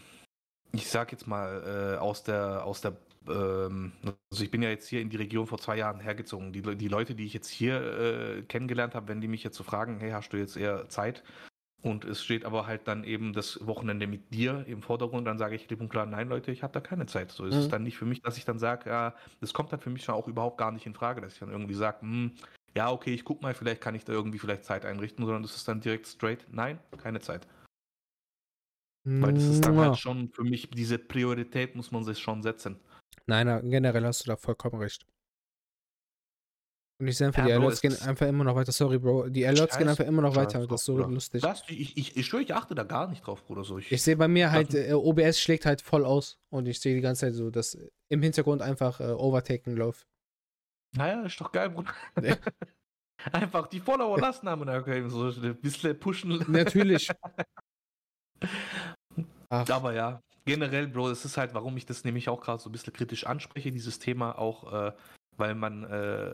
ich 0.72 0.88
sag 0.88 1.12
jetzt 1.12 1.28
mal, 1.28 1.96
äh, 1.96 1.98
aus 1.98 2.24
der, 2.24 2.66
aus 2.66 2.82
der 2.82 2.98
ähm, 3.28 3.92
also 4.32 4.44
ich 4.44 4.52
bin 4.52 4.62
ja 4.62 4.70
jetzt 4.70 4.88
hier 4.88 5.02
in 5.02 5.10
die 5.10 5.18
Region 5.18 5.48
vor 5.48 5.60
zwei 5.60 5.78
Jahren 5.78 6.00
hergezogen. 6.00 6.52
Die, 6.54 6.62
die 6.62 6.88
Leute, 6.88 7.16
die 7.16 7.26
ich 7.26 7.34
jetzt 7.34 7.50
hier 7.50 7.82
äh, 7.82 8.42
kennengelernt 8.44 8.96
habe, 8.96 9.08
wenn 9.08 9.22
die 9.22 9.28
mich 9.28 9.44
jetzt 9.44 9.58
so 9.58 9.64
fragen, 9.64 10.00
hey, 10.00 10.12
hast 10.12 10.34
du 10.34 10.38
jetzt 10.38 10.58
eher 10.58 10.90
Zeit? 10.90 11.24
Und 11.82 12.04
es 12.04 12.22
steht 12.22 12.44
aber 12.44 12.68
halt 12.68 12.88
dann 12.90 13.06
eben 13.06 13.32
das 13.32 13.66
Wochenende 13.66 14.06
mit 14.06 14.34
dir 14.34 14.66
im 14.68 14.82
Vordergrund, 14.82 15.26
dann 15.26 15.38
sage 15.38 15.56
ich 15.56 15.68
klipp 15.68 15.80
und 15.80 15.90
klar, 15.90 16.06
nein, 16.06 16.28
Leute, 16.28 16.52
ich 16.52 16.62
habe 16.62 16.74
da 16.74 16.82
keine 16.82 17.06
Zeit. 17.06 17.32
So 17.32 17.46
ist 17.46 17.56
mhm. 17.56 17.62
es 17.62 17.70
dann 17.70 17.84
nicht 17.84 17.98
für 17.98 18.06
mich, 18.06 18.22
dass 18.22 18.38
ich 18.38 18.44
dann 18.44 18.60
sage, 18.60 18.90
ja, 18.90 19.16
das 19.40 19.54
kommt 19.54 19.72
dann 19.72 19.80
für 19.80 19.90
mich 19.90 20.04
schon 20.04 20.16
auch 20.16 20.28
überhaupt 20.28 20.58
gar 20.58 20.72
nicht 20.72 20.86
in 20.86 20.94
Frage, 20.94 21.22
dass 21.22 21.34
ich 21.34 21.40
dann 21.40 21.52
irgendwie 21.52 21.76
sage, 21.76 22.02
hm, 22.02 22.34
ja, 22.76 22.92
okay, 22.92 23.14
ich 23.14 23.24
guck 23.24 23.42
mal, 23.42 23.54
vielleicht 23.54 23.82
kann 23.82 23.96
ich 23.96 24.04
da 24.04 24.12
irgendwie 24.12 24.40
vielleicht 24.40 24.66
Zeit 24.66 24.86
einrichten, 24.86 25.26
sondern 25.26 25.44
das 25.44 25.56
ist 25.56 25.68
dann 25.68 25.80
direkt 25.80 26.08
straight, 26.08 26.46
nein, 26.52 26.80
keine 27.02 27.22
Zeit. 27.22 27.48
Weil 29.06 29.34
das 29.34 29.46
ist 29.46 29.66
dann 29.66 29.76
ja. 29.76 29.86
halt 29.86 29.98
schon 29.98 30.30
für 30.30 30.44
mich, 30.44 30.70
diese 30.70 31.00
Priorität 31.00 31.76
muss 31.76 31.92
man 31.92 32.04
sich 32.04 32.20
schon 32.20 32.44
setzen. 32.44 32.80
Nein, 33.26 33.70
generell 33.70 34.06
hast 34.06 34.26
du 34.26 34.32
da 34.32 34.36
vollkommen 34.38 34.82
recht. 34.82 35.06
Und 37.00 37.08
ich 37.08 37.18
sehe 37.18 37.28
einfach, 37.28 37.44
ja, 37.44 37.48
die 37.48 37.54
Alerts 37.54 37.82
gehen 37.82 37.96
einfach 38.02 38.28
immer 38.28 38.44
noch 38.44 38.56
weiter. 38.56 38.74
Sorry, 38.74 39.00
Bro. 39.00 39.30
Die 39.30 39.48
Alerts 39.48 39.78
gehen 39.78 39.88
einfach 39.88 40.06
immer 40.06 40.22
noch 40.22 40.36
weiter. 40.36 40.68
Das 40.68 40.82
ist 40.82 40.86
so 40.86 40.96
Bruder. 40.96 41.08
lustig. 41.08 41.42
Das, 41.42 41.64
ich, 41.68 41.96
ich, 41.96 42.18
ich 42.18 42.26
schwöre, 42.26 42.44
ich 42.44 42.54
achte 42.54 42.76
da 42.76 42.84
gar 42.84 43.08
nicht 43.08 43.26
drauf, 43.26 43.46
Bruder. 43.46 43.64
So, 43.64 43.78
ich 43.78 43.90
ich 43.90 44.04
sehe 44.04 44.18
bei 44.18 44.28
mir 44.28 44.52
halt, 44.52 44.74
äh, 44.74 44.92
OBS 44.92 45.40
schlägt 45.40 45.66
halt 45.66 45.82
voll 45.82 46.04
aus. 46.04 46.40
Und 46.50 46.68
ich 46.68 46.82
sehe 46.82 46.96
die 46.96 47.02
ganze 47.02 47.28
Zeit 47.28 47.36
so, 47.36 47.52
dass 47.52 47.78
im 48.10 48.22
Hintergrund 48.22 48.62
einfach 48.62 49.00
äh, 49.00 49.06
Overtaken 49.06 49.78
läuft. 49.78 50.08
Naja, 50.96 51.22
ist 51.24 51.40
doch 51.40 51.52
geil, 51.52 51.70
Bruder. 51.70 51.94
Einfach 53.34 53.68
die 53.68 53.82
Follower 53.82 54.18
lassen 54.18 54.48
haben 54.48 54.62
und 54.62 54.70
okay, 54.70 55.08
so 55.10 55.28
ein 55.28 55.56
bisschen 55.58 56.00
pushen. 56.00 56.44
Natürlich. 56.48 57.12
Ach. 59.50 59.70
Aber 59.70 59.94
ja, 59.94 60.22
generell, 60.46 60.88
Bro, 60.88 61.10
es 61.12 61.26
ist 61.26 61.38
halt, 61.38 61.54
warum 61.54 61.76
ich 61.78 61.86
das 61.86 62.04
nämlich 62.04 62.30
auch 62.30 62.42
gerade 62.42 62.62
so 62.62 62.70
ein 62.70 62.72
bisschen 62.72 62.94
kritisch 62.94 63.26
anspreche, 63.26 63.72
dieses 63.72 64.00
Thema 64.00 64.38
auch, 64.38 64.72
äh, 64.72 64.92
weil 65.40 65.56
man, 65.56 65.84
äh, 65.86 66.30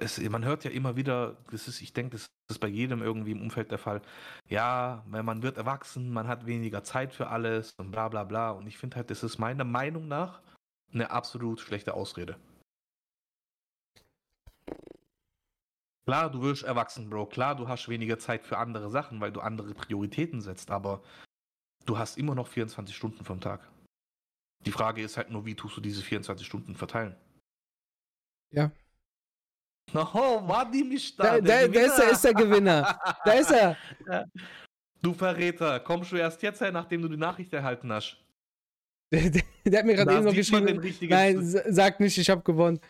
es, 0.00 0.18
man 0.20 0.44
hört 0.44 0.64
ja 0.64 0.70
immer 0.70 0.96
wieder, 0.96 1.36
das 1.50 1.66
ist, 1.66 1.80
ich 1.80 1.92
denke, 1.92 2.12
das 2.12 2.26
ist 2.50 2.60
bei 2.60 2.68
jedem 2.68 3.02
irgendwie 3.02 3.32
im 3.32 3.42
Umfeld 3.42 3.70
der 3.70 3.78
Fall, 3.78 4.02
ja, 4.48 5.04
man 5.06 5.42
wird 5.42 5.56
erwachsen, 5.56 6.10
man 6.10 6.28
hat 6.28 6.46
weniger 6.46 6.84
Zeit 6.84 7.14
für 7.14 7.28
alles 7.28 7.72
und 7.78 7.90
bla 7.90 8.08
bla 8.08 8.24
bla. 8.24 8.50
Und 8.50 8.66
ich 8.66 8.78
finde 8.78 8.96
halt, 8.96 9.10
das 9.10 9.22
ist 9.22 9.38
meiner 9.38 9.64
Meinung 9.64 10.08
nach 10.08 10.40
eine 10.92 11.10
absolut 11.10 11.60
schlechte 11.60 11.94
Ausrede. 11.94 12.36
Klar, 16.04 16.30
du 16.30 16.42
wirst 16.42 16.64
erwachsen, 16.64 17.08
Bro. 17.08 17.26
Klar, 17.26 17.54
du 17.54 17.68
hast 17.68 17.88
weniger 17.88 18.18
Zeit 18.18 18.44
für 18.44 18.58
andere 18.58 18.90
Sachen, 18.90 19.20
weil 19.20 19.32
du 19.32 19.40
andere 19.40 19.74
Prioritäten 19.74 20.40
setzt, 20.40 20.70
aber 20.70 21.02
du 21.86 21.98
hast 21.98 22.18
immer 22.18 22.34
noch 22.34 22.48
24 22.48 22.96
Stunden 22.96 23.24
vom 23.24 23.40
Tag. 23.40 23.68
Die 24.66 24.72
Frage 24.72 25.02
ist 25.02 25.16
halt 25.16 25.30
nur, 25.30 25.46
wie 25.46 25.54
tust 25.54 25.76
du 25.76 25.80
diese 25.80 26.02
24 26.02 26.46
Stunden 26.46 26.74
verteilen? 26.74 27.16
Ja. 28.52 28.70
Oh, 29.94 30.46
war 30.46 30.70
die 30.70 30.84
mich 30.84 31.16
da? 31.16 31.38
Da, 31.38 31.40
da, 31.40 31.68
da 31.68 31.80
ist, 31.80 31.98
er, 31.98 32.10
ist 32.12 32.24
der 32.24 32.34
Gewinner. 32.34 33.00
da 33.24 33.32
ist 33.32 33.50
er. 33.50 33.76
Du 35.02 35.14
Verräter, 35.14 35.80
kommst 35.80 36.12
du 36.12 36.16
erst 36.16 36.42
jetzt 36.42 36.60
her, 36.60 36.70
nachdem 36.70 37.00
du 37.00 37.08
die 37.08 37.16
Nachricht 37.16 37.50
erhalten 37.54 37.90
hast? 37.90 38.18
Der, 39.10 39.30
der, 39.30 39.42
der 39.64 39.78
hat 39.78 39.86
mir 39.86 39.94
gerade 39.94 40.14
eben 40.14 40.24
noch 40.24 40.34
geschrieben. 40.34 40.80
Nein, 41.08 41.38
sag 41.42 42.00
nicht, 42.00 42.18
ich 42.18 42.28
habe 42.28 42.42
gewonnen. 42.42 42.80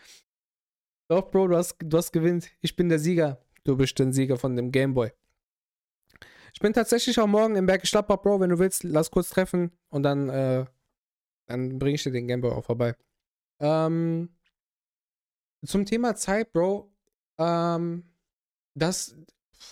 Doch, 1.09 1.29
Bro, 1.31 1.47
du 1.47 1.57
hast, 1.57 1.77
du 1.79 1.97
hast 1.97 2.11
gewinnt. 2.11 2.51
Ich 2.61 2.75
bin 2.75 2.89
der 2.89 2.99
Sieger. 2.99 3.41
Du 3.63 3.77
bist 3.77 3.97
der 3.97 4.11
Sieger 4.11 4.37
von 4.37 4.55
dem 4.55 4.71
Gameboy. 4.71 5.11
Ich 6.53 6.59
bin 6.59 6.73
tatsächlich 6.73 7.17
auch 7.19 7.27
morgen 7.27 7.55
im 7.55 7.65
Bergisch 7.65 7.91
Gladbach, 7.91 8.21
Bro. 8.21 8.39
Wenn 8.41 8.49
du 8.49 8.59
willst, 8.59 8.83
lass 8.83 9.09
kurz 9.09 9.29
treffen 9.29 9.71
und 9.89 10.03
dann, 10.03 10.29
äh, 10.29 10.65
dann 11.47 11.79
bringe 11.79 11.95
ich 11.95 12.03
dir 12.03 12.11
den 12.11 12.27
Gameboy 12.27 12.51
auch 12.51 12.65
vorbei. 12.65 12.95
Ähm, 13.59 14.29
zum 15.65 15.85
Thema 15.85 16.15
Zeit, 16.15 16.51
Bro. 16.51 16.91
Ähm, 17.37 18.03
das, 18.73 19.15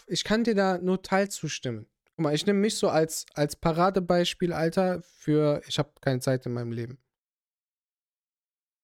ich 0.07 0.23
kann 0.23 0.43
dir 0.43 0.55
da 0.55 0.77
nur 0.77 1.01
teil 1.01 1.29
zustimmen. 1.29 1.87
Guck 2.15 2.23
mal, 2.23 2.35
ich 2.35 2.45
nehme 2.45 2.59
mich 2.59 2.75
so 2.75 2.89
als, 2.89 3.25
als 3.33 3.55
Paradebeispiel, 3.55 4.53
Alter, 4.53 5.01
für 5.01 5.61
ich 5.67 5.79
habe 5.79 5.91
keine 6.01 6.19
Zeit 6.19 6.45
in 6.45 6.53
meinem 6.53 6.71
Leben. 6.71 6.97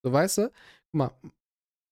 So, 0.04 0.12
weißt 0.12 0.38
du? 0.38 0.52
Guck 0.92 0.94
mal, 0.94 1.12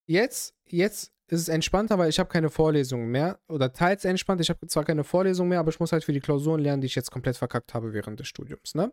jetzt, 0.05 0.55
jetzt 0.65 1.11
ist 1.27 1.41
es 1.41 1.47
entspannter, 1.49 1.97
weil 1.97 2.09
ich 2.09 2.19
habe 2.19 2.29
keine 2.29 2.49
Vorlesungen 2.49 3.09
mehr. 3.09 3.39
Oder 3.47 3.73
teils 3.73 4.05
entspannt. 4.05 4.41
Ich 4.41 4.49
habe 4.49 4.67
zwar 4.67 4.85
keine 4.85 5.03
Vorlesungen 5.03 5.49
mehr, 5.49 5.59
aber 5.59 5.69
ich 5.69 5.79
muss 5.79 5.91
halt 5.91 6.03
für 6.03 6.13
die 6.13 6.19
Klausuren 6.19 6.61
lernen, 6.61 6.81
die 6.81 6.85
ich 6.87 6.95
jetzt 6.95 7.11
komplett 7.11 7.37
verkackt 7.37 7.73
habe 7.73 7.93
während 7.93 8.19
des 8.19 8.27
Studiums. 8.27 8.75
Ne? 8.75 8.91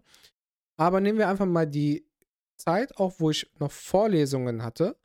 Aber 0.76 1.00
nehmen 1.00 1.18
wir 1.18 1.28
einfach 1.28 1.46
mal 1.46 1.66
die 1.66 2.06
Zeit, 2.56 2.96
auch 2.96 3.14
wo 3.18 3.30
ich 3.30 3.50
noch 3.58 3.70
Vorlesungen 3.70 4.62
hatte. 4.62 4.96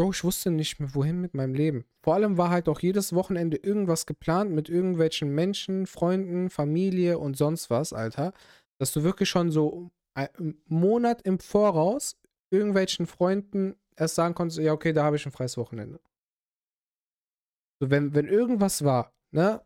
Bro, 0.00 0.12
ich 0.12 0.24
wusste 0.24 0.50
nicht 0.50 0.80
mehr, 0.80 0.94
wohin 0.94 1.20
mit 1.20 1.34
meinem 1.34 1.52
Leben. 1.52 1.84
Vor 2.02 2.14
allem 2.14 2.38
war 2.38 2.48
halt 2.48 2.70
auch 2.70 2.80
jedes 2.80 3.14
Wochenende 3.14 3.58
irgendwas 3.58 4.06
geplant 4.06 4.50
mit 4.50 4.70
irgendwelchen 4.70 5.34
Menschen, 5.34 5.86
Freunden, 5.86 6.48
Familie 6.48 7.18
und 7.18 7.36
sonst 7.36 7.68
was, 7.68 7.92
Alter. 7.92 8.32
Dass 8.78 8.94
du 8.94 9.02
wirklich 9.02 9.28
schon 9.28 9.50
so 9.50 9.90
einen 10.14 10.58
Monat 10.64 11.20
im 11.20 11.38
Voraus 11.38 12.18
irgendwelchen 12.50 13.06
Freunden 13.06 13.76
erst 13.94 14.14
sagen 14.14 14.34
konntest, 14.34 14.58
ja, 14.60 14.72
okay, 14.72 14.94
da 14.94 15.04
habe 15.04 15.16
ich 15.16 15.26
ein 15.26 15.32
freies 15.32 15.58
Wochenende. 15.58 16.00
So, 17.78 17.90
wenn, 17.90 18.14
wenn 18.14 18.26
irgendwas 18.26 18.82
war, 18.82 19.12
ne, 19.32 19.60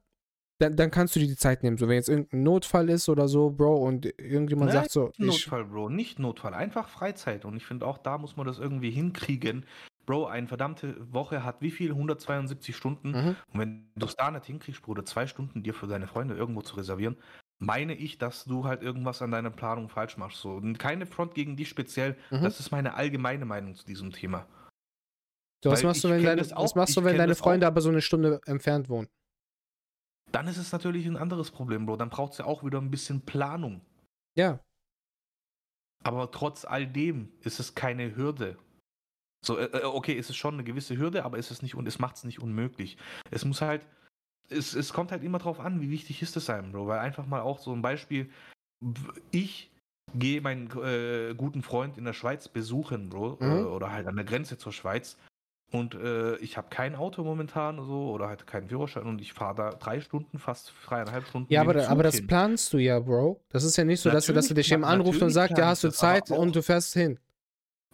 dann, 0.61 0.75
dann 0.75 0.91
kannst 0.91 1.15
du 1.15 1.21
dir 1.21 1.29
die 1.29 1.37
Zeit 1.37 1.63
nehmen. 1.63 1.79
So, 1.79 1.87
wenn 1.87 1.95
jetzt 1.95 2.09
irgendein 2.09 2.43
Notfall 2.43 2.91
ist 2.91 3.09
oder 3.09 3.29
so, 3.29 3.51
Bro, 3.51 3.87
und 3.87 4.07
irgendjemand 4.19 4.73
Nein, 4.73 4.83
sagt 4.83 4.91
so. 4.91 5.13
Notfall, 5.17 5.65
Bro, 5.65 5.91
nicht 5.91 6.19
Notfall, 6.19 6.55
einfach 6.55 6.89
Freizeit. 6.89 7.45
Und 7.45 7.55
ich 7.55 7.65
finde 7.65 7.87
auch, 7.87 7.99
da 7.99 8.19
muss 8.19 8.37
man 8.37 8.49
das 8.49 8.59
irgendwie 8.59 8.91
hinkriegen. 8.91 9.65
Bro, 10.07 10.27
eine 10.27 10.47
verdammte 10.47 10.97
Woche 11.13 11.45
hat 11.45 11.61
wie 11.61 11.71
viel? 11.71 11.91
172 11.91 12.77
Stunden. 12.77 13.11
Mhm. 13.11 13.37
Und 13.53 13.61
wenn 13.61 13.91
du 13.97 14.07
es 14.07 14.17
da 14.17 14.31
nicht 14.31 14.47
hinkriegst, 14.47 14.83
Bruder, 14.83 15.05
zwei 15.05 15.27
Stunden 15.27 15.63
dir 15.63 15.75
für 15.75 15.87
deine 15.87 16.07
Freunde 16.07 16.35
irgendwo 16.35 16.63
zu 16.63 16.77
reservieren, 16.77 17.17
meine 17.59 17.95
ich, 17.95 18.19
dass 18.19 18.45
du 18.45 18.65
halt 18.65 18.83
irgendwas 18.83 19.23
an 19.23 19.31
deiner 19.31 19.51
Planung 19.51 19.89
falsch 19.89 20.17
machst. 20.17 20.41
So. 20.41 20.51
Und 20.51 20.79
keine 20.79 21.07
Front 21.07 21.35
gegen 21.35 21.57
dich 21.57 21.69
speziell. 21.69 22.17
Mhm. 22.31 22.43
Das 22.43 22.61
ist 22.61 22.71
meine 22.71 22.95
allgemeine 22.95 23.45
Meinung 23.45 23.75
zu 23.75 23.87
diesem 23.87 24.13
Thema. 24.13 24.47
So, 25.63 25.71
was 25.71 25.83
machst 25.83 26.05
du, 26.05 26.11
wenn 26.11 26.23
deine, 26.23 26.43
auch, 26.57 26.65
was 26.65 26.75
machst 26.75 26.97
du, 26.97 27.05
wenn 27.05 27.17
deine 27.17 27.35
Freunde 27.35 27.67
auch. 27.67 27.71
aber 27.71 27.81
so 27.81 27.89
eine 27.89 28.03
Stunde 28.03 28.41
entfernt 28.45 28.89
wohnen? 28.89 29.09
Dann 30.31 30.47
ist 30.49 30.59
es 30.59 30.73
natürlich 30.73 31.07
ein 31.07 31.17
anderes 31.17 31.51
Problem, 31.51 31.87
Bro. 31.87 31.97
Dann 31.97 32.11
braucht 32.11 32.33
es 32.33 32.39
ja 32.39 32.45
auch 32.45 32.65
wieder 32.65 32.79
ein 32.81 32.91
bisschen 32.91 33.23
Planung. 33.23 33.81
Ja. 34.37 34.61
Aber 36.03 36.31
trotz 36.31 36.65
all 36.67 36.87
dem 36.87 37.33
ist 37.41 37.61
es 37.61 37.75
keine 37.75 38.15
Hürde. 38.15 38.59
So, 39.45 39.59
äh, 39.59 39.65
äh 39.65 39.85
okay, 39.85 40.13
ist 40.13 40.31
es 40.31 40.37
schon 40.37 40.55
eine 40.55 40.65
gewisse 40.65 40.97
Hürde, 40.97 41.25
aber 41.25 41.39
ist 41.39 41.51
es 41.51 41.63
nicht 41.63 41.75
und 41.75 41.87
es 41.87 41.99
macht 41.99 42.17
es 42.17 42.25
nicht 42.25 42.41
unmöglich. 42.41 42.97
Es 43.31 43.45
muss 43.45 43.61
halt, 43.61 43.83
es, 44.49 44.75
es 44.75 44.93
kommt 44.93 45.13
halt 45.13 45.23
immer 45.23 45.39
drauf 45.39 45.61
an, 45.61 45.81
wie 45.81 45.91
wichtig 45.91 46.23
ist 46.23 46.37
es 46.37 46.51
einem, 46.51 46.73
Bro. 46.73 46.87
Weil 46.87 46.99
einfach 46.99 47.27
mal 47.27 47.41
auch 47.41 47.59
so 47.59 47.73
ein 47.73 47.83
Beispiel, 47.83 48.31
ich 49.31 49.71
gehe 50.15 50.41
meinen 50.41 50.71
äh, 50.83 51.35
guten 51.35 51.63
Freund 51.63 51.99
in 51.99 52.05
der 52.05 52.13
Schweiz 52.13 52.49
besuchen, 52.49 53.11
Bro, 53.11 53.39
mhm. 53.41 53.51
äh, 53.51 53.63
oder 53.63 53.93
halt 53.93 54.07
an 54.07 54.17
der 54.17 54.25
Grenze 54.25 54.59
zur 54.59 54.73
Schweiz. 54.73 55.17
Und 55.73 55.95
äh, 55.97 56.37
ich 56.37 56.57
habe 56.57 56.69
kein 56.71 56.95
Auto 56.95 57.25
momentan 57.25 57.85
so 57.85 58.13
oder 58.13 58.29
halt 58.29 58.47
keinen 58.47 58.69
Führerschein 58.69 59.07
und 59.07 59.21
ich 59.21 59.33
fahre 59.33 59.57
da 59.57 59.71
drei 59.71 60.01
Stunden, 60.01 60.39
fast 60.39 60.73
dreieinhalb 60.87 61.27
Stunden. 61.27 61.53
Ja, 61.53 61.63
aber, 61.63 61.89
aber 61.89 62.05
das 62.05 62.25
planst 62.25 62.73
du 62.73 62.79
ja, 62.79 63.01
Bro. 63.01 63.41
Das 63.49 63.65
ist 63.65 63.77
ja 63.77 63.83
nicht 63.83 64.01
so, 64.01 64.09
dass 64.09 64.27
du, 64.27 64.33
dass 64.33 64.47
du 64.47 64.55
dich 64.55 64.71
eben 64.71 64.85
anrufst 64.85 65.21
und 65.23 65.31
sagst, 65.31 65.59
ja, 65.59 65.67
hast 65.67 65.83
du 65.83 65.91
Zeit 65.91 66.31
und 66.31 66.55
du 66.55 66.63
fährst 66.63 66.93
hin. 66.93 67.19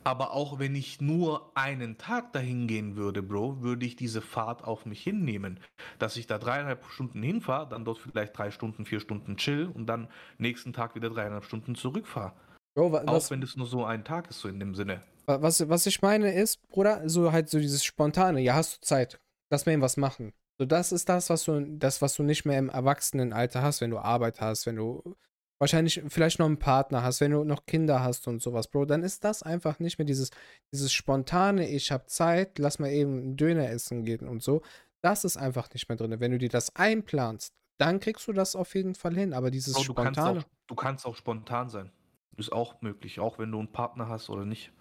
Aber 0.03 0.33
auch 0.33 0.59
wenn 0.59 0.75
ich 0.75 1.01
nur 1.01 1.53
einen 1.55 1.99
Tag 1.99 2.33
dahin 2.33 2.67
gehen 2.67 2.97
würde, 2.97 3.23
Bro, 3.23 3.61
würde 3.61 3.85
ich 3.85 3.97
diese 3.97 4.23
Fahrt 4.23 4.65
auf 4.65 4.87
mich 4.87 5.03
hinnehmen. 5.03 5.61
Dass 5.99 6.17
ich 6.17 6.27
da 6.27 6.39
dreieinhalb 6.39 6.85
Stunden 6.87 7.23
hinfahre, 7.23 7.69
dann 7.69 7.85
dort 7.85 7.99
vielleicht 7.99 8.37
drei 8.37 8.51
Stunden, 8.51 8.87
vier 8.87 9.01
Stunden 9.01 9.37
chill 9.37 9.71
und 9.73 9.87
dann 9.87 10.09
nächsten 10.39 10.73
Tag 10.73 10.95
wieder 10.95 11.11
dreieinhalb 11.11 11.45
Stunden 11.45 11.75
zurückfahre. 11.75 12.33
Bro, 12.75 12.93
was, 12.93 13.07
auch 13.07 13.31
wenn 13.31 13.43
es 13.43 13.57
nur 13.57 13.67
so 13.67 13.85
ein 13.85 14.05
Tag 14.05 14.31
ist, 14.31 14.41
so 14.41 14.49
in 14.49 14.59
dem 14.59 14.75
Sinne. 14.75 15.03
Was, 15.27 15.69
was 15.69 15.87
ich 15.87 16.03
meine 16.03 16.33
ist, 16.33 16.67
Bruder, 16.69 17.09
so 17.09 17.31
halt 17.31 17.49
so 17.51 17.59
dieses 17.59 17.85
spontane, 17.85 18.41
ja, 18.41 18.55
hast 18.55 18.77
du 18.77 18.81
Zeit, 18.81 19.21
lass 19.51 19.67
mal 19.67 19.73
eben 19.73 19.83
was 19.83 19.97
machen. 19.97 20.33
So, 20.59 20.67
das 20.67 20.93
ist 20.93 21.09
das, 21.09 21.31
was 21.31 21.45
du, 21.45 21.61
das, 21.79 22.03
was 22.03 22.15
du 22.15 22.23
nicht 22.23 22.45
mehr 22.45 22.59
im 22.59 22.69
Erwachsenenalter 22.69 23.63
hast, 23.63 23.81
wenn 23.81 23.91
du 23.91 23.99
Arbeit 23.99 24.41
hast, 24.41 24.67
wenn 24.67 24.77
du 24.77 25.17
wahrscheinlich 25.61 26.03
vielleicht 26.09 26.39
noch 26.39 26.47
einen 26.47 26.59
Partner 26.59 27.03
hast, 27.03 27.21
wenn 27.21 27.31
du 27.31 27.45
noch 27.45 27.67
Kinder 27.67 28.03
hast 28.03 28.27
und 28.27 28.43
sowas, 28.43 28.69
Bro, 28.69 28.87
dann 28.87 29.03
ist 29.03 29.25
das 29.25 29.43
einfach 29.43 29.79
nicht 29.79 29.99
mehr 29.99 30.07
dieses, 30.07 30.31
dieses 30.73 30.93
spontane, 30.93 31.69
ich 31.69 31.93
habe 31.93 32.07
Zeit, 32.07 32.59
lass 32.59 32.79
mal 32.79 32.91
eben 32.91 33.19
einen 33.19 33.37
Döner 33.37 33.69
essen 33.69 34.05
gehen 34.05 34.27
und 34.27 34.43
so. 34.43 34.63
Das 35.03 35.25
ist 35.25 35.37
einfach 35.37 35.73
nicht 35.73 35.89
mehr 35.89 35.97
drin. 35.97 36.19
Wenn 36.19 36.33
du 36.33 36.39
dir 36.39 36.49
das 36.49 36.75
einplanst, 36.77 37.55
dann 37.79 38.01
kriegst 38.01 38.27
du 38.27 38.33
das 38.33 38.57
auf 38.57 38.75
jeden 38.75 38.95
Fall 38.95 39.15
hin. 39.15 39.33
Aber 39.33 39.51
dieses 39.51 39.75
Bro, 39.75 39.81
du 39.81 39.93
spontane. 39.93 40.15
Kannst 40.15 40.47
auch, 40.47 40.51
du 40.67 40.75
kannst 40.75 41.07
auch 41.07 41.17
spontan 41.17 41.69
sein. 41.69 41.93
Ist 42.37 42.53
auch 42.53 42.81
möglich, 42.81 43.21
auch 43.21 43.39
wenn 43.39 43.53
du 43.53 43.59
einen 43.59 43.73
Partner 43.73 44.09
hast 44.09 44.31
oder 44.31 44.47
nicht. 44.47 44.73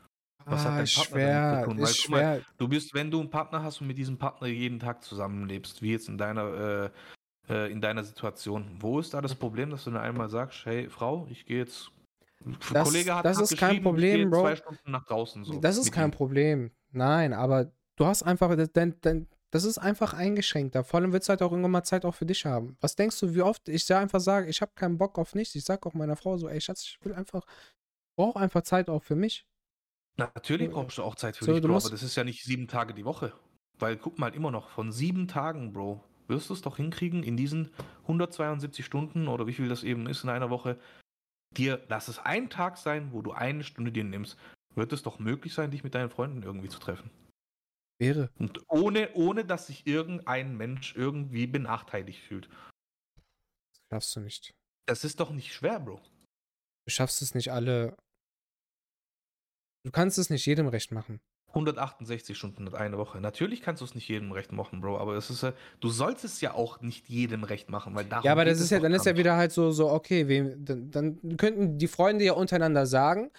Was 0.45 0.65
ah, 0.65 0.72
hat 0.72 0.80
dein 0.80 0.85
Partner 0.85 0.88
schwer, 0.88 1.64
tun? 1.65 1.80
Weil, 1.80 1.88
schwer. 1.88 2.22
Mal, 2.22 2.45
du 2.57 2.68
bist, 2.69 2.93
wenn 2.93 3.11
du 3.11 3.19
einen 3.19 3.30
Partner 3.30 3.64
hast 3.64 3.81
und 3.81 3.88
mit 3.88 3.97
diesem 3.97 4.18
Partner 4.18 4.47
jeden 4.47 4.80
Tag 4.80 5.03
zusammenlebst, 5.03 5.81
wie 5.81 5.91
jetzt 5.91 6.07
in 6.07 6.18
deiner 6.18 6.85
äh, 6.85 6.89
äh, 7.49 7.71
in 7.71 7.81
deiner 7.81 8.03
Situation. 8.03 8.77
Wo 8.80 8.99
ist 8.99 9.13
da 9.13 9.21
das 9.21 9.35
Problem, 9.35 9.69
dass 9.71 9.84
du 9.85 9.91
dann 9.91 10.01
einmal 10.01 10.30
sagst, 10.30 10.65
hey 10.65 10.89
Frau, 10.89 11.27
ich 11.30 11.45
gehe 11.45 11.57
jetzt 11.59 11.91
Das- 12.71 12.88
Kollege 12.88 13.15
hat, 13.15 13.26
das 13.26 13.38
hat 13.38 13.43
ist 13.51 13.57
kein 13.57 13.81
Problem, 13.84 14.30
Bro. 14.30 14.41
zwei 14.41 14.55
Stunden 14.55 14.91
nach 14.91 15.05
draußen. 15.05 15.43
So, 15.43 15.59
das 15.59 15.77
ist 15.77 15.91
kein. 15.91 16.11
Problem. 16.11 16.71
Nein, 16.91 17.34
aber 17.34 17.71
du 17.97 18.05
hast 18.05 18.23
einfach, 18.23 18.55
dein, 18.73 18.95
dein, 19.01 19.27
das 19.51 19.63
ist 19.63 19.77
einfach 19.77 20.13
eingeschränkter. 20.13 20.84
Vor 20.84 20.99
allem 20.99 21.11
willst 21.11 21.27
du 21.27 21.31
halt 21.31 21.41
auch 21.41 21.51
irgendwann 21.51 21.71
mal 21.71 21.84
Zeit 21.84 22.05
auch 22.05 22.15
für 22.15 22.26
dich 22.26 22.45
haben. 22.45 22.77
Was 22.81 22.95
denkst 22.95 23.19
du, 23.19 23.34
wie 23.34 23.41
oft 23.41 23.67
ich 23.67 23.85
da 23.85 23.99
einfach 23.99 24.19
sage, 24.19 24.47
ich 24.47 24.61
habe 24.61 24.71
keinen 24.76 24.97
Bock 24.97 25.17
auf 25.17 25.35
nichts. 25.35 25.55
Ich 25.55 25.65
sag 25.65 25.85
auch 25.85 25.93
meiner 25.93 26.15
Frau 26.15 26.38
so, 26.38 26.47
ey 26.47 26.61
Schatz, 26.61 26.84
ich 26.84 26.99
will 27.03 27.13
einfach, 27.13 27.45
brauche 28.15 28.39
einfach 28.39 28.61
Zeit 28.61 28.89
auch 28.89 29.03
für 29.03 29.15
mich. 29.15 29.45
Natürlich 30.17 30.69
brauchst 30.69 30.97
du 30.97 31.03
auch 31.03 31.15
Zeit 31.15 31.38
für 31.38 31.45
so, 31.45 31.53
dich, 31.53 31.61
Bro, 31.61 31.76
aber 31.77 31.89
das 31.89 32.03
ist 32.03 32.15
ja 32.15 32.23
nicht 32.23 32.43
sieben 32.43 32.67
Tage 32.67 32.93
die 32.93 33.05
Woche. 33.05 33.31
Weil 33.77 33.95
guck 33.97 34.19
mal 34.19 34.34
immer 34.35 34.51
noch, 34.51 34.69
von 34.69 34.91
sieben 34.91 35.27
Tagen, 35.27 35.71
Bro, 35.71 36.03
wirst 36.30 36.49
du 36.49 36.53
es 36.53 36.61
doch 36.61 36.77
hinkriegen, 36.77 37.23
in 37.23 37.38
diesen 37.38 37.72
172 38.03 38.85
Stunden 38.85 39.27
oder 39.27 39.47
wie 39.47 39.53
viel 39.53 39.69
das 39.69 39.84
eben 39.84 40.07
ist 40.07 40.23
in 40.23 40.30
einer 40.30 40.49
Woche, 40.49 40.80
dir, 41.56 41.84
lass 41.89 42.07
es 42.07 42.19
ein 42.19 42.49
Tag 42.49 42.77
sein, 42.77 43.11
wo 43.11 43.22
du 43.22 43.31
eine 43.31 43.64
Stunde 43.64 43.91
dir 43.91 44.03
nimmst, 44.03 44.38
wird 44.76 44.93
es 44.93 45.03
doch 45.03 45.19
möglich 45.19 45.53
sein, 45.53 45.72
dich 45.72 45.84
mit 45.84 45.95
deinen 45.95 46.10
Freunden 46.10 46.43
irgendwie 46.43 46.69
zu 46.69 46.80
treffen. 46.80 47.10
Wäre. 47.99 48.30
Und 48.38 48.64
ohne, 48.69 49.14
ohne 49.14 49.43
dass 49.43 49.68
sich 49.68 49.85
irgendein 49.85 50.56
Mensch 50.56 50.95
irgendwie 50.95 51.47
benachteiligt 51.47 52.22
fühlt. 52.22 52.47
Das 53.72 53.81
schaffst 53.89 54.15
du 54.15 54.19
nicht. 54.22 54.53
Das 54.85 55.03
ist 55.03 55.19
doch 55.19 55.31
nicht 55.31 55.53
schwer, 55.53 55.80
Bro. 55.80 56.01
Du 56.85 56.91
schaffst 56.91 57.22
es 57.22 57.35
nicht 57.35 57.51
alle. 57.51 57.97
Du 59.84 59.91
kannst 59.91 60.18
es 60.18 60.30
nicht 60.30 60.45
jedem 60.45 60.68
recht 60.68 60.91
machen. 60.91 61.19
168 61.49 62.38
Stunden 62.38 62.67
in 62.67 62.73
eine 62.73 62.97
Woche. 62.97 63.19
Natürlich 63.19 63.61
kannst 63.61 63.81
du 63.81 63.85
es 63.85 63.95
nicht 63.95 64.07
jedem 64.07 64.31
recht 64.31 64.51
machen, 64.51 64.81
Bro, 64.81 64.97
aber 64.97 65.15
es 65.15 65.30
ist 65.30 65.43
ja, 65.43 65.53
du 65.80 65.89
sollst 65.89 66.23
es 66.23 66.41
ja 66.41 66.53
auch 66.53 66.81
nicht 66.81 67.09
jedem 67.09 67.43
recht 67.43 67.69
machen, 67.69 67.95
weil 67.95 68.05
darum 68.05 68.26
Ja, 68.26 68.31
aber 68.31 68.45
das 68.45 68.59
ist 68.59 68.69
ja, 68.69 68.80
dann 68.80 68.93
ist 68.93 69.05
ja 69.05 69.17
wieder 69.17 69.35
halt 69.35 69.51
so, 69.51 69.71
so, 69.71 69.89
okay, 69.89 70.27
wem, 70.27 70.63
dann, 70.63 70.91
dann 70.91 71.38
könnten 71.38 71.77
die 71.77 71.88
Freunde 71.88 72.26
ja 72.26 72.34
untereinander 72.34 72.85
sagen, 72.85 73.31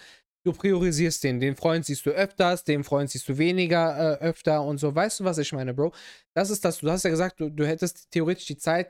du 0.43 0.53
priorisierst 0.53 1.23
den. 1.23 1.39
Den 1.39 1.55
Freund 1.55 1.85
siehst 1.85 2.05
du 2.05 2.09
öfters, 2.11 2.63
den 2.63 2.83
Freund 2.83 3.09
siehst 3.09 3.29
du 3.29 3.37
weniger 3.37 4.19
äh, 4.19 4.23
öfter 4.23 4.63
und 4.63 4.77
so. 4.77 4.93
Weißt 4.93 5.19
du, 5.19 5.23
was 5.23 5.37
ich 5.37 5.53
meine, 5.53 5.73
Bro? 5.73 5.93
Das 6.33 6.49
ist 6.49 6.65
das, 6.65 6.79
du 6.79 6.89
hast 6.89 7.03
ja 7.03 7.09
gesagt, 7.09 7.39
du, 7.39 7.49
du 7.49 7.65
hättest 7.65 8.11
theoretisch 8.11 8.45
die 8.45 8.57
Zeit, 8.57 8.89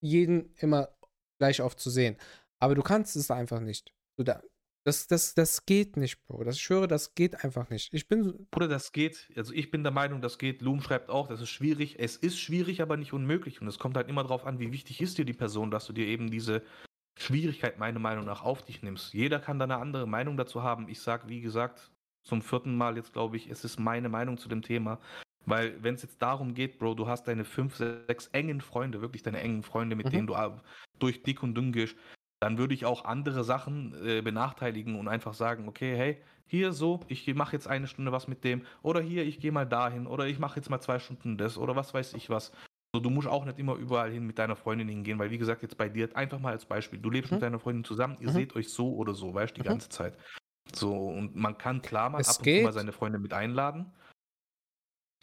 jeden 0.00 0.54
immer 0.56 0.88
gleich 1.38 1.62
oft 1.62 1.80
zu 1.80 1.90
sehen. 1.90 2.16
Aber 2.58 2.74
du 2.74 2.82
kannst 2.82 3.16
es 3.16 3.30
einfach 3.30 3.60
nicht. 3.60 3.92
Du 4.16 4.24
da, 4.24 4.42
das, 4.84 5.06
das, 5.06 5.34
das 5.34 5.64
geht 5.64 5.96
nicht, 5.96 6.24
Bro. 6.26 6.44
Das, 6.44 6.56
ich 6.56 6.62
schwöre, 6.62 6.88
das 6.88 7.14
geht 7.14 7.44
einfach 7.44 7.70
nicht. 7.70 7.92
Ich 7.94 8.08
bin, 8.08 8.46
Bruder, 8.50 8.68
das 8.68 8.92
geht. 8.92 9.30
Also 9.36 9.52
ich 9.52 9.70
bin 9.70 9.82
der 9.82 9.92
Meinung, 9.92 10.20
das 10.20 10.38
geht. 10.38 10.62
Loom 10.62 10.80
schreibt 10.80 11.08
auch, 11.10 11.28
das 11.28 11.40
ist 11.40 11.50
schwierig. 11.50 11.96
Es 11.98 12.16
ist 12.16 12.38
schwierig, 12.38 12.82
aber 12.82 12.96
nicht 12.96 13.12
unmöglich. 13.12 13.60
Und 13.60 13.68
es 13.68 13.78
kommt 13.78 13.96
halt 13.96 14.08
immer 14.08 14.22
darauf 14.22 14.44
an, 14.44 14.58
wie 14.58 14.72
wichtig 14.72 15.00
ist 15.00 15.18
dir 15.18 15.24
die 15.24 15.32
Person, 15.32 15.70
dass 15.70 15.86
du 15.86 15.92
dir 15.92 16.06
eben 16.06 16.30
diese 16.30 16.62
Schwierigkeit 17.18 17.78
meiner 17.78 17.98
Meinung 18.00 18.24
nach 18.24 18.42
auf 18.42 18.64
dich 18.64 18.82
nimmst. 18.82 19.14
Jeder 19.14 19.38
kann 19.38 19.58
da 19.58 19.64
eine 19.64 19.76
andere 19.76 20.06
Meinung 20.06 20.36
dazu 20.36 20.62
haben. 20.62 20.88
Ich 20.88 21.00
sage, 21.00 21.28
wie 21.28 21.40
gesagt, 21.40 21.92
zum 22.24 22.42
vierten 22.42 22.76
Mal 22.76 22.96
jetzt 22.96 23.12
glaube 23.12 23.36
ich, 23.36 23.48
es 23.50 23.64
ist 23.64 23.78
meine 23.78 24.08
Meinung 24.08 24.38
zu 24.38 24.48
dem 24.48 24.62
Thema. 24.62 24.98
Weil 25.44 25.82
wenn 25.82 25.94
es 25.96 26.02
jetzt 26.02 26.22
darum 26.22 26.54
geht, 26.54 26.78
Bro, 26.78 26.94
du 26.94 27.08
hast 27.08 27.26
deine 27.26 27.44
fünf, 27.44 27.76
sechs 27.76 28.28
engen 28.28 28.60
Freunde, 28.60 29.00
wirklich 29.00 29.22
deine 29.22 29.40
engen 29.40 29.62
Freunde, 29.62 29.96
mit 29.96 30.06
Mhm. 30.06 30.10
denen 30.10 30.26
du 30.28 30.60
durch 30.98 31.22
dick 31.22 31.42
und 31.42 31.54
dünn 31.54 31.72
gehst, 31.72 31.96
dann 32.42 32.58
würde 32.58 32.74
ich 32.74 32.84
auch 32.86 33.04
andere 33.04 33.44
Sachen 33.44 33.94
äh, 34.04 34.20
benachteiligen 34.22 34.98
und 34.98 35.08
einfach 35.08 35.34
sagen, 35.34 35.68
okay, 35.68 35.96
hey, 35.96 36.22
hier 36.46 36.72
so, 36.72 37.00
ich 37.08 37.32
mache 37.34 37.52
jetzt 37.54 37.68
eine 37.68 37.86
Stunde 37.86 38.12
was 38.12 38.28
mit 38.28 38.44
dem 38.44 38.62
oder 38.82 39.00
hier, 39.00 39.24
ich 39.24 39.40
gehe 39.40 39.52
mal 39.52 39.64
dahin 39.64 40.06
oder 40.06 40.26
ich 40.26 40.38
mache 40.38 40.56
jetzt 40.56 40.68
mal 40.68 40.80
zwei 40.80 40.98
Stunden 40.98 41.38
das 41.38 41.56
oder 41.58 41.76
was 41.76 41.94
weiß 41.94 42.14
ich 42.14 42.30
was. 42.30 42.52
So, 42.94 43.00
du 43.00 43.08
musst 43.10 43.28
auch 43.28 43.44
nicht 43.46 43.58
immer 43.58 43.76
überall 43.76 44.10
hin 44.10 44.26
mit 44.26 44.38
deiner 44.38 44.56
Freundin 44.56 44.88
hingehen, 44.88 45.18
weil 45.18 45.30
wie 45.30 45.38
gesagt, 45.38 45.62
jetzt 45.62 45.78
bei 45.78 45.88
dir, 45.88 46.14
einfach 46.16 46.38
mal 46.40 46.52
als 46.52 46.66
Beispiel, 46.66 46.98
du 46.98 47.10
lebst 47.10 47.32
Mhm. 47.32 47.40
mit 47.40 47.42
deiner 47.42 47.58
Freundin 47.58 47.84
zusammen, 47.84 48.18
ihr 48.20 48.28
Mhm. 48.28 48.30
seht 48.30 48.54
euch 48.56 48.68
so 48.70 48.94
oder 48.96 49.14
so, 49.14 49.32
weißt 49.34 49.52
du, 49.52 49.54
die 49.56 49.62
Mhm. 49.62 49.62
ganze 49.62 49.88
Zeit. 49.88 50.18
So, 50.74 50.94
und 51.08 51.34
man 51.36 51.58
kann 51.58 51.82
klar 51.82 52.10
mal 52.10 52.24
Es 52.24 52.28
ab 52.28 52.40
und 52.40 52.52
zu 52.52 52.60
mal 52.62 52.72
geht. 52.72 52.74
seine 52.74 52.92
Freunde 52.92 53.18
mit 53.18 53.32
einladen. 53.34 53.92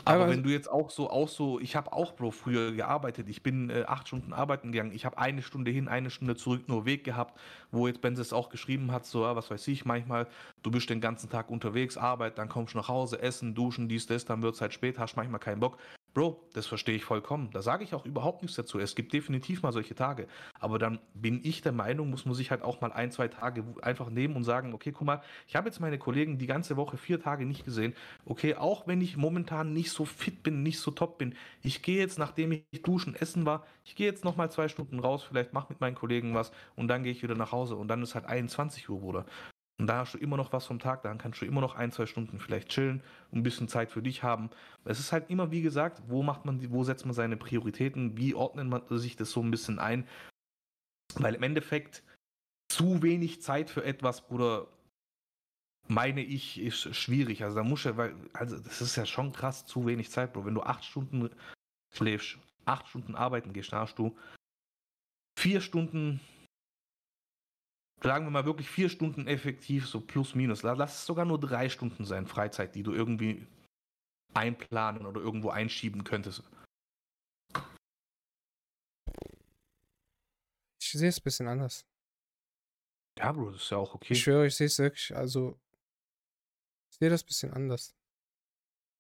Aber 0.06 0.24
Aber- 0.24 0.32
wenn 0.32 0.44
du 0.44 0.50
jetzt 0.50 0.70
auch 0.72 0.90
so, 0.90 1.10
auch 1.10 1.28
so, 1.28 1.60
ich 1.60 1.76
habe 1.76 1.92
auch, 1.94 2.14
Bro, 2.16 2.32
früher 2.32 2.72
gearbeitet. 2.72 3.28
Ich 3.30 3.44
bin 3.44 3.70
äh, 3.70 3.84
acht 3.86 4.08
Stunden 4.08 4.34
arbeiten 4.34 4.72
gegangen. 4.72 4.92
Ich 4.94 5.06
habe 5.06 5.18
eine 5.18 5.42
Stunde 5.42 5.72
hin, 5.72 5.88
eine 5.88 6.10
Stunde 6.10 6.36
zurück 6.36 6.68
nur 6.68 6.86
Weg 6.86 7.04
gehabt, 7.04 7.40
wo 7.72 7.88
jetzt 7.88 8.02
Benz 8.02 8.18
es 8.20 8.34
auch 8.34 8.50
geschrieben 8.50 8.92
hat, 8.92 9.06
so, 9.06 9.24
ja, 9.24 9.36
was 9.36 9.52
weiß 9.52 9.68
ich, 9.68 9.86
manchmal, 9.86 10.28
du 10.64 10.72
bist 10.72 10.90
den 10.90 11.02
ganzen 11.02 11.30
Tag 11.30 11.50
unterwegs, 11.50 11.98
Arbeit, 11.98 12.38
dann 12.38 12.50
kommst 12.50 12.74
du 12.74 12.78
nach 12.78 12.88
Hause, 12.88 13.22
essen, 13.22 13.54
duschen, 13.56 13.90
dies, 13.90 14.08
das, 14.08 14.26
dann 14.26 14.42
wird 14.42 14.56
es 14.56 14.62
halt 14.62 14.74
spät, 14.74 14.98
hast 14.98 15.16
manchmal 15.16 15.40
keinen 15.40 15.60
Bock. 15.60 15.78
Bro, 16.16 16.44
das 16.54 16.66
verstehe 16.66 16.96
ich 16.96 17.06
vollkommen. 17.06 17.52
Da 17.52 17.62
sage 17.62 17.84
ich 17.84 17.94
auch 17.94 18.04
überhaupt 18.04 18.42
nichts 18.42 18.58
dazu. 18.58 18.80
Es 18.80 18.96
gibt 18.96 19.14
definitiv 19.14 19.62
mal 19.62 19.72
solche 19.72 19.94
Tage. 19.94 20.28
Aber 20.60 20.80
dann 20.80 21.00
bin 21.14 21.40
ich 21.44 21.62
der 21.62 21.72
Meinung, 21.72 22.10
muss 22.10 22.26
man 22.26 22.34
sich 22.34 22.50
halt 22.50 22.64
auch 22.64 22.82
mal 22.82 22.92
ein, 22.92 23.12
zwei 23.12 23.28
Tage 23.28 23.64
einfach 23.84 24.10
nehmen 24.10 24.36
und 24.36 24.44
sagen, 24.44 24.74
okay, 24.74 24.92
guck 24.92 25.06
mal, 25.06 25.22
ich 25.48 25.56
habe 25.56 25.70
jetzt 25.70 25.80
meine 25.80 26.00
Kollegen 26.00 26.40
die 26.40 26.48
ganze 26.48 26.78
Woche 26.78 26.98
vier 26.98 27.22
Tage 27.22 27.46
nicht 27.46 27.64
gesehen. 27.64 27.94
Okay, 28.26 28.56
auch 28.56 28.88
wenn 28.88 29.02
ich 29.02 29.18
momentan 29.18 29.72
nicht 29.72 29.92
so 29.92 30.04
fit 30.04 30.42
bin, 30.42 30.64
nicht 30.64 30.80
so 30.80 30.90
top 30.90 31.20
bin, 31.20 31.36
ich 31.62 31.84
gehe 31.84 32.00
jetzt, 32.00 32.18
nachdem 32.18 32.52
ich 32.52 32.82
duschen, 32.82 33.16
essen 33.16 33.46
war, 33.46 33.66
ich 33.86 33.96
gehe 33.96 34.08
jetzt 34.08 34.26
nochmal 34.26 34.50
zwei 34.50 34.68
Stunden 34.68 35.00
raus, 35.00 35.24
vielleicht 35.24 35.54
mach 35.54 35.70
mit 35.70 35.80
meinen 35.80 35.96
Kollegen 35.96 36.34
was 36.34 36.52
und 36.76 36.88
dann 36.88 37.04
gehe 37.04 37.12
ich 37.12 37.22
wieder 37.22 37.36
nach 37.36 37.52
Hause 37.52 37.76
und 37.76 37.88
dann 37.88 38.02
ist 38.02 38.16
halt 38.16 38.26
21 38.26 38.90
Uhr, 38.90 39.00
Bruder. 39.00 39.26
Und 39.80 39.88
da 39.88 40.00
hast 40.00 40.14
du 40.14 40.18
immer 40.18 40.36
noch 40.36 40.52
was 40.52 40.66
vom 40.66 40.78
Tag, 40.78 41.04
dann 41.04 41.18
kannst 41.18 41.42
du 41.42 41.46
immer 41.46 41.62
noch 41.62 41.76
ein, 41.76 41.92
zwei 41.92 42.06
Stunden 42.06 42.40
vielleicht 42.40 42.68
chillen 42.68 43.02
und 43.32 43.40
ein 43.40 43.44
bisschen 43.44 43.70
Zeit 43.70 43.90
für 43.92 44.02
dich 44.02 44.24
haben. 44.24 44.50
Es 44.84 45.00
ist 45.00 45.14
halt 45.14 45.30
immer, 45.30 45.52
wie 45.52 45.62
gesagt, 45.62 46.02
wo 46.08 46.22
macht 46.22 46.46
man 46.46 46.70
wo 46.72 46.84
setzt 46.84 47.06
man 47.06 47.14
seine 47.16 47.38
Prioritäten, 47.38 48.18
wie 48.18 48.36
ordnet 48.36 48.68
man 48.68 48.84
sich 48.98 49.16
das 49.16 49.32
so 49.32 49.42
ein 49.42 49.52
bisschen 49.52 49.80
ein? 49.80 50.06
Weil 51.16 51.36
im 51.36 51.44
Endeffekt 51.44 52.04
zu 52.70 53.02
wenig 53.02 53.42
Zeit 53.42 53.70
für 53.70 53.86
etwas, 53.86 54.28
Bruder, 54.28 54.68
meine 55.88 56.22
ich, 56.22 56.60
ist 56.60 56.94
schwierig. 56.94 57.44
Also 57.44 57.56
da 57.56 57.64
muss 57.64 57.86
ja, 57.86 57.96
weil, 57.96 58.16
also 58.34 58.60
das 58.60 58.82
ist 58.82 58.98
ja 58.98 59.06
schon 59.06 59.32
krass, 59.32 59.66
zu 59.66 59.86
wenig 59.86 60.12
Zeit, 60.12 60.34
Bro. 60.34 60.46
Wenn 60.46 60.56
du 60.56 60.62
acht 60.62 60.84
Stunden 60.84 61.30
schläfst, 61.96 62.38
acht 62.66 62.88
Stunden 62.88 63.16
arbeiten 63.16 63.54
gehst, 63.54 63.72
dann 63.72 63.80
hast 63.80 63.98
du 63.98 64.16
vier 65.40 65.62
Stunden, 65.62 66.20
sagen 68.02 68.26
wir 68.26 68.32
mal 68.32 68.46
wirklich 68.46 68.70
vier 68.70 68.90
Stunden 68.90 69.28
effektiv, 69.28 69.88
so 69.88 70.02
plus 70.02 70.36
minus. 70.36 70.64
La- 70.64 70.74
Lass 70.74 70.96
es 71.00 71.06
sogar 71.06 71.26
nur 71.26 71.40
drei 71.40 71.70
Stunden 71.70 72.06
sein, 72.06 72.28
Freizeit, 72.28 72.76
die 72.76 72.84
du 72.84 72.94
irgendwie 72.94 73.46
einplanen 74.34 75.06
oder 75.06 75.22
irgendwo 75.22 75.50
einschieben 75.50 76.04
könntest. 76.04 76.44
ich 80.82 80.94
sehe 80.98 81.10
es 81.10 81.20
ein 81.20 81.24
bisschen 81.24 81.48
anders. 81.48 81.86
Ja, 83.18 83.32
Bro, 83.32 83.52
das 83.52 83.62
ist 83.64 83.70
ja 83.70 83.78
auch 83.78 83.94
okay. 83.94 84.14
Ich 84.14 84.24
schwöre, 84.24 84.48
ich 84.48 84.56
sehe 84.56 84.68
es 84.68 84.80
wirklich, 84.80 85.16
also, 85.16 85.60
ich 86.92 86.98
sehe 86.98 87.10
das 87.10 87.24
ein 87.24 87.28
bisschen 87.28 87.54
anders. 87.54 87.94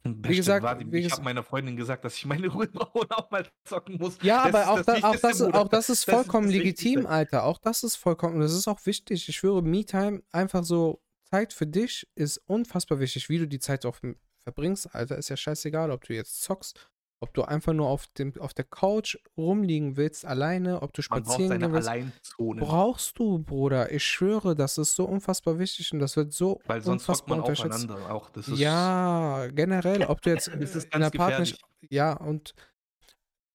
Beste, 0.03 0.37
gesagt, 0.37 0.63
warte, 0.63 0.91
wie 0.91 0.99
ich 0.99 1.11
habe 1.11 1.23
meiner 1.23 1.43
Freundin 1.43 1.75
gesagt, 1.75 2.05
dass 2.05 2.15
ich 2.15 2.25
meine 2.25 2.49
und 2.51 2.77
auch 3.11 3.29
mal 3.29 3.45
zocken 3.65 3.97
muss. 3.97 4.17
Ja, 4.21 4.49
Das 4.49 4.55
aber 4.55 4.61
ist 4.61 4.67
auch, 4.67 4.75
das 4.77 5.01
da, 5.01 5.07
auch, 5.07 5.15
das, 5.15 5.39
ist, 5.39 5.53
auch 5.53 5.67
das 5.67 5.89
ist 5.89 5.89
Das 5.89 5.89
ist 5.89 6.03
vollkommen 6.05 6.47
das 6.47 6.55
legitim, 6.55 6.89
Wichtigste. 6.91 7.09
Alter. 7.09 7.43
Auch 7.43 7.57
das 7.57 7.83
ist 7.83 7.95
vollkommen, 7.95 8.39
das 8.39 8.53
ist 8.53 8.67
auch 8.67 8.85
wichtig. 8.85 9.27
Ich 9.27 9.35
schwöre, 9.35 9.61
Me-Time, 9.61 10.23
einfach 10.31 10.63
so, 10.63 11.01
Zeit 11.29 11.53
für 11.53 11.67
dich 11.67 12.07
ist 12.15 12.37
unfassbar 12.47 12.99
wichtig. 12.99 13.29
Wie 13.29 13.37
du 13.37 13.47
die 13.47 13.59
Zeit 13.59 13.85
auch 13.85 13.97
verbringst, 14.39 14.93
Alter, 14.95 15.17
ist 15.17 15.29
ja 15.29 15.37
scheißegal, 15.37 15.91
ob 15.91 16.03
du 16.05 16.13
jetzt 16.13 16.41
zockst, 16.41 16.89
ob 17.21 17.33
du 17.33 17.43
einfach 17.43 17.73
nur 17.73 17.87
auf, 17.87 18.07
dem, 18.17 18.33
auf 18.39 18.53
der 18.53 18.65
Couch 18.65 19.17
rumliegen 19.37 19.97
willst, 19.97 20.25
alleine, 20.25 20.81
ob 20.81 20.93
du 20.93 21.01
spazieren 21.01 21.59
gehen 21.59 21.73
willst. 21.73 21.89
Alleinzone. 21.89 22.61
Brauchst 22.61 23.19
du, 23.19 23.39
Bruder. 23.39 23.91
Ich 23.91 24.03
schwöre, 24.03 24.55
das 24.55 24.77
ist 24.77 24.95
so 24.95 25.05
unfassbar 25.05 25.59
wichtig 25.59 25.91
und 25.91 25.99
das 25.99 26.15
wird 26.15 26.31
so 26.33 26.61
Weil 26.65 26.81
sonst 26.81 27.03
unfassbar 27.03 27.37
man 27.37 27.45
unterschätzt. 27.45 27.89
auch. 27.89 28.31
Ja, 28.47 29.47
generell, 29.51 30.03
ob 30.03 30.21
du 30.21 30.29
jetzt 30.29 30.47
in 30.93 31.01
der 31.01 31.09
Partnerschaft. 31.09 31.61
Ja, 31.89 32.13
und 32.13 32.55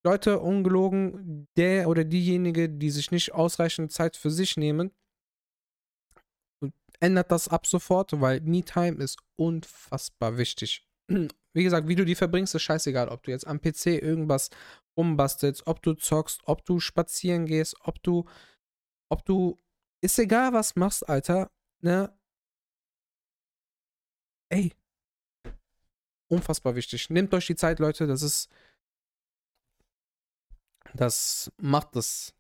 Leute, 0.04 0.40
ungelogen, 0.40 1.48
der 1.56 1.88
oder 1.88 2.04
diejenige, 2.04 2.68
die 2.68 2.90
sich 2.90 3.10
nicht 3.10 3.32
ausreichend 3.32 3.90
Zeit 3.92 4.16
für 4.16 4.30
sich 4.30 4.58
nehmen, 4.58 4.90
ändert 7.00 7.30
das 7.30 7.48
ab 7.48 7.66
sofort, 7.66 8.20
weil 8.20 8.40
Me-Time 8.42 9.02
ist 9.02 9.18
unfassbar 9.36 10.36
wichtig. 10.36 10.86
Wie 11.54 11.62
gesagt, 11.62 11.86
wie 11.88 11.94
du 11.94 12.04
die 12.04 12.16
verbringst, 12.16 12.54
ist 12.54 12.62
scheißegal. 12.62 13.08
Ob 13.08 13.22
du 13.22 13.30
jetzt 13.30 13.46
am 13.46 13.60
PC 13.60 13.86
irgendwas 13.86 14.50
rumbastelst, 14.96 15.66
ob 15.66 15.82
du 15.82 15.94
zockst, 15.94 16.42
ob 16.44 16.64
du 16.64 16.80
spazieren 16.80 17.46
gehst, 17.46 17.76
ob 17.80 18.02
du, 18.02 18.24
ob 19.08 19.24
du, 19.24 19.58
ist 20.02 20.18
egal, 20.18 20.52
was 20.52 20.76
machst, 20.76 21.08
Alter, 21.08 21.50
ne? 21.80 22.12
Ey, 24.50 24.72
unfassbar 26.28 26.74
wichtig. 26.74 27.08
Nehmt 27.10 27.32
euch 27.34 27.46
die 27.46 27.56
Zeit, 27.56 27.78
Leute, 27.78 28.06
das 28.06 28.22
ist, 28.22 28.48
das 30.92 31.52
macht 31.56 31.96
es, 31.96 32.34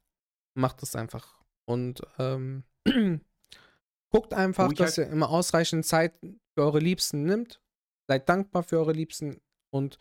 macht 0.54 0.82
es 0.82 0.96
einfach. 0.96 1.40
Und 1.66 2.02
ähm, 2.18 2.64
guckt 4.10 4.34
einfach, 4.34 4.72
dass 4.72 4.98
ihr 4.98 5.06
immer 5.06 5.30
ausreichend 5.30 5.86
Zeit 5.86 6.18
für 6.20 6.62
eure 6.62 6.80
Liebsten 6.80 7.24
nimmt. 7.24 7.60
Seid 8.06 8.28
dankbar 8.28 8.62
für 8.62 8.78
eure 8.78 8.92
Liebsten 8.92 9.40
und 9.70 9.98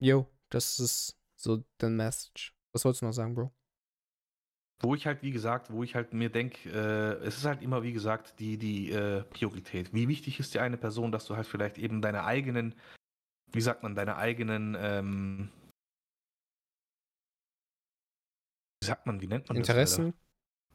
yo, 0.00 0.26
das 0.50 0.80
ist 0.80 1.16
so 1.36 1.64
the 1.80 1.88
message. 1.88 2.54
Was 2.72 2.84
wolltest 2.84 3.02
du 3.02 3.06
noch 3.06 3.12
sagen, 3.12 3.34
Bro? 3.34 3.52
Wo 4.80 4.94
ich 4.94 5.06
halt, 5.06 5.22
wie 5.22 5.30
gesagt, 5.30 5.72
wo 5.72 5.82
ich 5.82 5.94
halt 5.94 6.12
mir 6.12 6.28
denke, 6.28 6.68
äh, 6.68 7.24
es 7.24 7.38
ist 7.38 7.46
halt 7.46 7.62
immer, 7.62 7.82
wie 7.82 7.92
gesagt, 7.92 8.38
die, 8.38 8.58
die 8.58 8.90
äh, 8.90 9.22
Priorität. 9.24 9.94
Wie 9.94 10.06
wichtig 10.06 10.38
ist 10.38 10.52
dir 10.52 10.62
eine 10.62 10.76
Person, 10.76 11.12
dass 11.12 11.24
du 11.24 11.36
halt 11.36 11.46
vielleicht 11.46 11.78
eben 11.78 12.02
deine 12.02 12.24
eigenen, 12.24 12.74
wie 13.52 13.62
sagt 13.62 13.82
man, 13.82 13.94
deine 13.94 14.16
eigenen, 14.16 14.76
ähm, 14.78 15.50
wie 18.82 18.86
sagt 18.86 19.06
man, 19.06 19.22
wie 19.22 19.28
nennt 19.28 19.48
man 19.48 19.56
Interessen? 19.56 20.12
das? 20.12 20.25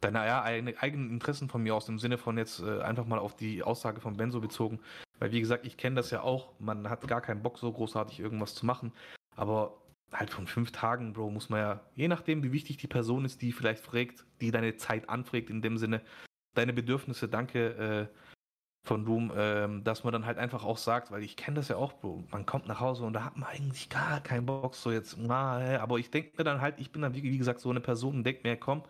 Deine 0.02 0.26
ja, 0.26 0.44
eigenen 0.44 1.11
Interessen 1.11 1.48
von 1.48 1.61
mir 1.61 1.76
aus, 1.76 1.88
im 1.88 1.99
Sinne 1.99 2.18
von 2.18 2.38
jetzt 2.38 2.60
äh, 2.60 2.82
einfach 2.82 3.06
mal 3.06 3.19
auf 3.19 3.36
die 3.36 3.61
Aussage 3.61 4.02
von 4.02 4.18
Benzo 4.18 4.41
bezogen. 4.41 4.80
Weil, 5.19 5.32
wie 5.32 5.40
gesagt, 5.40 5.65
ich 5.65 5.78
kenne 5.78 5.95
das 5.95 6.10
ja 6.10 6.22
auch, 6.22 6.53
man 6.60 6.90
hat 6.90 7.07
gar 7.07 7.22
keinen 7.22 7.44
Bock, 7.44 7.60
so 7.60 7.72
großartig 7.72 8.19
irgendwas 8.19 8.56
zu 8.56 8.65
machen. 8.65 8.91
Aber 9.36 9.78
halt 10.11 10.32
von 10.32 10.48
fünf 10.48 10.72
Tagen, 10.72 11.14
Bro, 11.14 11.30
muss 11.30 11.49
man 11.49 11.60
ja, 11.60 11.82
je 11.95 12.07
nachdem, 12.07 12.44
wie 12.44 12.52
wichtig 12.52 12.78
die 12.78 12.88
Person 12.88 13.26
ist, 13.26 13.41
die 13.41 13.52
vielleicht 13.52 13.84
fragt, 13.84 14.26
die 14.41 14.52
deine 14.52 14.76
Zeit 14.76 15.07
anfragt, 15.07 15.49
in 15.49 15.61
dem 15.61 15.78
Sinne, 15.78 16.02
deine 16.56 16.73
Bedürfnisse, 16.73 17.28
danke 17.30 18.10
äh, 18.11 18.88
von 18.88 19.06
Doom, 19.06 19.32
äh, 19.32 19.82
dass 19.84 20.03
man 20.03 20.11
dann 20.11 20.26
halt 20.26 20.38
einfach 20.38 20.65
auch 20.65 20.78
sagt, 20.78 21.11
weil 21.11 21.23
ich 21.23 21.38
kenne 21.38 21.56
das 21.56 21.68
ja 21.68 21.76
auch, 21.78 21.94
Bro, 21.94 22.23
man 22.32 22.45
kommt 22.45 22.68
nach 22.68 22.80
Hause 22.80 23.03
und 23.03 23.14
da 23.14 23.23
hat 23.23 23.38
man 23.38 23.49
eigentlich 23.49 23.90
gar 23.90 24.19
keinen 24.22 24.45
Bock, 24.48 24.76
so 24.76 24.91
jetzt, 24.91 25.18
na, 25.19 25.80
aber 25.80 25.99
ich 25.99 26.10
denke 26.10 26.32
mir 26.38 26.44
dann 26.44 26.61
halt, 26.61 26.80
ich 26.80 26.91
bin 26.91 27.03
dann, 27.03 27.14
wie, 27.14 27.23
wie 27.23 27.38
gesagt, 27.38 27.60
so 27.60 27.69
eine 27.69 27.82
Person 27.82 28.18
und 28.18 28.23
denke 28.23 28.41
mir, 28.44 28.57
komm, 28.57 28.84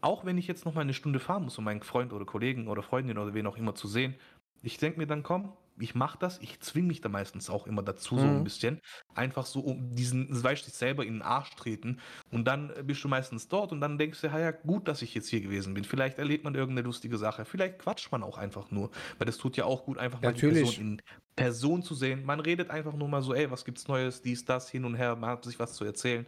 auch 0.00 0.24
wenn 0.24 0.38
ich 0.38 0.46
jetzt 0.46 0.64
noch 0.64 0.74
mal 0.74 0.82
eine 0.82 0.94
Stunde 0.94 1.20
fahren 1.20 1.44
muss, 1.44 1.58
um 1.58 1.64
meinen 1.64 1.82
Freund 1.82 2.12
oder 2.12 2.24
Kollegen 2.24 2.68
oder 2.68 2.82
Freundin 2.82 3.18
oder 3.18 3.34
wen 3.34 3.46
auch 3.46 3.56
immer 3.56 3.74
zu 3.74 3.88
sehen, 3.88 4.14
ich 4.62 4.78
denke 4.78 4.98
mir 4.98 5.06
dann, 5.06 5.22
komm, 5.22 5.52
ich 5.78 5.94
mache 5.94 6.18
das, 6.18 6.38
ich 6.40 6.60
zwinge 6.60 6.88
mich 6.88 7.00
da 7.00 7.08
meistens 7.08 7.50
auch 7.50 7.66
immer 7.66 7.82
dazu, 7.82 8.14
mhm. 8.14 8.18
so 8.18 8.26
ein 8.26 8.38
mhm. 8.38 8.44
bisschen. 8.44 8.80
Einfach 9.14 9.46
so, 9.46 9.60
um 9.60 9.94
diesen, 9.94 10.28
weißt 10.42 10.66
du, 10.66 10.70
selber 10.70 11.04
in 11.04 11.14
den 11.14 11.22
Arsch 11.22 11.50
treten. 11.50 12.00
Und 12.30 12.46
dann 12.46 12.72
bist 12.84 13.04
du 13.04 13.08
meistens 13.08 13.48
dort 13.48 13.72
und 13.72 13.80
dann 13.80 13.98
denkst 13.98 14.20
du, 14.20 14.28
ja, 14.28 14.50
gut, 14.50 14.88
dass 14.88 15.02
ich 15.02 15.14
jetzt 15.14 15.28
hier 15.28 15.40
gewesen 15.40 15.74
bin. 15.74 15.84
Vielleicht 15.84 16.18
erlebt 16.18 16.44
man 16.44 16.54
irgendeine 16.54 16.86
lustige 16.86 17.18
Sache. 17.18 17.44
Vielleicht 17.44 17.78
quatscht 17.78 18.10
man 18.10 18.22
auch 18.22 18.38
einfach 18.38 18.70
nur. 18.70 18.90
Weil 19.18 19.26
das 19.26 19.38
tut 19.38 19.56
ja 19.56 19.64
auch 19.64 19.84
gut, 19.84 19.98
einfach 19.98 20.20
mal 20.20 20.28
Natürlich. 20.28 20.70
die 20.70 20.76
Person 20.76 20.92
in 20.92 21.02
Person 21.36 21.82
zu 21.82 21.94
sehen. 21.94 22.24
Man 22.24 22.40
redet 22.40 22.70
einfach 22.70 22.94
nur 22.94 23.08
mal 23.08 23.22
so, 23.22 23.34
ey, 23.34 23.50
was 23.50 23.64
gibt's 23.64 23.88
Neues, 23.88 24.22
dies, 24.22 24.44
das, 24.44 24.70
hin 24.70 24.84
und 24.84 24.94
her, 24.94 25.16
man 25.16 25.30
hat 25.30 25.44
sich 25.44 25.58
was 25.58 25.74
zu 25.74 25.84
erzählen. 25.84 26.26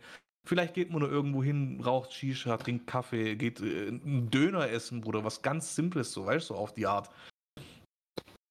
Vielleicht 0.48 0.72
geht 0.72 0.88
man 0.88 1.00
nur 1.00 1.10
irgendwo 1.10 1.44
hin, 1.44 1.78
raucht 1.84 2.14
Shisha, 2.14 2.56
trinkt 2.56 2.86
Kaffee, 2.86 3.36
geht 3.36 3.60
äh, 3.60 3.88
einen 3.88 4.30
Döner 4.30 4.70
essen, 4.70 5.02
Bruder, 5.02 5.22
was 5.22 5.42
ganz 5.42 5.74
Simples, 5.74 6.10
so, 6.10 6.24
weißt 6.24 6.48
du, 6.48 6.54
so 6.54 6.58
auf 6.58 6.72
die 6.72 6.86
Art. 6.86 7.10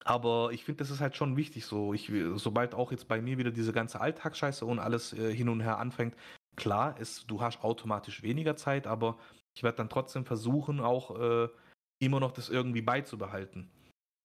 Aber 0.06 0.52
ich 0.54 0.64
finde, 0.64 0.78
das 0.78 0.92
ist 0.92 1.02
halt 1.02 1.16
schon 1.16 1.38
wichtig 1.38 1.66
so. 1.66 1.96
Ich, 1.96 2.12
sobald 2.36 2.76
auch 2.76 2.92
jetzt 2.92 3.08
bei 3.08 3.20
mir 3.20 3.40
wieder 3.40 3.50
diese 3.50 3.74
ganze 3.74 4.00
Alltagsscheiße 4.00 4.64
und 4.64 4.78
alles 4.78 5.12
äh, 5.14 5.34
hin 5.34 5.50
und 5.50 5.60
her 5.60 5.80
anfängt, 5.80 6.16
klar, 6.56 7.00
ist, 7.00 7.32
du 7.32 7.42
hast 7.42 7.64
automatisch 7.64 8.22
weniger 8.22 8.56
Zeit, 8.56 8.86
aber 8.86 9.18
ich 9.56 9.64
werde 9.64 9.78
dann 9.78 9.90
trotzdem 9.90 10.24
versuchen, 10.24 10.80
auch 10.80 11.20
äh, 11.20 11.50
immer 11.98 12.20
noch 12.20 12.32
das 12.32 12.50
irgendwie 12.50 12.84
beizubehalten. 12.84 13.72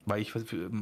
Weil 0.05 0.21
ich, 0.21 0.35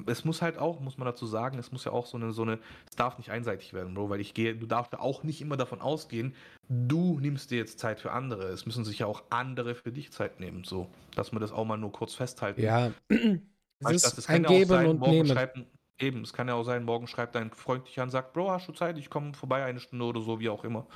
es 0.06 0.24
muss 0.24 0.40
halt 0.40 0.58
auch, 0.58 0.80
muss 0.80 0.96
man 0.96 1.06
dazu 1.06 1.26
sagen, 1.26 1.58
es 1.58 1.72
muss 1.72 1.84
ja 1.84 1.92
auch 1.92 2.06
so 2.06 2.16
eine, 2.16 2.32
so 2.32 2.42
eine, 2.42 2.58
es 2.88 2.96
darf 2.96 3.18
nicht 3.18 3.30
einseitig 3.30 3.74
werden, 3.74 3.94
Bro, 3.94 4.08
weil 4.08 4.20
ich 4.20 4.32
gehe, 4.32 4.56
du 4.56 4.66
darfst 4.66 4.92
ja 4.92 5.00
auch 5.00 5.22
nicht 5.24 5.42
immer 5.42 5.58
davon 5.58 5.80
ausgehen, 5.80 6.34
du 6.68 7.20
nimmst 7.20 7.50
dir 7.50 7.58
jetzt 7.58 7.78
Zeit 7.78 8.00
für 8.00 8.12
andere. 8.12 8.44
Es 8.44 8.64
müssen 8.64 8.84
sich 8.84 9.00
ja 9.00 9.06
auch 9.06 9.22
andere 9.28 9.74
für 9.74 9.92
dich 9.92 10.10
Zeit 10.12 10.40
nehmen, 10.40 10.64
so, 10.64 10.88
dass 11.14 11.32
wir 11.32 11.40
das 11.40 11.52
auch 11.52 11.66
mal 11.66 11.76
nur 11.76 11.92
kurz 11.92 12.14
festhalten. 12.14 12.62
Ja, 12.62 12.92
Es 13.82 14.04
ist 14.04 14.28
ein 14.28 14.42
Geben 14.42 14.68
sein, 14.68 14.86
und 14.86 15.00
Nehmen. 15.00 15.28
Schreibt, 15.28 15.58
eben, 15.98 16.22
es 16.22 16.32
kann 16.32 16.48
ja 16.48 16.54
auch 16.54 16.64
sein, 16.64 16.84
morgen 16.84 17.06
schreibt 17.06 17.34
dein 17.34 17.50
Freund 17.50 17.86
dich 17.86 17.98
an, 18.00 18.10
sagt, 18.10 18.32
Bro, 18.32 18.50
hast 18.50 18.68
du 18.68 18.72
Zeit? 18.72 18.98
Ich 18.98 19.10
komme 19.10 19.34
vorbei 19.34 19.64
eine 19.64 19.80
Stunde 19.80 20.04
oder 20.04 20.20
so, 20.20 20.40
wie 20.40 20.48
auch 20.48 20.64
immer. 20.64 20.86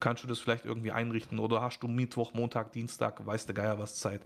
Kannst 0.00 0.24
du 0.24 0.28
das 0.28 0.40
vielleicht 0.40 0.64
irgendwie 0.64 0.90
einrichten? 0.90 1.38
Oder 1.38 1.62
hast 1.62 1.80
du 1.80 1.88
Mittwoch, 1.88 2.34
Montag, 2.34 2.72
Dienstag, 2.72 3.24
weißt 3.24 3.48
du 3.48 3.54
Geier 3.54 3.78
was 3.78 3.96
Zeit? 3.96 4.22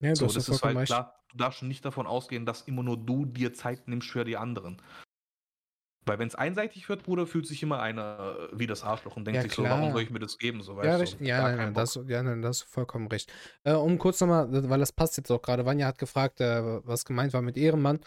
Ja, 0.00 0.14
so, 0.14 0.26
das 0.26 0.48
ist 0.48 0.62
halt 0.62 0.86
klar. 0.86 1.14
Du 1.30 1.38
darfst 1.38 1.58
schon 1.58 1.68
nicht 1.68 1.84
davon 1.84 2.06
ausgehen, 2.06 2.46
dass 2.46 2.62
immer 2.62 2.82
nur 2.82 2.96
du 2.96 3.24
dir 3.24 3.52
Zeit 3.52 3.88
nimmst 3.88 4.08
für 4.10 4.24
die 4.24 4.36
anderen. 4.36 4.80
Weil 6.06 6.20
wenn 6.20 6.28
es 6.28 6.36
einseitig 6.36 6.88
wird, 6.88 7.02
Bruder, 7.02 7.26
fühlt 7.26 7.48
sich 7.48 7.62
immer 7.64 7.80
einer 7.80 8.36
äh, 8.52 8.58
wie 8.58 8.68
das 8.68 8.84
Arschloch 8.84 9.16
und 9.16 9.24
denkt 9.24 9.36
ja, 9.36 9.42
sich 9.42 9.52
klar. 9.52 9.66
so, 9.66 9.76
warum 9.76 9.92
soll 9.92 10.02
ich 10.02 10.10
mir 10.10 10.20
das 10.20 10.38
geben? 10.38 10.62
So, 10.62 10.80
ja, 10.80 11.00
weißt 11.00 11.18
du, 11.18 11.24
ja, 11.24 11.42
nein, 11.42 11.56
nein, 11.56 11.74
das, 11.74 11.98
ja, 12.06 12.22
nein, 12.22 12.42
das 12.42 12.58
ist 12.58 12.62
vollkommen 12.68 13.08
recht. 13.08 13.32
Äh, 13.64 13.72
um 13.72 13.98
kurz 13.98 14.20
nochmal, 14.20 14.48
weil 14.70 14.78
das 14.78 14.92
passt 14.92 15.16
jetzt 15.16 15.32
auch 15.32 15.42
gerade, 15.42 15.66
Vanja 15.66 15.88
hat 15.88 15.98
gefragt, 15.98 16.40
äh, 16.40 16.86
was 16.86 17.04
gemeint 17.04 17.32
war 17.32 17.42
mit 17.42 17.56
Ehrenmann, 17.56 17.98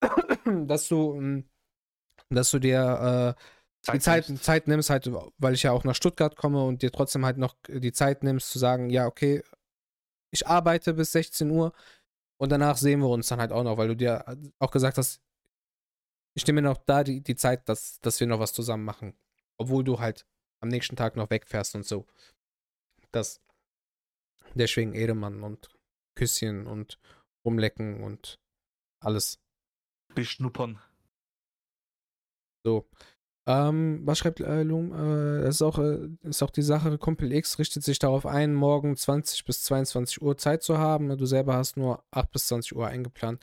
dass 0.66 0.88
du, 0.88 1.16
hm, 1.16 1.44
dass 2.30 2.50
du 2.50 2.60
dir 2.60 3.36
äh, 3.36 3.42
Zeit 3.82 3.94
die 3.94 4.00
Zeit, 4.00 4.28
nimmst. 4.28 4.44
Zeit 4.44 4.66
nimmst, 4.66 4.90
halt, 4.90 5.10
weil 5.36 5.54
ich 5.54 5.62
ja 5.62 5.72
auch 5.72 5.84
nach 5.84 5.94
Stuttgart 5.94 6.34
komme 6.34 6.64
und 6.64 6.80
dir 6.80 6.90
trotzdem 6.90 7.26
halt 7.26 7.36
noch 7.36 7.56
die 7.68 7.92
Zeit 7.92 8.22
nimmst, 8.22 8.50
zu 8.50 8.58
sagen, 8.58 8.88
ja, 8.88 9.06
okay, 9.06 9.42
ich 10.30 10.46
arbeite 10.46 10.94
bis 10.94 11.12
16 11.12 11.50
Uhr 11.50 11.72
und 12.38 12.50
danach 12.50 12.76
sehen 12.76 13.00
wir 13.00 13.08
uns 13.08 13.28
dann 13.28 13.40
halt 13.40 13.52
auch 13.52 13.64
noch, 13.64 13.76
weil 13.76 13.88
du 13.88 13.96
dir 13.96 14.24
auch 14.58 14.70
gesagt 14.70 14.98
hast, 14.98 15.20
ich 16.34 16.46
nehme 16.46 16.62
mir 16.62 16.68
noch 16.68 16.78
da 16.78 17.02
die, 17.02 17.20
die 17.20 17.34
Zeit, 17.34 17.68
dass, 17.68 17.98
dass 18.00 18.20
wir 18.20 18.26
noch 18.26 18.38
was 18.38 18.52
zusammen 18.52 18.84
machen. 18.84 19.18
Obwohl 19.56 19.82
du 19.82 19.98
halt 19.98 20.24
am 20.60 20.68
nächsten 20.68 20.94
Tag 20.94 21.16
noch 21.16 21.30
wegfährst 21.30 21.74
und 21.74 21.84
so. 21.84 22.06
Das. 23.10 23.40
Deswegen 24.54 24.94
Edemann 24.94 25.42
und 25.42 25.68
Küsschen 26.14 26.66
und 26.66 27.00
rumlecken 27.44 28.02
und 28.02 28.38
alles. 29.00 29.40
Beschnuppern. 30.14 30.80
So. 32.64 32.88
Ähm, 33.48 34.02
was 34.04 34.18
schreibt 34.18 34.40
äh, 34.40 34.62
Loom? 34.62 34.92
Äh, 34.92 35.42
das 35.44 35.54
ist 35.54 35.62
auch, 35.62 35.78
äh, 35.78 36.10
ist 36.22 36.42
auch 36.42 36.50
die 36.50 36.60
Sache, 36.62 36.98
Kumpel 36.98 37.32
X 37.32 37.58
richtet 37.58 37.82
sich 37.82 37.98
darauf 37.98 38.26
ein, 38.26 38.52
morgen 38.52 38.94
20 38.94 39.46
bis 39.46 39.62
22 39.62 40.20
Uhr 40.20 40.36
Zeit 40.36 40.62
zu 40.62 40.76
haben. 40.76 41.16
Du 41.16 41.24
selber 41.24 41.54
hast 41.54 41.78
nur 41.78 42.04
8 42.10 42.30
bis 42.30 42.46
20 42.48 42.76
Uhr 42.76 42.86
eingeplant. 42.86 43.42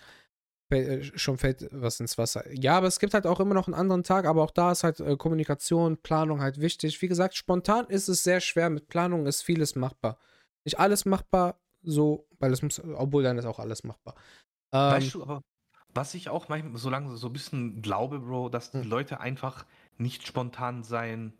Äh, 0.70 1.04
schon 1.16 1.40
fällt 1.40 1.68
was 1.72 2.00
ins 2.00 2.20
Wasser. 2.20 2.44
Ja, 2.54 2.78
aber 2.78 2.86
es 2.86 3.00
gibt 3.00 3.16
halt 3.16 3.26
auch 3.26 3.40
immer 3.40 3.56
noch 3.56 3.68
einen 3.68 3.74
anderen 3.74 4.04
Tag, 4.04 4.26
aber 4.26 4.44
auch 4.44 4.52
da 4.52 4.72
ist 4.72 4.84
halt 4.84 5.00
äh, 5.00 5.18
Kommunikation, 5.18 5.98
Planung 5.98 6.40
halt 6.40 6.62
wichtig. 6.62 7.02
Wie 7.02 7.08
gesagt, 7.08 7.36
spontan 7.36 7.88
ist 7.88 8.08
es 8.08 8.24
sehr 8.24 8.42
schwer. 8.42 8.70
Mit 8.70 8.88
Planung 8.88 9.26
ist 9.26 9.42
vieles 9.42 9.74
machbar. 9.74 10.20
Nicht 10.66 10.80
alles 10.80 11.06
machbar, 11.06 11.60
so, 11.82 12.28
weil 12.38 12.54
es 12.54 12.62
muss, 12.62 12.80
obwohl 12.80 13.24
dann 13.24 13.40
ist 13.40 13.46
auch 13.46 13.60
alles 13.60 13.84
machbar. 13.84 14.14
Ähm, 14.72 14.92
weißt 14.92 15.16
du, 15.16 15.24
aber 15.24 15.42
was 15.96 16.14
ich 16.14 16.30
auch 16.30 16.48
manchmal 16.48 16.78
so 16.78 16.90
lange 16.92 17.16
so 17.16 17.28
ein 17.28 17.34
bisschen 17.34 17.82
glaube, 17.82 18.20
Bro, 18.20 18.50
dass 18.50 18.70
die 18.70 18.82
hm. 18.82 18.90
Leute 18.90 19.20
einfach 19.20 19.66
nicht 19.98 20.26
spontan 20.26 20.84
sein 20.84 21.34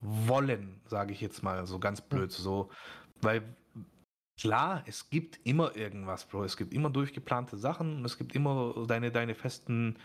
wollen, 0.00 0.80
sage 0.86 1.12
ich 1.12 1.20
jetzt 1.20 1.42
mal 1.42 1.66
so 1.66 1.78
ganz 1.78 2.00
hm. 2.00 2.08
blöd, 2.08 2.32
so, 2.32 2.70
weil 3.20 3.42
Klar, 4.38 4.84
es 4.86 5.10
gibt 5.10 5.40
immer 5.44 5.74
irgendwas, 5.74 6.24
Bro. 6.24 6.44
Es 6.44 6.56
gibt 6.56 6.72
immer 6.72 6.90
durchgeplante 6.90 7.56
Sachen 7.56 7.96
und 7.96 8.04
es 8.04 8.18
gibt 8.18 8.36
immer 8.36 8.86
deine, 8.86 9.10
deine 9.10 9.34
festen 9.34 9.98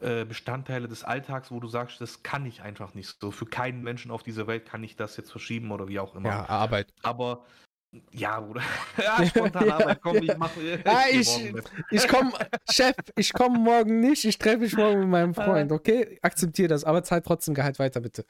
äh, 0.00 0.24
Bestandteile 0.24 0.88
des 0.88 1.04
Alltags, 1.04 1.52
wo 1.52 1.60
du 1.60 1.68
sagst, 1.68 2.00
das 2.00 2.24
kann 2.24 2.44
ich 2.44 2.62
einfach 2.62 2.94
nicht 2.94 3.20
so. 3.20 3.30
Für 3.30 3.46
keinen 3.46 3.84
Menschen 3.84 4.10
auf 4.10 4.24
dieser 4.24 4.48
Welt 4.48 4.66
kann 4.66 4.82
ich 4.82 4.96
das 4.96 5.16
jetzt 5.16 5.30
verschieben 5.30 5.70
oder 5.70 5.86
wie 5.86 6.00
auch 6.00 6.16
immer. 6.16 6.30
Ja, 6.30 6.48
Arbeit. 6.48 6.92
Aber 7.02 7.46
ja, 8.12 8.40
Bruder. 8.40 8.62
ja, 8.98 9.26
spontan 9.26 9.70
Arbeit, 9.70 10.00
komm, 10.02 10.16
ich 10.16 10.36
mache. 10.36 10.60
Ich, 10.60 10.84
ja, 10.84 11.02
ich, 11.10 11.54
ich 11.90 12.08
komme, 12.08 12.32
Chef, 12.70 12.94
ich 13.16 13.32
komme 13.32 13.58
morgen 13.58 14.00
nicht, 14.00 14.24
ich 14.24 14.38
treffe 14.38 14.58
mich 14.58 14.76
morgen 14.76 15.00
mit 15.00 15.08
meinem 15.08 15.34
Freund, 15.34 15.72
okay? 15.72 16.18
Akzeptiere 16.22 16.68
das, 16.68 16.84
aber 16.84 17.02
zahl 17.02 17.22
trotzdem 17.22 17.54
Gehalt 17.54 17.78
weiter, 17.78 18.00
bitte 18.00 18.24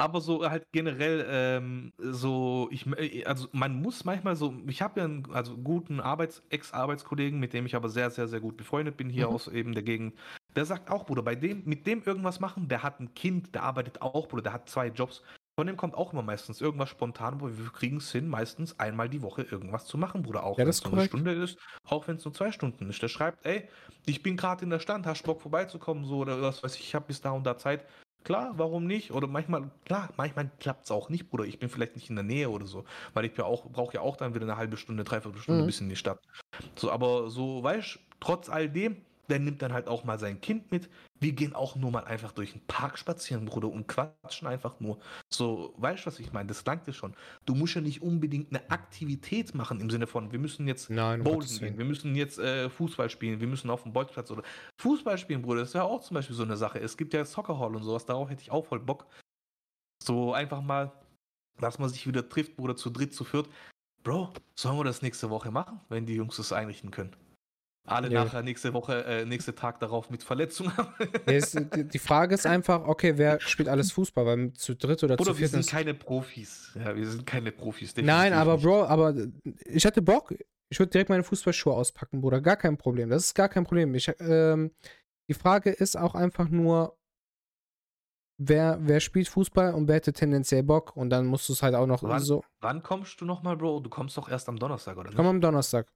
aber 0.00 0.20
so 0.20 0.48
halt 0.48 0.66
generell 0.72 1.26
ähm, 1.28 1.92
so 1.98 2.68
ich 2.70 2.86
äh, 2.96 3.24
also 3.24 3.48
man 3.52 3.80
muss 3.80 4.04
manchmal 4.04 4.34
so 4.34 4.54
ich 4.66 4.80
habe 4.82 5.00
ja 5.00 5.04
einen 5.04 5.30
also 5.32 5.56
guten 5.58 6.00
Arbeits 6.00 6.42
Ex-Arbeitskollegen, 6.48 7.38
mit 7.38 7.52
dem 7.52 7.66
ich 7.66 7.76
aber 7.76 7.88
sehr 7.90 8.10
sehr 8.10 8.26
sehr 8.26 8.40
gut 8.40 8.56
befreundet 8.56 8.96
bin 8.96 9.10
hier 9.10 9.28
mhm. 9.28 9.34
aus 9.34 9.48
eben 9.48 9.74
der 9.74 9.82
Gegend. 9.82 10.14
Der 10.56 10.64
sagt 10.64 10.90
auch, 10.90 11.06
Bruder, 11.06 11.22
bei 11.22 11.34
dem 11.34 11.62
mit 11.64 11.86
dem 11.86 12.02
irgendwas 12.04 12.40
machen, 12.40 12.68
der 12.68 12.82
hat 12.82 12.98
ein 12.98 13.14
Kind, 13.14 13.54
der 13.54 13.62
arbeitet 13.62 14.00
auch, 14.00 14.26
Bruder, 14.26 14.42
der 14.42 14.52
hat 14.54 14.68
zwei 14.68 14.88
Jobs. 14.88 15.22
Von 15.60 15.66
dem 15.66 15.76
kommt 15.76 15.94
auch 15.94 16.14
immer 16.14 16.22
meistens 16.22 16.62
irgendwas 16.62 16.88
spontan, 16.88 17.34
aber 17.34 17.58
wir 17.58 17.66
kriegen 17.66 17.98
es 17.98 18.10
hin, 18.10 18.28
meistens 18.28 18.80
einmal 18.80 19.10
die 19.10 19.20
Woche 19.20 19.42
irgendwas 19.42 19.84
zu 19.84 19.98
machen, 19.98 20.22
Bruder. 20.22 20.42
Auch 20.42 20.56
ja, 20.56 20.64
wenn 20.64 20.70
es 20.70 20.82
nur 20.82 20.94
eine 20.94 21.04
Stunde 21.04 21.32
ist, 21.34 21.58
auch 21.84 22.08
wenn 22.08 22.16
es 22.16 22.24
nur 22.24 22.32
zwei 22.32 22.50
Stunden 22.50 22.88
ist. 22.88 23.02
Der 23.02 23.08
schreibt, 23.08 23.44
ey, 23.44 23.68
ich 24.06 24.22
bin 24.22 24.38
gerade 24.38 24.64
in 24.64 24.70
der 24.70 24.78
Stand, 24.78 25.04
hast 25.04 25.22
Bock 25.24 25.42
vorbeizukommen, 25.42 26.06
so 26.06 26.20
oder 26.20 26.40
was 26.40 26.62
weiß 26.62 26.76
ich, 26.76 26.80
ich 26.80 26.94
habe 26.94 27.08
bis 27.08 27.20
da 27.20 27.32
und 27.32 27.44
da 27.44 27.58
Zeit. 27.58 27.84
Klar, 28.24 28.54
warum 28.56 28.86
nicht? 28.86 29.10
Oder 29.12 29.26
manchmal, 29.26 29.70
klar, 29.84 30.08
manchmal 30.16 30.50
klappt 30.60 30.86
es 30.86 30.90
auch 30.90 31.10
nicht, 31.10 31.28
Bruder. 31.28 31.44
Ich 31.44 31.58
bin 31.58 31.68
vielleicht 31.68 31.94
nicht 31.94 32.08
in 32.08 32.16
der 32.16 32.24
Nähe 32.24 32.48
oder 32.48 32.64
so. 32.64 32.86
Weil 33.12 33.26
ich 33.26 33.36
ja 33.36 33.44
auch, 33.44 33.70
brauche 33.70 33.92
ja 33.92 34.00
auch 34.00 34.16
dann 34.16 34.34
wieder 34.34 34.46
eine 34.46 34.56
halbe 34.56 34.78
Stunde, 34.78 35.04
dreiviertel 35.04 35.42
Stunde 35.42 35.60
mhm. 35.60 35.66
bis 35.66 35.82
in 35.82 35.90
die 35.90 35.96
Stadt. 35.96 36.20
So, 36.74 36.90
aber 36.90 37.28
so, 37.28 37.62
weißt 37.62 37.98
trotz 38.18 38.48
all 38.48 38.70
dem, 38.70 38.96
der 39.30 39.38
nimmt 39.38 39.62
dann 39.62 39.72
halt 39.72 39.88
auch 39.88 40.04
mal 40.04 40.18
sein 40.18 40.40
Kind 40.40 40.70
mit. 40.70 40.90
Wir 41.18 41.32
gehen 41.32 41.54
auch 41.54 41.76
nur 41.76 41.90
mal 41.90 42.04
einfach 42.04 42.32
durch 42.32 42.52
den 42.52 42.66
Park 42.66 42.98
spazieren, 42.98 43.44
Bruder, 43.44 43.68
und 43.68 43.86
quatschen 43.86 44.48
einfach 44.48 44.80
nur. 44.80 44.98
So, 45.32 45.74
weißt 45.78 46.02
du, 46.02 46.06
was 46.06 46.18
ich 46.18 46.32
meine? 46.32 46.48
Das 46.48 46.64
langt 46.64 46.86
dir 46.86 46.92
schon. 46.92 47.14
Du 47.46 47.54
musst 47.54 47.74
ja 47.74 47.80
nicht 47.80 48.02
unbedingt 48.02 48.50
eine 48.50 48.70
Aktivität 48.70 49.54
machen 49.54 49.80
im 49.80 49.90
Sinne 49.90 50.06
von, 50.06 50.32
wir 50.32 50.38
müssen 50.38 50.66
jetzt 50.66 50.90
Nein, 50.90 51.22
bowlen 51.22 51.46
gehen, 51.46 51.78
wir 51.78 51.84
müssen 51.84 52.14
jetzt 52.14 52.38
äh, 52.38 52.68
Fußball 52.68 53.08
spielen, 53.10 53.40
wir 53.40 53.48
müssen 53.48 53.70
auf 53.70 53.84
dem 53.84 53.92
Bolzplatz 53.92 54.30
oder 54.30 54.42
Fußball 54.80 55.18
spielen, 55.18 55.42
Bruder. 55.42 55.60
Das 55.60 55.70
ist 55.70 55.74
ja 55.74 55.84
auch 55.84 56.02
zum 56.02 56.14
Beispiel 56.14 56.36
so 56.36 56.42
eine 56.42 56.56
Sache. 56.56 56.80
Es 56.80 56.96
gibt 56.96 57.14
ja 57.14 57.24
Soccer 57.24 57.58
Hall 57.58 57.74
und 57.76 57.82
sowas, 57.82 58.04
darauf 58.04 58.28
hätte 58.28 58.42
ich 58.42 58.50
auch 58.50 58.66
voll 58.66 58.80
Bock. 58.80 59.06
So 60.02 60.32
einfach 60.32 60.62
mal 60.62 60.92
dass 61.60 61.78
man 61.78 61.88
sich 61.88 62.06
wieder 62.06 62.28
trifft, 62.28 62.56
Bruder, 62.56 62.76
zu 62.76 62.90
dritt, 62.90 63.14
zu 63.14 63.24
viert. 63.24 63.48
Bro, 64.02 64.32
sollen 64.58 64.78
wir 64.78 64.84
das 64.84 65.02
nächste 65.02 65.30
Woche 65.30 65.50
machen, 65.50 65.80
wenn 65.88 66.06
die 66.06 66.14
Jungs 66.14 66.36
das 66.36 66.52
einrichten 66.52 66.90
können? 66.90 67.14
Alle 67.90 68.08
Nee. 68.08 68.14
nachher 68.14 68.42
nächste 68.42 68.72
Woche, 68.72 69.04
äh, 69.04 69.24
nächste 69.24 69.54
Tag 69.54 69.80
darauf 69.80 70.10
mit 70.10 70.22
Verletzungen. 70.22 70.72
Ja, 70.76 70.94
es- 71.26 71.56
die 71.72 71.98
Frage 71.98 72.34
ist 72.34 72.46
einfach, 72.46 72.86
okay, 72.86 73.14
wer 73.16 73.40
spielt 73.40 73.68
alles 73.68 73.92
Fußball? 73.92 74.24
Weil 74.26 74.52
zu 74.52 74.74
dritt 74.76 75.02
oder 75.02 75.16
Bruder, 75.16 75.32
zu 75.32 75.36
wir 75.38 75.48
viert 75.48 75.50
sind 75.50 75.60
ist. 75.60 75.70
keine 75.70 75.94
Profis. 75.94 76.70
Ja, 76.74 76.94
wir 76.94 77.06
sind 77.06 77.26
keine 77.26 77.52
Profis. 77.52 77.94
Nein, 77.96 78.32
aber 78.32 78.54
nicht. 78.54 78.64
Bro, 78.64 78.84
aber 78.84 79.14
ich 79.66 79.84
hatte 79.84 80.02
Bock. 80.02 80.34
Ich 80.72 80.78
würde 80.78 80.90
direkt 80.90 81.10
meine 81.10 81.24
Fußballschuhe 81.24 81.74
auspacken, 81.74 82.20
Bruder. 82.20 82.40
Gar 82.40 82.56
kein 82.56 82.76
Problem. 82.76 83.10
Das 83.10 83.24
ist 83.24 83.34
gar 83.34 83.48
kein 83.48 83.64
Problem. 83.64 83.92
Ich, 83.96 84.10
ähm, 84.20 84.70
die 85.28 85.34
Frage 85.34 85.70
ist 85.70 85.96
auch 85.98 86.14
einfach 86.14 86.48
nur, 86.48 86.96
wer, 88.38 88.78
wer 88.80 89.00
spielt 89.00 89.28
Fußball 89.28 89.74
und 89.74 89.88
wer 89.88 89.96
hätte 89.96 90.12
tendenziell 90.12 90.62
Bock? 90.62 90.96
Und 90.96 91.10
dann 91.10 91.26
musst 91.26 91.48
du 91.48 91.52
es 91.54 91.62
halt 91.62 91.74
auch 91.74 91.86
noch 91.86 92.02
Wann? 92.02 92.20
so. 92.22 92.42
Wann 92.60 92.82
kommst 92.82 93.20
du 93.20 93.24
nochmal, 93.24 93.56
Bro? 93.56 93.80
Du 93.80 93.90
kommst 93.90 94.16
doch 94.16 94.28
erst 94.28 94.48
am 94.48 94.58
Donnerstag, 94.58 94.96
oder 94.96 95.08
nicht? 95.10 95.16
Komm 95.16 95.26
am 95.26 95.40
Donnerstag. 95.40 95.88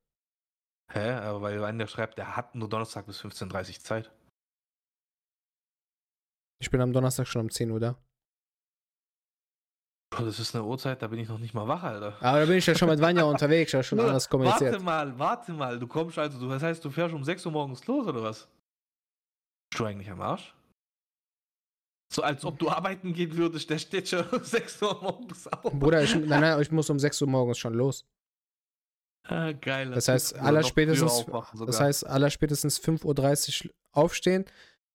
Hä? 0.92 1.12
Aber 1.12 1.42
weil 1.42 1.60
wenn 1.60 1.78
der 1.78 1.86
schreibt, 1.86 2.18
der 2.18 2.36
hat 2.36 2.54
nur 2.54 2.68
Donnerstag 2.68 3.06
bis 3.06 3.20
15.30 3.20 3.68
Uhr 3.78 3.84
Zeit. 3.84 4.12
Ich 6.60 6.70
bin 6.70 6.80
am 6.80 6.92
Donnerstag 6.92 7.26
schon 7.26 7.42
um 7.42 7.50
10 7.50 7.70
Uhr 7.70 7.80
da. 7.80 7.98
Bro, 10.14 10.26
das 10.26 10.38
ist 10.38 10.54
eine 10.54 10.64
Uhrzeit, 10.64 11.02
da 11.02 11.08
bin 11.08 11.18
ich 11.18 11.28
noch 11.28 11.38
nicht 11.38 11.54
mal 11.54 11.66
wach, 11.66 11.82
Alter. 11.82 12.16
Aber 12.20 12.40
da 12.40 12.46
bin 12.46 12.56
ich 12.56 12.66
ja 12.66 12.74
schon 12.74 12.88
mit 12.88 13.00
Vanja 13.00 13.24
unterwegs. 13.34 13.74
Habe 13.74 13.82
schon 13.82 13.98
anders 13.98 14.28
kommuniziert. 14.28 14.72
Warte 14.72 14.84
mal, 14.84 15.18
warte 15.18 15.52
mal. 15.52 15.78
Du 15.78 15.88
kommst 15.88 16.18
also, 16.18 16.38
du, 16.38 16.48
das 16.48 16.62
heißt, 16.62 16.84
du 16.84 16.90
fährst 16.90 17.14
um 17.14 17.24
6 17.24 17.44
Uhr 17.46 17.52
morgens 17.52 17.84
los, 17.86 18.06
oder 18.06 18.22
was? 18.22 18.48
Bist 19.70 19.80
du 19.80 19.84
eigentlich 19.84 20.10
am 20.10 20.20
Arsch? 20.20 20.54
So 22.12 22.22
als 22.22 22.44
ob 22.44 22.60
du 22.60 22.70
arbeiten 22.70 23.12
gehen 23.12 23.36
würdest, 23.36 23.68
der 23.68 23.78
steht 23.78 24.08
schon 24.08 24.24
um 24.30 24.44
6 24.44 24.82
Uhr 24.82 25.02
morgens 25.02 25.48
auf. 25.48 25.72
Bruder, 25.72 26.02
ich, 26.04 26.14
nein, 26.14 26.40
nein, 26.40 26.60
ich 26.60 26.70
muss 26.70 26.88
um 26.88 26.98
6 26.98 27.20
Uhr 27.22 27.28
morgens 27.28 27.58
schon 27.58 27.74
los. 27.74 28.06
Ah, 29.26 29.52
geil. 29.52 29.90
Das 29.90 30.04
ist 30.04 30.08
heißt, 30.08 30.32
gut, 30.32 30.38
Bruder, 30.38 30.48
aller 30.48 30.60
noch 30.60 30.68
früher 30.68 30.86
spätestens, 30.86 31.12
aufwachen 31.12 31.66
das 31.66 31.80
heißt, 31.80 32.06
aller 32.06 32.30
spätestens 32.30 32.80
5.30 32.80 33.66
Uhr 33.66 33.74
aufstehen, 33.92 34.44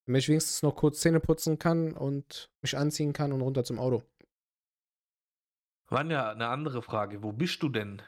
damit 0.06 0.22
ich 0.22 0.30
wenigstens 0.30 0.62
noch 0.62 0.76
kurz 0.76 1.00
Zähne 1.02 1.20
putzen 1.20 1.58
kann 1.58 1.94
und 1.94 2.50
mich 2.62 2.78
anziehen 2.78 3.14
kann 3.14 3.32
und 3.32 3.42
runter 3.42 3.64
zum 3.64 3.80
Auto. 3.80 4.04
Vanja, 5.90 6.30
eine 6.32 6.48
andere 6.48 6.84
Frage. 6.84 7.24
Wo 7.24 7.32
bist 7.32 7.64
du 7.64 7.70
denn? 7.70 8.02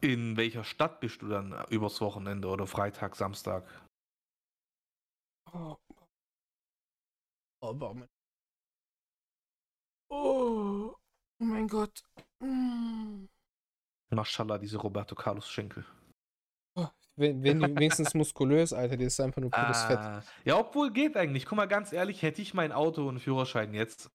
In 0.00 0.36
welcher 0.36 0.64
Stadt 0.64 0.98
bist 0.98 1.22
du 1.22 1.28
dann 1.28 1.54
übers 1.70 2.00
Wochenende 2.00 2.48
oder 2.48 2.66
Freitag, 2.66 3.14
Samstag? 3.14 3.64
Oh, 5.52 5.76
oh 7.60 7.74
warum? 7.78 8.08
Oh, 10.10 10.96
oh 10.96 11.44
mein 11.44 11.68
Gott. 11.68 12.02
Mm. 12.40 13.26
Maschallah, 14.14 14.58
diese 14.58 14.78
Roberto 14.78 15.14
Carlos 15.14 15.48
Schenkel. 15.48 15.84
Die 17.16 17.42
wenigstens 17.42 18.14
muskulös, 18.14 18.72
Alter, 18.72 18.96
die 18.96 19.04
ist 19.04 19.20
einfach 19.20 19.40
nur 19.40 19.50
pures 19.50 19.82
Fett. 19.84 19.98
Ah, 19.98 20.22
ja, 20.44 20.58
obwohl 20.58 20.90
geht 20.90 21.16
eigentlich. 21.16 21.44
Guck 21.44 21.56
mal, 21.56 21.66
ganz 21.66 21.92
ehrlich, 21.92 22.22
hätte 22.22 22.40
ich 22.40 22.54
mein 22.54 22.72
Auto 22.72 23.06
und 23.06 23.20
Führerschein 23.20 23.74
jetzt. 23.74 24.10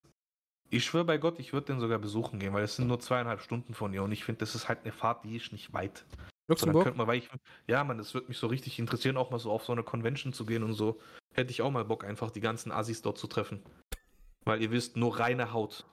Ich 0.70 0.84
schwöre 0.84 1.06
bei 1.06 1.18
Gott, 1.18 1.40
ich 1.40 1.54
würde 1.54 1.68
den 1.68 1.80
sogar 1.80 2.00
besuchen 2.00 2.40
gehen, 2.40 2.54
weil 2.54 2.64
es 2.64 2.76
sind 2.76 2.88
nur 2.88 3.00
zweieinhalb 3.00 3.42
Stunden 3.42 3.74
von 3.74 3.92
hier 3.92 4.04
und 4.04 4.12
ich 4.12 4.26
finde, 4.26 4.40
das 4.40 4.56
ist 4.56 4.68
halt 4.68 4.80
eine 4.82 4.92
Fahrt, 4.92 5.24
die 5.24 5.36
ist 5.36 5.52
nicht 5.52 5.72
weit. 5.74 6.06
So, 6.10 6.26
Luxemburg? 6.54 6.84
könnte 6.84 6.98
man, 6.98 7.16
ich, 7.16 7.30
ja, 7.68 7.84
man, 7.84 7.98
das 7.98 8.14
würde 8.14 8.28
mich 8.28 8.38
so 8.38 8.48
richtig 8.48 8.80
interessieren, 8.80 9.16
auch 9.16 9.32
mal 9.32 9.40
so 9.40 9.52
auf 9.52 9.64
so 9.64 9.72
eine 9.72 9.84
Convention 9.84 10.34
zu 10.34 10.46
gehen 10.46 10.64
und 10.64 10.74
so. 10.74 11.00
Hätte 11.36 11.52
ich 11.52 11.62
auch 11.62 11.72
mal 11.72 11.86
Bock, 11.86 12.04
einfach 12.04 12.32
die 12.32 12.42
ganzen 12.42 12.72
Assis 12.72 13.02
dort 13.02 13.18
zu 13.18 13.28
treffen. 13.28 13.64
Weil 14.44 14.62
ihr 14.62 14.72
wisst, 14.72 14.98
nur 14.98 15.20
reine 15.20 15.54
Haut. 15.54 15.86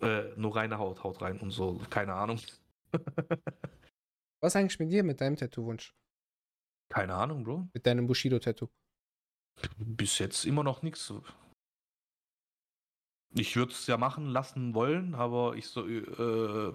Äh, 0.00 0.34
nur 0.36 0.56
reine 0.56 0.78
Haut 0.78 1.02
haut 1.04 1.22
rein 1.22 1.38
und 1.38 1.50
so, 1.50 1.80
keine 1.90 2.14
Ahnung. 2.14 2.40
Was 4.40 4.56
eigentlich 4.56 4.78
mit 4.78 4.92
dir, 4.92 5.02
mit 5.02 5.20
deinem 5.20 5.36
Tattoo-Wunsch? 5.36 5.94
Keine 6.88 7.14
Ahnung, 7.14 7.44
Bro. 7.44 7.68
Mit 7.72 7.86
deinem 7.86 8.06
Bushido-Tattoo? 8.06 8.68
Bis 9.78 10.18
jetzt 10.18 10.44
immer 10.44 10.62
noch 10.62 10.82
nichts. 10.82 11.12
Ich 13.34 13.56
würde 13.56 13.72
es 13.72 13.86
ja 13.86 13.96
machen 13.96 14.26
lassen 14.26 14.74
wollen, 14.74 15.14
aber 15.14 15.56
ich 15.56 15.66
so, 15.66 15.86
äh, 15.86 16.72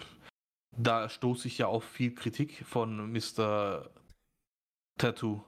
da 0.77 1.09
stoße 1.09 1.47
ich 1.47 1.57
ja 1.57 1.67
auf 1.67 1.83
viel 1.83 2.13
Kritik 2.13 2.65
von 2.65 3.11
Mr. 3.11 3.89
Tattoo. 4.99 5.43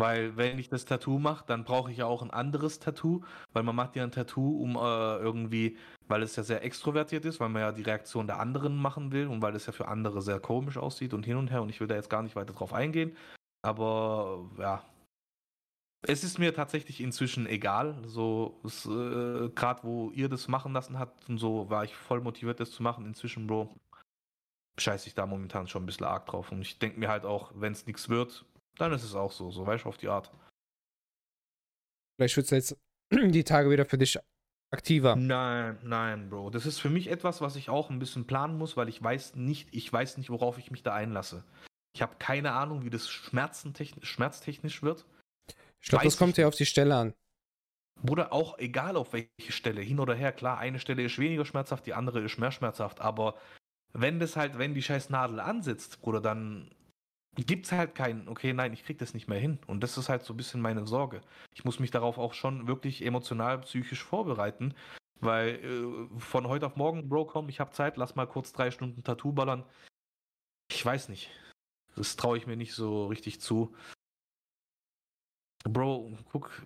Weil 0.00 0.36
wenn 0.36 0.58
ich 0.58 0.68
das 0.68 0.84
Tattoo 0.84 1.18
mache, 1.18 1.44
dann 1.46 1.64
brauche 1.64 1.90
ich 1.90 1.98
ja 1.98 2.06
auch 2.06 2.22
ein 2.22 2.30
anderes 2.30 2.78
Tattoo, 2.78 3.22
weil 3.52 3.62
man 3.62 3.76
macht 3.76 3.96
ja 3.96 4.02
ein 4.02 4.10
Tattoo, 4.10 4.62
um 4.62 4.76
äh, 4.76 5.16
irgendwie, 5.18 5.76
weil 6.08 6.22
es 6.22 6.36
ja 6.36 6.42
sehr 6.42 6.64
extrovertiert 6.64 7.24
ist, 7.24 7.40
weil 7.40 7.48
man 7.48 7.62
ja 7.62 7.72
die 7.72 7.82
Reaktion 7.82 8.26
der 8.26 8.40
anderen 8.40 8.76
machen 8.76 9.12
will 9.12 9.26
und 9.26 9.42
weil 9.42 9.54
es 9.54 9.66
ja 9.66 9.72
für 9.72 9.88
andere 9.88 10.22
sehr 10.22 10.40
komisch 10.40 10.78
aussieht 10.78 11.14
und 11.14 11.24
hin 11.24 11.36
und 11.36 11.50
her 11.50 11.62
und 11.62 11.68
ich 11.68 11.80
will 11.80 11.88
da 11.88 11.94
jetzt 11.94 12.10
gar 12.10 12.22
nicht 12.22 12.36
weiter 12.36 12.52
drauf 12.52 12.72
eingehen. 12.72 13.16
Aber 13.62 14.48
ja, 14.58 14.82
es 16.02 16.24
ist 16.24 16.38
mir 16.38 16.54
tatsächlich 16.54 17.00
inzwischen 17.00 17.46
egal. 17.46 17.96
So, 18.06 18.60
äh, 18.64 19.50
gerade 19.50 19.82
wo 19.82 20.10
ihr 20.12 20.28
das 20.28 20.48
machen 20.48 20.72
lassen 20.72 20.98
habt 20.98 21.28
und 21.28 21.38
so, 21.38 21.68
war 21.68 21.84
ich 21.84 21.94
voll 21.94 22.20
motiviert, 22.20 22.60
das 22.60 22.70
zu 22.70 22.82
machen. 22.82 23.04
Inzwischen, 23.04 23.46
Bro, 23.46 23.68
scheiße 24.78 25.08
ich 25.08 25.14
da 25.14 25.26
momentan 25.26 25.68
schon 25.68 25.82
ein 25.82 25.86
bisschen 25.86 26.06
arg 26.06 26.26
drauf. 26.26 26.52
Und 26.52 26.62
ich 26.62 26.78
denke 26.78 26.98
mir 26.98 27.08
halt 27.08 27.24
auch, 27.24 27.52
wenn 27.54 27.72
es 27.72 27.86
nichts 27.86 28.08
wird, 28.08 28.46
dann 28.80 28.92
ist 28.92 29.04
es 29.04 29.14
auch 29.14 29.32
so. 29.32 29.50
So, 29.50 29.66
weißt 29.66 29.84
du, 29.84 29.88
auf 29.88 29.98
die 29.98 30.08
Art. 30.08 30.30
Vielleicht 32.16 32.36
wird 32.36 32.44
es 32.44 32.50
jetzt 32.50 32.76
die 33.10 33.44
Tage 33.44 33.70
wieder 33.70 33.84
für 33.84 33.98
dich 33.98 34.18
aktiver. 34.72 35.16
Nein, 35.16 35.78
nein, 35.82 36.30
Bro. 36.30 36.50
Das 36.50 36.66
ist 36.66 36.78
für 36.78 36.90
mich 36.90 37.08
etwas, 37.08 37.40
was 37.40 37.56
ich 37.56 37.68
auch 37.70 37.90
ein 37.90 37.98
bisschen 37.98 38.26
planen 38.26 38.56
muss, 38.56 38.76
weil 38.76 38.88
ich 38.88 39.02
weiß 39.02 39.34
nicht, 39.34 39.68
ich 39.72 39.92
weiß 39.92 40.18
nicht, 40.18 40.30
worauf 40.30 40.58
ich 40.58 40.70
mich 40.70 40.82
da 40.82 40.94
einlasse. 40.94 41.44
Ich 41.94 42.02
habe 42.02 42.16
keine 42.18 42.52
Ahnung, 42.52 42.84
wie 42.84 42.90
das 42.90 43.08
schmerztechnisch 43.08 44.82
wird. 44.82 45.04
Ich 45.80 45.88
glaube, 45.88 46.04
das 46.04 46.16
kommt 46.16 46.36
ja 46.36 46.46
auf 46.46 46.54
die 46.54 46.66
Stelle 46.66 46.94
an. 46.94 47.14
Bruder, 48.02 48.32
auch 48.32 48.58
egal 48.58 48.96
auf 48.96 49.12
welche 49.12 49.52
Stelle, 49.52 49.82
hin 49.82 50.00
oder 50.00 50.14
her, 50.14 50.32
klar, 50.32 50.58
eine 50.58 50.78
Stelle 50.78 51.02
ist 51.02 51.18
weniger 51.18 51.44
schmerzhaft, 51.44 51.84
die 51.86 51.94
andere 51.94 52.20
ist 52.20 52.38
mehr 52.38 52.52
schmerzhaft, 52.52 53.00
aber 53.00 53.34
wenn 53.92 54.20
das 54.20 54.36
halt, 54.36 54.56
wenn 54.58 54.74
die 54.74 54.82
scheiß 54.82 55.10
Nadel 55.10 55.40
ansitzt, 55.40 56.00
Bruder, 56.00 56.20
dann 56.20 56.70
gibt's 57.36 57.72
halt 57.72 57.94
keinen, 57.94 58.28
okay, 58.28 58.52
nein, 58.52 58.72
ich 58.72 58.84
krieg 58.84 58.98
das 58.98 59.14
nicht 59.14 59.28
mehr 59.28 59.38
hin. 59.38 59.58
Und 59.66 59.80
das 59.82 59.96
ist 59.96 60.08
halt 60.08 60.24
so 60.24 60.34
ein 60.34 60.36
bisschen 60.36 60.60
meine 60.60 60.86
Sorge. 60.86 61.20
Ich 61.54 61.64
muss 61.64 61.78
mich 61.78 61.90
darauf 61.90 62.18
auch 62.18 62.34
schon 62.34 62.66
wirklich 62.66 63.04
emotional, 63.04 63.60
psychisch 63.60 64.02
vorbereiten, 64.02 64.74
weil 65.20 65.56
äh, 65.64 66.20
von 66.20 66.48
heute 66.48 66.66
auf 66.66 66.76
morgen, 66.76 67.08
Bro, 67.08 67.26
komm, 67.26 67.48
ich 67.48 67.60
hab 67.60 67.74
Zeit, 67.74 67.96
lass 67.96 68.16
mal 68.16 68.26
kurz 68.26 68.52
drei 68.52 68.70
Stunden 68.70 69.04
Tattoo 69.04 69.32
ballern. 69.32 69.64
Ich 70.70 70.84
weiß 70.84 71.08
nicht. 71.08 71.30
Das 71.96 72.16
traue 72.16 72.36
ich 72.38 72.46
mir 72.46 72.56
nicht 72.56 72.74
so 72.74 73.06
richtig 73.06 73.40
zu. 73.40 73.74
Bro, 75.64 76.16
guck. 76.30 76.62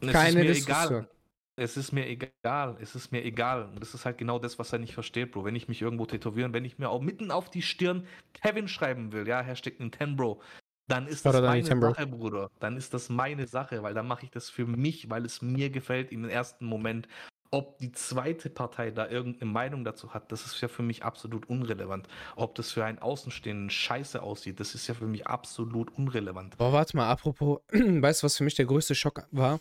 Es 0.00 0.12
Keine 0.12 0.28
ist 0.28 0.34
mir 0.34 0.44
Diskussion. 0.44 1.04
egal. 1.04 1.10
Es 1.56 1.76
ist 1.76 1.92
mir 1.92 2.08
egal. 2.08 2.76
Es 2.80 2.94
ist 2.94 3.12
mir 3.12 3.24
egal. 3.24 3.66
Und 3.66 3.80
das 3.80 3.94
ist 3.94 4.04
halt 4.04 4.18
genau 4.18 4.38
das, 4.38 4.58
was 4.58 4.72
er 4.72 4.80
nicht 4.80 4.94
versteht, 4.94 5.32
Bro. 5.32 5.44
Wenn 5.44 5.54
ich 5.54 5.68
mich 5.68 5.82
irgendwo 5.82 6.06
tätowieren, 6.06 6.52
wenn 6.52 6.64
ich 6.64 6.78
mir 6.78 6.90
auch 6.90 7.00
mitten 7.00 7.30
auf 7.30 7.48
die 7.48 7.62
Stirn 7.62 8.06
Kevin 8.32 8.66
schreiben 8.66 9.12
will, 9.12 9.26
ja, 9.28 9.40
Hashtag 9.40 9.78
Nintendo, 9.78 10.40
dann 10.88 11.06
ist 11.06 11.24
das 11.24 11.40
meine 11.40 11.58
Nintendo. 11.58 11.90
Sache, 11.90 12.06
Bruder. 12.06 12.50
Dann 12.58 12.76
ist 12.76 12.92
das 12.92 13.08
meine 13.08 13.46
Sache, 13.46 13.82
weil 13.82 13.94
dann 13.94 14.06
mache 14.06 14.24
ich 14.24 14.30
das 14.30 14.50
für 14.50 14.66
mich, 14.66 15.08
weil 15.10 15.24
es 15.24 15.42
mir 15.42 15.70
gefällt 15.70 16.12
im 16.12 16.28
ersten 16.28 16.66
Moment. 16.66 17.08
Ob 17.50 17.78
die 17.78 17.92
zweite 17.92 18.50
Partei 18.50 18.90
da 18.90 19.08
irgendeine 19.08 19.48
Meinung 19.48 19.84
dazu 19.84 20.12
hat, 20.12 20.32
das 20.32 20.44
ist 20.44 20.60
ja 20.60 20.66
für 20.66 20.82
mich 20.82 21.04
absolut 21.04 21.48
unrelevant. 21.48 22.08
Ob 22.34 22.56
das 22.56 22.72
für 22.72 22.84
einen 22.84 22.98
Außenstehenden 22.98 23.70
scheiße 23.70 24.20
aussieht, 24.20 24.58
das 24.58 24.74
ist 24.74 24.88
ja 24.88 24.94
für 24.94 25.06
mich 25.06 25.28
absolut 25.28 25.96
unrelevant. 25.96 26.56
Boah, 26.56 26.72
warte 26.72 26.96
mal, 26.96 27.08
apropos, 27.08 27.60
weißt 27.70 28.22
du, 28.22 28.24
was 28.24 28.36
für 28.36 28.44
mich 28.44 28.56
der 28.56 28.66
größte 28.66 28.96
Schock 28.96 29.28
war? 29.30 29.60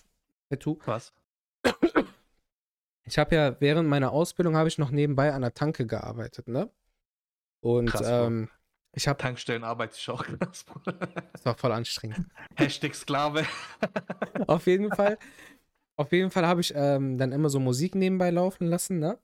Tattoo. 0.49 0.79
Was? 0.85 1.13
Ich 3.05 3.17
habe 3.17 3.35
ja 3.35 3.59
während 3.59 3.89
meiner 3.89 4.11
Ausbildung 4.11 4.55
habe 4.55 4.69
ich 4.69 4.77
noch 4.77 4.89
nebenbei 4.89 5.33
an 5.33 5.41
der 5.41 5.53
Tanke 5.53 5.85
gearbeitet, 5.85 6.47
ne? 6.47 6.69
Und 7.59 7.89
Krass, 7.89 8.07
ähm, 8.09 8.49
ich 8.93 9.07
habe, 9.07 9.17
Tankstellen 9.17 9.63
arbeite 9.63 9.95
ich 9.97 10.09
auch 10.09 10.23
krass, 10.39 10.65
das 11.33 11.45
war 11.45 11.57
voll 11.57 11.71
anstrengend. 11.71 12.19
Hashtag 12.55 12.95
Sklave. 12.95 13.45
auf 14.47 14.65
jeden 14.67 14.91
Fall, 14.93 15.17
auf 15.95 16.11
jeden 16.11 16.31
Fall 16.31 16.47
habe 16.47 16.61
ich 16.61 16.73
ähm, 16.75 17.17
dann 17.17 17.31
immer 17.31 17.49
so 17.49 17.59
Musik 17.59 17.95
nebenbei 17.95 18.29
laufen 18.29 18.67
lassen, 18.67 18.99
ne? 18.99 19.17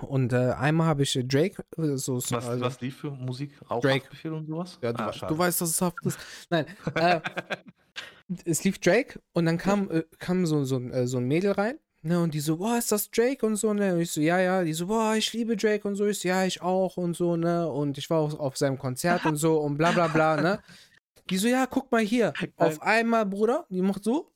Und 0.00 0.32
äh, 0.32 0.52
einmal 0.52 0.86
habe 0.88 1.04
ich 1.04 1.18
Drake, 1.26 1.64
äh, 1.78 1.96
so, 1.96 2.18
so 2.18 2.36
Was, 2.36 2.48
also, 2.48 2.64
was 2.64 2.80
lief 2.80 2.98
für 2.98 3.10
Musik? 3.10 3.58
Auch 3.68 3.80
Drake. 3.80 4.04
Haftbefehl 4.04 4.32
und 4.32 4.46
sowas? 4.46 4.78
ja, 4.82 4.92
du, 4.92 5.02
Ah, 5.04 5.26
du 5.28 5.38
weißt, 5.38 5.60
dass 5.60 5.70
es 5.70 5.80
haft 5.80 6.04
ist. 6.04 6.18
Nein, 6.50 6.66
äh, 6.96 7.20
es 8.44 8.64
lief 8.64 8.78
Drake 8.78 9.20
und 9.32 9.46
dann 9.46 9.58
kam, 9.58 9.90
äh, 9.90 10.04
kam 10.18 10.46
so, 10.46 10.64
so, 10.64 10.80
äh, 10.80 11.06
so 11.06 11.18
ein 11.18 11.26
Mädel 11.26 11.52
rein. 11.52 11.78
Ne, 12.02 12.20
und 12.20 12.34
die 12.34 12.40
so, 12.40 12.58
boah, 12.58 12.76
ist 12.76 12.92
das 12.92 13.10
Drake 13.10 13.46
und 13.46 13.56
so, 13.56 13.72
ne? 13.72 13.94
Und 13.94 14.00
ich 14.00 14.10
so, 14.10 14.20
ja, 14.20 14.38
ja. 14.38 14.62
Die 14.62 14.74
so, 14.74 14.88
boah, 14.88 15.14
ich 15.16 15.32
liebe 15.32 15.56
Drake 15.56 15.88
und 15.88 15.96
so. 15.96 16.04
Ich 16.06 16.20
so, 16.20 16.28
ja, 16.28 16.44
ich 16.44 16.60
auch 16.60 16.98
und 16.98 17.16
so, 17.16 17.36
ne? 17.36 17.66
Und 17.70 17.96
ich 17.96 18.10
war 18.10 18.18
auch 18.20 18.38
auf 18.38 18.58
seinem 18.58 18.76
Konzert 18.78 19.24
und 19.24 19.36
so 19.36 19.58
und 19.60 19.78
bla 19.78 19.90
bla 19.92 20.08
bla, 20.08 20.36
ne? 20.40 20.62
Die 21.30 21.38
so, 21.38 21.48
ja, 21.48 21.64
guck 21.66 21.90
mal 21.90 22.02
hier. 22.02 22.34
Auf 22.56 22.82
einmal, 22.82 23.24
Bruder, 23.24 23.64
die 23.70 23.80
macht 23.80 24.04
so, 24.04 24.30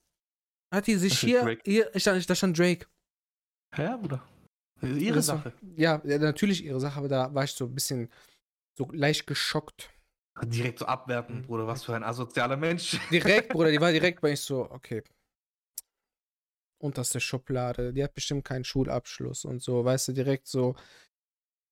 hat 0.72 0.86
die 0.86 0.94
sich 0.94 1.18
hier, 1.20 1.58
hier, 1.62 1.94
ich 1.94 2.00
stand, 2.00 2.30
da 2.30 2.34
stand 2.34 2.58
Drake. 2.58 2.86
Ja, 3.76 3.98
Bruder. 3.98 4.22
Ihre 4.80 5.16
war- 5.16 5.22
Sache. 5.22 5.52
Ja, 5.76 6.00
ja, 6.06 6.16
natürlich 6.18 6.64
ihre 6.64 6.80
Sache, 6.80 6.98
aber 6.98 7.08
da 7.08 7.34
war 7.34 7.44
ich 7.44 7.50
so 7.50 7.66
ein 7.66 7.74
bisschen 7.74 8.08
so 8.78 8.88
leicht 8.90 9.26
geschockt. 9.26 9.90
Direkt 10.44 10.78
so 10.78 10.86
abwerten. 10.86 11.42
Bruder, 11.42 11.66
was 11.66 11.84
für 11.84 11.94
ein 11.94 12.04
asozialer 12.04 12.56
Mensch. 12.56 12.98
Direkt, 13.10 13.50
Bruder, 13.50 13.70
die 13.70 13.80
war 13.80 13.92
direkt 13.92 14.20
bei 14.20 14.32
ich 14.32 14.40
so, 14.40 14.70
okay. 14.70 15.02
Unterste 16.80 17.20
Schublade, 17.20 17.92
die 17.92 18.04
hat 18.04 18.14
bestimmt 18.14 18.44
keinen 18.44 18.64
Schulabschluss 18.64 19.44
und 19.44 19.62
so, 19.62 19.84
weißt 19.84 20.08
du, 20.08 20.12
direkt 20.12 20.46
so. 20.46 20.76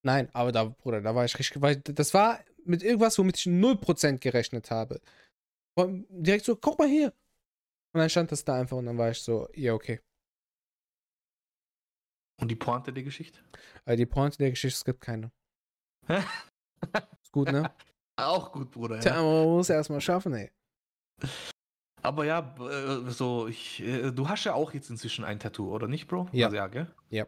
Nein, 0.05 0.29
aber 0.33 0.51
da, 0.51 0.65
Bruder, 0.65 1.01
da 1.01 1.15
war 1.15 1.25
ich 1.25 1.39
richtig, 1.39 1.63
weil 1.63 1.77
das 1.77 2.13
war 2.13 2.41
mit 2.65 2.83
irgendwas, 2.83 3.19
womit 3.19 3.39
ich 3.39 3.47
0% 3.47 4.19
gerechnet 4.19 4.71
habe. 4.71 5.01
Und 5.77 6.07
direkt 6.11 6.45
so, 6.45 6.57
guck 6.57 6.79
mal 6.79 6.89
hier. 6.89 7.13
Und 7.93 8.01
dann 8.01 8.11
stand 8.11 8.33
das 8.33 8.45
da 8.45 8.59
einfach 8.61 8.77
und 8.77 8.87
dann 8.87 8.99
war 8.99 9.11
ich 9.11 9.21
so, 9.21 9.49
ja, 9.55 9.75
okay. 9.75 10.01
Und 12.41 12.49
die 12.49 12.57
Pointe 12.57 12.93
der 12.93 13.03
Geschichte? 13.03 13.39
Also 13.85 13.97
die 13.97 14.07
Pointe 14.07 14.39
der 14.39 14.51
Geschichte, 14.51 14.77
es 14.77 14.85
gibt 14.85 15.01
keine. 15.01 15.31
Ist 17.23 17.33
gut, 17.33 17.51
ne? 17.51 17.73
Auch 18.17 18.53
gut, 18.53 18.71
Bruder. 18.71 19.01
Tja, 19.01 19.17
Ja. 19.17 19.23
man 19.23 19.45
muss 19.45 19.69
erstmal 19.71 20.01
schaffen, 20.01 20.33
ey. 20.35 20.51
Aber 22.03 22.25
ja, 22.25 22.55
äh, 22.61 23.11
so, 23.11 23.47
ich, 23.49 23.81
äh, 23.83 24.11
du 24.13 24.29
hast 24.29 24.45
ja 24.45 24.55
auch 24.55 24.73
jetzt 24.73 24.91
inzwischen 24.91 25.25
ein 25.25 25.39
Tattoo, 25.41 25.71
oder 25.73 25.89
nicht, 25.89 26.07
Bro? 26.09 26.29
Ja. 26.33 26.47
Also, 26.47 26.57
ja, 26.57 26.67
gell? 26.69 26.95
Ja. 27.11 27.27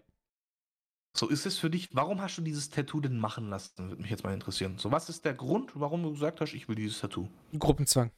So 1.16 1.28
ist 1.28 1.46
es 1.46 1.58
für 1.58 1.68
dich, 1.68 1.88
warum 1.92 2.20
hast 2.22 2.38
du 2.38 2.42
dieses 2.42 2.70
Tattoo 2.70 3.00
denn 3.00 3.18
machen 3.18 3.50
lassen? 3.50 3.88
Würde 3.88 4.00
mich 4.02 4.10
jetzt 4.10 4.22
mal 4.24 4.32
interessieren. 4.34 4.78
So, 4.78 4.92
was 4.92 5.08
ist 5.08 5.24
der 5.24 5.34
Grund, 5.34 5.72
warum 5.74 6.02
du 6.02 6.12
gesagt 6.12 6.40
hast, 6.40 6.52
ich 6.54 6.68
will 6.68 6.76
dieses 6.76 7.00
Tattoo? 7.00 7.28
Gruppenzwang. 7.58 8.12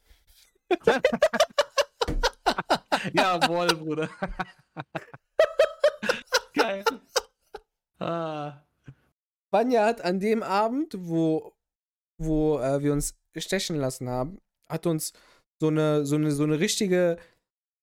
Jawohl, 3.14 3.68
Bruder. 3.68 4.10
Geil. 6.54 6.84
Ah. 7.98 8.62
Vanya 9.50 9.86
hat 9.86 10.02
an 10.02 10.20
dem 10.20 10.42
Abend, 10.42 10.94
wo, 10.98 11.54
wo 12.20 12.58
äh, 12.58 12.82
wir 12.82 12.92
uns 12.92 13.16
stechen 13.36 13.76
lassen 13.76 14.08
haben, 14.08 14.40
hat 14.68 14.86
uns 14.86 15.12
so 15.60 15.68
eine, 15.68 16.04
so 16.06 16.16
eine, 16.16 16.30
so 16.30 16.44
eine 16.44 16.60
richtige 16.60 17.18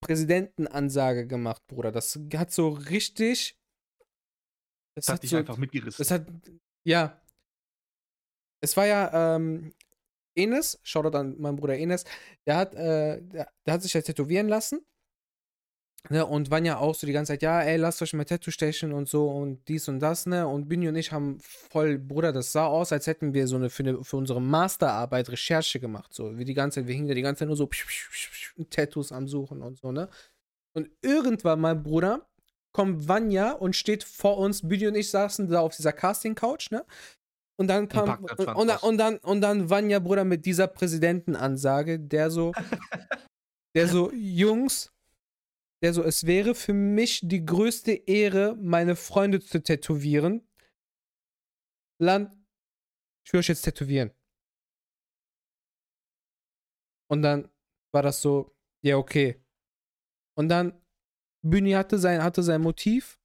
Präsidentenansage 0.02 1.28
gemacht, 1.28 1.66
Bruder. 1.68 1.92
Das 1.92 2.20
hat 2.36 2.52
so 2.52 2.70
richtig. 2.70 3.58
Das 4.96 5.06
Das 5.06 5.16
hat 5.16 5.24
dich 5.24 5.32
so, 5.32 5.38
einfach 5.38 5.58
mitgerissen. 5.58 5.98
Das 6.00 6.12
hat. 6.12 6.28
Ja. 6.86 7.22
Es 8.62 8.76
war 8.78 8.88
ja, 8.88 9.36
ähm, 9.36 9.74
Enes, 10.36 10.80
Shoutout 10.84 11.18
an 11.18 11.36
meinen 11.40 11.56
Bruder 11.56 11.78
Enes, 11.78 12.06
der 12.46 12.58
hat, 12.58 12.76
äh, 12.76 13.22
der, 13.22 13.52
der 13.66 13.74
hat 13.74 13.82
sich 13.82 13.94
ja 13.94 14.02
tätowieren 14.02 14.48
lassen. 14.48 14.86
Ne, 16.10 16.26
und 16.26 16.52
waren 16.52 16.64
ja 16.64 16.78
auch 16.78 16.96
so 16.96 17.06
die 17.06 17.12
ganze 17.12 17.34
Zeit, 17.34 17.42
ja, 17.42 17.62
ey, 17.62 17.76
lasst 17.76 18.02
euch 18.02 18.14
mal 18.14 18.24
Tattoo 18.24 18.50
stechen 18.50 18.94
und 18.94 19.10
so 19.10 19.30
und 19.30 19.68
dies 19.68 19.90
und 19.90 20.00
das, 20.00 20.26
ne? 20.26 20.48
Und 20.48 20.70
Bini 20.70 20.88
und 20.88 20.96
ich 20.96 21.12
haben 21.12 21.38
voll, 21.42 21.98
Bruder, 21.98 22.32
das 22.32 22.54
sah 22.54 22.66
aus, 22.66 22.94
als 22.94 23.08
hätten 23.08 23.34
wir 23.34 23.46
so 23.48 23.58
eine 23.58 23.70
für, 23.70 23.84
eine, 23.84 24.04
für 24.04 24.16
unsere 24.16 24.42
Masterarbeit 24.42 25.30
Recherche 25.30 25.82
gemacht. 25.82 26.14
So, 26.14 26.38
wie 26.38 26.46
die 26.46 26.54
ganze 26.54 26.80
Zeit, 26.80 26.88
wir 26.88 26.96
hingen 26.96 27.10
da 27.10 27.14
die 27.14 27.22
ganze 27.22 27.40
Zeit 27.40 27.48
nur 27.50 27.58
so 27.58 27.68
psch, 27.68 27.86
psch, 27.86 28.10
psch, 28.10 28.56
Tattoos 28.70 29.12
am 29.12 29.28
Suchen 29.28 29.62
und 29.62 29.80
so, 29.80 29.92
ne? 29.92 30.08
Und 30.74 30.90
irgendwann 31.02 31.60
mal, 31.60 31.76
Bruder, 31.76 32.26
kommt 32.72 33.08
Vanya 33.10 33.52
und 33.54 33.76
steht 33.76 34.04
vor 34.06 34.38
uns, 34.38 34.66
Bini 34.66 34.88
und 34.88 34.96
ich 34.96 35.10
saßen 35.10 35.50
da 35.50 35.60
auf 35.60 35.76
dieser 35.76 35.92
Casting-Couch, 35.92 36.72
ne? 36.72 36.86
Und 37.60 37.68
dann 37.68 37.90
kam, 37.90 38.24
und, 38.24 38.40
und, 38.40 38.68
dann- 38.68 38.78
und 38.80 38.98
dann, 38.98 39.18
und 39.18 39.42
dann 39.42 39.70
Vanya, 39.70 40.00
Bruder, 40.00 40.24
mit 40.24 40.46
dieser 40.46 40.68
Präsidentenansage, 40.68 42.00
der 42.00 42.30
so, 42.32 42.54
der 43.76 43.88
so, 43.88 44.12
Jungs, 44.14 44.94
der 45.84 45.94
so, 45.94 46.04
es 46.04 46.26
wäre 46.26 46.56
für 46.56 46.74
mich 46.74 47.22
die 47.24 47.46
größte 47.46 47.92
Ehre, 47.92 48.56
meine 48.56 48.96
Freunde 48.96 49.40
zu 49.40 49.62
tätowieren. 49.62 50.48
Land, 52.00 52.36
ich 53.26 53.34
will 53.34 53.40
euch 53.40 53.48
jetzt 53.48 53.64
tätowieren. 53.64 54.12
Und 57.10 57.22
dann 57.22 57.50
war 57.94 58.02
das 58.02 58.22
so, 58.22 58.56
ja, 58.84 58.98
okay. 58.98 59.42
Und 60.38 60.50
dann, 60.50 60.82
Bühni 61.44 61.72
hatte 61.72 61.98
sein, 61.98 62.24
hatte 62.24 62.44
sein 62.44 62.62
Motiv. 62.62 63.20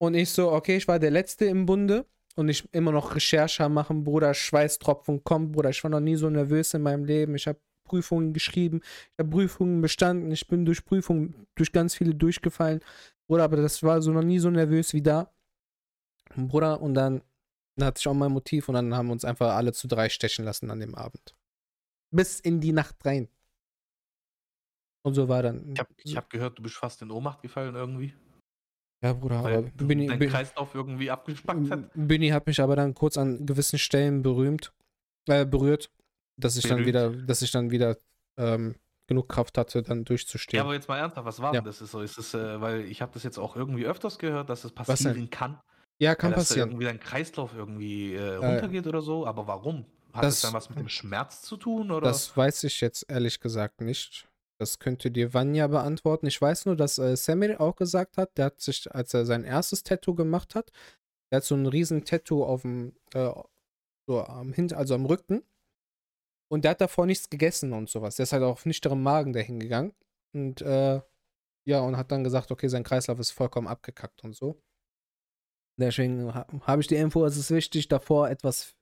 Und 0.00 0.14
ich 0.14 0.30
so, 0.30 0.52
okay, 0.52 0.76
ich 0.76 0.86
war 0.88 0.98
der 0.98 1.10
Letzte 1.10 1.46
im 1.46 1.66
Bunde. 1.66 2.06
Und 2.36 2.48
ich 2.48 2.72
immer 2.72 2.92
noch 2.92 3.16
Recherche 3.16 3.68
machen, 3.68 4.04
Bruder, 4.04 4.32
Schweißtropfen 4.32 5.24
kommt, 5.24 5.52
Bruder. 5.52 5.70
Ich 5.70 5.82
war 5.82 5.90
noch 5.90 5.98
nie 5.98 6.14
so 6.14 6.30
nervös 6.30 6.72
in 6.72 6.82
meinem 6.82 7.04
Leben. 7.04 7.34
Ich 7.34 7.48
habe 7.48 7.60
Prüfungen 7.88 8.32
geschrieben, 8.32 8.80
ich 8.82 9.18
habe 9.18 9.30
Prüfungen 9.30 9.80
bestanden, 9.80 10.30
ich 10.30 10.46
bin 10.46 10.64
durch 10.64 10.84
Prüfungen, 10.84 11.46
durch 11.54 11.72
ganz 11.72 11.94
viele 11.94 12.14
durchgefallen. 12.14 12.80
Bruder, 13.26 13.44
aber 13.44 13.56
das 13.56 13.82
war 13.82 14.00
so 14.00 14.12
noch 14.12 14.22
nie 14.22 14.38
so 14.38 14.50
nervös 14.50 14.92
wie 14.94 15.02
da. 15.02 15.32
Bruder, 16.36 16.80
und 16.80 16.94
dann, 16.94 17.22
dann 17.76 17.86
hatte 17.86 18.00
ich 18.00 18.08
auch 18.08 18.14
mein 18.14 18.32
Motiv 18.32 18.68
und 18.68 18.74
dann 18.74 18.94
haben 18.94 19.06
wir 19.08 19.12
uns 19.12 19.24
einfach 19.24 19.54
alle 19.54 19.72
zu 19.72 19.88
drei 19.88 20.08
stechen 20.08 20.44
lassen 20.44 20.70
an 20.70 20.80
dem 20.80 20.94
Abend. 20.94 21.34
Bis 22.10 22.40
in 22.40 22.60
die 22.60 22.72
Nacht 22.72 22.96
rein. 23.04 23.28
Und 25.02 25.14
so 25.14 25.28
war 25.28 25.42
dann. 25.42 25.74
Ich 25.74 25.80
habe 25.80 25.94
hab 26.16 26.30
gehört, 26.30 26.58
du 26.58 26.62
bist 26.62 26.76
fast 26.76 27.02
in 27.02 27.10
Ohnmacht 27.10 27.42
gefallen 27.42 27.74
irgendwie. 27.74 28.14
ja, 29.02 29.12
Bruder, 29.12 29.42
Weil 29.42 29.58
aber 29.58 29.70
Bini, 29.70 30.06
dein 30.06 30.18
Bini, 30.18 30.30
Kreislauf 30.30 30.74
irgendwie 30.74 31.10
abgespackt 31.10 31.70
hat. 31.70 31.90
Bini 31.94 32.28
hat 32.28 32.46
mich 32.46 32.60
aber 32.60 32.76
dann 32.76 32.94
kurz 32.94 33.16
an 33.16 33.46
gewissen 33.46 33.78
Stellen 33.78 34.22
berühmt, 34.22 34.72
äh, 35.26 35.46
berührt, 35.46 35.90
dass 36.38 36.56
ich 36.56 36.64
dann 36.66 36.84
wieder, 36.86 37.10
dass 37.10 37.42
ich 37.42 37.50
dann 37.50 37.70
wieder 37.70 37.96
ähm, 38.36 38.76
genug 39.06 39.28
Kraft 39.28 39.58
hatte, 39.58 39.82
dann 39.82 39.98
Ja, 39.98 40.04
durchzustehen. 40.04 40.60
aber 40.62 40.74
jetzt 40.74 40.88
mal 40.88 40.98
ernsthaft, 40.98 41.26
was 41.26 41.40
war 41.40 41.54
Ja. 41.54 41.60
denn 41.60 41.66
das? 41.66 41.80
Ist 41.80 41.90
so, 41.92 42.00
ist 42.00 42.18
es, 42.18 42.34
äh, 42.34 42.60
weil 42.60 42.82
ich 42.82 43.02
habe 43.02 43.12
das 43.12 43.22
jetzt 43.22 43.38
auch 43.38 43.56
irgendwie 43.56 43.86
öfters 43.86 44.18
gehört, 44.18 44.48
dass 44.50 44.64
es 44.64 44.72
denn? 44.74 44.84
passieren 44.84 45.30
kann. 45.30 45.58
Ja, 46.00 46.14
kann 46.14 46.30
ja, 46.30 46.36
dass 46.36 46.48
da 46.48 46.52
passieren. 46.54 46.68
irgendwie 46.70 46.84
dein 46.84 47.00
Kreislauf 47.00 47.54
irgendwie 47.54 48.14
äh, 48.14 48.36
runtergeht 48.36 48.86
oder 48.86 49.02
so. 49.02 49.26
Aber 49.26 49.46
warum? 49.46 49.84
Hat 50.12 50.22
das- 50.24 50.40
das 50.40 50.40
dann 50.42 50.52
was 50.54 50.70
mit 50.70 50.78
dem 50.78 50.88
Schmerz 50.88 51.42
zu 51.42 51.56
tun? 51.56 51.90
Oder? 51.90 52.08
Das 52.08 52.36
weiß 52.36 52.64
ich 52.64 52.80
jetzt 52.80 53.04
ehrlich 53.08 53.40
gesagt 53.40 53.80
nicht. 53.80 54.28
Das 54.60 54.78
könnte 54.78 55.10
dir 55.10 55.34
Vanya 55.34 55.66
beantworten. 55.68 56.26
Ich 56.26 56.40
weiß 56.40 56.66
nur, 56.66 56.76
dass 56.76 56.98
äh, 56.98 57.16
Samir 57.16 57.60
auch 57.60 57.76
gesagt 57.76 58.16
hat, 58.18 58.36
der 58.38 58.46
hat 58.46 58.60
sich, 58.60 58.90
als 58.92 59.14
er 59.14 59.24
sein 59.26 59.44
erstes 59.44 59.82
Tattoo 59.84 60.14
gemacht 60.14 60.54
hat, 60.54 60.70
der 61.30 61.38
hat 61.38 61.44
so 61.44 61.54
ein 61.54 61.66
riesen 61.66 62.04
Tattoo 62.04 62.44
auf 62.44 62.62
dem, 62.62 62.94
äh, 63.14 63.30
so 64.06 64.24
am 64.24 64.52
Hint, 64.52 64.72
also 64.72 64.94
am 64.94 65.06
Rücken. 65.06 65.42
Und 66.50 66.64
der 66.64 66.72
hat 66.72 66.80
davor 66.80 67.06
nichts 67.06 67.28
gegessen 67.28 67.72
und 67.72 67.90
sowas. 67.90 68.16
Der 68.16 68.24
ist 68.24 68.32
halt 68.32 68.42
auf 68.42 68.64
nüchternem 68.64 69.02
Magen 69.02 69.32
dahin 69.32 69.60
gegangen. 69.60 69.94
Und 70.32 70.62
äh, 70.62 71.00
ja, 71.66 71.80
und 71.80 71.96
hat 71.96 72.10
dann 72.10 72.24
gesagt, 72.24 72.50
okay, 72.50 72.68
sein 72.68 72.84
Kreislauf 72.84 73.18
ist 73.18 73.32
vollkommen 73.32 73.68
abgekackt 73.68 74.24
und 74.24 74.34
so. 74.34 74.62
Deswegen 75.78 76.34
ha 76.34 76.46
habe 76.62 76.80
ich 76.80 76.88
die 76.88 76.96
Info, 76.96 77.24
es 77.24 77.36
ist 77.36 77.50
wichtig, 77.50 77.88
davor 77.88 78.28
etwas 78.30 78.74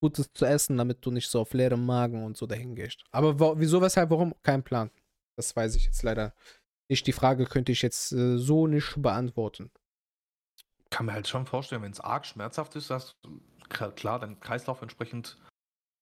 Gutes 0.00 0.32
zu 0.32 0.44
essen, 0.44 0.76
damit 0.76 1.04
du 1.04 1.10
nicht 1.10 1.28
so 1.28 1.40
auf 1.40 1.52
leerem 1.54 1.84
Magen 1.86 2.24
und 2.24 2.36
so 2.36 2.46
dahin 2.46 2.74
gehst. 2.74 3.04
Aber 3.10 3.58
wieso, 3.58 3.80
weshalb, 3.80 4.10
warum? 4.10 4.34
Kein 4.42 4.62
Plan. 4.62 4.90
Das 5.36 5.56
weiß 5.56 5.74
ich 5.76 5.86
jetzt 5.86 6.02
leider 6.02 6.34
nicht. 6.88 7.06
Die 7.06 7.12
Frage 7.12 7.46
könnte 7.46 7.72
ich 7.72 7.82
jetzt 7.82 8.12
äh, 8.12 8.36
so 8.36 8.66
nicht 8.66 9.00
beantworten. 9.00 9.70
kann 10.90 11.06
mir 11.06 11.12
halt 11.12 11.28
schon 11.28 11.46
vorstellen, 11.46 11.82
wenn 11.82 11.92
es 11.92 12.00
arg 12.00 12.26
schmerzhaft 12.26 12.76
ist, 12.76 12.90
dass 12.90 13.16
klar, 13.96 14.18
dein 14.18 14.38
Kreislauf 14.40 14.82
entsprechend 14.82 15.38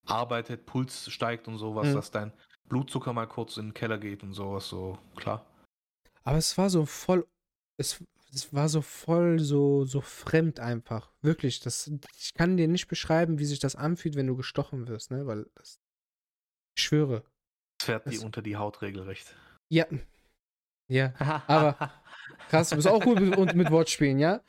arbeitet, 0.06 0.66
Puls 0.66 1.10
steigt 1.10 1.48
und 1.48 1.58
sowas, 1.58 1.88
Mhm. 1.88 1.94
dass 1.94 2.10
dein 2.10 2.32
Blutzucker 2.68 3.12
mal 3.12 3.26
kurz 3.26 3.56
in 3.56 3.68
den 3.68 3.74
Keller 3.74 3.98
geht 3.98 4.22
und 4.22 4.32
sowas, 4.34 4.68
so 4.68 4.98
klar. 5.16 5.44
Aber 6.24 6.38
es 6.38 6.56
war 6.58 6.70
so 6.70 6.86
voll, 6.86 7.26
es, 7.78 8.02
es 8.32 8.52
war 8.54 8.68
so 8.68 8.80
voll 8.82 9.38
so, 9.40 9.84
so 9.84 10.00
fremd 10.00 10.60
einfach. 10.60 11.10
Wirklich, 11.22 11.60
das, 11.60 11.90
ich 12.16 12.34
kann 12.34 12.56
dir 12.56 12.68
nicht 12.68 12.88
beschreiben, 12.88 13.38
wie 13.38 13.44
sich 13.44 13.58
das 13.58 13.74
anfühlt, 13.76 14.14
wenn 14.16 14.26
du 14.26 14.36
gestochen 14.36 14.86
wirst, 14.88 15.10
ne, 15.10 15.26
weil 15.26 15.46
das, 15.54 15.80
ich 16.76 16.84
schwöre. 16.84 17.24
Es 17.80 17.86
fährt 17.86 18.06
dir 18.06 18.10
Es- 18.12 18.24
unter 18.24 18.42
die 18.42 18.56
Haut 18.56 18.82
regelrecht. 18.82 19.34
Ja. 19.70 19.86
Ja, 20.88 21.14
Aber- 21.48 21.92
krass, 22.48 22.70
du 22.70 22.76
bist 22.76 22.88
auch 22.88 23.00
gut 23.02 23.20
mit, 23.20 23.36
und 23.36 23.54
mit 23.54 23.70
Wortspielen, 23.70 24.18
ja? 24.18 24.42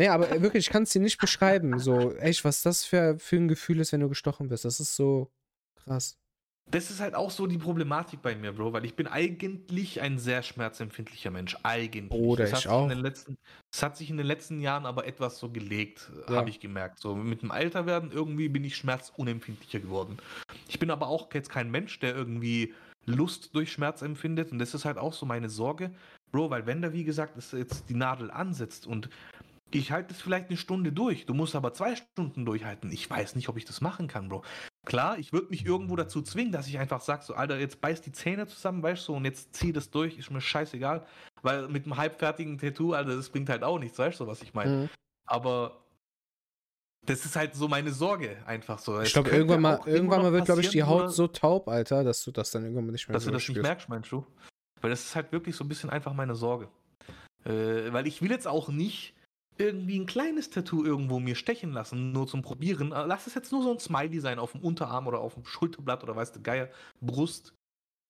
Nee, 0.00 0.08
aber 0.08 0.30
äh, 0.30 0.40
wirklich, 0.40 0.66
ich 0.66 0.72
kann 0.72 0.84
es 0.84 0.92
dir 0.92 1.02
nicht 1.02 1.20
beschreiben, 1.20 1.78
so, 1.78 2.14
echt, 2.14 2.42
was 2.42 2.62
das 2.62 2.86
für, 2.86 3.18
für 3.18 3.36
ein 3.36 3.48
Gefühl 3.48 3.80
ist, 3.80 3.92
wenn 3.92 4.00
du 4.00 4.08
gestochen 4.08 4.48
wirst. 4.48 4.64
Das 4.64 4.80
ist 4.80 4.96
so 4.96 5.30
krass. 5.76 6.16
Das 6.70 6.90
ist 6.90 7.00
halt 7.00 7.14
auch 7.14 7.30
so 7.30 7.46
die 7.46 7.58
Problematik 7.58 8.22
bei 8.22 8.34
mir, 8.34 8.52
Bro, 8.52 8.72
weil 8.72 8.86
ich 8.86 8.94
bin 8.94 9.06
eigentlich 9.06 10.00
ein 10.00 10.18
sehr 10.18 10.42
schmerzempfindlicher 10.42 11.30
Mensch. 11.30 11.54
Eigentlich. 11.64 12.08
Bruder, 12.08 12.44
Das 12.44 12.52
hat 12.52 12.58
ich 12.60 12.62
sich 12.62 12.70
auch. 12.70 12.84
In 12.84 12.88
den 12.88 13.00
letzten, 13.00 13.36
das 13.72 13.82
hat 13.82 13.98
sich 13.98 14.08
in 14.08 14.16
den 14.16 14.24
letzten 14.24 14.62
Jahren 14.62 14.86
aber 14.86 15.06
etwas 15.06 15.38
so 15.38 15.50
gelegt, 15.50 16.10
Ja. 16.30 16.36
habe 16.36 16.48
ich 16.48 16.60
gemerkt. 16.60 16.98
So 16.98 17.14
mit 17.14 17.42
dem 17.42 17.50
Alterwerden 17.50 18.10
irgendwie 18.10 18.48
bin 18.48 18.64
ich 18.64 18.76
schmerzunempfindlicher 18.76 19.80
geworden. 19.80 20.16
Ich 20.66 20.78
bin 20.78 20.90
aber 20.90 21.08
auch 21.08 21.28
jetzt 21.34 21.50
kein 21.50 21.70
Mensch, 21.70 21.98
der 21.98 22.14
irgendwie 22.14 22.72
Lust 23.04 23.54
durch 23.54 23.70
Schmerz 23.70 24.00
empfindet. 24.00 24.50
Und 24.50 24.60
das 24.60 24.72
ist 24.72 24.86
halt 24.86 24.96
auch 24.96 25.12
so 25.12 25.26
meine 25.26 25.50
Sorge, 25.50 25.90
Bro, 26.32 26.48
weil 26.48 26.64
wenn 26.64 26.80
da, 26.80 26.94
wie 26.94 27.04
gesagt, 27.04 27.36
es 27.36 27.52
jetzt 27.52 27.90
die 27.90 27.94
Nadel 27.94 28.30
ansetzt 28.30 28.86
und 28.86 29.10
ich 29.72 29.92
halte 29.92 30.14
es 30.14 30.20
vielleicht 30.20 30.48
eine 30.48 30.56
Stunde 30.56 30.92
durch, 30.92 31.26
du 31.26 31.34
musst 31.34 31.54
aber 31.54 31.72
zwei 31.72 31.96
Stunden 31.96 32.44
durchhalten. 32.44 32.90
Ich 32.90 33.08
weiß 33.08 33.36
nicht, 33.36 33.48
ob 33.48 33.56
ich 33.56 33.64
das 33.64 33.80
machen 33.80 34.08
kann, 34.08 34.28
Bro. 34.28 34.42
Klar, 34.86 35.18
ich 35.18 35.32
würde 35.32 35.48
mich 35.50 35.64
irgendwo 35.64 35.96
dazu 35.96 36.22
zwingen, 36.22 36.52
dass 36.52 36.66
ich 36.66 36.78
einfach 36.78 37.00
sage, 37.00 37.24
so, 37.24 37.34
Alter, 37.34 37.58
jetzt 37.58 37.80
beiß 37.80 38.00
die 38.00 38.12
Zähne 38.12 38.46
zusammen, 38.46 38.82
weißt 38.82 39.06
du, 39.08 39.14
und 39.14 39.24
jetzt 39.24 39.54
zieh 39.54 39.72
das 39.72 39.90
durch, 39.90 40.18
ist 40.18 40.30
mir 40.30 40.40
scheißegal. 40.40 41.06
Weil 41.42 41.68
mit 41.68 41.84
einem 41.84 41.96
halbfertigen 41.96 42.58
Tattoo, 42.58 42.92
Alter, 42.92 43.16
das 43.16 43.30
bringt 43.30 43.48
halt 43.48 43.62
auch 43.62 43.78
nichts, 43.78 43.98
weißt 43.98 44.20
du, 44.20 44.26
was 44.26 44.42
ich 44.42 44.54
meine. 44.54 44.70
Mhm. 44.70 44.88
Aber 45.26 45.84
das 47.06 47.24
ist 47.24 47.36
halt 47.36 47.54
so 47.54 47.68
meine 47.68 47.92
Sorge, 47.92 48.36
einfach 48.46 48.78
so. 48.78 49.00
Ich 49.00 49.12
glaube, 49.12 49.30
irgendwann 49.30 49.62
mal, 49.62 49.80
irgendwann 49.86 50.22
mal 50.22 50.32
wird, 50.32 50.46
glaube 50.46 50.60
ich, 50.60 50.68
die 50.70 50.82
Haut 50.82 51.12
so 51.12 51.28
taub, 51.28 51.68
Alter, 51.68 52.04
dass 52.04 52.22
du 52.24 52.30
das 52.30 52.50
dann 52.50 52.64
irgendwann 52.64 52.86
nicht 52.86 53.08
mehr 53.08 53.14
dass 53.14 53.24
so 53.24 53.30
du 53.30 53.34
das 53.34 53.42
nicht 53.42 53.56
spürst. 53.56 53.62
merkst, 53.66 53.88
meinst 53.88 54.12
du? 54.12 54.26
Weil 54.80 54.90
das 54.90 55.04
ist 55.04 55.16
halt 55.16 55.32
wirklich 55.32 55.56
so 55.56 55.64
ein 55.64 55.68
bisschen 55.68 55.90
einfach 55.90 56.12
meine 56.12 56.34
Sorge. 56.34 56.68
Äh, 57.44 57.92
weil 57.92 58.06
ich 58.06 58.20
will 58.20 58.30
jetzt 58.30 58.46
auch 58.46 58.68
nicht 58.68 59.14
irgendwie 59.60 59.98
ein 60.00 60.06
kleines 60.06 60.50
Tattoo 60.50 60.84
irgendwo 60.84 61.20
mir 61.20 61.34
stechen 61.34 61.72
lassen, 61.72 62.12
nur 62.12 62.26
zum 62.26 62.42
Probieren. 62.42 62.92
Äh, 62.92 63.04
Lass 63.06 63.26
es 63.26 63.34
jetzt 63.34 63.52
nur 63.52 63.62
so 63.62 63.72
ein 63.72 63.78
Smiley 63.78 64.20
sein 64.20 64.38
auf 64.38 64.52
dem 64.52 64.62
Unterarm 64.62 65.06
oder 65.06 65.20
auf 65.20 65.34
dem 65.34 65.44
Schulterblatt 65.44 66.02
oder 66.02 66.16
weißt 66.16 66.36
du, 66.36 66.42
Geier, 66.42 66.68
Brust. 67.00 67.54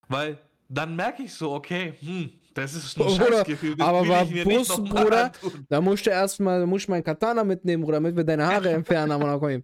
Weil 0.09 0.39
dann 0.69 0.97
merke 0.97 1.25
ich 1.25 1.35
so, 1.35 1.53
okay, 1.53 1.95
hm, 2.01 2.31
das 2.55 2.75
ist 2.75 2.97
ein 2.99 3.05
Bruder, 3.07 3.27
Scheißgefühl. 3.39 3.77
das 3.77 3.87
aber 3.87 4.25
nicht 4.25 4.45
Brust, 4.45 4.85
Bruder. 4.85 5.33
Da 5.69 5.81
musst 5.81 6.07
du 6.07 6.11
erstmal, 6.11 6.67
musst 6.67 6.87
du 6.87 6.93
meinen 6.93 7.05
Katana 7.05 7.45
mitnehmen, 7.45 7.83
Bruder, 7.83 7.99
damit 7.99 8.17
wir 8.17 8.25
deine 8.25 8.47
Haare 8.47 8.71
entfernen, 8.73 9.13
aber 9.13 9.27
noch 9.27 9.41
kommen. 9.41 9.63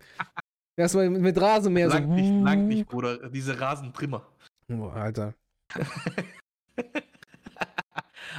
Erstmal 0.76 1.08
mit, 1.08 1.40
Rasenmäher 1.40 1.90
so. 1.90 1.96
Lang 1.96 2.14
nicht, 2.14 2.44
lang 2.44 2.68
nicht, 2.68 2.88
Bruder. 2.88 3.30
Diese 3.30 3.58
Rasentrimmer. 3.58 4.26
Boah, 4.68 4.92
Alter. 4.94 5.34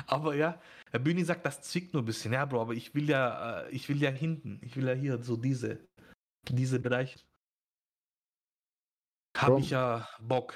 aber 0.08 0.36
ja, 0.36 0.60
Herr 0.92 1.00
Bühni 1.00 1.24
sagt, 1.24 1.46
das 1.46 1.62
zwickt 1.62 1.94
nur 1.94 2.04
ein 2.04 2.06
bisschen. 2.06 2.34
Ja, 2.34 2.46
Bro, 2.46 2.62
aber 2.62 2.74
ich 2.74 2.94
will 2.96 3.10
ja, 3.10 3.62
äh, 3.62 3.72
ich 3.72 3.90
will 3.90 4.02
ja 4.02 4.10
hinten. 4.10 4.60
Ich 4.62 4.76
will 4.76 4.88
ja 4.88 4.94
hier 4.94 5.22
so 5.24 5.36
diese, 5.36 5.86
diese 6.50 6.80
Bereiche. 6.80 7.20
Habe 9.38 9.60
ich 9.60 9.70
ja 9.70 10.08
Bock. 10.20 10.56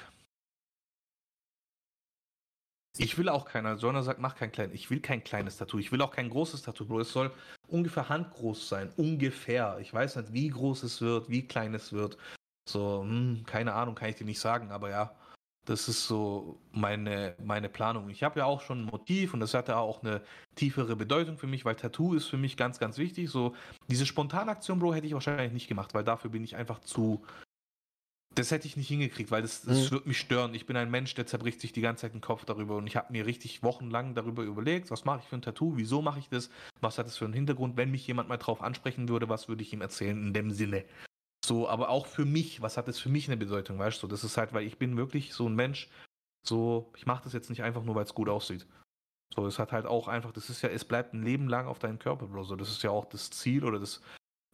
Ich 2.98 3.16
will 3.16 3.28
auch 3.28 3.46
keiner. 3.46 3.76
Joanna 3.76 4.02
sagt, 4.02 4.20
mach 4.20 4.34
kein 4.34 4.52
kleines. 4.52 4.74
Ich 4.74 4.90
will 4.90 5.00
kein 5.00 5.24
kleines 5.24 5.56
Tattoo. 5.56 5.78
Ich 5.78 5.92
will 5.92 6.02
auch 6.02 6.10
kein 6.10 6.28
großes 6.28 6.62
Tattoo, 6.62 6.86
Bro. 6.86 7.00
Es 7.00 7.12
soll 7.12 7.32
ungefähr 7.68 8.08
handgroß 8.08 8.68
sein. 8.68 8.92
Ungefähr. 8.96 9.78
Ich 9.80 9.94
weiß 9.94 10.16
nicht, 10.16 10.32
wie 10.32 10.48
groß 10.48 10.82
es 10.82 11.00
wird, 11.00 11.28
wie 11.30 11.46
klein 11.46 11.74
es 11.74 11.92
wird. 11.92 12.18
So, 12.68 13.02
hm, 13.02 13.44
keine 13.46 13.72
Ahnung, 13.74 13.94
kann 13.94 14.10
ich 14.10 14.16
dir 14.16 14.24
nicht 14.24 14.40
sagen, 14.40 14.70
aber 14.70 14.90
ja, 14.90 15.16
das 15.64 15.88
ist 15.88 16.06
so 16.06 16.58
meine, 16.72 17.36
meine 17.44 17.68
Planung. 17.68 18.10
Ich 18.10 18.22
habe 18.24 18.40
ja 18.40 18.46
auch 18.46 18.60
schon 18.62 18.80
ein 18.82 18.84
Motiv 18.86 19.32
und 19.32 19.40
das 19.40 19.54
hatte 19.54 19.76
auch 19.76 20.02
eine 20.02 20.22
tiefere 20.56 20.96
Bedeutung 20.96 21.38
für 21.38 21.46
mich, 21.46 21.64
weil 21.64 21.76
Tattoo 21.76 22.14
ist 22.14 22.26
für 22.26 22.36
mich 22.36 22.56
ganz, 22.56 22.78
ganz 22.80 22.98
wichtig. 22.98 23.30
So, 23.30 23.54
diese 23.88 24.06
Spontanaktion, 24.06 24.78
Bro, 24.80 24.94
hätte 24.94 25.06
ich 25.06 25.14
wahrscheinlich 25.14 25.52
nicht 25.52 25.68
gemacht, 25.68 25.94
weil 25.94 26.04
dafür 26.04 26.30
bin 26.30 26.42
ich 26.42 26.56
einfach 26.56 26.80
zu. 26.80 27.24
Das 28.34 28.50
hätte 28.50 28.66
ich 28.66 28.78
nicht 28.78 28.88
hingekriegt, 28.88 29.30
weil 29.30 29.42
das, 29.42 29.60
das 29.60 29.86
Mhm. 29.86 29.90
würde 29.92 30.08
mich 30.08 30.18
stören. 30.18 30.54
Ich 30.54 30.64
bin 30.64 30.74
ein 30.76 30.90
Mensch, 30.90 31.14
der 31.14 31.26
zerbricht 31.26 31.60
sich 31.60 31.72
die 31.72 31.82
ganze 31.82 32.02
Zeit 32.02 32.14
den 32.14 32.22
Kopf 32.22 32.46
darüber 32.46 32.76
und 32.76 32.86
ich 32.86 32.96
habe 32.96 33.12
mir 33.12 33.26
richtig 33.26 33.62
wochenlang 33.62 34.14
darüber 34.14 34.42
überlegt, 34.42 34.90
was 34.90 35.04
mache 35.04 35.20
ich 35.22 35.28
für 35.28 35.36
ein 35.36 35.42
Tattoo, 35.42 35.76
wieso 35.76 36.00
mache 36.00 36.18
ich 36.18 36.30
das, 36.30 36.48
was 36.80 36.96
hat 36.96 37.06
das 37.06 37.18
für 37.18 37.26
einen 37.26 37.34
Hintergrund, 37.34 37.76
wenn 37.76 37.90
mich 37.90 38.06
jemand 38.06 38.30
mal 38.30 38.38
drauf 38.38 38.62
ansprechen 38.62 39.08
würde, 39.10 39.28
was 39.28 39.48
würde 39.48 39.62
ich 39.62 39.72
ihm 39.74 39.82
erzählen 39.82 40.16
in 40.20 40.32
dem 40.32 40.50
Sinne. 40.50 40.84
So, 41.44 41.68
aber 41.68 41.88
auch 41.88 42.06
für 42.06 42.24
mich, 42.24 42.62
was 42.62 42.76
hat 42.76 42.88
das 42.88 42.98
für 42.98 43.08
mich 43.08 43.28
eine 43.28 43.36
Bedeutung, 43.36 43.78
weißt 43.78 44.02
du? 44.02 44.06
Das 44.06 44.22
ist 44.22 44.36
halt, 44.36 44.52
weil 44.52 44.64
ich 44.64 44.78
bin 44.78 44.96
wirklich 44.96 45.34
so 45.34 45.48
ein 45.48 45.54
Mensch, 45.54 45.88
so, 46.46 46.92
ich 46.96 47.06
mache 47.06 47.24
das 47.24 47.32
jetzt 47.32 47.50
nicht 47.50 47.62
einfach 47.62 47.82
nur, 47.82 47.94
weil 47.94 48.04
es 48.04 48.14
gut 48.14 48.28
aussieht. 48.28 48.66
So, 49.34 49.46
es 49.46 49.58
hat 49.58 49.72
halt 49.72 49.86
auch 49.86 50.08
einfach, 50.08 50.32
das 50.32 50.50
ist 50.50 50.62
ja, 50.62 50.68
es 50.68 50.84
bleibt 50.84 51.14
ein 51.14 51.22
Leben 51.22 51.48
lang 51.48 51.66
auf 51.66 51.78
deinem 51.78 51.98
Körper, 51.98 52.26
Bro. 52.26 52.44
So, 52.44 52.56
das 52.56 52.70
ist 52.70 52.82
ja 52.82 52.90
auch 52.90 53.06
das 53.06 53.30
Ziel 53.30 53.64
oder 53.64 53.80
das, 53.80 54.02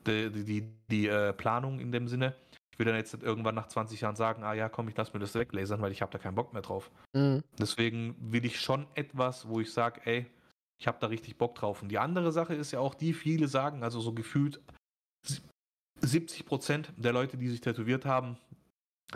die, 0.07 0.31
die, 0.31 0.45
die, 0.45 0.73
die 0.89 1.09
äh, 1.09 1.33
Planung 1.33 1.81
in 1.81 1.93
dem 1.93 2.09
Sinne. 2.09 2.35
Ich 2.73 2.79
will 2.79 2.87
dann 2.87 2.95
jetzt 2.95 3.13
nicht 3.13 3.25
irgendwann 3.25 3.57
nach 3.57 3.67
20 3.67 4.01
Jahren 4.01 4.15
sagen, 4.15 4.45
ah 4.45 4.55
ja, 4.55 4.69
komm, 4.69 4.89
ich 4.89 4.97
lass 4.97 5.13
mir 5.13 5.19
das 5.19 5.35
weglasern, 5.35 5.83
weil 5.83 5.91
ich 5.91 6.01
habe 6.01 6.13
da 6.13 6.19
keinen 6.19 6.37
Bock 6.37 6.53
mehr 6.53 6.63
drauf. 6.63 6.91
Mhm. 7.13 7.43
Deswegen 7.59 8.15
will 8.21 8.45
ich 8.45 8.61
schon 8.61 8.87
etwas, 8.95 9.49
wo 9.49 9.61
ich 9.61 9.73
sage, 9.73 10.01
ey, 10.05 10.27
ich 10.81 10.87
habe 10.87 10.99
da 11.01 11.09
richtig 11.09 11.37
Bock 11.39 11.57
drauf. 11.57 11.83
Und 11.83 11.89
die 11.89 11.99
andere 11.99 12.31
Sache 12.31 12.55
ist 12.55 12.71
ja 12.71 12.79
auch 12.79 12.95
die, 12.95 13.15
viele 13.15 13.49
sagen, 13.49 13.83
also 13.83 14.01
so 14.01 14.13
gefühlt 14.13 14.61
70 16.01 16.47
Prozent 16.47 16.93
der 16.97 17.13
Leute, 17.13 17.37
die 17.37 17.49
sich 17.49 17.61
tätowiert 17.61 18.05
haben, 18.05 18.39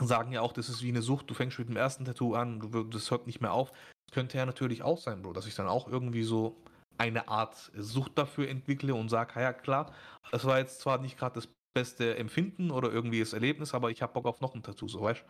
sagen 0.00 0.32
ja 0.32 0.40
auch, 0.40 0.52
das 0.52 0.68
ist 0.68 0.82
wie 0.82 0.88
eine 0.88 1.02
Sucht. 1.02 1.28
Du 1.28 1.34
fängst 1.34 1.58
mit 1.58 1.68
dem 1.68 1.76
ersten 1.76 2.04
Tattoo 2.04 2.34
an, 2.34 2.60
du, 2.60 2.84
das 2.84 3.10
hört 3.10 3.26
nicht 3.26 3.40
mehr 3.40 3.52
auf. 3.52 3.72
Das 4.06 4.14
könnte 4.14 4.38
ja 4.38 4.46
natürlich 4.46 4.82
auch 4.82 4.98
sein, 4.98 5.22
Bro, 5.22 5.32
dass 5.32 5.46
ich 5.46 5.54
dann 5.54 5.68
auch 5.68 5.88
irgendwie 5.88 6.22
so 6.22 6.56
eine 6.98 7.28
Art 7.28 7.70
Sucht 7.76 8.16
dafür 8.16 8.48
entwickle 8.48 8.94
und 8.94 9.08
sage, 9.08 9.40
ja 9.40 9.52
klar, 9.52 9.94
das 10.30 10.44
war 10.44 10.58
jetzt 10.58 10.80
zwar 10.80 10.98
nicht 10.98 11.18
gerade 11.18 11.34
das 11.36 11.48
beste 11.74 12.16
Empfinden 12.16 12.70
oder 12.70 12.92
irgendwie 12.92 13.20
das 13.20 13.32
Erlebnis, 13.32 13.74
aber 13.74 13.90
ich 13.90 14.02
habe 14.02 14.12
Bock 14.12 14.26
auf 14.26 14.40
noch 14.40 14.54
ein 14.54 14.62
Tattoo, 14.62 14.88
so 14.88 15.00
weißt 15.00 15.24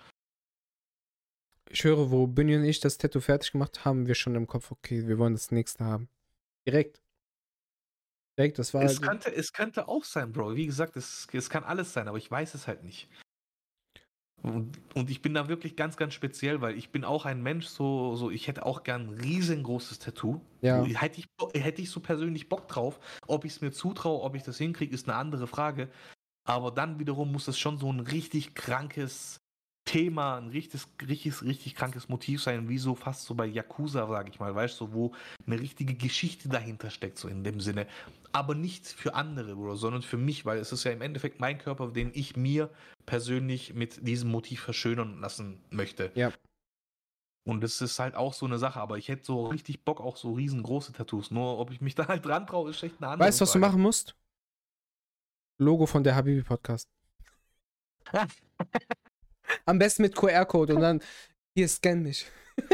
Ich 1.70 1.85
höre, 1.85 2.11
wo 2.11 2.27
Bunny 2.27 2.57
und 2.57 2.65
ich 2.65 2.81
das 2.81 2.99
Tattoo 2.99 3.20
fertig 3.20 3.53
gemacht 3.53 3.85
haben, 3.85 4.07
wir 4.07 4.15
schon 4.15 4.35
im 4.35 4.47
Kopf, 4.47 4.70
okay, 4.70 5.07
wir 5.07 5.19
wollen 5.19 5.35
das 5.35 5.51
nächste 5.51 5.85
haben. 5.85 6.09
Direkt. 6.66 7.01
Direkt, 8.39 8.59
das 8.59 8.73
war. 8.73 8.83
Es 8.83 9.01
könnte, 9.01 9.35
es 9.35 9.53
könnte 9.53 9.89
auch 9.89 10.05
sein, 10.05 10.33
Bro. 10.33 10.57
Wie 10.57 10.67
gesagt, 10.67 10.97
es, 10.97 11.27
es 11.33 11.51
kann 11.51 11.65
alles 11.65 11.93
sein, 11.93 12.09
aber 12.09 12.19
ich 12.19 12.31
weiß 12.31 12.55
es 12.55 12.67
halt 12.67 12.83
nicht. 12.83 13.09
Und, 14.43 14.81
und 14.95 15.09
ich 15.09 15.23
bin 15.23 15.35
da 15.35 15.49
wirklich 15.49 15.77
ganz, 15.77 15.97
ganz 15.97 16.15
speziell, 16.15 16.61
weil 16.61 16.77
ich 16.77 16.91
bin 16.91 17.05
auch 17.05 17.27
ein 17.27 17.43
Mensch, 17.43 17.67
so, 17.67 18.17
so 18.17 18.29
ich 18.31 18.49
hätte 18.49 18.67
auch 18.67 18.83
gern 18.83 19.09
ein 19.09 19.21
riesengroßes 19.21 20.01
Tattoo. 20.01 20.41
Ja. 20.63 20.83
Hätte, 20.85 21.21
ich, 21.21 21.29
hätte 21.55 21.81
ich 21.83 21.91
so 21.91 22.01
persönlich 22.01 22.49
Bock 22.49 22.67
drauf. 22.67 22.99
Ob 23.29 23.45
ich 23.45 23.53
es 23.53 23.61
mir 23.61 23.71
zutraue, 23.71 24.23
ob 24.23 24.35
ich 24.35 24.43
das 24.43 24.59
hinkriege, 24.59 24.93
ist 24.93 25.09
eine 25.09 25.17
andere 25.17 25.47
Frage. 25.47 25.89
Aber 26.45 26.73
dann 26.73 26.99
wiederum 26.99 27.31
muss 27.31 27.47
es 27.47 27.59
schon 27.59 27.79
so 27.79 27.93
ein 27.93 28.01
richtig 28.01 28.55
krankes 28.55 29.41
Thema, 29.85 30.37
ein 30.37 30.49
richtiges, 30.49 30.89
richtig, 31.07 31.43
richtig 31.43 31.75
krankes 31.75 32.09
Motiv 32.09 32.41
sein, 32.43 32.69
wie 32.69 32.79
so 32.79 32.95
fast 32.95 33.25
so 33.25 33.35
bei 33.35 33.47
Yakuza, 33.47 34.07
sage 34.07 34.31
ich 34.31 34.39
mal, 34.39 34.55
weißt 34.55 34.81
du, 34.81 34.87
so, 34.87 34.93
wo 34.93 35.13
eine 35.47 35.59
richtige 35.59 35.95
Geschichte 35.95 36.49
dahinter 36.49 36.91
steckt, 36.91 37.19
so 37.19 37.29
in 37.29 37.43
dem 37.43 37.61
Sinne. 37.61 37.87
Aber 38.31 38.55
nicht 38.55 38.87
für 38.87 39.15
andere, 39.15 39.57
Bro, 39.57 39.75
sondern 39.77 40.03
für 40.03 40.17
mich, 40.17 40.47
weil 40.47 40.59
es 40.59 40.73
ist 40.73 40.85
ja 40.85 40.93
im 40.93 41.03
Endeffekt 41.03 41.41
mein 41.41 41.59
Körper, 41.59 41.89
den 41.89 42.13
ich 42.15 42.37
mir 42.37 42.71
persönlich 43.07 43.75
mit 43.75 44.07
diesem 44.07 44.31
Motiv 44.31 44.61
verschönern 44.61 45.21
lassen 45.21 45.61
möchte. 45.71 46.13
Ja. 46.15 46.33
Und 47.45 47.61
das 47.61 47.81
ist 47.81 47.99
halt 47.99 48.15
auch 48.15 48.35
so 48.35 48.47
eine 48.47 48.59
Sache, 48.59 48.81
aber 48.81 48.99
ich 48.99 49.09
hätte 49.09 49.25
so 49.25 49.47
richtig 49.47 49.85
Bock 49.85 50.01
auf 50.01 50.17
so 50.17 50.33
riesengroße 50.35 50.93
Tattoos. 50.93 51.33
Nur 51.33 51.59
ob 51.59 51.73
ich 51.73 51.81
mich 51.81 51.95
da 51.97 52.07
halt 52.07 52.25
dran 52.25 52.47
traue, 52.47 52.71
ist 52.71 52.83
echt 52.83 52.97
eine 52.99 53.11
andere 53.11 53.29
Weißt 53.29 53.41
du, 53.41 53.43
was 53.43 53.53
du 53.53 53.59
machen 53.59 53.83
musst? 53.83 54.15
Logo 55.59 55.87
von 55.87 56.05
der 56.05 56.15
Habibi 56.15 56.43
Podcast. 56.43 56.89
Am 59.66 59.78
besten 59.78 60.02
mit 60.02 60.14
QR-Code 60.16 60.74
und 60.74 60.81
dann 60.82 61.02
hier 61.56 61.69
scan 61.69 61.97
mich. 62.02 62.27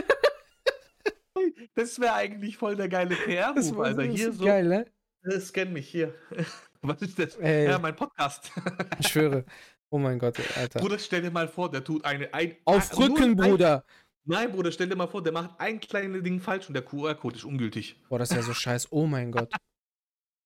Das 1.75 2.01
wäre 2.01 2.15
eigentlich 2.15 2.57
voll 2.57 2.75
der 2.75 2.89
geile 2.89 3.11
Das 3.15 3.25
PR-Move, 3.25 3.85
Alter. 3.85 4.03
Hier 4.03 4.33
so, 4.33 4.45
geil, 4.45 4.67
ne? 4.67 4.87
äh, 5.23 5.39
scan 5.41 5.67
mich 5.73 5.89
hier. 5.89 6.13
Was 6.83 7.01
ist 7.03 7.19
das? 7.19 7.37
Ey, 7.37 7.67
Ja, 7.69 7.79
mein 7.79 7.95
Podcast. 7.95 8.51
ich 8.99 9.09
schwöre. 9.09 9.45
Oh 9.91 9.99
mein 9.99 10.19
Gott, 10.19 10.37
Alter. 10.57 10.81
Bruder, 10.81 10.99
stell 10.99 11.23
dir 11.23 11.31
mal 11.31 11.47
vor, 11.49 11.71
der 11.71 11.85
tut 11.85 12.05
eine. 12.05 12.33
Ein, 12.35 12.57
Auf 12.65 12.91
ein- 12.93 12.99
Rücken, 12.99 13.37
Bruder. 13.37 13.85
Nein, 14.25 14.51
Bruder, 14.53 14.73
stell 14.73 14.89
dir 14.89 14.97
mal 14.97 15.07
vor, 15.07 15.23
der 15.23 15.33
macht 15.33 15.59
ein 15.61 15.81
kleines 15.81 16.23
Ding 16.23 16.41
falsch 16.41 16.67
und 16.69 16.75
der 16.75 16.85
QR-Code 16.85 17.37
ist 17.37 17.45
ungültig. 17.45 18.03
Boah, 18.09 18.19
das 18.19 18.31
ist 18.31 18.37
ja 18.37 18.43
so 18.43 18.53
scheiße. 18.53 18.89
Oh 18.91 19.07
mein 19.07 19.31
Gott. 19.33 19.51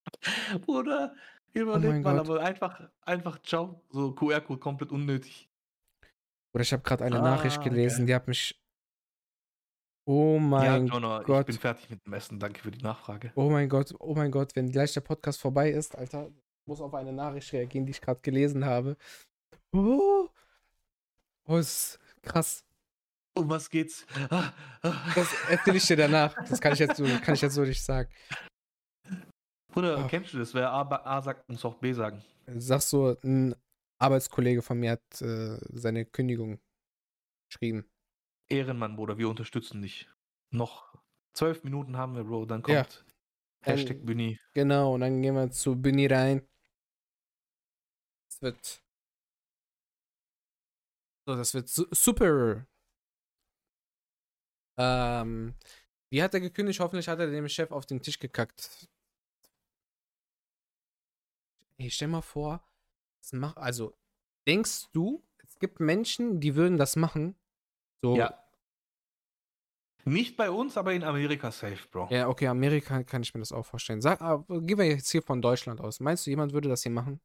Bruder, 0.66 1.14
Oh 1.54 1.58
überleg 1.58 1.90
mein 1.90 2.02
mal, 2.02 2.18
aber 2.18 2.40
einfach, 2.40 2.80
einfach 3.02 3.40
ciao. 3.42 3.82
So 3.90 4.12
QR-Code 4.14 4.60
komplett 4.60 4.92
unnötig. 4.92 5.48
Oder 6.54 6.62
ich 6.62 6.72
habe 6.72 6.82
gerade 6.82 7.04
eine 7.04 7.18
Ah, 7.18 7.22
Nachricht 7.22 7.62
gelesen, 7.62 8.06
die 8.06 8.14
hat 8.14 8.28
mich. 8.28 8.58
Oh 10.04 10.38
mein 10.38 10.64
ja, 10.64 10.76
Jonah, 10.94 11.22
Gott. 11.22 11.40
ich 11.40 11.46
bin 11.46 11.58
fertig 11.60 11.88
mit 11.90 12.04
dem 12.04 12.12
Essen. 12.12 12.38
Danke 12.40 12.60
für 12.60 12.70
die 12.72 12.82
Nachfrage. 12.82 13.32
Oh 13.36 13.48
mein 13.50 13.68
Gott, 13.68 13.94
oh 14.00 14.14
mein 14.14 14.30
Gott, 14.32 14.54
wenn 14.56 14.70
gleich 14.70 14.92
der 14.92 15.00
Podcast 15.00 15.40
vorbei 15.40 15.70
ist, 15.70 15.96
Alter, 15.96 16.30
muss 16.66 16.80
auf 16.80 16.92
eine 16.94 17.12
Nachricht 17.12 17.52
reagieren, 17.52 17.86
die 17.86 17.92
ich 17.92 18.00
gerade 18.00 18.20
gelesen 18.20 18.64
habe. 18.64 18.96
Oh, 19.72 20.28
oh 21.46 21.56
ist 21.56 21.98
krass. 22.22 22.64
Um 23.34 23.48
was 23.48 23.70
geht's? 23.70 24.04
Ah, 24.28 24.52
ah. 24.82 24.92
Das 25.14 25.28
erzähle 25.48 25.76
ich 25.78 25.86
dir 25.86 25.96
danach. 25.96 26.34
Das 26.48 26.60
kann 26.60 26.72
ich 26.74 26.80
jetzt 26.80 26.96
so, 26.96 27.04
kann 27.24 27.34
ich 27.34 27.40
jetzt 27.40 27.54
so 27.54 27.62
nicht 27.62 27.82
sagen. 27.82 28.10
Bruder, 29.72 29.96
Ah. 29.98 30.06
kennst 30.08 30.34
du 30.34 30.38
das? 30.38 30.52
Wer 30.52 30.70
A, 30.70 30.82
A 30.82 31.22
sagt, 31.22 31.48
muss 31.48 31.64
auch 31.64 31.76
B 31.76 31.92
sagen. 31.94 32.22
Sagst 32.56 32.90
so, 32.90 33.16
ein 33.22 33.54
Arbeitskollege 34.02 34.62
von 34.62 34.78
mir 34.78 34.92
hat 34.92 35.22
äh, 35.22 35.58
seine 35.70 36.04
Kündigung 36.04 36.60
geschrieben. 37.48 37.88
Ehrenmann, 38.48 38.96
Bruder, 38.96 39.16
wir 39.16 39.28
unterstützen 39.28 39.80
dich. 39.80 40.08
Noch 40.50 40.98
zwölf 41.32 41.64
Minuten 41.64 41.96
haben 41.96 42.14
wir, 42.16 42.24
Bro. 42.24 42.46
Dann 42.46 42.62
kommt 42.62 42.74
Ja. 42.74 42.86
Hashtag 43.64 44.04
Büni. 44.04 44.40
Genau, 44.54 44.94
und 44.94 45.02
dann 45.02 45.22
gehen 45.22 45.34
wir 45.34 45.50
zu 45.50 45.80
Bunny 45.80 46.06
rein. 46.06 46.46
Das 48.28 48.42
wird. 48.42 48.82
So, 51.26 51.36
das 51.36 51.54
wird 51.54 51.68
su 51.68 51.86
super. 51.92 52.66
Ähm, 54.76 55.54
wie 56.10 56.22
hat 56.22 56.34
er 56.34 56.40
gekündigt? 56.40 56.80
Hoffentlich 56.80 57.06
hat 57.08 57.20
er 57.20 57.30
dem 57.30 57.48
Chef 57.48 57.70
auf 57.70 57.86
den 57.86 58.02
Tisch 58.02 58.18
gekackt. 58.18 58.88
Ey, 61.78 61.90
stell 61.90 62.08
mal 62.08 62.22
vor, 62.22 62.64
das 63.22 63.32
mach, 63.32 63.56
also, 63.56 63.96
denkst 64.48 64.90
du, 64.92 65.24
jetzt 65.42 65.60
gibt 65.60 65.80
Menschen, 65.80 66.40
die 66.40 66.56
würden 66.56 66.76
das 66.76 66.96
machen. 66.96 67.36
So, 68.02 68.16
ja. 68.16 68.30
Ja. 68.30 68.42
Nicht 70.04 70.36
bei 70.36 70.50
uns, 70.50 70.76
aber 70.76 70.92
in 70.92 71.04
Amerika 71.04 71.52
safe, 71.52 71.86
Bro. 71.88 72.08
okay, 72.26 72.48
Amerika 72.48 73.04
kann 73.04 73.22
ich 73.22 73.32
mir 73.34 73.40
das 73.40 73.52
auch 73.52 73.64
vorstellen. 73.64 74.02
Sag, 74.02 74.20
ah, 74.20 74.44
gehen 74.48 74.78
wir 74.78 74.86
jetzt 74.86 75.10
hier 75.12 75.22
von 75.22 75.40
Deutschland 75.40 75.80
aus. 75.80 76.00
Meinst 76.00 76.26
du, 76.26 76.30
jemand 76.30 76.52
würde 76.52 76.68
das 76.68 76.82
hier 76.82 76.90
machen? 76.90 77.20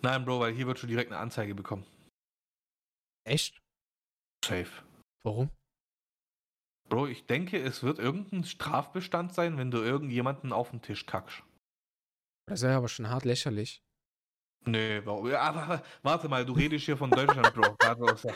Nein, 0.00 0.24
Bro, 0.24 0.40
weil 0.40 0.52
hier 0.52 0.66
wird 0.66 0.80
schon 0.80 0.88
direkt 0.88 1.12
eine 1.12 1.20
Anzeige 1.20 1.54
bekommen. 1.54 1.86
Echt? 3.24 3.62
Safe. 4.44 4.82
Warum? 5.24 5.50
Bro, 6.88 7.06
ich 7.06 7.24
denke, 7.26 7.62
es 7.62 7.84
wird 7.84 8.00
irgendein 8.00 8.42
Strafbestand 8.42 9.32
sein, 9.32 9.56
wenn 9.58 9.70
du 9.70 9.78
irgendjemanden 9.78 10.52
auf 10.52 10.70
den 10.70 10.82
Tisch 10.82 11.06
kackst. 11.06 11.44
Das 12.48 12.62
wäre 12.62 12.74
aber 12.74 12.88
schon 12.88 13.08
hart 13.08 13.24
lächerlich. 13.24 13.80
Ja, 14.66 15.40
aber 15.40 15.82
warte 16.02 16.28
mal, 16.28 16.44
du 16.44 16.52
redest 16.52 16.84
hier 16.84 16.96
von 16.96 17.10
Deutschland, 17.10 17.52
Bro. 17.54 17.76
Warte, 17.80 18.28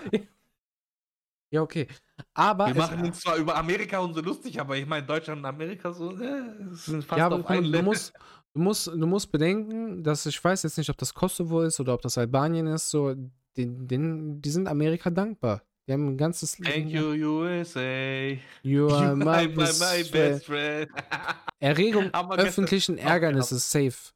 Ja, 1.51 1.63
okay. 1.63 1.87
Aber. 2.35 2.67
Wir 2.67 2.75
machen 2.75 3.05
uns 3.05 3.21
zwar 3.21 3.37
über 3.37 3.57
Amerika 3.57 3.99
und 4.01 4.15
so 4.15 4.21
lustig, 4.21 4.61
aber 4.61 4.77
ich 4.77 4.87
meine, 4.87 5.07
Deutschland 5.07 5.39
und 5.39 5.45
Amerika 5.45 5.93
so, 5.93 6.11
äh, 6.13 6.43
sind 6.73 7.05
fast 7.05 7.19
ja, 7.19 7.27
aber 7.27 7.37
auf 7.37 7.47
einem 7.47 7.71
du 7.71 7.83
musst, 7.83 8.13
du, 8.55 8.61
musst, 8.61 8.87
du 8.89 9.07
musst 9.07 9.31
bedenken, 9.31 10.03
dass 10.03 10.27
ich 10.27 10.43
weiß 10.43 10.65
jetzt 10.65 10.79
nicht, 10.79 10.91
ob 10.91 10.99
das 10.99 11.15
Kosovo 11.15 11.63
ist 11.63 11.79
oder 11.79 11.95
ob 11.95 12.03
das 12.03 12.19
Albanien 12.19 12.67
ist, 12.67 12.91
so, 12.91 13.15
den, 13.57 13.87
den, 13.87 14.43
die 14.43 14.51
sind 14.51 14.67
Amerika 14.67 15.11
dankbar. 15.11 15.63
Die 15.87 15.93
haben 15.93 16.09
ein 16.09 16.17
ganzes 16.17 16.57
Thank 16.57 16.91
you, 16.91 17.13
USA. 17.13 18.37
You 18.63 18.89
are 18.89 19.15
my, 19.15 19.47
my, 19.47 19.55
my, 19.55 20.05
best 20.11 20.45
friend. 20.45 20.91
Erregung 21.61 22.13
öffentlichen 22.13 22.99
Ärgernisses 22.99 23.71
safe. 23.71 24.13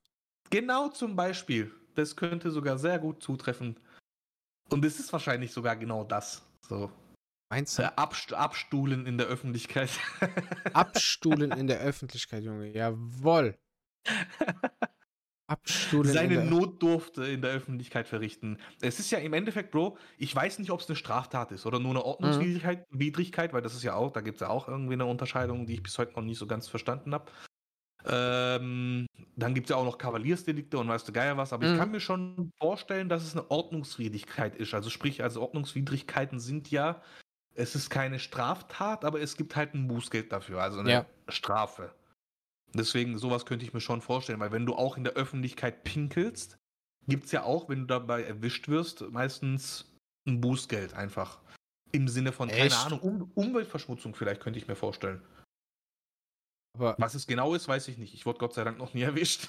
Genau 0.51 0.89
zum 0.89 1.15
Beispiel. 1.15 1.71
Das 2.01 2.17
könnte 2.17 2.51
sogar 2.51 2.79
sehr 2.79 2.99
gut 2.99 3.23
zutreffen. 3.23 3.79
Und 4.71 4.85
es 4.87 4.99
ist 4.99 5.13
wahrscheinlich 5.13 5.53
sogar 5.53 5.77
genau 5.77 6.03
das. 6.03 6.43
So. 6.67 6.91
Meinst 7.51 7.79
Äh, 7.79 7.83
du? 7.83 7.99
Abst 7.99 8.33
Abstuhlen 8.33 9.05
in 9.05 9.19
der 9.19 9.27
Öffentlichkeit. 9.27 9.91
Abstuhlen 10.73 11.51
in 11.53 11.67
der 11.67 11.81
Öffentlichkeit, 11.81 12.43
Junge. 12.43 12.69
Jawoll. 12.73 13.59
Abstuhlen 15.47 16.09
in 16.09 16.15
Seine 16.15 16.35
der 16.37 16.45
Notdurfte 16.45 17.27
in 17.27 17.43
der 17.43 17.51
Öffentlichkeit 17.51 18.09
verrichten. 18.09 18.57
Es 18.81 18.99
ist 18.99 19.11
ja 19.11 19.19
im 19.19 19.35
Endeffekt, 19.35 19.73
Bro, 19.73 19.99
ich 20.17 20.35
weiß 20.35 20.59
nicht, 20.61 20.71
ob 20.71 20.81
es 20.81 20.89
eine 20.89 20.97
Straftat 20.97 21.51
ist 21.51 21.67
oder 21.67 21.81
nur 21.81 21.91
eine 21.91 22.05
Ordnungswidrigkeit, 22.05 22.87
Widrigkeit, 22.91 23.53
weil 23.53 23.61
das 23.61 23.75
ist 23.75 23.83
ja 23.83 23.95
auch, 23.95 24.13
da 24.13 24.21
gibt 24.21 24.37
es 24.37 24.41
ja 24.41 24.49
auch 24.49 24.69
irgendwie 24.69 24.95
eine 24.95 25.07
Unterscheidung, 25.07 25.67
die 25.67 25.75
ich 25.75 25.83
bis 25.83 25.99
heute 25.99 26.15
noch 26.15 26.23
nicht 26.23 26.39
so 26.39 26.47
ganz 26.47 26.69
verstanden 26.69 27.13
habe. 27.13 27.31
Ähm, 28.07 29.07
dann 29.37 29.55
gibt 29.55 29.67
es 29.67 29.71
ja 29.71 29.77
auch 29.77 29.85
noch 29.85 29.99
Kavaliersdelikte 29.99 30.79
und 30.79 30.89
weißt 30.89 31.07
du 31.09 31.13
geil 31.13 31.37
was, 31.37 31.53
aber 31.53 31.67
Mhm. 31.67 31.73
ich 31.75 31.79
kann 31.79 31.91
mir 31.91 32.01
schon 32.01 32.51
vorstellen, 32.59 33.09
dass 33.09 33.23
es 33.23 33.33
eine 33.37 33.51
Ordnungswidrigkeit 33.51 34.57
ist. 34.57 34.73
Also 34.75 34.91
sprich, 34.91 35.23
also 35.23 35.43
Ordnungswidrigkeiten 35.43 36.41
sind 36.41 36.71
ja, 36.71 37.03
es 37.55 37.75
ist 37.75 37.91
keine 37.91 38.19
Straftat, 38.19 39.05
aber 39.05 39.21
es 39.21 39.37
gibt 39.37 39.57
halt 39.57 39.75
ein 39.75 39.89
Bußgeld 39.89 40.33
dafür, 40.33 40.63
also 40.63 40.81
eine 40.81 40.91
Ja. 40.91 41.07
Strafe. 41.29 41.95
Deswegen, 42.75 43.19
sowas 43.19 43.47
könnte 43.47 43.65
ich 43.65 43.73
mir 43.75 43.81
schon 43.81 44.01
vorstellen, 44.01 44.41
weil 44.41 44.53
wenn 44.53 44.67
du 44.67 44.75
auch 44.75 44.97
in 44.97 45.05
der 45.05 45.15
Öffentlichkeit 45.15 45.85
pinkelst, 45.85 46.57
gibt 47.09 47.25
es 47.27 47.33
ja 47.33 47.43
auch, 47.43 47.69
wenn 47.69 47.81
du 47.81 47.87
dabei 47.87 48.23
erwischt 48.23 48.69
wirst, 48.69 49.03
meistens 49.11 49.93
ein 50.27 50.41
Bußgeld 50.41 50.95
einfach. 50.95 51.41
Im 51.93 52.07
Sinne 52.09 52.31
von, 52.33 52.49
Echt? 52.49 52.71
keine 52.71 52.77
Ahnung, 52.79 53.01
um 53.01 53.31
Umweltverschmutzung 53.35 54.15
vielleicht, 54.15 54.41
könnte 54.41 54.59
ich 54.61 54.69
mir 54.69 54.77
vorstellen. 54.77 55.21
Aber 56.75 56.95
Was 56.99 57.15
es 57.15 57.27
genau 57.27 57.55
ist, 57.55 57.69
weiß 57.69 57.89
ich 57.89 57.99
nicht. 57.99 58.15
Ich 58.15 58.27
wurde 58.27 58.39
Gott 58.39 58.55
sei 58.55 58.65
Dank 58.65 58.79
noch 58.79 58.95
nie 58.95 59.03
erwischt. 59.11 59.49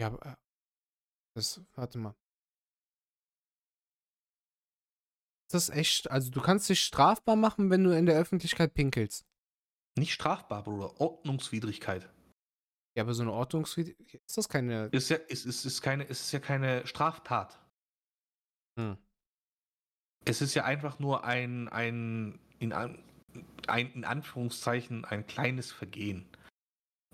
Ja, 0.00 0.08
aber. 0.08 0.26
äh, 0.26 0.34
Das, 1.36 1.60
warte 1.74 1.98
mal. 1.98 2.14
Das 5.50 5.68
ist 5.68 5.76
echt. 5.76 6.10
Also, 6.10 6.30
du 6.30 6.40
kannst 6.40 6.68
dich 6.68 6.82
strafbar 6.82 7.36
machen, 7.36 7.70
wenn 7.70 7.84
du 7.84 7.96
in 7.96 8.06
der 8.06 8.18
Öffentlichkeit 8.18 8.74
pinkelst. 8.74 9.24
nicht 9.96 10.12
strafbar, 10.12 10.64
Bruder. 10.64 11.00
Ordnungswidrigkeit. 11.00 12.10
Ja, 12.96 13.02
aber 13.02 13.14
so 13.14 13.22
eine 13.22 13.32
Ordnungswidrigkeit. 13.32 14.22
Ist 14.26 14.36
das 14.36 14.48
keine. 14.48 14.86
Ist 14.86 15.10
ja, 15.10 15.16
ist, 15.16 15.44
ist, 15.46 15.64
ist, 15.64 15.82
keine, 15.82 16.04
ist 16.04 16.32
ja 16.32 16.40
keine 16.40 16.86
Straftat. 16.86 17.60
Hm. 18.78 18.96
Es 20.24 20.40
ist 20.40 20.54
ja 20.54 20.64
einfach 20.64 20.98
nur 20.98 21.24
ein, 21.24 21.68
ein, 21.68 22.40
in, 22.58 22.72
ein, 23.66 23.92
in 23.92 24.04
Anführungszeichen, 24.04 25.04
ein 25.04 25.26
kleines 25.26 25.72
Vergehen. 25.72 26.26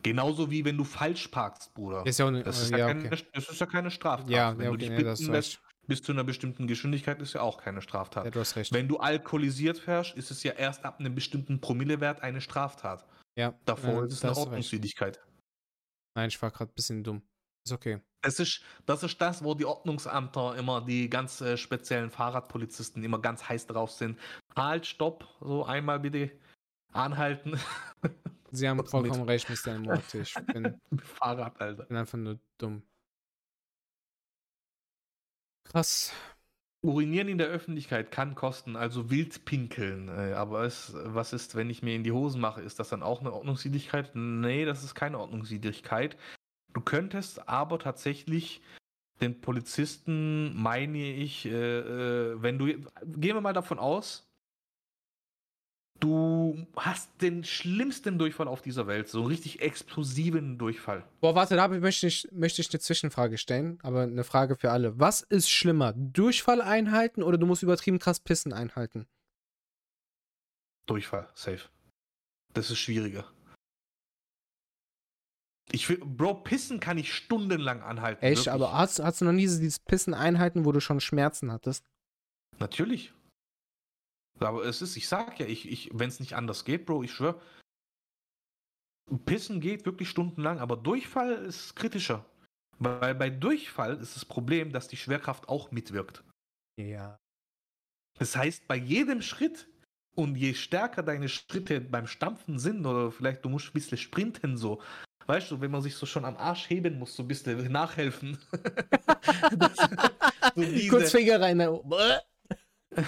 Genauso 0.02 0.50
wie 0.50 0.64
wenn 0.64 0.76
du 0.78 0.84
falsch 0.84 1.28
parkst, 1.28 1.74
Bruder. 1.74 2.06
Ist 2.06 2.18
ja 2.18 2.26
eine. 2.26 2.42
Das 2.42 2.60
ist 2.62 2.70
äh, 2.70 2.72
ja, 2.72 2.78
ja, 2.78 2.86
keine, 2.88 3.06
okay. 3.06 3.22
das 3.32 3.48
ist 3.50 3.60
ja 3.60 3.66
keine 3.66 3.90
Straftat. 3.90 4.30
Ja, 4.30 4.56
wenn 4.56 4.64
ja, 4.64 4.70
du 4.70 4.74
okay, 4.74 4.78
dich 4.78 4.90
nee, 4.90 5.02
das 5.02 5.18
blitzen 5.18 5.34
ist 5.34 5.52
lässt, 5.52 5.62
bis 5.86 6.02
zu 6.02 6.12
einer 6.12 6.24
bestimmten 6.24 6.66
Geschwindigkeit 6.66 7.20
ist 7.20 7.34
ja 7.34 7.42
auch 7.42 7.58
keine 7.58 7.82
Straftat. 7.82 8.24
Ja, 8.24 8.30
du 8.30 8.40
hast 8.40 8.56
recht. 8.56 8.72
Wenn 8.72 8.88
du 8.88 8.98
alkoholisiert 8.98 9.78
fährst, 9.78 10.16
ist 10.16 10.30
es 10.30 10.42
ja 10.42 10.52
erst 10.52 10.84
ab 10.84 11.00
einem 11.00 11.14
bestimmten 11.14 11.60
Promillewert 11.60 12.22
eine 12.22 12.40
Straftat. 12.40 13.06
ja, 13.36 13.58
Davor 13.66 13.94
ja, 13.94 14.04
ist 14.04 14.14
es 14.14 14.24
eine 14.24 14.32
du. 14.32 14.40
Ordnungswidrigkeit. 14.40 15.20
Nein, 16.16 16.28
ich 16.28 16.40
war 16.40 16.50
gerade 16.50 16.70
ein 16.70 16.74
bisschen 16.74 17.04
dumm. 17.04 17.22
Ist 17.66 17.72
okay. 17.72 18.00
Das 18.22 18.38
ist, 18.38 18.62
das 18.84 19.02
ist 19.02 19.20
das, 19.20 19.42
wo 19.42 19.54
die 19.54 19.64
Ordnungsamter 19.64 20.56
immer, 20.56 20.82
die 20.82 21.08
ganz 21.08 21.40
äh, 21.40 21.56
speziellen 21.56 22.10
Fahrradpolizisten 22.10 23.02
immer 23.02 23.18
ganz 23.18 23.48
heiß 23.48 23.66
drauf 23.66 23.90
sind. 23.90 24.18
Halt, 24.54 24.86
stopp, 24.86 25.26
so 25.40 25.64
einmal 25.64 26.00
bitte 26.00 26.30
anhalten. 26.92 27.58
Sie 28.52 28.68
haben 28.68 28.84
vollkommen 28.84 29.22
recht, 29.22 29.48
Mr. 29.48 29.78
Morty. 29.78 30.20
Ich 30.20 30.34
bin, 30.52 30.80
Fahrrad, 30.98 31.60
Alter. 31.60 31.84
bin 31.84 31.96
einfach 31.96 32.18
nur 32.18 32.38
dumm. 32.58 32.82
Krass. 35.64 36.12
Urinieren 36.82 37.28
in 37.28 37.38
der 37.38 37.46
Öffentlichkeit 37.46 38.10
kann 38.10 38.34
kosten, 38.34 38.74
also 38.74 39.10
wild 39.10 39.44
pinkeln. 39.44 40.08
Äh, 40.08 40.32
aber 40.32 40.64
es, 40.64 40.92
was 40.94 41.32
ist, 41.32 41.54
wenn 41.54 41.70
ich 41.70 41.82
mir 41.82 41.94
in 41.94 42.04
die 42.04 42.12
Hosen 42.12 42.40
mache? 42.40 42.60
Ist 42.60 42.80
das 42.80 42.88
dann 42.88 43.02
auch 43.02 43.20
eine 43.20 43.32
Ordnungswidrigkeit? 43.32 44.14
Nee, 44.14 44.64
das 44.64 44.82
ist 44.82 44.94
keine 44.94 45.18
Ordnungswidrigkeit. 45.18 46.16
Du 46.72 46.80
könntest 46.80 47.48
aber 47.48 47.78
tatsächlich 47.78 48.62
den 49.20 49.40
Polizisten, 49.40 50.54
meine 50.54 51.12
ich, 51.12 51.46
äh, 51.46 51.50
äh, 51.50 52.42
wenn 52.42 52.58
du, 52.58 52.66
gehen 52.66 53.36
wir 53.36 53.40
mal 53.40 53.52
davon 53.52 53.78
aus, 53.78 54.26
du 55.98 56.66
hast 56.76 57.10
den 57.20 57.44
schlimmsten 57.44 58.18
Durchfall 58.18 58.48
auf 58.48 58.62
dieser 58.62 58.86
Welt, 58.86 59.08
so 59.08 59.18
einen 59.18 59.28
richtig 59.28 59.60
explosiven 59.60 60.58
Durchfall. 60.58 61.04
Boah, 61.20 61.34
warte, 61.34 61.56
da 61.56 61.68
möchte 61.68 62.06
ich, 62.06 62.26
möchte 62.32 62.62
ich 62.62 62.70
eine 62.70 62.80
Zwischenfrage 62.80 63.36
stellen, 63.36 63.78
aber 63.82 64.02
eine 64.02 64.24
Frage 64.24 64.56
für 64.56 64.70
alle. 64.70 64.98
Was 64.98 65.20
ist 65.22 65.50
schlimmer? 65.50 65.92
Durchfall 65.92 66.62
einhalten 66.62 67.22
oder 67.22 67.36
du 67.36 67.46
musst 67.46 67.62
übertrieben 67.62 67.98
krass 67.98 68.20
pissen 68.20 68.52
einhalten? 68.52 69.06
Durchfall, 70.86 71.28
safe. 71.34 71.68
Das 72.54 72.70
ist 72.70 72.78
schwieriger. 72.78 73.30
Ich 75.72 75.88
will, 75.88 75.98
Bro, 75.98 76.42
pissen 76.42 76.80
kann 76.80 76.98
ich 76.98 77.14
stundenlang 77.14 77.82
anhalten. 77.82 78.22
Echt, 78.22 78.46
wirklich. 78.46 78.52
aber 78.52 78.72
hast, 78.72 78.98
hast 78.98 79.20
du 79.20 79.24
noch 79.24 79.32
nie 79.32 79.46
dieses 79.46 79.78
Pissen 79.78 80.14
einhalten, 80.14 80.64
wo 80.64 80.72
du 80.72 80.80
schon 80.80 81.00
Schmerzen 81.00 81.52
hattest? 81.52 81.84
Natürlich. 82.58 83.12
Aber 84.38 84.64
es 84.64 84.82
ist, 84.82 84.96
ich 84.96 85.06
sag 85.06 85.38
ja, 85.38 85.46
ich, 85.46 85.70
ich, 85.70 85.90
wenn 85.92 86.08
es 86.08 86.20
nicht 86.20 86.34
anders 86.34 86.64
geht, 86.64 86.86
Bro, 86.86 87.02
ich 87.02 87.12
schwör. 87.12 87.40
Pissen 89.26 89.60
geht 89.60 89.86
wirklich 89.86 90.08
stundenlang, 90.08 90.58
aber 90.58 90.76
Durchfall 90.76 91.32
ist 91.32 91.76
kritischer. 91.76 92.24
Weil 92.78 93.14
bei 93.14 93.28
Durchfall 93.28 93.98
ist 93.98 94.16
das 94.16 94.24
Problem, 94.24 94.72
dass 94.72 94.88
die 94.88 94.96
Schwerkraft 94.96 95.48
auch 95.48 95.70
mitwirkt. 95.70 96.24
Ja. 96.80 97.18
Das 98.18 98.36
heißt, 98.36 98.66
bei 98.66 98.76
jedem 98.76 99.20
Schritt 99.20 99.68
und 100.16 100.36
je 100.36 100.54
stärker 100.54 101.02
deine 101.02 101.28
Schritte 101.28 101.80
beim 101.80 102.06
Stampfen 102.06 102.58
sind, 102.58 102.86
oder 102.86 103.12
vielleicht 103.12 103.44
du 103.44 103.48
musst 103.48 103.68
ein 103.68 103.72
bisschen 103.74 103.98
sprinten 103.98 104.56
so, 104.56 104.82
weißt 105.30 105.50
du, 105.52 105.60
wenn 105.60 105.70
man 105.70 105.80
sich 105.82 105.94
so 105.94 106.06
schon 106.06 106.24
am 106.24 106.36
Arsch 106.36 106.68
heben 106.68 106.98
muss, 106.98 107.14
so 107.14 107.22
ein 107.22 107.28
bisschen 107.28 107.70
nachhelfen. 107.70 108.36
Das- 109.56 109.76
so 110.56 110.62
diese- 110.62 110.88
Kurz 110.88 111.10
Finger 111.12 111.40
rein. 111.40 111.56
ne? 111.56 111.80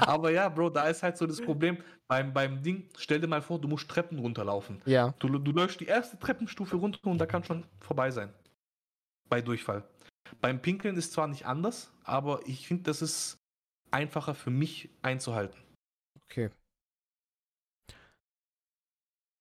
Aber 0.00 0.30
ja, 0.30 0.48
Bro, 0.48 0.70
da 0.70 0.88
ist 0.88 1.02
halt 1.02 1.16
so 1.16 1.26
das 1.26 1.40
Problem, 1.40 1.78
beim, 2.08 2.32
beim 2.32 2.62
Ding, 2.62 2.88
stell 2.98 3.20
dir 3.20 3.26
mal 3.26 3.40
vor, 3.42 3.60
du 3.60 3.68
musst 3.68 3.88
Treppen 3.88 4.18
runterlaufen. 4.18 4.82
Ja. 4.84 5.14
Du, 5.18 5.28
du 5.38 5.52
läufst 5.52 5.80
die 5.80 5.86
erste 5.86 6.18
Treppenstufe 6.18 6.76
runter 6.76 6.98
und 7.10 7.18
da 7.18 7.26
kann 7.26 7.42
schon 7.44 7.64
vorbei 7.80 8.10
sein. 8.10 8.32
Bei 9.28 9.40
Durchfall. 9.40 9.84
Beim 10.40 10.60
Pinkeln 10.60 10.96
ist 10.96 11.12
zwar 11.12 11.26
nicht 11.28 11.46
anders, 11.46 11.92
aber 12.04 12.40
ich 12.46 12.66
finde, 12.68 12.82
das 12.84 13.00
ist 13.02 13.38
einfacher 13.90 14.34
für 14.34 14.50
mich 14.50 14.90
einzuhalten. 15.02 15.58
Okay. 16.24 16.50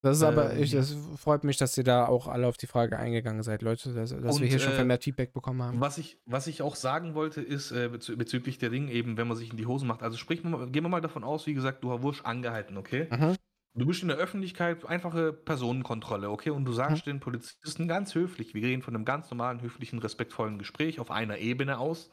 Das 0.02 0.18
ist 0.18 0.24
aber, 0.24 0.54
Ähm, 0.54 0.64
ich, 0.64 0.72
das 0.72 0.96
freut 1.18 1.44
mich, 1.44 1.58
dass 1.58 1.78
ihr 1.78 1.84
da 1.84 2.06
auch 2.06 2.28
alle 2.28 2.48
auf 2.48 2.56
die 2.56 2.68
Frage 2.68 2.98
eingegangen 2.98 3.44
seid, 3.44 3.62
Leute, 3.62 3.94
dass, 3.94 4.12
dass 4.12 4.22
wir 4.22 4.30
Und, 4.30 4.44
hier 4.44 4.60
schon 4.60 4.72
äh, 4.72 4.76
vermehrt 4.76 5.04
Feedback 5.04 5.34
bekommen 5.34 5.62
haben. 5.62 5.82
Was 5.82 5.98
ich, 5.98 6.18
was 6.26 6.48
ich 6.48 6.62
auch 6.62 6.76
sagen 6.76 7.16
wollte, 7.16 7.42
ist 7.42 7.72
äh, 7.72 7.90
bezü 7.90 8.16
bezüglich 8.16 8.58
der 8.58 8.70
Dinge, 8.70 8.92
eben 8.94 9.18
wenn 9.18 9.28
man 9.28 9.36
sich 9.36 9.52
in 9.52 9.58
die 9.58 9.66
Hose 9.66 9.86
macht. 9.86 10.02
Also 10.02 10.18
sprich, 10.18 10.44
mal- 10.44 10.70
gehen 10.70 10.84
wir 10.84 10.90
mal 10.90 11.02
davon 11.02 11.24
aus, 11.26 11.48
wie 11.48 11.54
gesagt, 11.54 11.84
du 11.84 12.02
wurdest 12.02 12.26
angehalten, 12.26 12.78
okay? 12.78 13.08
Mhm. 13.12 13.36
Du 13.76 13.86
bist 13.86 14.02
in 14.02 14.08
der 14.08 14.18
Öffentlichkeit, 14.18 14.86
einfache 14.86 15.32
Personenkontrolle, 15.32 16.30
okay? 16.30 16.50
Und 16.50 16.66
du 16.66 16.72
sagst 16.74 17.06
den 17.06 17.20
Polizisten 17.20 17.88
ganz 17.88 18.16
höflich, 18.16 18.54
wir 18.54 18.62
gehen 18.62 18.82
von 18.82 18.96
einem 18.96 19.06
ganz 19.06 19.30
normalen, 19.30 19.62
höflichen, 19.62 20.00
respektvollen 20.00 20.58
Gespräch 20.58 21.00
auf 21.00 21.12
einer 21.12 21.38
Ebene 21.38 21.78
aus 21.78 22.10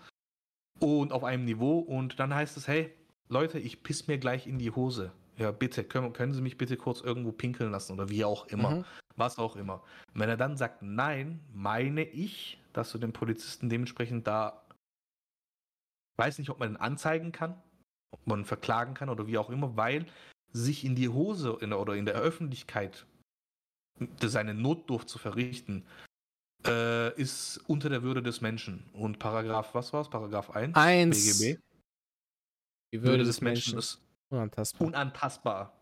und 0.81 1.13
auf 1.13 1.25
einem 1.25 1.45
Niveau 1.45 1.79
und 1.79 2.19
dann 2.19 2.35
heißt 2.35 2.57
es, 2.57 2.69
hey, 2.69 2.93
Leute, 3.29 3.59
ich 3.59 3.83
piss 3.83 4.07
mir 4.07 4.19
gleich 4.19 4.47
in 4.47 4.59
die 4.59 4.71
Hose. 4.71 5.13
Ja, 5.39 5.53
bitte, 5.53 5.85
können, 5.85 6.13
können 6.13 6.33
Sie 6.33 6.41
mich 6.41 6.57
bitte 6.57 6.77
kurz 6.77 7.01
irgendwo 7.03 7.33
pinkeln 7.33 7.71
lassen 7.71 7.93
oder 7.93 8.09
wie 8.09 8.25
auch 8.25 8.47
immer. 8.47 8.71
Mhm. 8.71 8.85
Was 9.17 9.39
auch 9.39 9.57
immer. 9.57 9.83
Und 10.13 10.21
wenn 10.21 10.29
er 10.29 10.37
dann 10.37 10.57
sagt 10.57 10.83
nein, 10.83 11.41
meine 11.53 12.03
ich, 12.03 12.63
dass 12.73 12.93
du 12.93 12.99
den 12.99 13.13
Polizisten 13.13 13.69
dementsprechend 13.69 14.27
da, 14.27 14.63
weiß 16.19 16.39
nicht, 16.39 16.51
ob 16.51 16.59
man 16.59 16.73
ihn 16.73 16.77
anzeigen 16.77 17.33
kann, 17.33 17.61
ob 18.11 18.27
man 18.27 18.41
ihn 18.41 18.45
verklagen 18.45 18.95
kann 18.95 19.09
oder 19.09 19.27
wie 19.27 19.39
auch 19.39 19.51
immer, 19.51 19.77
weil 19.77 20.07
sich 20.53 20.85
in 20.85 20.95
die 20.95 21.09
Hose 21.09 21.59
in 21.61 21.71
der, 21.71 21.81
oder 21.81 21.95
in 21.95 22.07
der 22.07 22.15
Öffentlichkeit 22.15 23.07
seine 24.21 24.55
Notdurft 24.55 25.09
zu 25.09 25.19
verrichten, 25.19 25.87
äh, 26.67 27.15
ist 27.21 27.59
unter 27.67 27.89
der 27.89 28.03
Würde 28.03 28.23
des 28.23 28.41
Menschen. 28.41 28.85
Und 28.93 29.19
Paragraph, 29.19 29.75
was 29.75 29.93
war 29.93 30.03
es? 30.03 30.11
Paragraph 30.11 30.51
1? 30.51 30.77
Eins. 30.77 31.39
BGB. 31.39 31.61
Die 32.93 33.03
Würde 33.03 33.25
des 33.25 33.41
Menschen 33.41 33.79
ist 33.79 34.01
unantastbar. 34.31 34.87
unantastbar. 34.87 35.73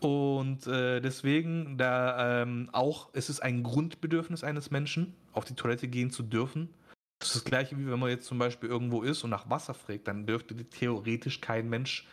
Und 0.00 0.66
äh, 0.66 1.00
deswegen, 1.00 1.78
da 1.78 2.42
ähm, 2.42 2.68
auch, 2.72 3.10
es 3.12 3.30
ist 3.30 3.40
ein 3.40 3.62
Grundbedürfnis 3.62 4.44
eines 4.44 4.70
Menschen, 4.70 5.14
auf 5.32 5.44
die 5.44 5.54
Toilette 5.54 5.88
gehen 5.88 6.10
zu 6.10 6.22
dürfen. 6.22 6.74
Das 7.20 7.28
ist 7.28 7.36
das 7.36 7.44
gleiche, 7.44 7.78
wie 7.78 7.88
wenn 7.88 7.98
man 7.98 8.10
jetzt 8.10 8.26
zum 8.26 8.38
Beispiel 8.38 8.68
irgendwo 8.68 9.02
ist 9.02 9.24
und 9.24 9.30
nach 9.30 9.48
Wasser 9.48 9.72
fragt, 9.72 10.08
dann 10.08 10.26
dürfte 10.26 10.56
theoretisch 10.68 11.40
kein 11.40 11.68
Mensch 11.70 12.06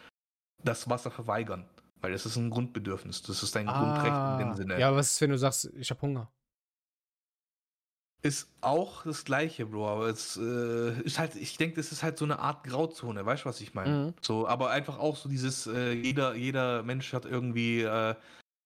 das 0.63 0.89
Wasser 0.89 1.11
verweigern. 1.11 1.67
Weil 2.01 2.13
es 2.13 2.25
ist 2.25 2.35
ein 2.35 2.49
Grundbedürfnis. 2.49 3.21
Das 3.23 3.43
ist 3.43 3.55
ein 3.57 3.67
Grundrecht 3.67 4.41
in 4.41 4.47
dem 4.47 4.53
Sinne. 4.55 4.75
Ah. 4.75 4.79
Ja, 4.79 4.95
was 4.95 5.11
ist, 5.11 5.21
wenn 5.21 5.31
du 5.31 5.37
sagst, 5.37 5.71
ich 5.75 5.89
habe 5.89 6.01
Hunger? 6.01 6.31
Ist 8.23 8.49
auch 8.61 9.03
das 9.03 9.25
gleiche, 9.25 9.65
Bro, 9.65 9.87
aber 9.87 10.07
es 10.07 10.37
äh, 10.37 11.01
ist 11.01 11.17
halt, 11.17 11.35
ich 11.35 11.57
denke, 11.57 11.77
das 11.77 11.91
ist 11.91 12.03
halt 12.03 12.19
so 12.19 12.25
eine 12.25 12.37
Art 12.37 12.63
Grauzone, 12.63 13.25
weißt 13.25 13.45
du, 13.45 13.49
was 13.49 13.61
ich 13.61 13.73
meine? 13.73 14.07
Mhm. 14.07 14.13
So, 14.21 14.47
aber 14.47 14.69
einfach 14.69 14.99
auch 14.99 15.15
so 15.15 15.27
dieses, 15.27 15.65
äh, 15.65 15.91
jeder, 15.93 16.35
jeder 16.35 16.83
Mensch 16.83 17.13
hat 17.13 17.25
irgendwie 17.25 17.81
äh, 17.81 18.13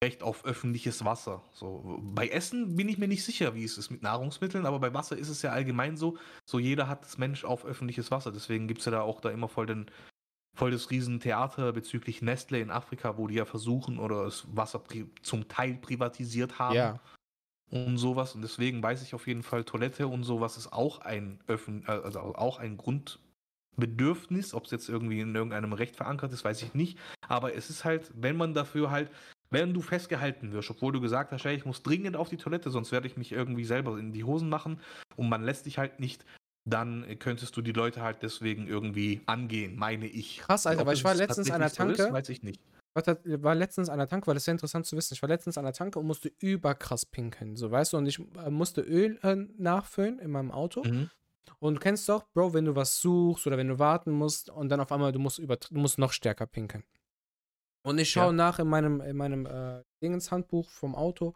Recht 0.04 0.24
auf 0.24 0.44
öffentliches 0.44 1.06
Wasser. 1.06 1.42
So, 1.54 2.00
bei 2.04 2.28
Essen 2.28 2.76
bin 2.76 2.90
ich 2.90 2.98
mir 2.98 3.08
nicht 3.08 3.24
sicher, 3.24 3.56
wie 3.56 3.64
es 3.64 3.78
ist 3.78 3.90
mit 3.90 4.04
Nahrungsmitteln, 4.04 4.66
aber 4.66 4.80
bei 4.80 4.94
Wasser 4.94 5.18
ist 5.18 5.30
es 5.30 5.42
ja 5.42 5.52
allgemein 5.52 5.96
so, 5.96 6.18
so 6.46 6.60
jeder 6.60 6.90
hat 6.90 7.04
das 7.04 7.18
Mensch 7.18 7.46
auf 7.46 7.64
öffentliches 7.64 8.12
Wasser. 8.12 8.34
Deswegen 8.34 8.68
gibt 8.68 8.82
es 8.82 8.86
ja 8.86 8.92
da 8.92 9.02
auch 9.02 9.22
da 9.22 9.30
immer 9.30 9.48
voll 9.48 9.68
den, 9.68 9.90
voll 10.54 10.72
das 10.72 10.92
Riesentheater 10.92 11.72
bezüglich 11.72 12.22
Nestle 12.22 12.60
in 12.60 12.72
Afrika, 12.72 13.18
wo 13.18 13.28
die 13.28 13.36
ja 13.36 13.46
versuchen 13.46 14.00
oder 14.00 14.26
das 14.26 14.46
Wasser 14.54 14.84
zum 15.22 15.48
Teil 15.48 15.76
privatisiert 15.76 16.60
haben 16.60 16.76
Ja. 16.76 17.00
Und 17.70 17.98
sowas. 17.98 18.36
Und 18.36 18.42
deswegen 18.42 18.82
weiß 18.82 19.02
ich 19.02 19.14
auf 19.14 19.28
jeden 19.28 19.44
Fall, 19.44 19.64
Toilette 19.64 20.08
und 20.08 20.24
sowas 20.24 20.58
ist 20.58 20.72
auch 20.72 21.00
ein 21.00 21.40
Öffn 21.48 21.84
äh, 21.88 21.92
also 21.92 22.20
auch 22.20 22.60
ein 22.60 22.78
Grundbedürfnis. 22.78 24.54
Ob 24.54 24.66
es 24.66 24.72
jetzt 24.72 24.90
irgendwie 24.90 25.20
in 25.20 25.36
irgendeinem 25.36 25.74
Recht 25.74 25.96
verankert 25.96 26.32
ist, 26.34 26.44
weiß 26.44 26.62
ich 26.64 26.74
nicht. 26.74 26.98
Aber 27.28 27.54
es 27.56 27.70
ist 27.70 27.86
halt, 27.86 28.12
wenn 28.16 28.38
man 28.38 28.54
dafür 28.54 28.92
halt, 28.92 29.10
wenn 29.50 29.74
du 29.74 29.82
festgehalten 29.82 30.52
wirst, 30.52 30.70
obwohl 30.72 30.94
du 30.94 31.02
gesagt 31.02 31.32
hast, 31.32 31.46
hey, 31.46 31.56
ich 31.56 31.66
muss 31.66 31.84
dringend 31.84 32.16
auf 32.16 32.30
die 32.30 32.38
Toilette, 32.38 32.70
sonst 32.70 32.92
werde 32.92 33.08
ich 33.08 33.18
mich 33.18 33.32
irgendwie 33.32 33.66
selber 33.66 33.98
in 33.98 34.12
die 34.12 34.24
Hosen 34.24 34.50
machen 34.50 34.80
und 35.16 35.30
man 35.30 35.44
lässt 35.44 35.66
dich 35.66 35.78
halt 35.78 36.00
nicht, 36.00 36.26
dann 36.68 37.06
könntest 37.20 37.56
du 37.56 37.62
die 37.62 37.72
Leute 37.72 38.02
halt 38.02 38.24
deswegen 38.24 38.68
irgendwie 38.68 39.22
angehen, 39.28 39.76
meine 39.78 40.08
ich. 40.08 40.40
Krass, 40.40 40.66
Alter, 40.66 40.86
weil 40.86 40.96
ich 40.96 41.04
war 41.04 41.14
letztens 41.14 41.52
an 41.52 41.60
der 41.60 41.70
tatsächlich 41.70 41.98
so 41.98 42.04
Tanke. 42.04 42.18
Ist, 42.18 42.22
weiß 42.22 42.30
ich 42.30 42.44
nicht. 42.44 42.60
War 42.96 43.56
letztens 43.56 43.90
an 43.90 43.98
der 44.00 44.08
Tanke, 44.08 44.28
weil 44.28 44.36
das 44.36 44.44
ist 44.44 44.48
ja 44.48 44.54
interessant 44.54 44.86
zu 44.86 44.96
wissen. 44.96 45.14
Ich 45.14 45.22
war 45.22 45.30
letztens 45.30 45.58
an 45.58 45.66
der 45.66 45.74
Tanke 45.74 46.00
und 46.00 46.08
musste 46.08 46.32
überkrass 46.40 47.06
pinkeln, 47.06 47.56
so 47.58 47.70
weißt 47.70 47.94
du, 47.94 47.98
und 47.98 48.06
ich 48.06 48.20
äh, 48.20 48.50
musste 48.50 48.82
Öl 48.82 49.20
äh, 49.22 49.36
nachfüllen 49.58 50.20
in 50.20 50.32
meinem 50.32 50.52
Auto. 50.52 50.84
Mhm. 50.84 51.10
Und 51.60 51.76
du 51.76 51.80
kennst 51.80 52.08
doch, 52.10 52.24
Bro, 52.34 52.54
wenn 52.54 52.66
du 52.66 52.76
was 52.76 53.00
suchst 53.02 53.46
oder 53.48 53.58
wenn 53.58 53.68
du 53.68 53.80
warten 53.80 54.12
musst 54.12 54.50
und 54.50 54.70
dann 54.70 54.80
auf 54.80 54.92
einmal 54.92 55.12
du 55.12 55.20
musst 55.20 55.40
über, 55.40 55.58
du 55.58 55.76
musst 55.78 56.00
noch 56.00 56.12
stärker 56.12 56.46
pinkeln. 56.48 56.84
Und 57.84 58.00
ich 58.00 58.10
schaue 58.10 58.28
Ja. 58.28 58.32
nach 58.32 58.60
in 58.60 58.68
meinem 58.68 59.02
in 59.02 59.16
meinem 59.18 59.46
äh, 59.46 59.84
Dingenshandbuch 60.02 60.70
vom 60.70 60.96
Auto, 60.96 61.34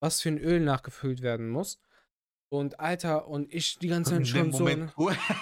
was 0.00 0.20
für 0.22 0.30
ein 0.30 0.38
Öl 0.38 0.60
nachgefüllt 0.60 1.22
werden 1.22 1.50
muss. 1.50 1.78
Und 2.54 2.78
Alter, 2.78 3.26
und 3.26 3.52
ich 3.52 3.78
die 3.78 3.88
ganze 3.88 4.12
Zeit 4.12 4.28
schon 4.28 4.52
so. 4.52 4.64
Ne, 4.64 4.92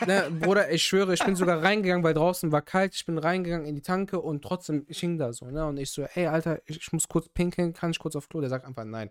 ne, 0.07 0.31
Bruder, 0.41 0.71
ich 0.71 0.83
schwöre, 0.83 1.13
ich 1.13 1.23
bin 1.25 1.37
sogar 1.37 1.63
reingegangen, 1.63 2.03
weil 2.03 2.15
draußen 2.15 2.51
war 2.53 2.63
kalt. 2.63 2.95
Ich 2.95 3.05
bin 3.05 3.19
reingegangen 3.19 3.67
in 3.67 3.75
die 3.75 3.83
Tanke 3.83 4.21
und 4.21 4.43
trotzdem, 4.43 4.85
ich 4.89 5.01
hing 5.01 5.19
da 5.19 5.33
so, 5.33 5.51
ne? 5.51 5.67
Und 5.67 5.77
ich 5.77 5.91
so, 5.91 6.03
ey, 6.03 6.27
Alter, 6.27 6.63
ich, 6.67 6.79
ich 6.79 6.93
muss 6.93 7.07
kurz 7.09 7.29
pinkeln, 7.29 7.73
kann 7.75 7.91
ich 7.91 7.99
kurz 7.99 8.17
auf 8.17 8.29
Klo? 8.29 8.41
Der 8.41 8.49
sagt 8.51 8.65
einfach 8.65 8.85
nein. 8.85 9.11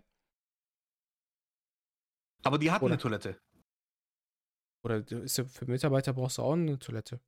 Aber 2.42 2.58
die 2.58 2.70
hatten 2.72 2.84
Oder- 2.84 2.94
eine 2.94 3.00
Toilette. 3.02 3.38
Oder 4.84 4.96
ist 5.08 5.38
ja, 5.38 5.44
für 5.44 5.66
Mitarbeiter 5.66 6.12
brauchst 6.12 6.38
du 6.38 6.42
auch 6.42 6.54
eine 6.54 6.78
Toilette. 6.78 7.20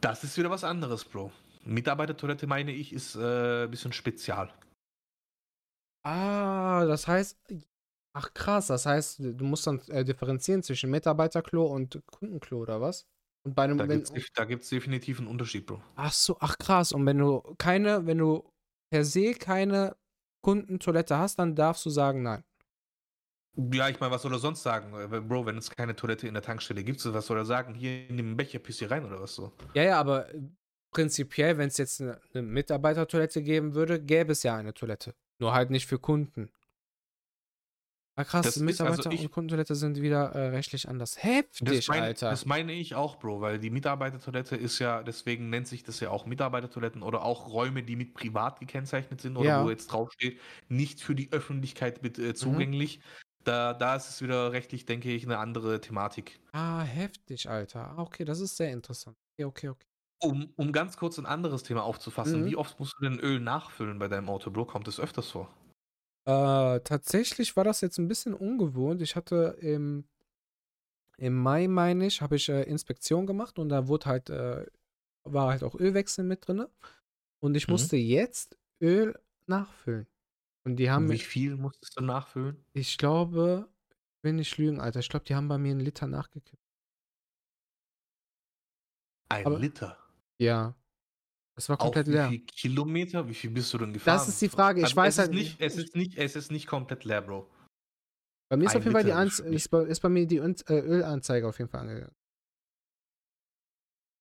Das 0.00 0.24
ist 0.24 0.36
wieder 0.36 0.50
was 0.50 0.64
anderes, 0.64 1.04
Bro. 1.04 1.30
Mitarbeitertoilette, 1.62 2.48
meine 2.48 2.72
ich, 2.72 2.92
ist 2.92 3.14
äh, 3.14 3.64
ein 3.64 3.70
bisschen 3.70 3.92
spezial. 3.92 4.52
Ah, 6.04 6.84
das 6.84 7.06
heißt, 7.06 7.38
ach 8.16 8.32
krass, 8.32 8.68
das 8.68 8.86
heißt, 8.86 9.20
du 9.20 9.44
musst 9.44 9.66
dann 9.66 9.80
äh, 9.88 10.04
differenzieren 10.04 10.62
zwischen 10.62 10.90
Mitarbeiterklo 10.90 11.66
und 11.66 12.00
Kundenklo 12.06 12.62
oder 12.62 12.80
was? 12.80 13.06
Und 13.44 13.54
bei 13.54 13.64
einem, 13.64 13.76
Da 13.78 14.44
gibt 14.44 14.64
es 14.64 14.70
definitiv 14.70 15.18
einen 15.18 15.28
Unterschied, 15.28 15.66
Bro. 15.66 15.82
ach 15.94 16.12
so, 16.12 16.36
ach 16.40 16.56
krass, 16.58 16.92
und 16.92 17.04
wenn 17.06 17.18
du 17.18 17.42
keine, 17.58 18.06
wenn 18.06 18.18
du 18.18 18.42
per 18.90 19.04
se 19.04 19.34
keine 19.34 19.96
Kundentoilette 20.42 21.16
hast, 21.18 21.38
dann 21.38 21.54
darfst 21.54 21.84
du 21.84 21.90
sagen 21.90 22.22
nein. 22.22 22.42
Ja, 23.72 23.88
ich 23.88 24.00
meine, 24.00 24.12
was 24.12 24.22
soll 24.22 24.32
er 24.32 24.38
sonst 24.38 24.62
sagen? 24.62 24.94
Äh, 24.94 25.20
Bro, 25.20 25.46
wenn 25.46 25.58
es 25.58 25.70
keine 25.70 25.94
Toilette 25.94 26.26
in 26.26 26.34
der 26.34 26.42
Tankstelle 26.42 26.84
gibt, 26.84 27.04
was 27.12 27.26
soll 27.26 27.38
er 27.38 27.44
sagen? 27.44 27.74
Hier 27.74 28.08
in 28.08 28.16
dem 28.16 28.36
Becher 28.36 28.58
piss 28.58 28.78
hier 28.78 28.90
rein 28.90 29.04
oder 29.04 29.20
was 29.20 29.34
so? 29.34 29.52
Ja, 29.74 29.82
ja, 29.82 30.00
aber 30.00 30.32
äh, 30.34 30.40
prinzipiell, 30.90 31.58
wenn 31.58 31.68
es 31.68 31.76
jetzt 31.76 32.00
eine, 32.00 32.20
eine 32.32 32.42
Mitarbeitertoilette 32.42 33.42
geben 33.42 33.74
würde, 33.74 34.02
gäbe 34.02 34.32
es 34.32 34.42
ja 34.42 34.56
eine 34.56 34.72
Toilette. 34.72 35.14
Nur 35.38 35.52
halt 35.52 35.70
nicht 35.70 35.86
für 35.86 35.98
Kunden. 35.98 36.50
Ah, 38.18 38.24
krass, 38.24 38.46
Das 38.46 38.56
ist- 38.56 38.62
Mitarbeiter- 38.62 38.96
also 38.96 39.10
ich- 39.10 39.20
und 39.20 39.30
Kundentoilette 39.30 39.74
sind 39.74 40.00
wieder 40.00 40.30
äh, 40.32 40.48
rechtlich 40.48 40.88
anders. 40.88 41.22
Heftig, 41.22 41.68
Das, 41.68 41.88
mein, 41.88 42.02
Alter. 42.02 42.30
das 42.30 42.46
meine 42.46 42.72
ich 42.72 42.94
auch, 42.94 43.18
Bro, 43.18 43.42
weil 43.42 43.58
die 43.58 43.68
Mitarbeitertoilette 43.68 44.56
ist 44.56 44.78
ja, 44.78 45.02
deswegen 45.02 45.50
nennt 45.50 45.68
sich 45.68 45.82
das 45.84 46.00
ja 46.00 46.08
auch 46.10 46.24
Mitarbeitertoiletten 46.24 47.02
oder 47.02 47.22
auch 47.22 47.48
Räume, 47.52 47.82
die 47.82 47.94
mit 47.94 48.14
privat 48.14 48.58
gekennzeichnet 48.58 49.20
sind 49.20 49.36
oder 49.36 49.48
Ja. 49.48 49.64
wo 49.64 49.68
jetzt 49.70 49.88
draufsteht, 49.88 50.40
nicht 50.68 51.00
für 51.02 51.14
die 51.14 51.30
Öffentlichkeit 51.30 52.02
mit, 52.02 52.16
Mhm. 52.16 52.24
äh, 52.24 52.34
zugänglich. 52.34 53.00
Da, 53.44 53.74
da 53.74 53.94
ist 53.96 54.08
es 54.08 54.22
wieder 54.22 54.50
rechtlich, 54.50 54.86
denke 54.86 55.10
ich, 55.12 55.22
eine 55.24 55.36
andere 55.38 55.80
Thematik. 55.82 56.40
ah, 56.52 56.80
heftig, 56.82 57.50
Alter. 57.50 57.90
Ah, 57.98 58.02
okay, 58.02 58.24
das 58.24 58.40
ist 58.40 58.56
sehr 58.56 58.72
interessant. 58.72 59.16
Okay, 59.38 59.44
okay, 59.44 59.68
okay. 59.68 59.86
Um, 60.24 60.48
um 60.56 60.72
ganz 60.72 60.96
kurz 60.96 61.18
ein 61.18 61.26
anderes 61.26 61.62
Thema 61.64 61.82
aufzufassen, 61.84 62.40
Mhm. 62.40 62.46
wie 62.46 62.56
oft 62.56 62.80
musst 62.80 62.94
du 62.98 63.04
denn 63.04 63.20
Öl 63.20 63.38
nachfüllen 63.40 63.98
bei 63.98 64.08
deinem 64.08 64.30
Auto, 64.30 64.50
Bro? 64.50 64.64
Kommt 64.64 64.88
es 64.88 64.98
öfters 64.98 65.28
vor? 65.30 65.50
Äh, 66.26 66.80
tatsächlich 66.80 67.56
war 67.56 67.64
das 67.64 67.80
jetzt 67.80 67.98
ein 67.98 68.08
bisschen 68.08 68.34
ungewohnt. 68.34 69.00
Ich 69.00 69.14
hatte 69.16 69.56
im, 69.60 70.08
im 71.18 71.34
Mai, 71.40 71.68
meine 71.68 72.06
ich, 72.06 72.20
habe 72.20 72.36
ich 72.36 72.48
äh, 72.48 72.62
Inspektion 72.64 73.26
gemacht 73.26 73.58
und 73.58 73.68
da 73.68 73.86
wurde 73.88 74.06
halt, 74.06 74.30
äh, 74.30 74.66
war 75.24 75.48
halt 75.50 75.62
auch 75.62 75.74
Ölwechsel 75.74 76.24
mit 76.24 76.46
drin. 76.46 76.66
Und 77.40 77.54
ich 77.56 77.68
Mhm. 77.68 77.72
musste 77.72 77.96
jetzt 77.96 78.58
Öl 78.80 79.16
nachfüllen. 79.46 80.06
Und 80.64 80.76
die 80.76 80.90
haben 80.90 81.04
Und 81.04 81.12
wie 81.12 81.18
viel 81.18 81.56
musstest 81.56 81.96
du 81.98 82.02
nachfüllen? 82.04 82.64
ich 82.72 82.98
glaube, 82.98 83.68
ich 84.18 84.24
will 84.24 84.32
nicht 84.32 84.58
lügen, 84.58 84.80
Alter, 84.80 84.98
ich 85.00 85.08
glaube, 85.08 85.24
die 85.26 85.36
haben 85.36 85.46
bei 85.46 85.58
mir 85.58 85.70
einen 85.70 85.80
Liter 85.80 86.08
nachgekippt. 86.08 86.60
Ein 89.28 89.46
Aber- 89.46 89.58
Liter. 89.58 89.96
Ja. 90.38 90.74
Das 91.56 91.70
war 91.70 91.76
Auf 91.80 91.84
komplett 91.84 92.06
wie 92.08 92.12
leer. 92.12 92.28
viel 92.28 92.40
Kilometer? 92.40 93.26
Wie 93.26 93.34
viel 93.34 93.50
bist 93.50 93.72
du 93.72 93.78
denn 93.78 93.92
gefahren? 93.92 94.18
Das 94.18 94.28
ist 94.28 94.40
die 94.42 94.48
Frage. 94.50 94.80
Ich 94.80 94.84
Also 94.86 94.96
weiß 94.96 95.14
es 95.14 95.18
halt 95.18 95.30
ist 95.30 95.34
nicht, 95.36 95.60
es 95.60 95.76
ist 95.78 95.96
nicht, 95.96 96.18
es 96.18 96.36
ist 96.36 96.50
nicht 96.52 96.66
komplett 96.66 97.04
leer, 97.04 97.22
Bro. 97.22 97.48
Bei 98.50 98.56
mir 98.58 98.66
ist 98.66 98.72
ein 98.72 98.76
auf 98.78 98.84
jeden 98.84 98.92
Fall 98.92 99.04
die 99.04 99.54
ist 99.54 99.68
bei, 99.70 99.82
ist 99.84 100.00
bei 100.00 100.08
mir 100.10 100.26
die 100.26 100.36
äh, 100.36 100.54
Ölanzeige 100.68 101.48
auf 101.48 101.58
jeden 101.58 101.70
Fall 101.70 101.80
angegangen. 101.80 102.14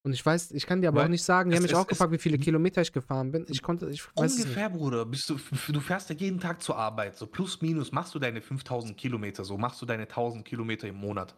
Und 0.05 0.13
ich 0.13 0.23
weiß, 0.25 0.51
ich 0.51 0.65
kann 0.67 0.81
dir 0.81 0.89
aber 0.89 0.99
Weil 0.99 1.05
auch 1.05 1.09
nicht 1.09 1.23
sagen, 1.23 1.49
die 1.49 1.55
es- 1.55 1.59
haben 1.59 1.63
mich 1.63 1.71
es- 1.73 1.77
auch 1.77 1.87
gefragt, 1.87 2.11
wie 2.11 2.19
viele 2.19 2.37
es- 2.37 2.43
Kilometer 2.43 2.81
ich 2.81 2.93
gefahren 2.93 3.31
bin. 3.31 3.45
Ich 3.49 3.61
konnte, 3.61 3.89
ich 3.89 4.05
weiß 4.15 4.31
es 4.31 4.37
nicht. 4.37 4.45
Ungefähr, 4.47 4.69
Bruder. 4.69 5.05
Bist 5.05 5.29
du, 5.29 5.37
du 5.67 5.79
fährst 5.81 6.09
ja 6.11 6.15
jeden 6.15 6.39
Tag 6.39 6.61
zur 6.61 6.77
Arbeit. 6.77 7.17
So 7.17 7.25
plus 7.27 7.59
minus 7.61 7.91
machst 7.91 8.13
du 8.15 8.19
deine 8.19 8.41
5000 8.41 8.95
Kilometer. 8.97 9.43
So 9.43 9.57
machst 9.57 9.81
du 9.81 9.85
deine 9.85 10.07
1000 10.07 10.45
Kilometer 10.45 10.87
im 10.87 10.95
Monat. 10.95 11.35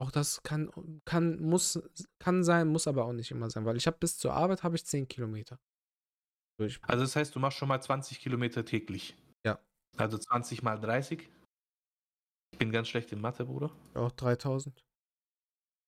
Auch 0.00 0.12
das 0.12 0.42
kann, 0.44 0.70
kann, 1.04 1.40
muss, 1.40 1.82
kann 2.20 2.44
sein, 2.44 2.68
muss 2.68 2.86
aber 2.86 3.04
auch 3.04 3.12
nicht 3.12 3.30
immer 3.32 3.50
sein, 3.50 3.64
weil 3.64 3.76
ich 3.76 3.86
habe 3.86 3.98
bis 3.98 4.16
zur 4.16 4.32
Arbeit 4.32 4.62
habe 4.62 4.76
ich 4.76 4.86
10 4.86 5.08
Kilometer. 5.08 5.58
Also 6.82 7.04
das 7.04 7.16
heißt, 7.16 7.34
du 7.34 7.40
machst 7.40 7.58
schon 7.58 7.68
mal 7.68 7.80
20 7.80 8.20
Kilometer 8.20 8.64
täglich. 8.64 9.16
Ja. 9.44 9.58
Also 9.96 10.18
20 10.18 10.62
mal 10.62 10.76
30. 10.76 11.28
Ich 12.52 12.58
bin 12.58 12.72
ganz 12.72 12.88
schlecht 12.88 13.12
in 13.12 13.20
Mathe, 13.20 13.44
Bruder. 13.44 13.70
Auch 13.94 14.12
3000. 14.12 14.84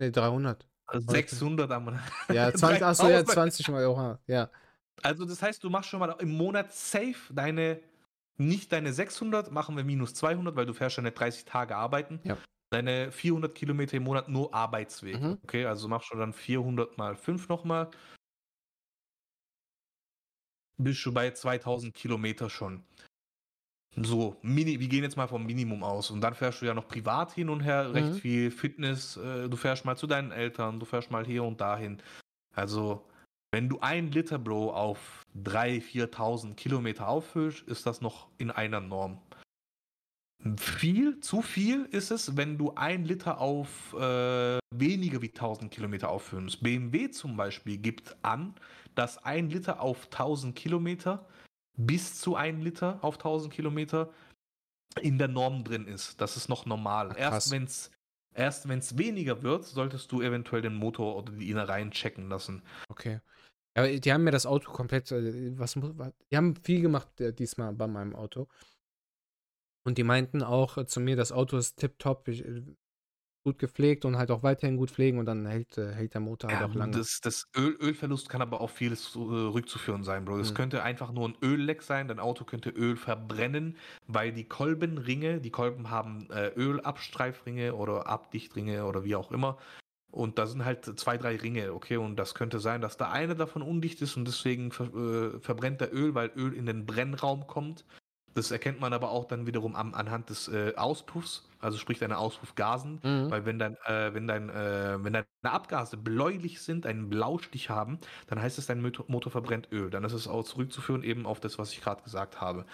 Ne, 0.00 0.12
300. 0.12 0.66
Also 0.86 1.08
Okay. 1.08 1.16
600 1.18 1.70
am 1.70 2.00
Ja, 2.32 2.52
20, 2.52 2.84
achso, 2.84 3.08
ja, 3.08 3.22
3000. 3.22 3.32
20 3.34 3.68
mal, 3.68 3.86
oha, 3.86 4.18
ja. 4.26 4.50
Also 5.02 5.24
das 5.24 5.42
heißt, 5.42 5.62
du 5.62 5.70
machst 5.70 5.88
schon 5.88 6.00
mal 6.00 6.10
im 6.20 6.36
Monat 6.36 6.72
safe 6.72 7.32
deine, 7.32 7.80
nicht 8.38 8.72
deine 8.72 8.92
600, 8.92 9.50
machen 9.50 9.76
wir 9.76 9.84
minus 9.84 10.14
200, 10.14 10.54
weil 10.56 10.66
du 10.66 10.74
fährst 10.74 10.96
schon 10.96 11.04
nicht 11.04 11.18
30 11.18 11.44
Tage 11.44 11.76
arbeiten. 11.76 12.20
Ja. 12.24 12.36
Deine 12.70 13.10
400 13.10 13.54
Kilometer 13.54 13.96
im 13.96 14.04
Monat 14.04 14.28
nur 14.28 14.54
Arbeitsweg. 14.54 15.20
Mhm. 15.20 15.38
Okay, 15.42 15.64
also 15.66 15.88
machst 15.88 16.12
du 16.12 16.16
dann 16.16 16.32
400 16.32 16.96
mal 16.98 17.16
5 17.16 17.48
nochmal. 17.48 17.90
Bist 20.78 21.04
du 21.04 21.12
bei 21.12 21.30
2000 21.32 21.92
Kilometer 21.94 22.48
schon. 22.48 22.84
So, 23.96 24.36
Mini, 24.42 24.78
wir 24.78 24.88
gehen 24.88 25.02
jetzt 25.02 25.16
mal 25.16 25.26
vom 25.26 25.44
Minimum 25.44 25.82
aus. 25.82 26.10
Und 26.10 26.20
dann 26.20 26.34
fährst 26.34 26.62
du 26.62 26.66
ja 26.66 26.74
noch 26.74 26.86
privat 26.86 27.32
hin 27.32 27.50
und 27.50 27.60
her, 27.60 27.92
recht 27.92 28.12
Mhm. 28.14 28.14
viel 28.14 28.50
Fitness. 28.52 29.16
Äh, 29.16 29.48
du 29.48 29.56
fährst 29.56 29.84
mal 29.84 29.96
zu 29.96 30.06
deinen 30.06 30.30
Eltern, 30.30 30.78
du 30.78 30.86
fährst 30.86 31.10
mal 31.10 31.26
hier 31.26 31.42
und 31.42 31.60
dahin. 31.60 32.00
Also, 32.54 33.04
wenn 33.52 33.68
du 33.68 33.80
ein 33.80 34.12
Liter, 34.12 34.38
Bro, 34.38 34.72
auf 34.74 35.22
3.000, 35.34 35.80
4.000 35.80 36.54
Kilometer 36.56 37.08
auffüllst, 37.08 37.62
ist 37.68 37.84
das 37.84 38.00
noch 38.00 38.28
in 38.38 38.50
einer 38.52 38.80
Norm. 38.80 39.20
Viel, 40.56 41.20
zu 41.20 41.42
viel 41.42 41.84
ist 41.90 42.10
es, 42.10 42.36
wenn 42.36 42.56
du 42.56 42.72
ein 42.74 43.04
Liter 43.04 43.40
auf 43.40 43.92
äh, 43.92 44.58
weniger 44.74 45.20
wie 45.20 45.28
1000 45.28 45.70
Kilometer 45.70 46.08
auffüllst. 46.08 46.62
BMW 46.62 47.10
zum 47.10 47.36
Beispiel 47.36 47.76
gibt 47.76 48.16
an, 48.22 48.54
dass 48.94 49.18
ein 49.18 49.50
Liter 49.50 49.80
auf 49.80 50.06
1000 50.06 50.56
Kilometer 50.56 51.26
bis 51.76 52.18
zu 52.18 52.36
ein 52.36 52.62
Liter 52.62 52.98
auf 53.02 53.16
1000 53.16 53.52
Kilometer 53.52 54.10
in 55.00 55.18
der 55.18 55.28
Norm 55.28 55.62
drin 55.62 55.86
ist. 55.86 56.20
Das 56.20 56.36
ist 56.36 56.48
noch 56.48 56.64
normal. 56.64 57.10
Ach. 57.12 57.18
Erst 57.18 57.50
wenn 57.50 57.64
es 57.64 57.90
erst 58.32 58.68
wenn's 58.68 58.96
weniger 58.96 59.42
wird, 59.42 59.64
solltest 59.64 60.10
du 60.10 60.22
eventuell 60.22 60.62
den 60.62 60.74
Motor 60.74 61.16
oder 61.16 61.32
die 61.32 61.50
Innereien 61.50 61.90
checken 61.90 62.28
lassen. 62.28 62.62
Okay. 62.88 63.20
Aber 63.74 63.88
die 63.88 64.12
haben 64.12 64.24
mir 64.24 64.30
das 64.30 64.46
Auto 64.46 64.70
komplett, 64.72 65.10
äh, 65.12 65.58
was, 65.58 65.74
die 65.74 66.36
haben 66.36 66.56
viel 66.56 66.80
gemacht 66.80 67.20
äh, 67.20 67.32
diesmal 67.32 67.72
bei 67.72 67.86
meinem 67.86 68.14
Auto. 68.16 68.48
Und 69.84 69.98
die 69.98 70.04
meinten 70.04 70.42
auch 70.42 70.76
äh, 70.78 70.86
zu 70.86 71.00
mir, 71.00 71.16
das 71.16 71.32
Auto 71.32 71.56
ist 71.56 71.76
tipptopp, 71.78 72.28
ich, 72.28 72.44
äh, 72.44 72.62
gut 73.44 73.58
gepflegt 73.58 74.04
und 74.04 74.18
halt 74.18 74.30
auch 74.30 74.42
weiterhin 74.42 74.76
gut 74.76 74.90
pflegen 74.90 75.18
und 75.18 75.26
dann 75.26 75.46
hält, 75.46 75.78
äh, 75.78 75.92
hält 75.94 76.14
der 76.14 76.20
Motor 76.22 76.50
halt 76.50 76.60
Ja, 76.60 76.64
auch 76.64 76.74
lange. 76.74 76.96
das, 76.98 77.20
das 77.20 77.46
Öl, 77.56 77.76
Ölverlust 77.80 78.28
kann 78.28 78.42
aber 78.42 78.60
auf 78.60 78.72
vieles 78.72 79.14
äh, 79.14 79.18
rückzuführen 79.18 80.02
sein, 80.02 80.24
Bro. 80.24 80.38
Es 80.40 80.48
Mhm. 80.48 80.54
könnte 80.54 80.82
einfach 80.82 81.12
nur 81.12 81.28
ein 81.28 81.36
Ölleck 81.42 81.80
sein, 81.82 82.08
dein 82.08 82.18
Auto 82.18 82.44
könnte 82.44 82.70
Öl 82.70 82.96
verbrennen, 82.96 83.76
weil 84.08 84.32
die 84.32 84.44
Kolbenringe, 84.48 85.40
die 85.40 85.50
Kolben 85.50 85.90
haben 85.90 86.28
äh, 86.30 86.48
Ölabstreifringe 86.48 87.74
oder 87.76 88.08
Abdichtringe 88.08 88.84
oder 88.84 89.04
wie 89.04 89.14
auch 89.14 89.30
immer. 89.30 89.58
Und 90.12 90.38
da 90.38 90.46
sind 90.46 90.64
halt 90.64 90.84
zwei, 90.98 91.18
drei 91.18 91.36
Ringe, 91.36 91.72
okay? 91.72 91.96
Und 91.96 92.16
das 92.16 92.34
könnte 92.34 92.58
sein, 92.60 92.80
dass 92.80 92.96
da 92.96 93.10
eine 93.12 93.36
davon 93.36 93.62
undicht 93.62 94.02
ist 94.02 94.16
und 94.16 94.26
deswegen 94.26 94.72
ver 94.72 94.86
äh, 94.94 95.40
verbrennt 95.40 95.80
der 95.80 95.94
Öl, 95.94 96.14
weil 96.16 96.32
Öl 96.36 96.52
in 96.54 96.66
den 96.66 96.84
Brennraum 96.86 97.46
kommt. 97.46 97.84
Das 98.34 98.50
erkennt 98.50 98.80
man 98.80 98.92
aber 98.92 99.10
auch 99.10 99.24
dann 99.26 99.46
wiederum 99.46 99.74
am, 99.74 99.92
anhand 99.94 100.30
des 100.30 100.46
äh, 100.48 100.72
Auspuffs, 100.76 101.48
also 101.58 101.78
sprich 101.78 101.98
deine 101.98 102.16
Auspuffgasen. 102.18 103.00
Mhm. 103.02 103.30
Weil 103.30 103.44
wenn 103.44 103.58
dein, 103.58 103.76
äh, 103.86 104.14
wenn 104.14 104.28
dein, 104.28 104.48
äh, 104.50 105.02
wenn 105.02 105.12
deine 105.12 105.26
Abgase 105.42 105.96
bläulich 105.96 106.60
sind, 106.62 106.86
einen 106.86 107.08
Blaustich 107.10 107.70
haben, 107.70 107.98
dann 108.28 108.40
heißt 108.40 108.58
es, 108.58 108.66
dein 108.66 108.80
Motor, 108.82 109.04
Motor 109.08 109.32
verbrennt 109.32 109.68
Öl. 109.72 109.90
Dann 109.90 110.04
ist 110.04 110.12
es 110.12 110.28
auch 110.28 110.44
zurückzuführen 110.44 111.02
eben 111.02 111.26
auf 111.26 111.40
das, 111.40 111.58
was 111.58 111.72
ich 111.72 111.80
gerade 111.80 112.02
gesagt 112.02 112.40
habe. 112.40 112.66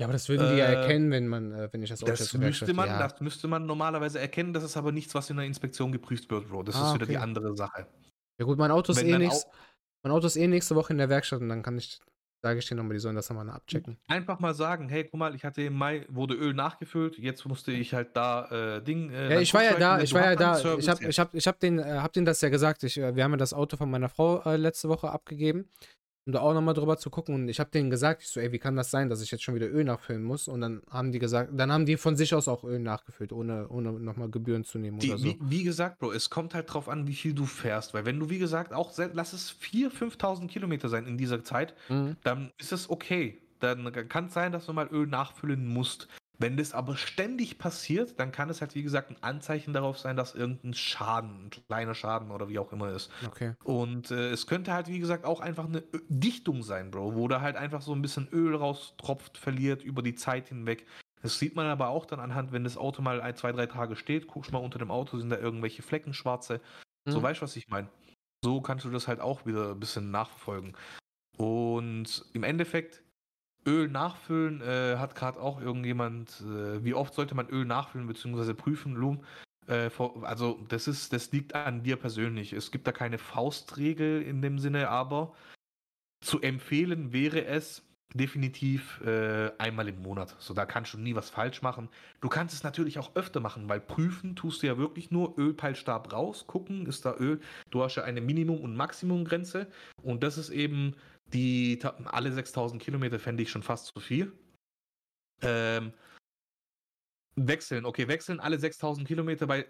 Ja, 0.00 0.06
aber 0.06 0.12
das 0.12 0.28
würden 0.28 0.50
die 0.50 0.58
ja 0.58 0.66
Äh, 0.66 0.74
erkennen, 0.74 1.12
wenn 1.12 1.28
man, 1.28 1.52
äh, 1.52 1.68
wenn 1.72 1.80
ich 1.82 1.90
das 1.90 2.02
Auto 2.02 2.10
Das 2.10 2.34
müsste 2.34 2.74
man, 2.74 2.88
ja. 2.88 2.98
das 2.98 3.20
müsste 3.20 3.46
man 3.46 3.64
normalerweise 3.66 4.18
erkennen. 4.18 4.52
Das 4.52 4.64
ist 4.64 4.76
aber 4.76 4.90
nichts, 4.90 5.14
was 5.14 5.30
in 5.30 5.36
der 5.36 5.46
Inspektion 5.46 5.92
geprüft 5.92 6.28
wird, 6.32 6.48
Bro. 6.48 6.64
Das 6.64 6.74
Ah, 6.74 6.88
ist 6.88 6.94
wieder 6.94 7.06
die 7.06 7.14
okay. 7.16 7.22
andere 7.22 7.56
Sache. 7.56 7.86
Ja 8.40 8.44
gut, 8.44 8.58
mein 8.58 8.72
Auto 8.72 8.90
ist 8.90 9.04
Wenn 9.06 9.20
eh 9.22 9.28
auch- 9.28 9.44
mein 10.02 10.12
Auto 10.12 10.26
ist 10.26 10.36
eh 10.36 10.48
nächste 10.48 10.74
Woche 10.74 10.92
in 10.92 10.98
der 10.98 11.08
Werkstatt 11.08 11.40
und 11.40 11.48
dann 11.48 11.62
kann 11.62 11.78
ich, 11.78 12.00
sage 12.44 12.58
ich 12.58 12.66
denen 12.68 12.76
nochmal, 12.76 12.92
die 12.92 13.00
sollen 13.00 13.16
das 13.16 13.30
nochmal 13.30 13.48
abchecken. 13.48 13.96
Einfach 14.06 14.38
mal 14.38 14.52
sagen, 14.52 14.90
hey, 14.90 15.04
guck 15.04 15.18
mal, 15.18 15.34
ich 15.34 15.44
hatte 15.46 15.62
im 15.62 15.72
Mai, 15.72 16.04
wurde 16.10 16.34
Öl 16.34 16.52
nachgefüllt, 16.52 17.16
jetzt 17.18 17.46
musste 17.46 17.72
ich 17.72 17.94
halt 17.94 18.14
da 18.14 18.76
äh, 18.76 18.82
Ding. 18.82 19.10
Äh, 19.10 19.32
Ja, 19.32 19.40
ich 19.40 19.54
war 19.54 19.64
ja 19.64 19.78
da, 19.78 19.98
ich 19.98 20.12
war 20.12 20.24
ja 20.26 20.36
da. 20.36 20.58
Ich 20.76 20.88
habe 20.90 21.04
ich 21.06 21.18
hab, 21.18 21.34
ich 21.34 21.46
hab 21.46 21.58
den, 21.58 21.78
äh, 21.78 21.84
hab 21.84 22.12
denen 22.12 22.26
das 22.26 22.42
ja 22.42 22.50
gesagt. 22.50 22.84
Ich, 22.84 22.98
äh, 22.98 23.16
wir 23.16 23.24
haben 23.24 23.30
ja 23.30 23.38
das 23.38 23.54
Auto 23.54 23.78
von 23.78 23.90
meiner 23.90 24.10
Frau 24.10 24.42
äh, 24.42 24.56
letzte 24.56 24.90
Woche 24.90 25.08
abgegeben, 25.10 25.70
um 26.26 26.32
da 26.32 26.40
auch 26.40 26.54
nochmal 26.54 26.74
drüber 26.74 26.96
zu 26.96 27.10
gucken. 27.10 27.34
Und 27.34 27.48
ich 27.48 27.60
habe 27.60 27.70
denen 27.70 27.90
gesagt, 27.90 28.22
ich 28.22 28.28
so, 28.28 28.40
ey, 28.40 28.50
wie 28.52 28.58
kann 28.58 28.76
das 28.76 28.90
sein, 28.90 29.08
dass 29.08 29.20
ich 29.22 29.30
jetzt 29.30 29.42
schon 29.42 29.54
wieder 29.54 29.68
Öl 29.70 29.84
nachfüllen 29.84 30.22
muss? 30.22 30.48
Und 30.48 30.60
dann 30.62 30.82
haben 30.90 31.12
die 31.12 31.18
gesagt, 31.18 31.50
dann 31.54 31.70
haben 31.70 31.84
die 31.86 31.96
von 31.96 32.16
sich 32.16 32.34
aus 32.34 32.48
auch 32.48 32.64
Öl 32.64 32.78
nachgefüllt, 32.78 33.32
ohne, 33.32 33.68
ohne 33.68 33.92
nochmal 33.92 34.30
Gebühren 34.30 34.64
zu 34.64 34.78
nehmen 34.78 34.98
Die, 34.98 35.10
oder 35.10 35.18
so. 35.18 35.24
wie, 35.26 35.38
wie 35.40 35.62
gesagt, 35.64 35.98
Bro, 35.98 36.12
es 36.12 36.30
kommt 36.30 36.54
halt 36.54 36.72
drauf 36.72 36.88
an, 36.88 37.06
wie 37.06 37.14
viel 37.14 37.34
du 37.34 37.44
fährst. 37.44 37.92
Weil 37.94 38.06
wenn 38.06 38.18
du, 38.18 38.30
wie 38.30 38.38
gesagt, 38.38 38.72
auch, 38.72 38.92
lass 39.12 39.32
es 39.32 39.50
4.000, 39.52 39.90
5.000 40.16 40.46
Kilometer 40.48 40.88
sein 40.88 41.06
in 41.06 41.18
dieser 41.18 41.44
Zeit, 41.44 41.74
Mhm. 41.88 42.16
dann 42.22 42.50
ist 42.58 42.72
es 42.72 42.88
okay. 42.88 43.38
Dann 43.60 43.90
kann 44.08 44.26
es 44.26 44.34
sein, 44.34 44.52
dass 44.52 44.66
du 44.66 44.72
mal 44.72 44.88
Öl 44.92 45.06
nachfüllen 45.06 45.66
musst. 45.66 46.08
Wenn 46.38 46.56
das 46.56 46.74
aber 46.74 46.96
ständig 46.96 47.58
passiert, 47.58 48.18
dann 48.18 48.32
kann 48.32 48.50
es 48.50 48.60
halt, 48.60 48.74
wie 48.74 48.82
gesagt, 48.82 49.10
ein 49.10 49.22
Anzeichen 49.22 49.72
darauf 49.72 49.98
sein, 49.98 50.16
dass 50.16 50.34
irgendein 50.34 50.74
Schaden, 50.74 51.46
ein 51.46 51.50
kleiner 51.50 51.94
Schaden 51.94 52.30
oder 52.32 52.48
wie 52.48 52.58
auch 52.58 52.72
immer 52.72 52.90
ist. 52.90 53.10
Okay. 53.24 53.54
Und 53.62 54.10
äh, 54.10 54.30
es 54.30 54.46
könnte 54.46 54.72
halt, 54.72 54.88
wie 54.88 54.98
gesagt, 54.98 55.24
auch 55.24 55.40
einfach 55.40 55.66
eine 55.66 55.78
Ö 55.92 56.00
Dichtung 56.08 56.62
sein, 56.62 56.90
Bro, 56.90 57.14
wo 57.14 57.28
da 57.28 57.40
halt 57.40 57.56
einfach 57.56 57.82
so 57.82 57.94
ein 57.94 58.02
bisschen 58.02 58.28
Öl 58.32 58.56
raustropft, 58.56 59.38
verliert 59.38 59.82
über 59.84 60.02
die 60.02 60.16
Zeit 60.16 60.48
hinweg. 60.48 60.86
Das 61.22 61.38
sieht 61.38 61.54
man 61.54 61.66
aber 61.66 61.88
auch 61.88 62.04
dann 62.04 62.20
anhand, 62.20 62.52
wenn 62.52 62.64
das 62.64 62.76
Auto 62.76 63.00
mal 63.00 63.20
ein, 63.20 63.36
zwei, 63.36 63.52
drei 63.52 63.66
Tage 63.66 63.96
steht, 63.96 64.26
guckst 64.26 64.52
mal 64.52 64.58
unter 64.58 64.78
dem 64.78 64.90
Auto, 64.90 65.16
sind 65.18 65.30
da 65.30 65.38
irgendwelche 65.38 65.82
Flecken 65.82 66.12
schwarze. 66.12 66.60
So 67.08 67.20
Mhm. 67.20 67.22
weißt 67.22 67.40
du, 67.40 67.44
was 67.44 67.56
ich 67.56 67.68
meine. 67.68 67.88
So 68.44 68.60
kannst 68.60 68.84
du 68.84 68.90
das 68.90 69.08
halt 69.08 69.20
auch 69.20 69.46
wieder 69.46 69.70
ein 69.70 69.80
bisschen 69.80 70.10
nachverfolgen. 70.10 70.76
Und 71.38 72.24
im 72.32 72.42
Endeffekt, 72.42 73.02
Öl 73.66 73.88
nachfüllen, 73.88 74.60
äh, 74.60 74.96
hat 74.98 75.14
gerade 75.14 75.40
auch 75.40 75.60
irgendjemand, 75.60 76.42
äh, 76.42 76.84
wie 76.84 76.94
oft 76.94 77.14
sollte 77.14 77.34
man 77.34 77.48
Öl 77.48 77.64
nachfüllen 77.64 78.06
bzw. 78.06 78.54
prüfen, 78.54 78.94
Loom? 78.94 79.24
Äh, 79.66 79.90
also 80.22 80.60
das 80.68 80.88
ist, 80.88 81.12
das 81.12 81.32
liegt 81.32 81.54
an 81.54 81.82
dir 81.82 81.96
persönlich. 81.96 82.52
Es 82.52 82.70
gibt 82.70 82.86
da 82.86 82.92
keine 82.92 83.18
Faustregel 83.18 84.22
in 84.22 84.42
dem 84.42 84.58
Sinne, 84.58 84.88
aber 84.88 85.34
zu 86.20 86.40
empfehlen 86.40 87.12
wäre 87.12 87.44
es 87.44 87.82
definitiv 88.14 89.00
äh, 89.04 89.50
einmal 89.58 89.88
im 89.88 90.00
Monat. 90.00 90.36
So, 90.38 90.54
da 90.54 90.66
kannst 90.66 90.94
du 90.94 90.98
nie 90.98 91.16
was 91.16 91.30
falsch 91.30 91.62
machen. 91.62 91.88
Du 92.20 92.28
kannst 92.28 92.54
es 92.54 92.62
natürlich 92.62 92.98
auch 92.98 93.16
öfter 93.16 93.40
machen, 93.40 93.68
weil 93.68 93.80
prüfen 93.80 94.36
tust 94.36 94.62
du 94.62 94.68
ja 94.68 94.78
wirklich 94.78 95.10
nur 95.10 95.36
Ölpeilstab 95.36 96.12
raus, 96.12 96.46
gucken, 96.46 96.86
ist 96.86 97.04
da 97.04 97.16
Öl. 97.18 97.40
Du 97.70 97.82
hast 97.82 97.96
ja 97.96 98.04
eine 98.04 98.20
Minimum- 98.20 98.60
und 98.60 98.76
Maximumgrenze 98.76 99.66
und 100.02 100.22
das 100.22 100.38
ist 100.38 100.50
eben 100.50 100.94
die 101.34 101.78
alle 102.04 102.32
6000 102.32 102.80
Kilometer 102.80 103.18
fände 103.18 103.42
ich 103.42 103.50
schon 103.50 103.62
fast 103.62 103.86
zu 103.86 104.00
viel. 104.00 104.32
Ähm, 105.42 105.92
wechseln, 107.36 107.84
okay, 107.84 108.08
wechseln 108.08 108.40
alle 108.40 108.58
6000 108.58 109.06
Kilometer 109.06 109.46
bei 109.46 109.60
äh, 109.60 109.68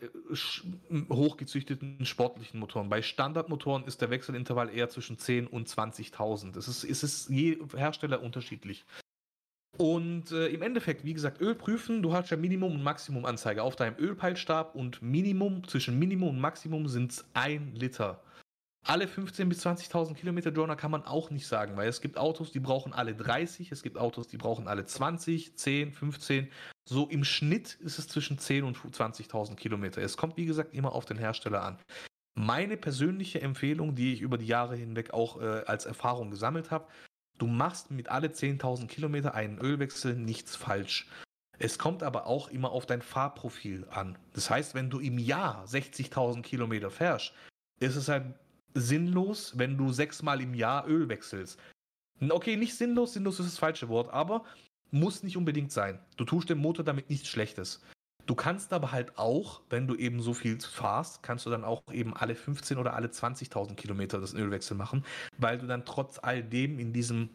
hochgezüchteten 1.11 2.05
sportlichen 2.05 2.61
Motoren. 2.61 2.89
Bei 2.89 3.03
Standardmotoren 3.03 3.85
ist 3.85 4.01
der 4.03 4.11
Wechselintervall 4.11 4.71
eher 4.71 4.91
zwischen 4.91 5.19
10 5.19 5.47
und 5.47 5.69
20.000. 5.69 6.57
Es 6.57 6.69
ist, 6.69 6.85
es 6.85 7.03
ist 7.03 7.31
je 7.31 7.59
Hersteller 7.75 8.23
unterschiedlich. 8.23 8.85
Und 9.77 10.31
äh, 10.31 10.49
im 10.49 10.63
Endeffekt, 10.63 11.05
wie 11.05 11.15
gesagt, 11.15 11.41
Öl 11.41 11.55
prüfen, 11.55 12.03
du 12.03 12.13
hast 12.13 12.31
ja 12.31 12.37
Minimum- 12.37 12.75
und 12.75 12.83
Maximumanzeige 12.83 13.63
auf 13.63 13.75
deinem 13.75 13.99
Ölpeilstab 13.99 14.77
und 14.77 15.03
Minimum, 15.03 15.67
zwischen 15.67 15.99
Minimum 15.99 16.29
und 16.31 16.41
Maximum 16.41 16.87
sind 16.87 17.11
es 17.11 17.25
1 17.35 17.77
Liter. 17.77 18.23
Alle 18.87 19.07
15.000 19.07 19.45
bis 19.47 19.65
20.000 19.67 20.15
Kilometer 20.15 20.51
Journal 20.51 20.77
kann 20.77 20.91
man 20.91 21.05
auch 21.05 21.31
nicht 21.31 21.47
sagen, 21.47 21.75
weil 21.77 21.89
es 21.89 22.03
gibt 22.03 22.19
Autos, 22.19 22.53
die 22.53 22.61
brauchen 22.61 22.93
alle 22.93 23.15
30, 23.15 23.73
es 23.73 23.83
gibt 23.83 23.97
Autos, 23.97 24.29
die 24.29 24.37
brauchen 24.37 24.69
alle 24.69 24.85
20, 24.85 25.57
10, 25.57 25.93
15. 25.93 26.51
So 26.85 27.09
im 27.09 27.25
Schnitt 27.25 27.79
ist 27.81 27.99
es 27.99 28.09
zwischen 28.09 28.39
10 28.39 28.63
und 28.63 28.77
20.000 28.77 29.57
Kilometer. 29.57 30.03
Es 30.03 30.19
kommt, 30.19 30.37
wie 30.37 30.45
gesagt, 30.45 30.75
immer 30.75 30.93
auf 30.93 31.07
den 31.07 31.17
Hersteller 31.17 31.63
an. 31.63 31.79
Meine 32.35 32.77
persönliche 32.77 33.41
Empfehlung, 33.41 33.95
die 33.95 34.13
ich 34.13 34.21
über 34.21 34.37
die 34.37 34.47
Jahre 34.47 34.77
hinweg 34.77 35.15
auch 35.15 35.41
äh, 35.41 35.63
als 35.65 35.87
Erfahrung 35.87 36.31
gesammelt 36.31 36.71
habe, 36.71 36.87
du 37.39 37.47
machst 37.47 37.91
mit 37.91 38.11
alle 38.11 38.29
10.000 38.29 38.87
Kilometer 38.89 39.35
einen 39.35 39.59
Ölwechsel 39.59 40.15
nichts 40.15 40.57
falsch. 40.57 41.09
Es 41.59 41.79
kommt 41.79 42.03
aber 42.03 42.27
auch 42.27 42.49
immer 42.49 42.71
auf 42.73 42.85
dein 42.85 43.01
Fahrprofil 43.01 43.87
an. 43.89 44.19
Das 44.35 44.51
heißt, 44.51 44.75
wenn 44.75 44.91
du 44.91 45.01
im 45.01 45.17
Jahr 45.19 45.65
60.000 45.65 46.43
Kilometer 46.43 46.91
fährst, 46.91 47.33
ist 47.81 47.97
es 47.97 48.09
halt 48.09 48.35
sinnlos, 48.75 49.57
wenn 49.57 49.79
du 49.79 49.93
sechsmal 49.93 50.41
im 50.41 50.55
Jahr 50.55 50.87
Öl 50.87 51.09
wechselst. 51.09 51.59
Okay, 52.29 52.57
nicht 52.57 52.77
sinnlos, 52.77 53.15
sinnlos 53.15 53.41
ist 53.41 53.47
das 53.47 53.59
falsche 53.59 53.89
Wort, 53.89 54.13
aber 54.13 54.45
muss 54.91 55.23
nicht 55.23 55.37
unbedingt 55.37 55.73
sein. 55.73 55.99
Du 56.17 56.25
tust 56.25 56.49
dem 56.51 56.59
Motor 56.59 56.85
damit 56.85 57.11
nichts 57.11 57.29
Schlechtes. 57.29 57.81
Du 58.27 58.35
kannst 58.35 58.73
aber 58.73 58.93
halt 58.93 59.19
auch, 59.19 59.61
wenn 59.69 59.87
du 59.87 59.97
eben 59.97 60.23
so 60.23 60.33
viel 60.33 60.59
fahrst, 60.59 61.23
kannst 61.23 61.45
du 61.45 61.51
dann 61.51 61.65
auch 61.65 61.83
eben 61.93 62.17
alle 62.17 62.35
15 62.35 62.79
oder 62.79 62.95
alle 62.95 63.09
20.000 63.09 63.75
Kilometer 63.75 64.19
das 64.19 64.33
Ölwechsel 64.33 64.77
machen, 64.77 65.05
weil 65.37 65.59
du 65.59 65.67
dann 65.67 65.85
trotz 65.85 66.19
all 66.23 66.43
dem 66.43 66.79
in 66.79 66.93
diesem 66.93 67.29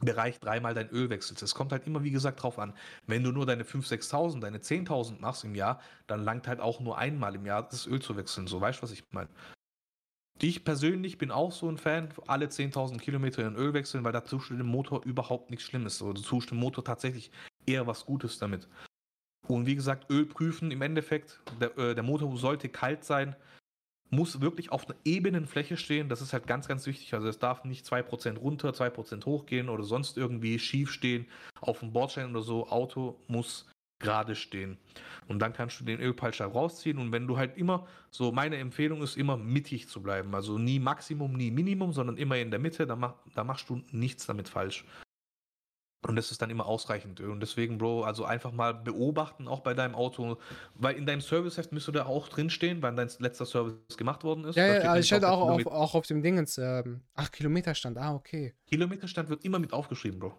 Bereich 0.00 0.38
dreimal 0.38 0.74
dein 0.74 0.90
Öl 0.90 1.10
wechselst. 1.10 1.42
Es 1.42 1.54
kommt 1.54 1.72
halt 1.72 1.86
immer, 1.86 2.02
wie 2.04 2.10
gesagt, 2.10 2.42
drauf 2.42 2.58
an. 2.58 2.72
Wenn 3.06 3.24
du 3.24 3.32
nur 3.32 3.46
deine 3.46 3.64
5.000, 3.64 4.10
6.000, 4.10 4.40
deine 4.40 4.58
10.000 4.58 5.20
machst 5.20 5.44
im 5.44 5.54
Jahr, 5.54 5.80
dann 6.06 6.22
langt 6.22 6.46
halt 6.46 6.60
auch 6.60 6.80
nur 6.80 6.98
einmal 6.98 7.34
im 7.34 7.46
Jahr 7.46 7.68
das 7.68 7.86
Öl 7.86 8.00
zu 8.00 8.16
wechseln. 8.16 8.46
So, 8.46 8.60
weißt 8.60 8.78
du, 8.78 8.82
was 8.84 8.92
ich 8.92 9.02
meine? 9.10 9.28
Ich 10.44 10.64
persönlich 10.64 11.18
bin 11.18 11.30
auch 11.30 11.52
so 11.52 11.68
ein 11.68 11.78
Fan, 11.78 12.08
alle 12.26 12.46
10.000 12.46 12.98
Kilometer 12.98 13.46
in 13.46 13.54
Öl 13.54 13.74
wechseln, 13.74 14.02
weil 14.02 14.10
da 14.10 14.22
tust 14.22 14.50
du 14.50 14.56
dem 14.56 14.66
Motor 14.66 15.04
überhaupt 15.04 15.50
nichts 15.50 15.64
Schlimmes. 15.64 16.02
Oder 16.02 16.14
du 16.14 16.22
tust 16.22 16.50
dem 16.50 16.58
Motor 16.58 16.84
tatsächlich 16.84 17.30
eher 17.64 17.86
was 17.86 18.04
Gutes 18.04 18.38
damit. 18.38 18.66
Und 19.46 19.66
wie 19.66 19.76
gesagt, 19.76 20.10
Öl 20.10 20.26
prüfen 20.26 20.72
im 20.72 20.82
Endeffekt. 20.82 21.38
Der, 21.60 21.78
äh, 21.78 21.94
der 21.94 22.02
Motor 22.02 22.36
sollte 22.36 22.68
kalt 22.68 23.04
sein, 23.04 23.36
muss 24.10 24.40
wirklich 24.40 24.72
auf 24.72 24.84
einer 24.86 24.98
ebenen 25.04 25.46
Fläche 25.46 25.76
stehen. 25.76 26.08
Das 26.08 26.20
ist 26.20 26.32
halt 26.32 26.48
ganz, 26.48 26.66
ganz 26.66 26.86
wichtig. 26.86 27.14
Also 27.14 27.28
es 27.28 27.38
darf 27.38 27.62
nicht 27.62 27.86
2% 27.86 28.36
runter, 28.36 28.74
2% 28.74 29.24
hochgehen 29.26 29.68
oder 29.68 29.84
sonst 29.84 30.18
irgendwie 30.18 30.58
schief 30.58 30.90
stehen 30.90 31.26
auf 31.60 31.78
dem 31.78 31.92
Bordstein 31.92 32.30
oder 32.30 32.42
so. 32.42 32.66
Auto 32.66 33.16
muss 33.28 33.71
gerade 34.02 34.34
stehen. 34.34 34.76
Und 35.28 35.38
dann 35.38 35.52
kannst 35.52 35.80
du 35.80 35.84
den 35.84 36.00
Ölpeilstab 36.00 36.54
rausziehen. 36.54 36.98
Und 36.98 37.12
wenn 37.12 37.26
du 37.26 37.38
halt 37.38 37.56
immer, 37.56 37.86
so 38.10 38.32
meine 38.32 38.56
Empfehlung 38.58 39.02
ist 39.02 39.16
immer 39.16 39.36
mittig 39.36 39.88
zu 39.88 40.02
bleiben. 40.02 40.34
Also 40.34 40.58
nie 40.58 40.78
Maximum, 40.78 41.32
nie 41.32 41.50
Minimum, 41.50 41.92
sondern 41.92 42.16
immer 42.18 42.36
in 42.36 42.50
der 42.50 42.60
Mitte. 42.60 42.86
Da, 42.86 42.96
mach, 42.96 43.14
da 43.34 43.44
machst 43.44 43.70
du 43.70 43.82
nichts 43.92 44.26
damit 44.26 44.48
falsch. 44.48 44.84
Und 46.06 46.16
das 46.16 46.32
ist 46.32 46.42
dann 46.42 46.50
immer 46.50 46.66
ausreichend. 46.66 47.20
Und 47.20 47.38
deswegen, 47.40 47.78
Bro, 47.78 48.02
also 48.02 48.24
einfach 48.24 48.50
mal 48.50 48.74
beobachten, 48.74 49.46
auch 49.46 49.60
bei 49.60 49.72
deinem 49.72 49.94
Auto. 49.94 50.36
Weil 50.74 50.96
in 50.96 51.06
deinem 51.06 51.20
Serviceheft 51.20 51.70
müsste 51.70 51.92
da 51.92 52.06
auch 52.06 52.28
drinstehen, 52.28 52.82
wann 52.82 52.96
dein 52.96 53.08
letzter 53.20 53.46
Service 53.46 53.96
gemacht 53.96 54.24
worden 54.24 54.44
ist. 54.44 54.56
Ja, 54.56 54.66
ja, 54.66 54.80
also 54.90 54.98
ich 54.98 55.12
hatte 55.12 55.20
der 55.20 55.30
auch 55.30 55.48
auf, 55.48 55.66
auch 55.66 55.94
auf 55.94 56.06
dem 56.06 56.20
Dingens, 56.20 56.58
ähm, 56.58 57.02
ach, 57.14 57.30
Kilometerstand, 57.30 57.98
ah, 57.98 58.14
okay. 58.14 58.52
Kilometerstand 58.66 59.28
wird 59.28 59.44
immer 59.44 59.60
mit 59.60 59.72
aufgeschrieben, 59.72 60.18
Bro. 60.18 60.34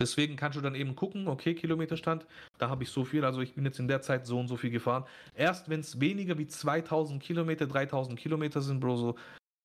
Deswegen 0.00 0.36
kannst 0.36 0.56
du 0.56 0.62
dann 0.62 0.74
eben 0.74 0.96
gucken, 0.96 1.28
okay, 1.28 1.54
Kilometerstand, 1.54 2.26
da 2.58 2.70
habe 2.70 2.84
ich 2.84 2.90
so 2.90 3.04
viel, 3.04 3.24
also 3.24 3.40
ich 3.42 3.54
bin 3.54 3.64
jetzt 3.66 3.78
in 3.78 3.86
der 3.86 4.00
Zeit 4.00 4.26
so 4.26 4.38
und 4.40 4.48
so 4.48 4.56
viel 4.56 4.70
gefahren. 4.70 5.04
Erst 5.34 5.68
wenn 5.68 5.80
es 5.80 6.00
weniger 6.00 6.38
wie 6.38 6.46
2000 6.46 7.22
Kilometer, 7.22 7.66
3000 7.66 8.18
Kilometer 8.18 8.62
sind, 8.62 8.80
Bro, 8.80 8.96
so, 8.96 9.16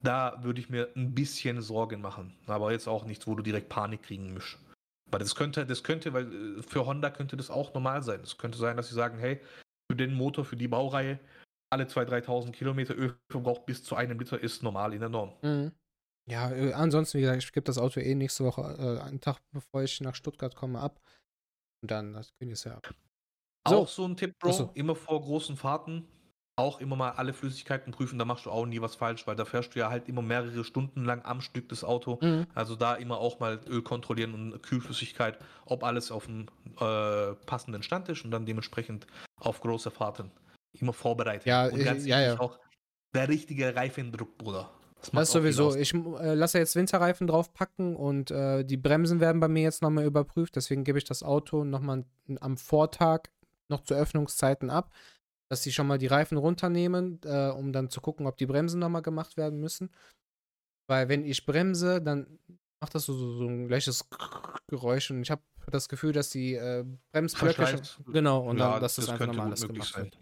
da 0.04 0.38
würde 0.44 0.60
ich 0.60 0.70
mir 0.70 0.90
ein 0.96 1.16
bisschen 1.16 1.62
Sorgen 1.62 2.02
machen. 2.02 2.36
Aber 2.48 2.72
jetzt 2.74 2.88
auch 2.88 3.06
nichts, 3.06 3.26
wo 3.28 3.36
du 3.36 3.44
direkt 3.44 3.70
Panik 3.70 4.04
kriegen 4.04 4.34
musst. 4.34 4.58
Weil 5.10 5.20
das 5.20 5.36
könnte, 5.36 5.66
das 5.66 5.84
könnte, 5.84 6.14
weil 6.14 6.58
äh, 6.60 6.62
für 6.62 6.86
Honda 6.86 7.10
könnte 7.10 7.38
das 7.38 7.50
auch 7.50 7.74
normal 7.74 8.04
sein. 8.04 8.20
Es 8.22 8.38
könnte 8.38 8.58
sein, 8.58 8.76
dass 8.76 8.90
sie 8.90 8.96
sagen, 8.96 9.18
hey, 9.18 9.40
für 9.90 9.96
den 9.96 10.14
Motor, 10.14 10.44
für 10.44 10.58
die 10.58 10.68
Baureihe, 10.68 11.20
alle 11.72 11.86
2.000, 11.86 12.26
3.000 12.26 12.52
Kilometer 12.52 12.96
Ölverbrauch 12.96 13.60
bis 13.60 13.84
zu 13.84 13.96
einem 13.96 14.20
Liter 14.20 14.40
ist 14.40 14.64
normal 14.64 14.94
in 14.94 15.00
der 15.00 15.10
Norm. 15.10 15.34
Mhm. 15.42 15.72
Ja, 16.30 16.52
äh, 16.52 16.74
ansonsten, 16.74 17.18
wie 17.18 17.22
gesagt, 17.22 17.44
ich 17.44 17.52
gebe 17.52 17.66
das 17.66 17.78
Auto 17.78 18.00
eh 18.00 18.16
nächste 18.16 18.44
Woche, 18.44 18.62
äh, 18.62 19.02
einen 19.02 19.22
Tag 19.22 19.40
bevor 19.52 19.84
ich 19.84 20.02
nach 20.02 20.16
Stuttgart 20.16 20.56
komme, 20.56 20.80
ab. 20.80 21.00
Und 21.82 21.92
dann, 21.92 22.14
das 22.14 22.34
können 22.36 22.50
wir 22.50 22.54
es 22.54 22.64
ja 22.64 22.76
ab. 22.76 22.94
So. 23.68 23.78
Auch 23.78 23.88
so 23.88 24.06
ein 24.08 24.16
Tipp, 24.16 24.34
Bro, 24.40 24.52
so. 24.52 24.72
immer 24.74 24.96
vor 24.96 25.22
großen 25.22 25.56
Fahrten 25.58 26.08
auch 26.58 26.80
immer 26.80 26.96
mal 26.96 27.12
alle 27.12 27.34
Flüssigkeiten 27.34 27.92
prüfen, 27.92 28.18
da 28.18 28.26
machst 28.26 28.46
du 28.46 28.52
auch 28.52 28.66
nie 28.66 28.80
was 28.80 28.96
falsch, 28.96 29.28
weil 29.28 29.36
da 29.36 29.44
fährst 29.44 29.76
du 29.76 29.80
ja 29.80 29.90
halt 29.90 30.08
immer 30.08 30.22
mehrere 30.22 30.64
Stunden 30.64 31.04
lang 31.04 31.24
am 31.26 31.42
Stück 31.42 31.68
das 31.70 31.84
Auto. 31.84 32.18
Mhm. 32.22 32.48
Also 32.54 32.76
da 32.76 32.96
immer 32.96 33.18
auch 33.18 33.40
mal 33.40 33.60
Öl 33.68 33.82
kontrollieren 33.82 34.34
und 34.34 34.64
Kühlflüssigkeit, 34.64 35.38
ob 35.66 35.84
alles 35.84 36.12
auf 36.12 36.28
dem 36.28 36.48
äh, 36.80 37.34
passenden 37.46 37.84
Stand 37.84 38.08
ist 38.08 38.24
und 38.24 38.32
dann 38.32 38.46
dementsprechend 38.46 39.06
auf 39.40 39.60
große 39.60 39.92
Fahrten 39.92 40.32
immer 40.80 40.94
vorbereitet. 40.94 41.46
Ja, 41.46 41.68
und 41.68 41.80
ich- 41.80 41.86
ganz 41.86 42.06
ja, 42.06 42.20
wichtig 42.20 42.34
ja. 42.34 42.40
auch 42.40 42.60
der 43.14 43.28
richtige 43.28 43.76
Reifendruck, 43.76 44.38
Bruder. 44.38 44.70
Das 45.14 45.30
auch 45.30 45.34
sowieso. 45.34 45.76
Ich 45.76 45.94
äh, 45.94 46.34
lasse 46.34 46.58
jetzt 46.60 46.76
Winterreifen 46.76 47.28
draufpacken 47.28 47.96
und 47.96 48.32
äh, 48.32 48.64
die 48.64 48.78
Bremsen 48.78 49.20
werden 49.20 49.40
bei 49.40 49.48
mir 49.48 49.64
jetzt 49.64 49.82
nochmal 49.82 50.06
überprüft. 50.06 50.56
Deswegen 50.56 50.84
gebe 50.84 50.98
ich 50.98 51.04
das 51.06 51.24
Auto 51.24 51.64
nochmal 51.64 52.06
am 52.40 52.58
Vortag 52.58 53.24
noch 53.70 53.82
zu 53.82 53.94
Öffnungszeiten 53.94 54.70
ab, 54.70 54.94
dass 55.50 55.64
sie 55.64 55.72
schon 55.72 55.88
mal 55.88 55.98
die 55.98 56.08
Reifen 56.08 56.38
runternehmen, 56.38 57.20
äh, 57.26 57.50
um 57.50 57.72
dann 57.74 57.90
zu 57.90 58.02
gucken, 58.02 58.28
ob 58.28 58.38
die 58.38 58.46
Bremsen 58.46 58.80
nochmal 58.80 59.02
gemacht 59.02 59.38
werden 59.38 59.60
müssen. 59.60 59.90
Weil 60.88 61.10
wenn 61.10 61.26
ich 61.26 61.46
bremse, 61.46 62.02
dann 62.02 62.40
macht 62.80 62.94
das 62.94 63.06
so, 63.06 63.14
so, 63.14 63.38
so 63.38 63.48
ein 63.48 63.68
gleiches 63.68 64.08
Geräusch 64.68 65.10
und 65.12 65.22
ich 65.24 65.32
habe 65.32 65.42
das 65.72 65.90
Gefühl, 65.90 66.14
dass 66.14 66.30
die 66.30 66.54
äh, 66.54 66.86
Bremsblöcke 67.12 67.66
schon, 67.68 68.14
genau 68.14 68.44
und 68.48 68.60
Ja, 68.60 68.74
dann, 68.74 68.82
dass 68.82 68.96
das, 68.98 69.06
einfach 69.10 69.18
könnte 69.20 69.32
nochmal 69.36 69.48
alles 69.48 69.62
möglich 69.62 69.78
gemacht 69.92 69.94
sein. 69.94 70.04
wird. 70.06 70.18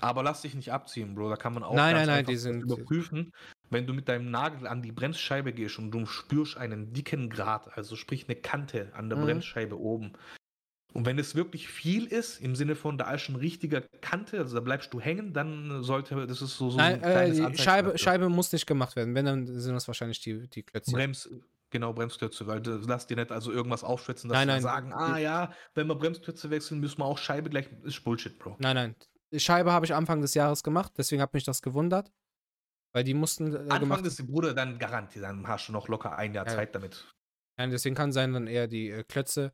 Aber 0.00 0.22
lass 0.22 0.42
dich 0.42 0.54
nicht 0.54 0.72
abziehen, 0.72 1.14
Bro. 1.14 1.30
Da 1.30 1.36
kann 1.36 1.52
man 1.54 1.62
auch 1.62 1.74
Nein, 1.74 1.94
ganz 1.94 2.06
nein, 2.06 2.06
nein, 2.06 2.18
einfach 2.18 2.28
die 2.28 2.34
das 2.34 2.42
sind- 2.42 2.62
überprüfen. 2.62 3.32
Wenn 3.70 3.86
du 3.86 3.92
mit 3.92 4.08
deinem 4.08 4.30
Nagel 4.30 4.66
an 4.66 4.82
die 4.82 4.92
Bremsscheibe 4.92 5.52
gehst 5.52 5.78
und 5.78 5.90
du 5.90 6.06
spürst 6.06 6.56
einen 6.56 6.92
dicken 6.92 7.30
Grat, 7.30 7.76
also 7.76 7.96
sprich 7.96 8.26
eine 8.28 8.36
Kante 8.36 8.90
an 8.94 9.08
der 9.08 9.18
Mhm. 9.18 9.24
Bremsscheibe 9.24 9.78
oben. 9.78 10.12
Und 10.92 11.04
wenn 11.04 11.18
es 11.18 11.34
wirklich 11.34 11.68
viel 11.68 12.06
ist, 12.06 12.40
im 12.40 12.56
Sinne 12.56 12.74
von, 12.74 12.96
da 12.96 13.12
ist 13.12 13.22
schon 13.22 13.36
richtiger 13.36 13.82
Kante, 14.00 14.38
also 14.38 14.54
da 14.54 14.60
bleibst 14.60 14.94
du 14.94 15.00
hängen, 15.00 15.34
dann 15.34 15.82
sollte, 15.82 16.26
das 16.26 16.40
ist 16.40 16.56
so, 16.56 16.70
so 16.70 16.78
Nein, 16.78 16.94
ein 16.94 17.00
kleines 17.02 17.36
äh, 17.38 17.40
die 17.40 17.46
Anzeichen 17.46 17.64
Scheibe, 17.64 17.88
dafür. 17.88 17.98
Scheibe 17.98 18.28
muss 18.30 18.52
nicht 18.52 18.66
gemacht 18.66 18.96
werden. 18.96 19.14
Wenn, 19.14 19.26
dann 19.26 19.46
sind 19.46 19.74
das 19.74 19.86
wahrscheinlich 19.88 20.20
die, 20.20 20.48
die 20.48 20.62
Klötzchen. 20.62 20.94
Brems, 20.94 21.28
genau, 21.68 21.92
Bremsklötze, 21.92 22.46
weil 22.46 22.62
du 22.62 22.76
lass 22.86 23.06
dir 23.06 23.16
nicht 23.16 23.30
also 23.30 23.52
irgendwas 23.52 23.84
aufschwätzen, 23.84 24.30
dass 24.30 24.38
Nein, 24.38 24.48
wir 24.48 24.54
nein. 24.54 24.62
sagen, 24.62 24.92
ah 24.94 25.18
ja, 25.18 25.52
wenn 25.74 25.86
wir 25.86 25.96
Bremsklötze 25.96 26.48
wechseln, 26.48 26.80
müssen 26.80 26.98
wir 27.00 27.04
auch 27.04 27.18
Scheibe 27.18 27.50
gleich, 27.50 27.68
ist 27.82 28.02
Bullshit, 28.02 28.38
Bro. 28.38 28.56
Nein, 28.58 28.76
nein. 28.76 28.96
Die 29.32 29.40
Scheibe 29.40 29.72
habe 29.72 29.84
ich 29.84 29.92
Anfang 29.92 30.22
des 30.22 30.32
Jahres 30.34 30.62
gemacht, 30.62 30.92
deswegen 30.96 31.20
hat 31.20 31.34
mich 31.34 31.44
das 31.44 31.60
gewundert. 31.60 32.10
Weil 32.96 33.04
die 33.04 33.12
mussten 33.12 33.54
äh, 33.54 33.68
Anfang 33.68 34.02
des 34.02 34.26
Bruder, 34.26 34.54
dann 34.54 34.78
garantiert, 34.78 35.22
dann 35.22 35.46
hast 35.46 35.68
du 35.68 35.72
noch 35.72 35.86
locker 35.88 36.16
ein 36.16 36.32
Jahr 36.32 36.46
Ja. 36.46 36.54
Zeit 36.54 36.74
damit. 36.74 37.06
Nein, 37.58 37.70
deswegen 37.70 37.94
kann 37.94 38.10
sein 38.10 38.32
dann 38.32 38.46
eher 38.46 38.68
die 38.68 38.88
äh, 38.88 39.04
Klötze. 39.04 39.52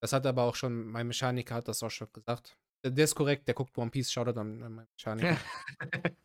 Das 0.00 0.12
hat 0.12 0.24
aber 0.26 0.44
auch 0.44 0.54
schon, 0.54 0.86
mein 0.86 1.08
Mechaniker 1.08 1.56
hat 1.56 1.66
das 1.66 1.82
auch 1.82 1.90
schon 1.90 2.06
gesagt. 2.12 2.56
Der, 2.84 2.92
der 2.92 3.06
ist 3.06 3.16
korrekt, 3.16 3.48
der 3.48 3.56
guckt 3.56 3.76
One 3.76 3.90
Piece, 3.90 4.12
schaut 4.12 4.28
an 4.28 4.62
an 4.62 4.74
meinen 4.74 4.88
Mechaniker. 4.96 5.36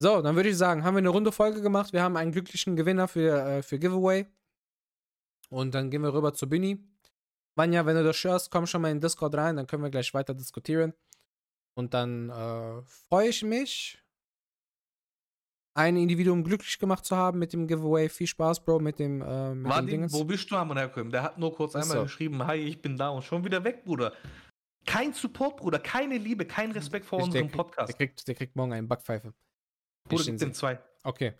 so, 0.00 0.22
dann 0.22 0.36
würde 0.36 0.50
ich 0.50 0.56
sagen, 0.56 0.84
haben 0.84 0.94
wir 0.94 0.98
eine 0.98 1.08
runde 1.08 1.32
Folge 1.32 1.62
gemacht. 1.62 1.92
Wir 1.92 2.04
haben 2.04 2.16
einen 2.16 2.30
glücklichen 2.30 2.76
Gewinner 2.76 3.08
für, 3.08 3.36
äh, 3.44 3.62
für 3.64 3.80
Giveaway. 3.80 4.26
Und 5.48 5.74
dann 5.74 5.90
gehen 5.90 6.02
wir 6.02 6.14
rüber 6.14 6.32
zu 6.32 6.48
Bini. 6.48 6.78
Vanja, 7.56 7.84
wenn 7.86 7.96
du 7.96 8.04
das 8.04 8.22
hörst, 8.22 8.52
komm 8.52 8.68
schon 8.68 8.82
mal 8.82 8.92
in 8.92 8.98
den 8.98 9.00
Discord 9.00 9.34
rein, 9.34 9.56
dann 9.56 9.66
können 9.66 9.82
wir 9.82 9.90
gleich 9.90 10.14
weiter 10.14 10.32
diskutieren. 10.32 10.94
Und 11.76 11.92
dann 11.92 12.30
äh, 12.30 12.82
freue 12.82 13.30
ich 13.30 13.42
mich, 13.42 14.03
ein 15.76 15.96
Individuum 15.96 16.44
glücklich 16.44 16.78
gemacht 16.78 17.04
zu 17.04 17.16
haben 17.16 17.38
mit 17.38 17.52
dem 17.52 17.66
Giveaway. 17.66 18.08
Viel 18.08 18.26
Spaß, 18.28 18.64
Bro, 18.64 18.78
mit 18.78 18.98
dem, 18.98 19.20
äh, 19.20 19.48
mit 19.54 19.56
dem 19.56 19.62
Martin, 19.62 19.86
Dingens. 19.88 20.12
wo 20.12 20.24
bist 20.24 20.50
du 20.50 20.56
am 20.56 20.72
herkommen? 20.76 21.10
Der 21.10 21.22
hat 21.22 21.36
nur 21.38 21.54
kurz 21.54 21.74
Ach 21.74 21.82
einmal 21.82 22.04
geschrieben, 22.04 22.46
hi, 22.46 22.56
ich 22.56 22.80
bin 22.80 22.96
da 22.96 23.08
und 23.10 23.22
schon 23.22 23.44
wieder 23.44 23.62
weg, 23.64 23.84
Bruder. 23.84 24.12
Kein 24.86 25.12
Support, 25.12 25.56
Bruder, 25.56 25.78
keine 25.78 26.18
Liebe, 26.18 26.44
kein 26.44 26.70
Respekt 26.70 27.06
vor 27.06 27.18
Ich- 27.18 27.24
unserem 27.26 27.48
der, 27.48 27.56
Podcast. 27.56 27.88
Der 27.88 27.96
kriegt, 27.96 28.28
der 28.28 28.34
kriegt 28.34 28.54
morgen 28.54 28.72
einen 28.72 28.86
Backpfeife. 28.86 29.32
Bruder, 30.08 30.28
Ich 30.28 30.36
den 30.36 30.54
zwei. 30.54 30.78
Okay. 31.02 31.32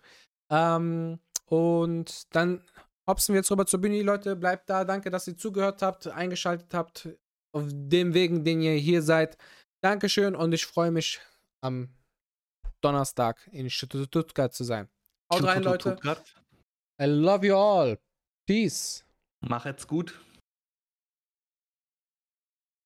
Ähm, 0.51 1.19
und 1.45 2.35
dann 2.35 2.61
hopsen 3.07 3.33
wir 3.33 3.39
jetzt 3.39 3.51
rüber 3.51 3.65
zur 3.65 3.79
Bühne, 3.81 4.01
Leute. 4.01 4.35
Bleibt 4.35 4.69
da. 4.69 4.83
Danke, 4.83 5.11
dass 5.11 5.27
ihr 5.27 5.37
zugehört 5.37 5.81
habt, 5.81 6.07
eingeschaltet 6.07 6.73
habt. 6.73 7.09
Auf 7.53 7.63
dem 7.71 8.13
Wegen, 8.13 8.43
den 8.43 8.61
ihr 8.61 8.73
hier 8.73 9.01
seid. 9.01 9.37
Dankeschön 9.81 10.35
und 10.35 10.51
ich 10.53 10.65
freue 10.65 10.91
mich 10.91 11.21
am 11.61 11.89
Donnerstag 12.85 13.49
in 13.51 13.67
Stuttgart 13.71 14.53
zu 14.53 14.63
sein. 14.63 14.87
Haut 15.33 15.43
rein, 15.43 15.63
Leute. 15.63 15.97
I 17.01 17.05
love 17.05 17.43
you 17.43 17.55
all. 17.55 17.97
Peace. 18.47 19.03
Mach 19.41 19.65
jetzt 19.65 19.87
gut. 19.87 20.13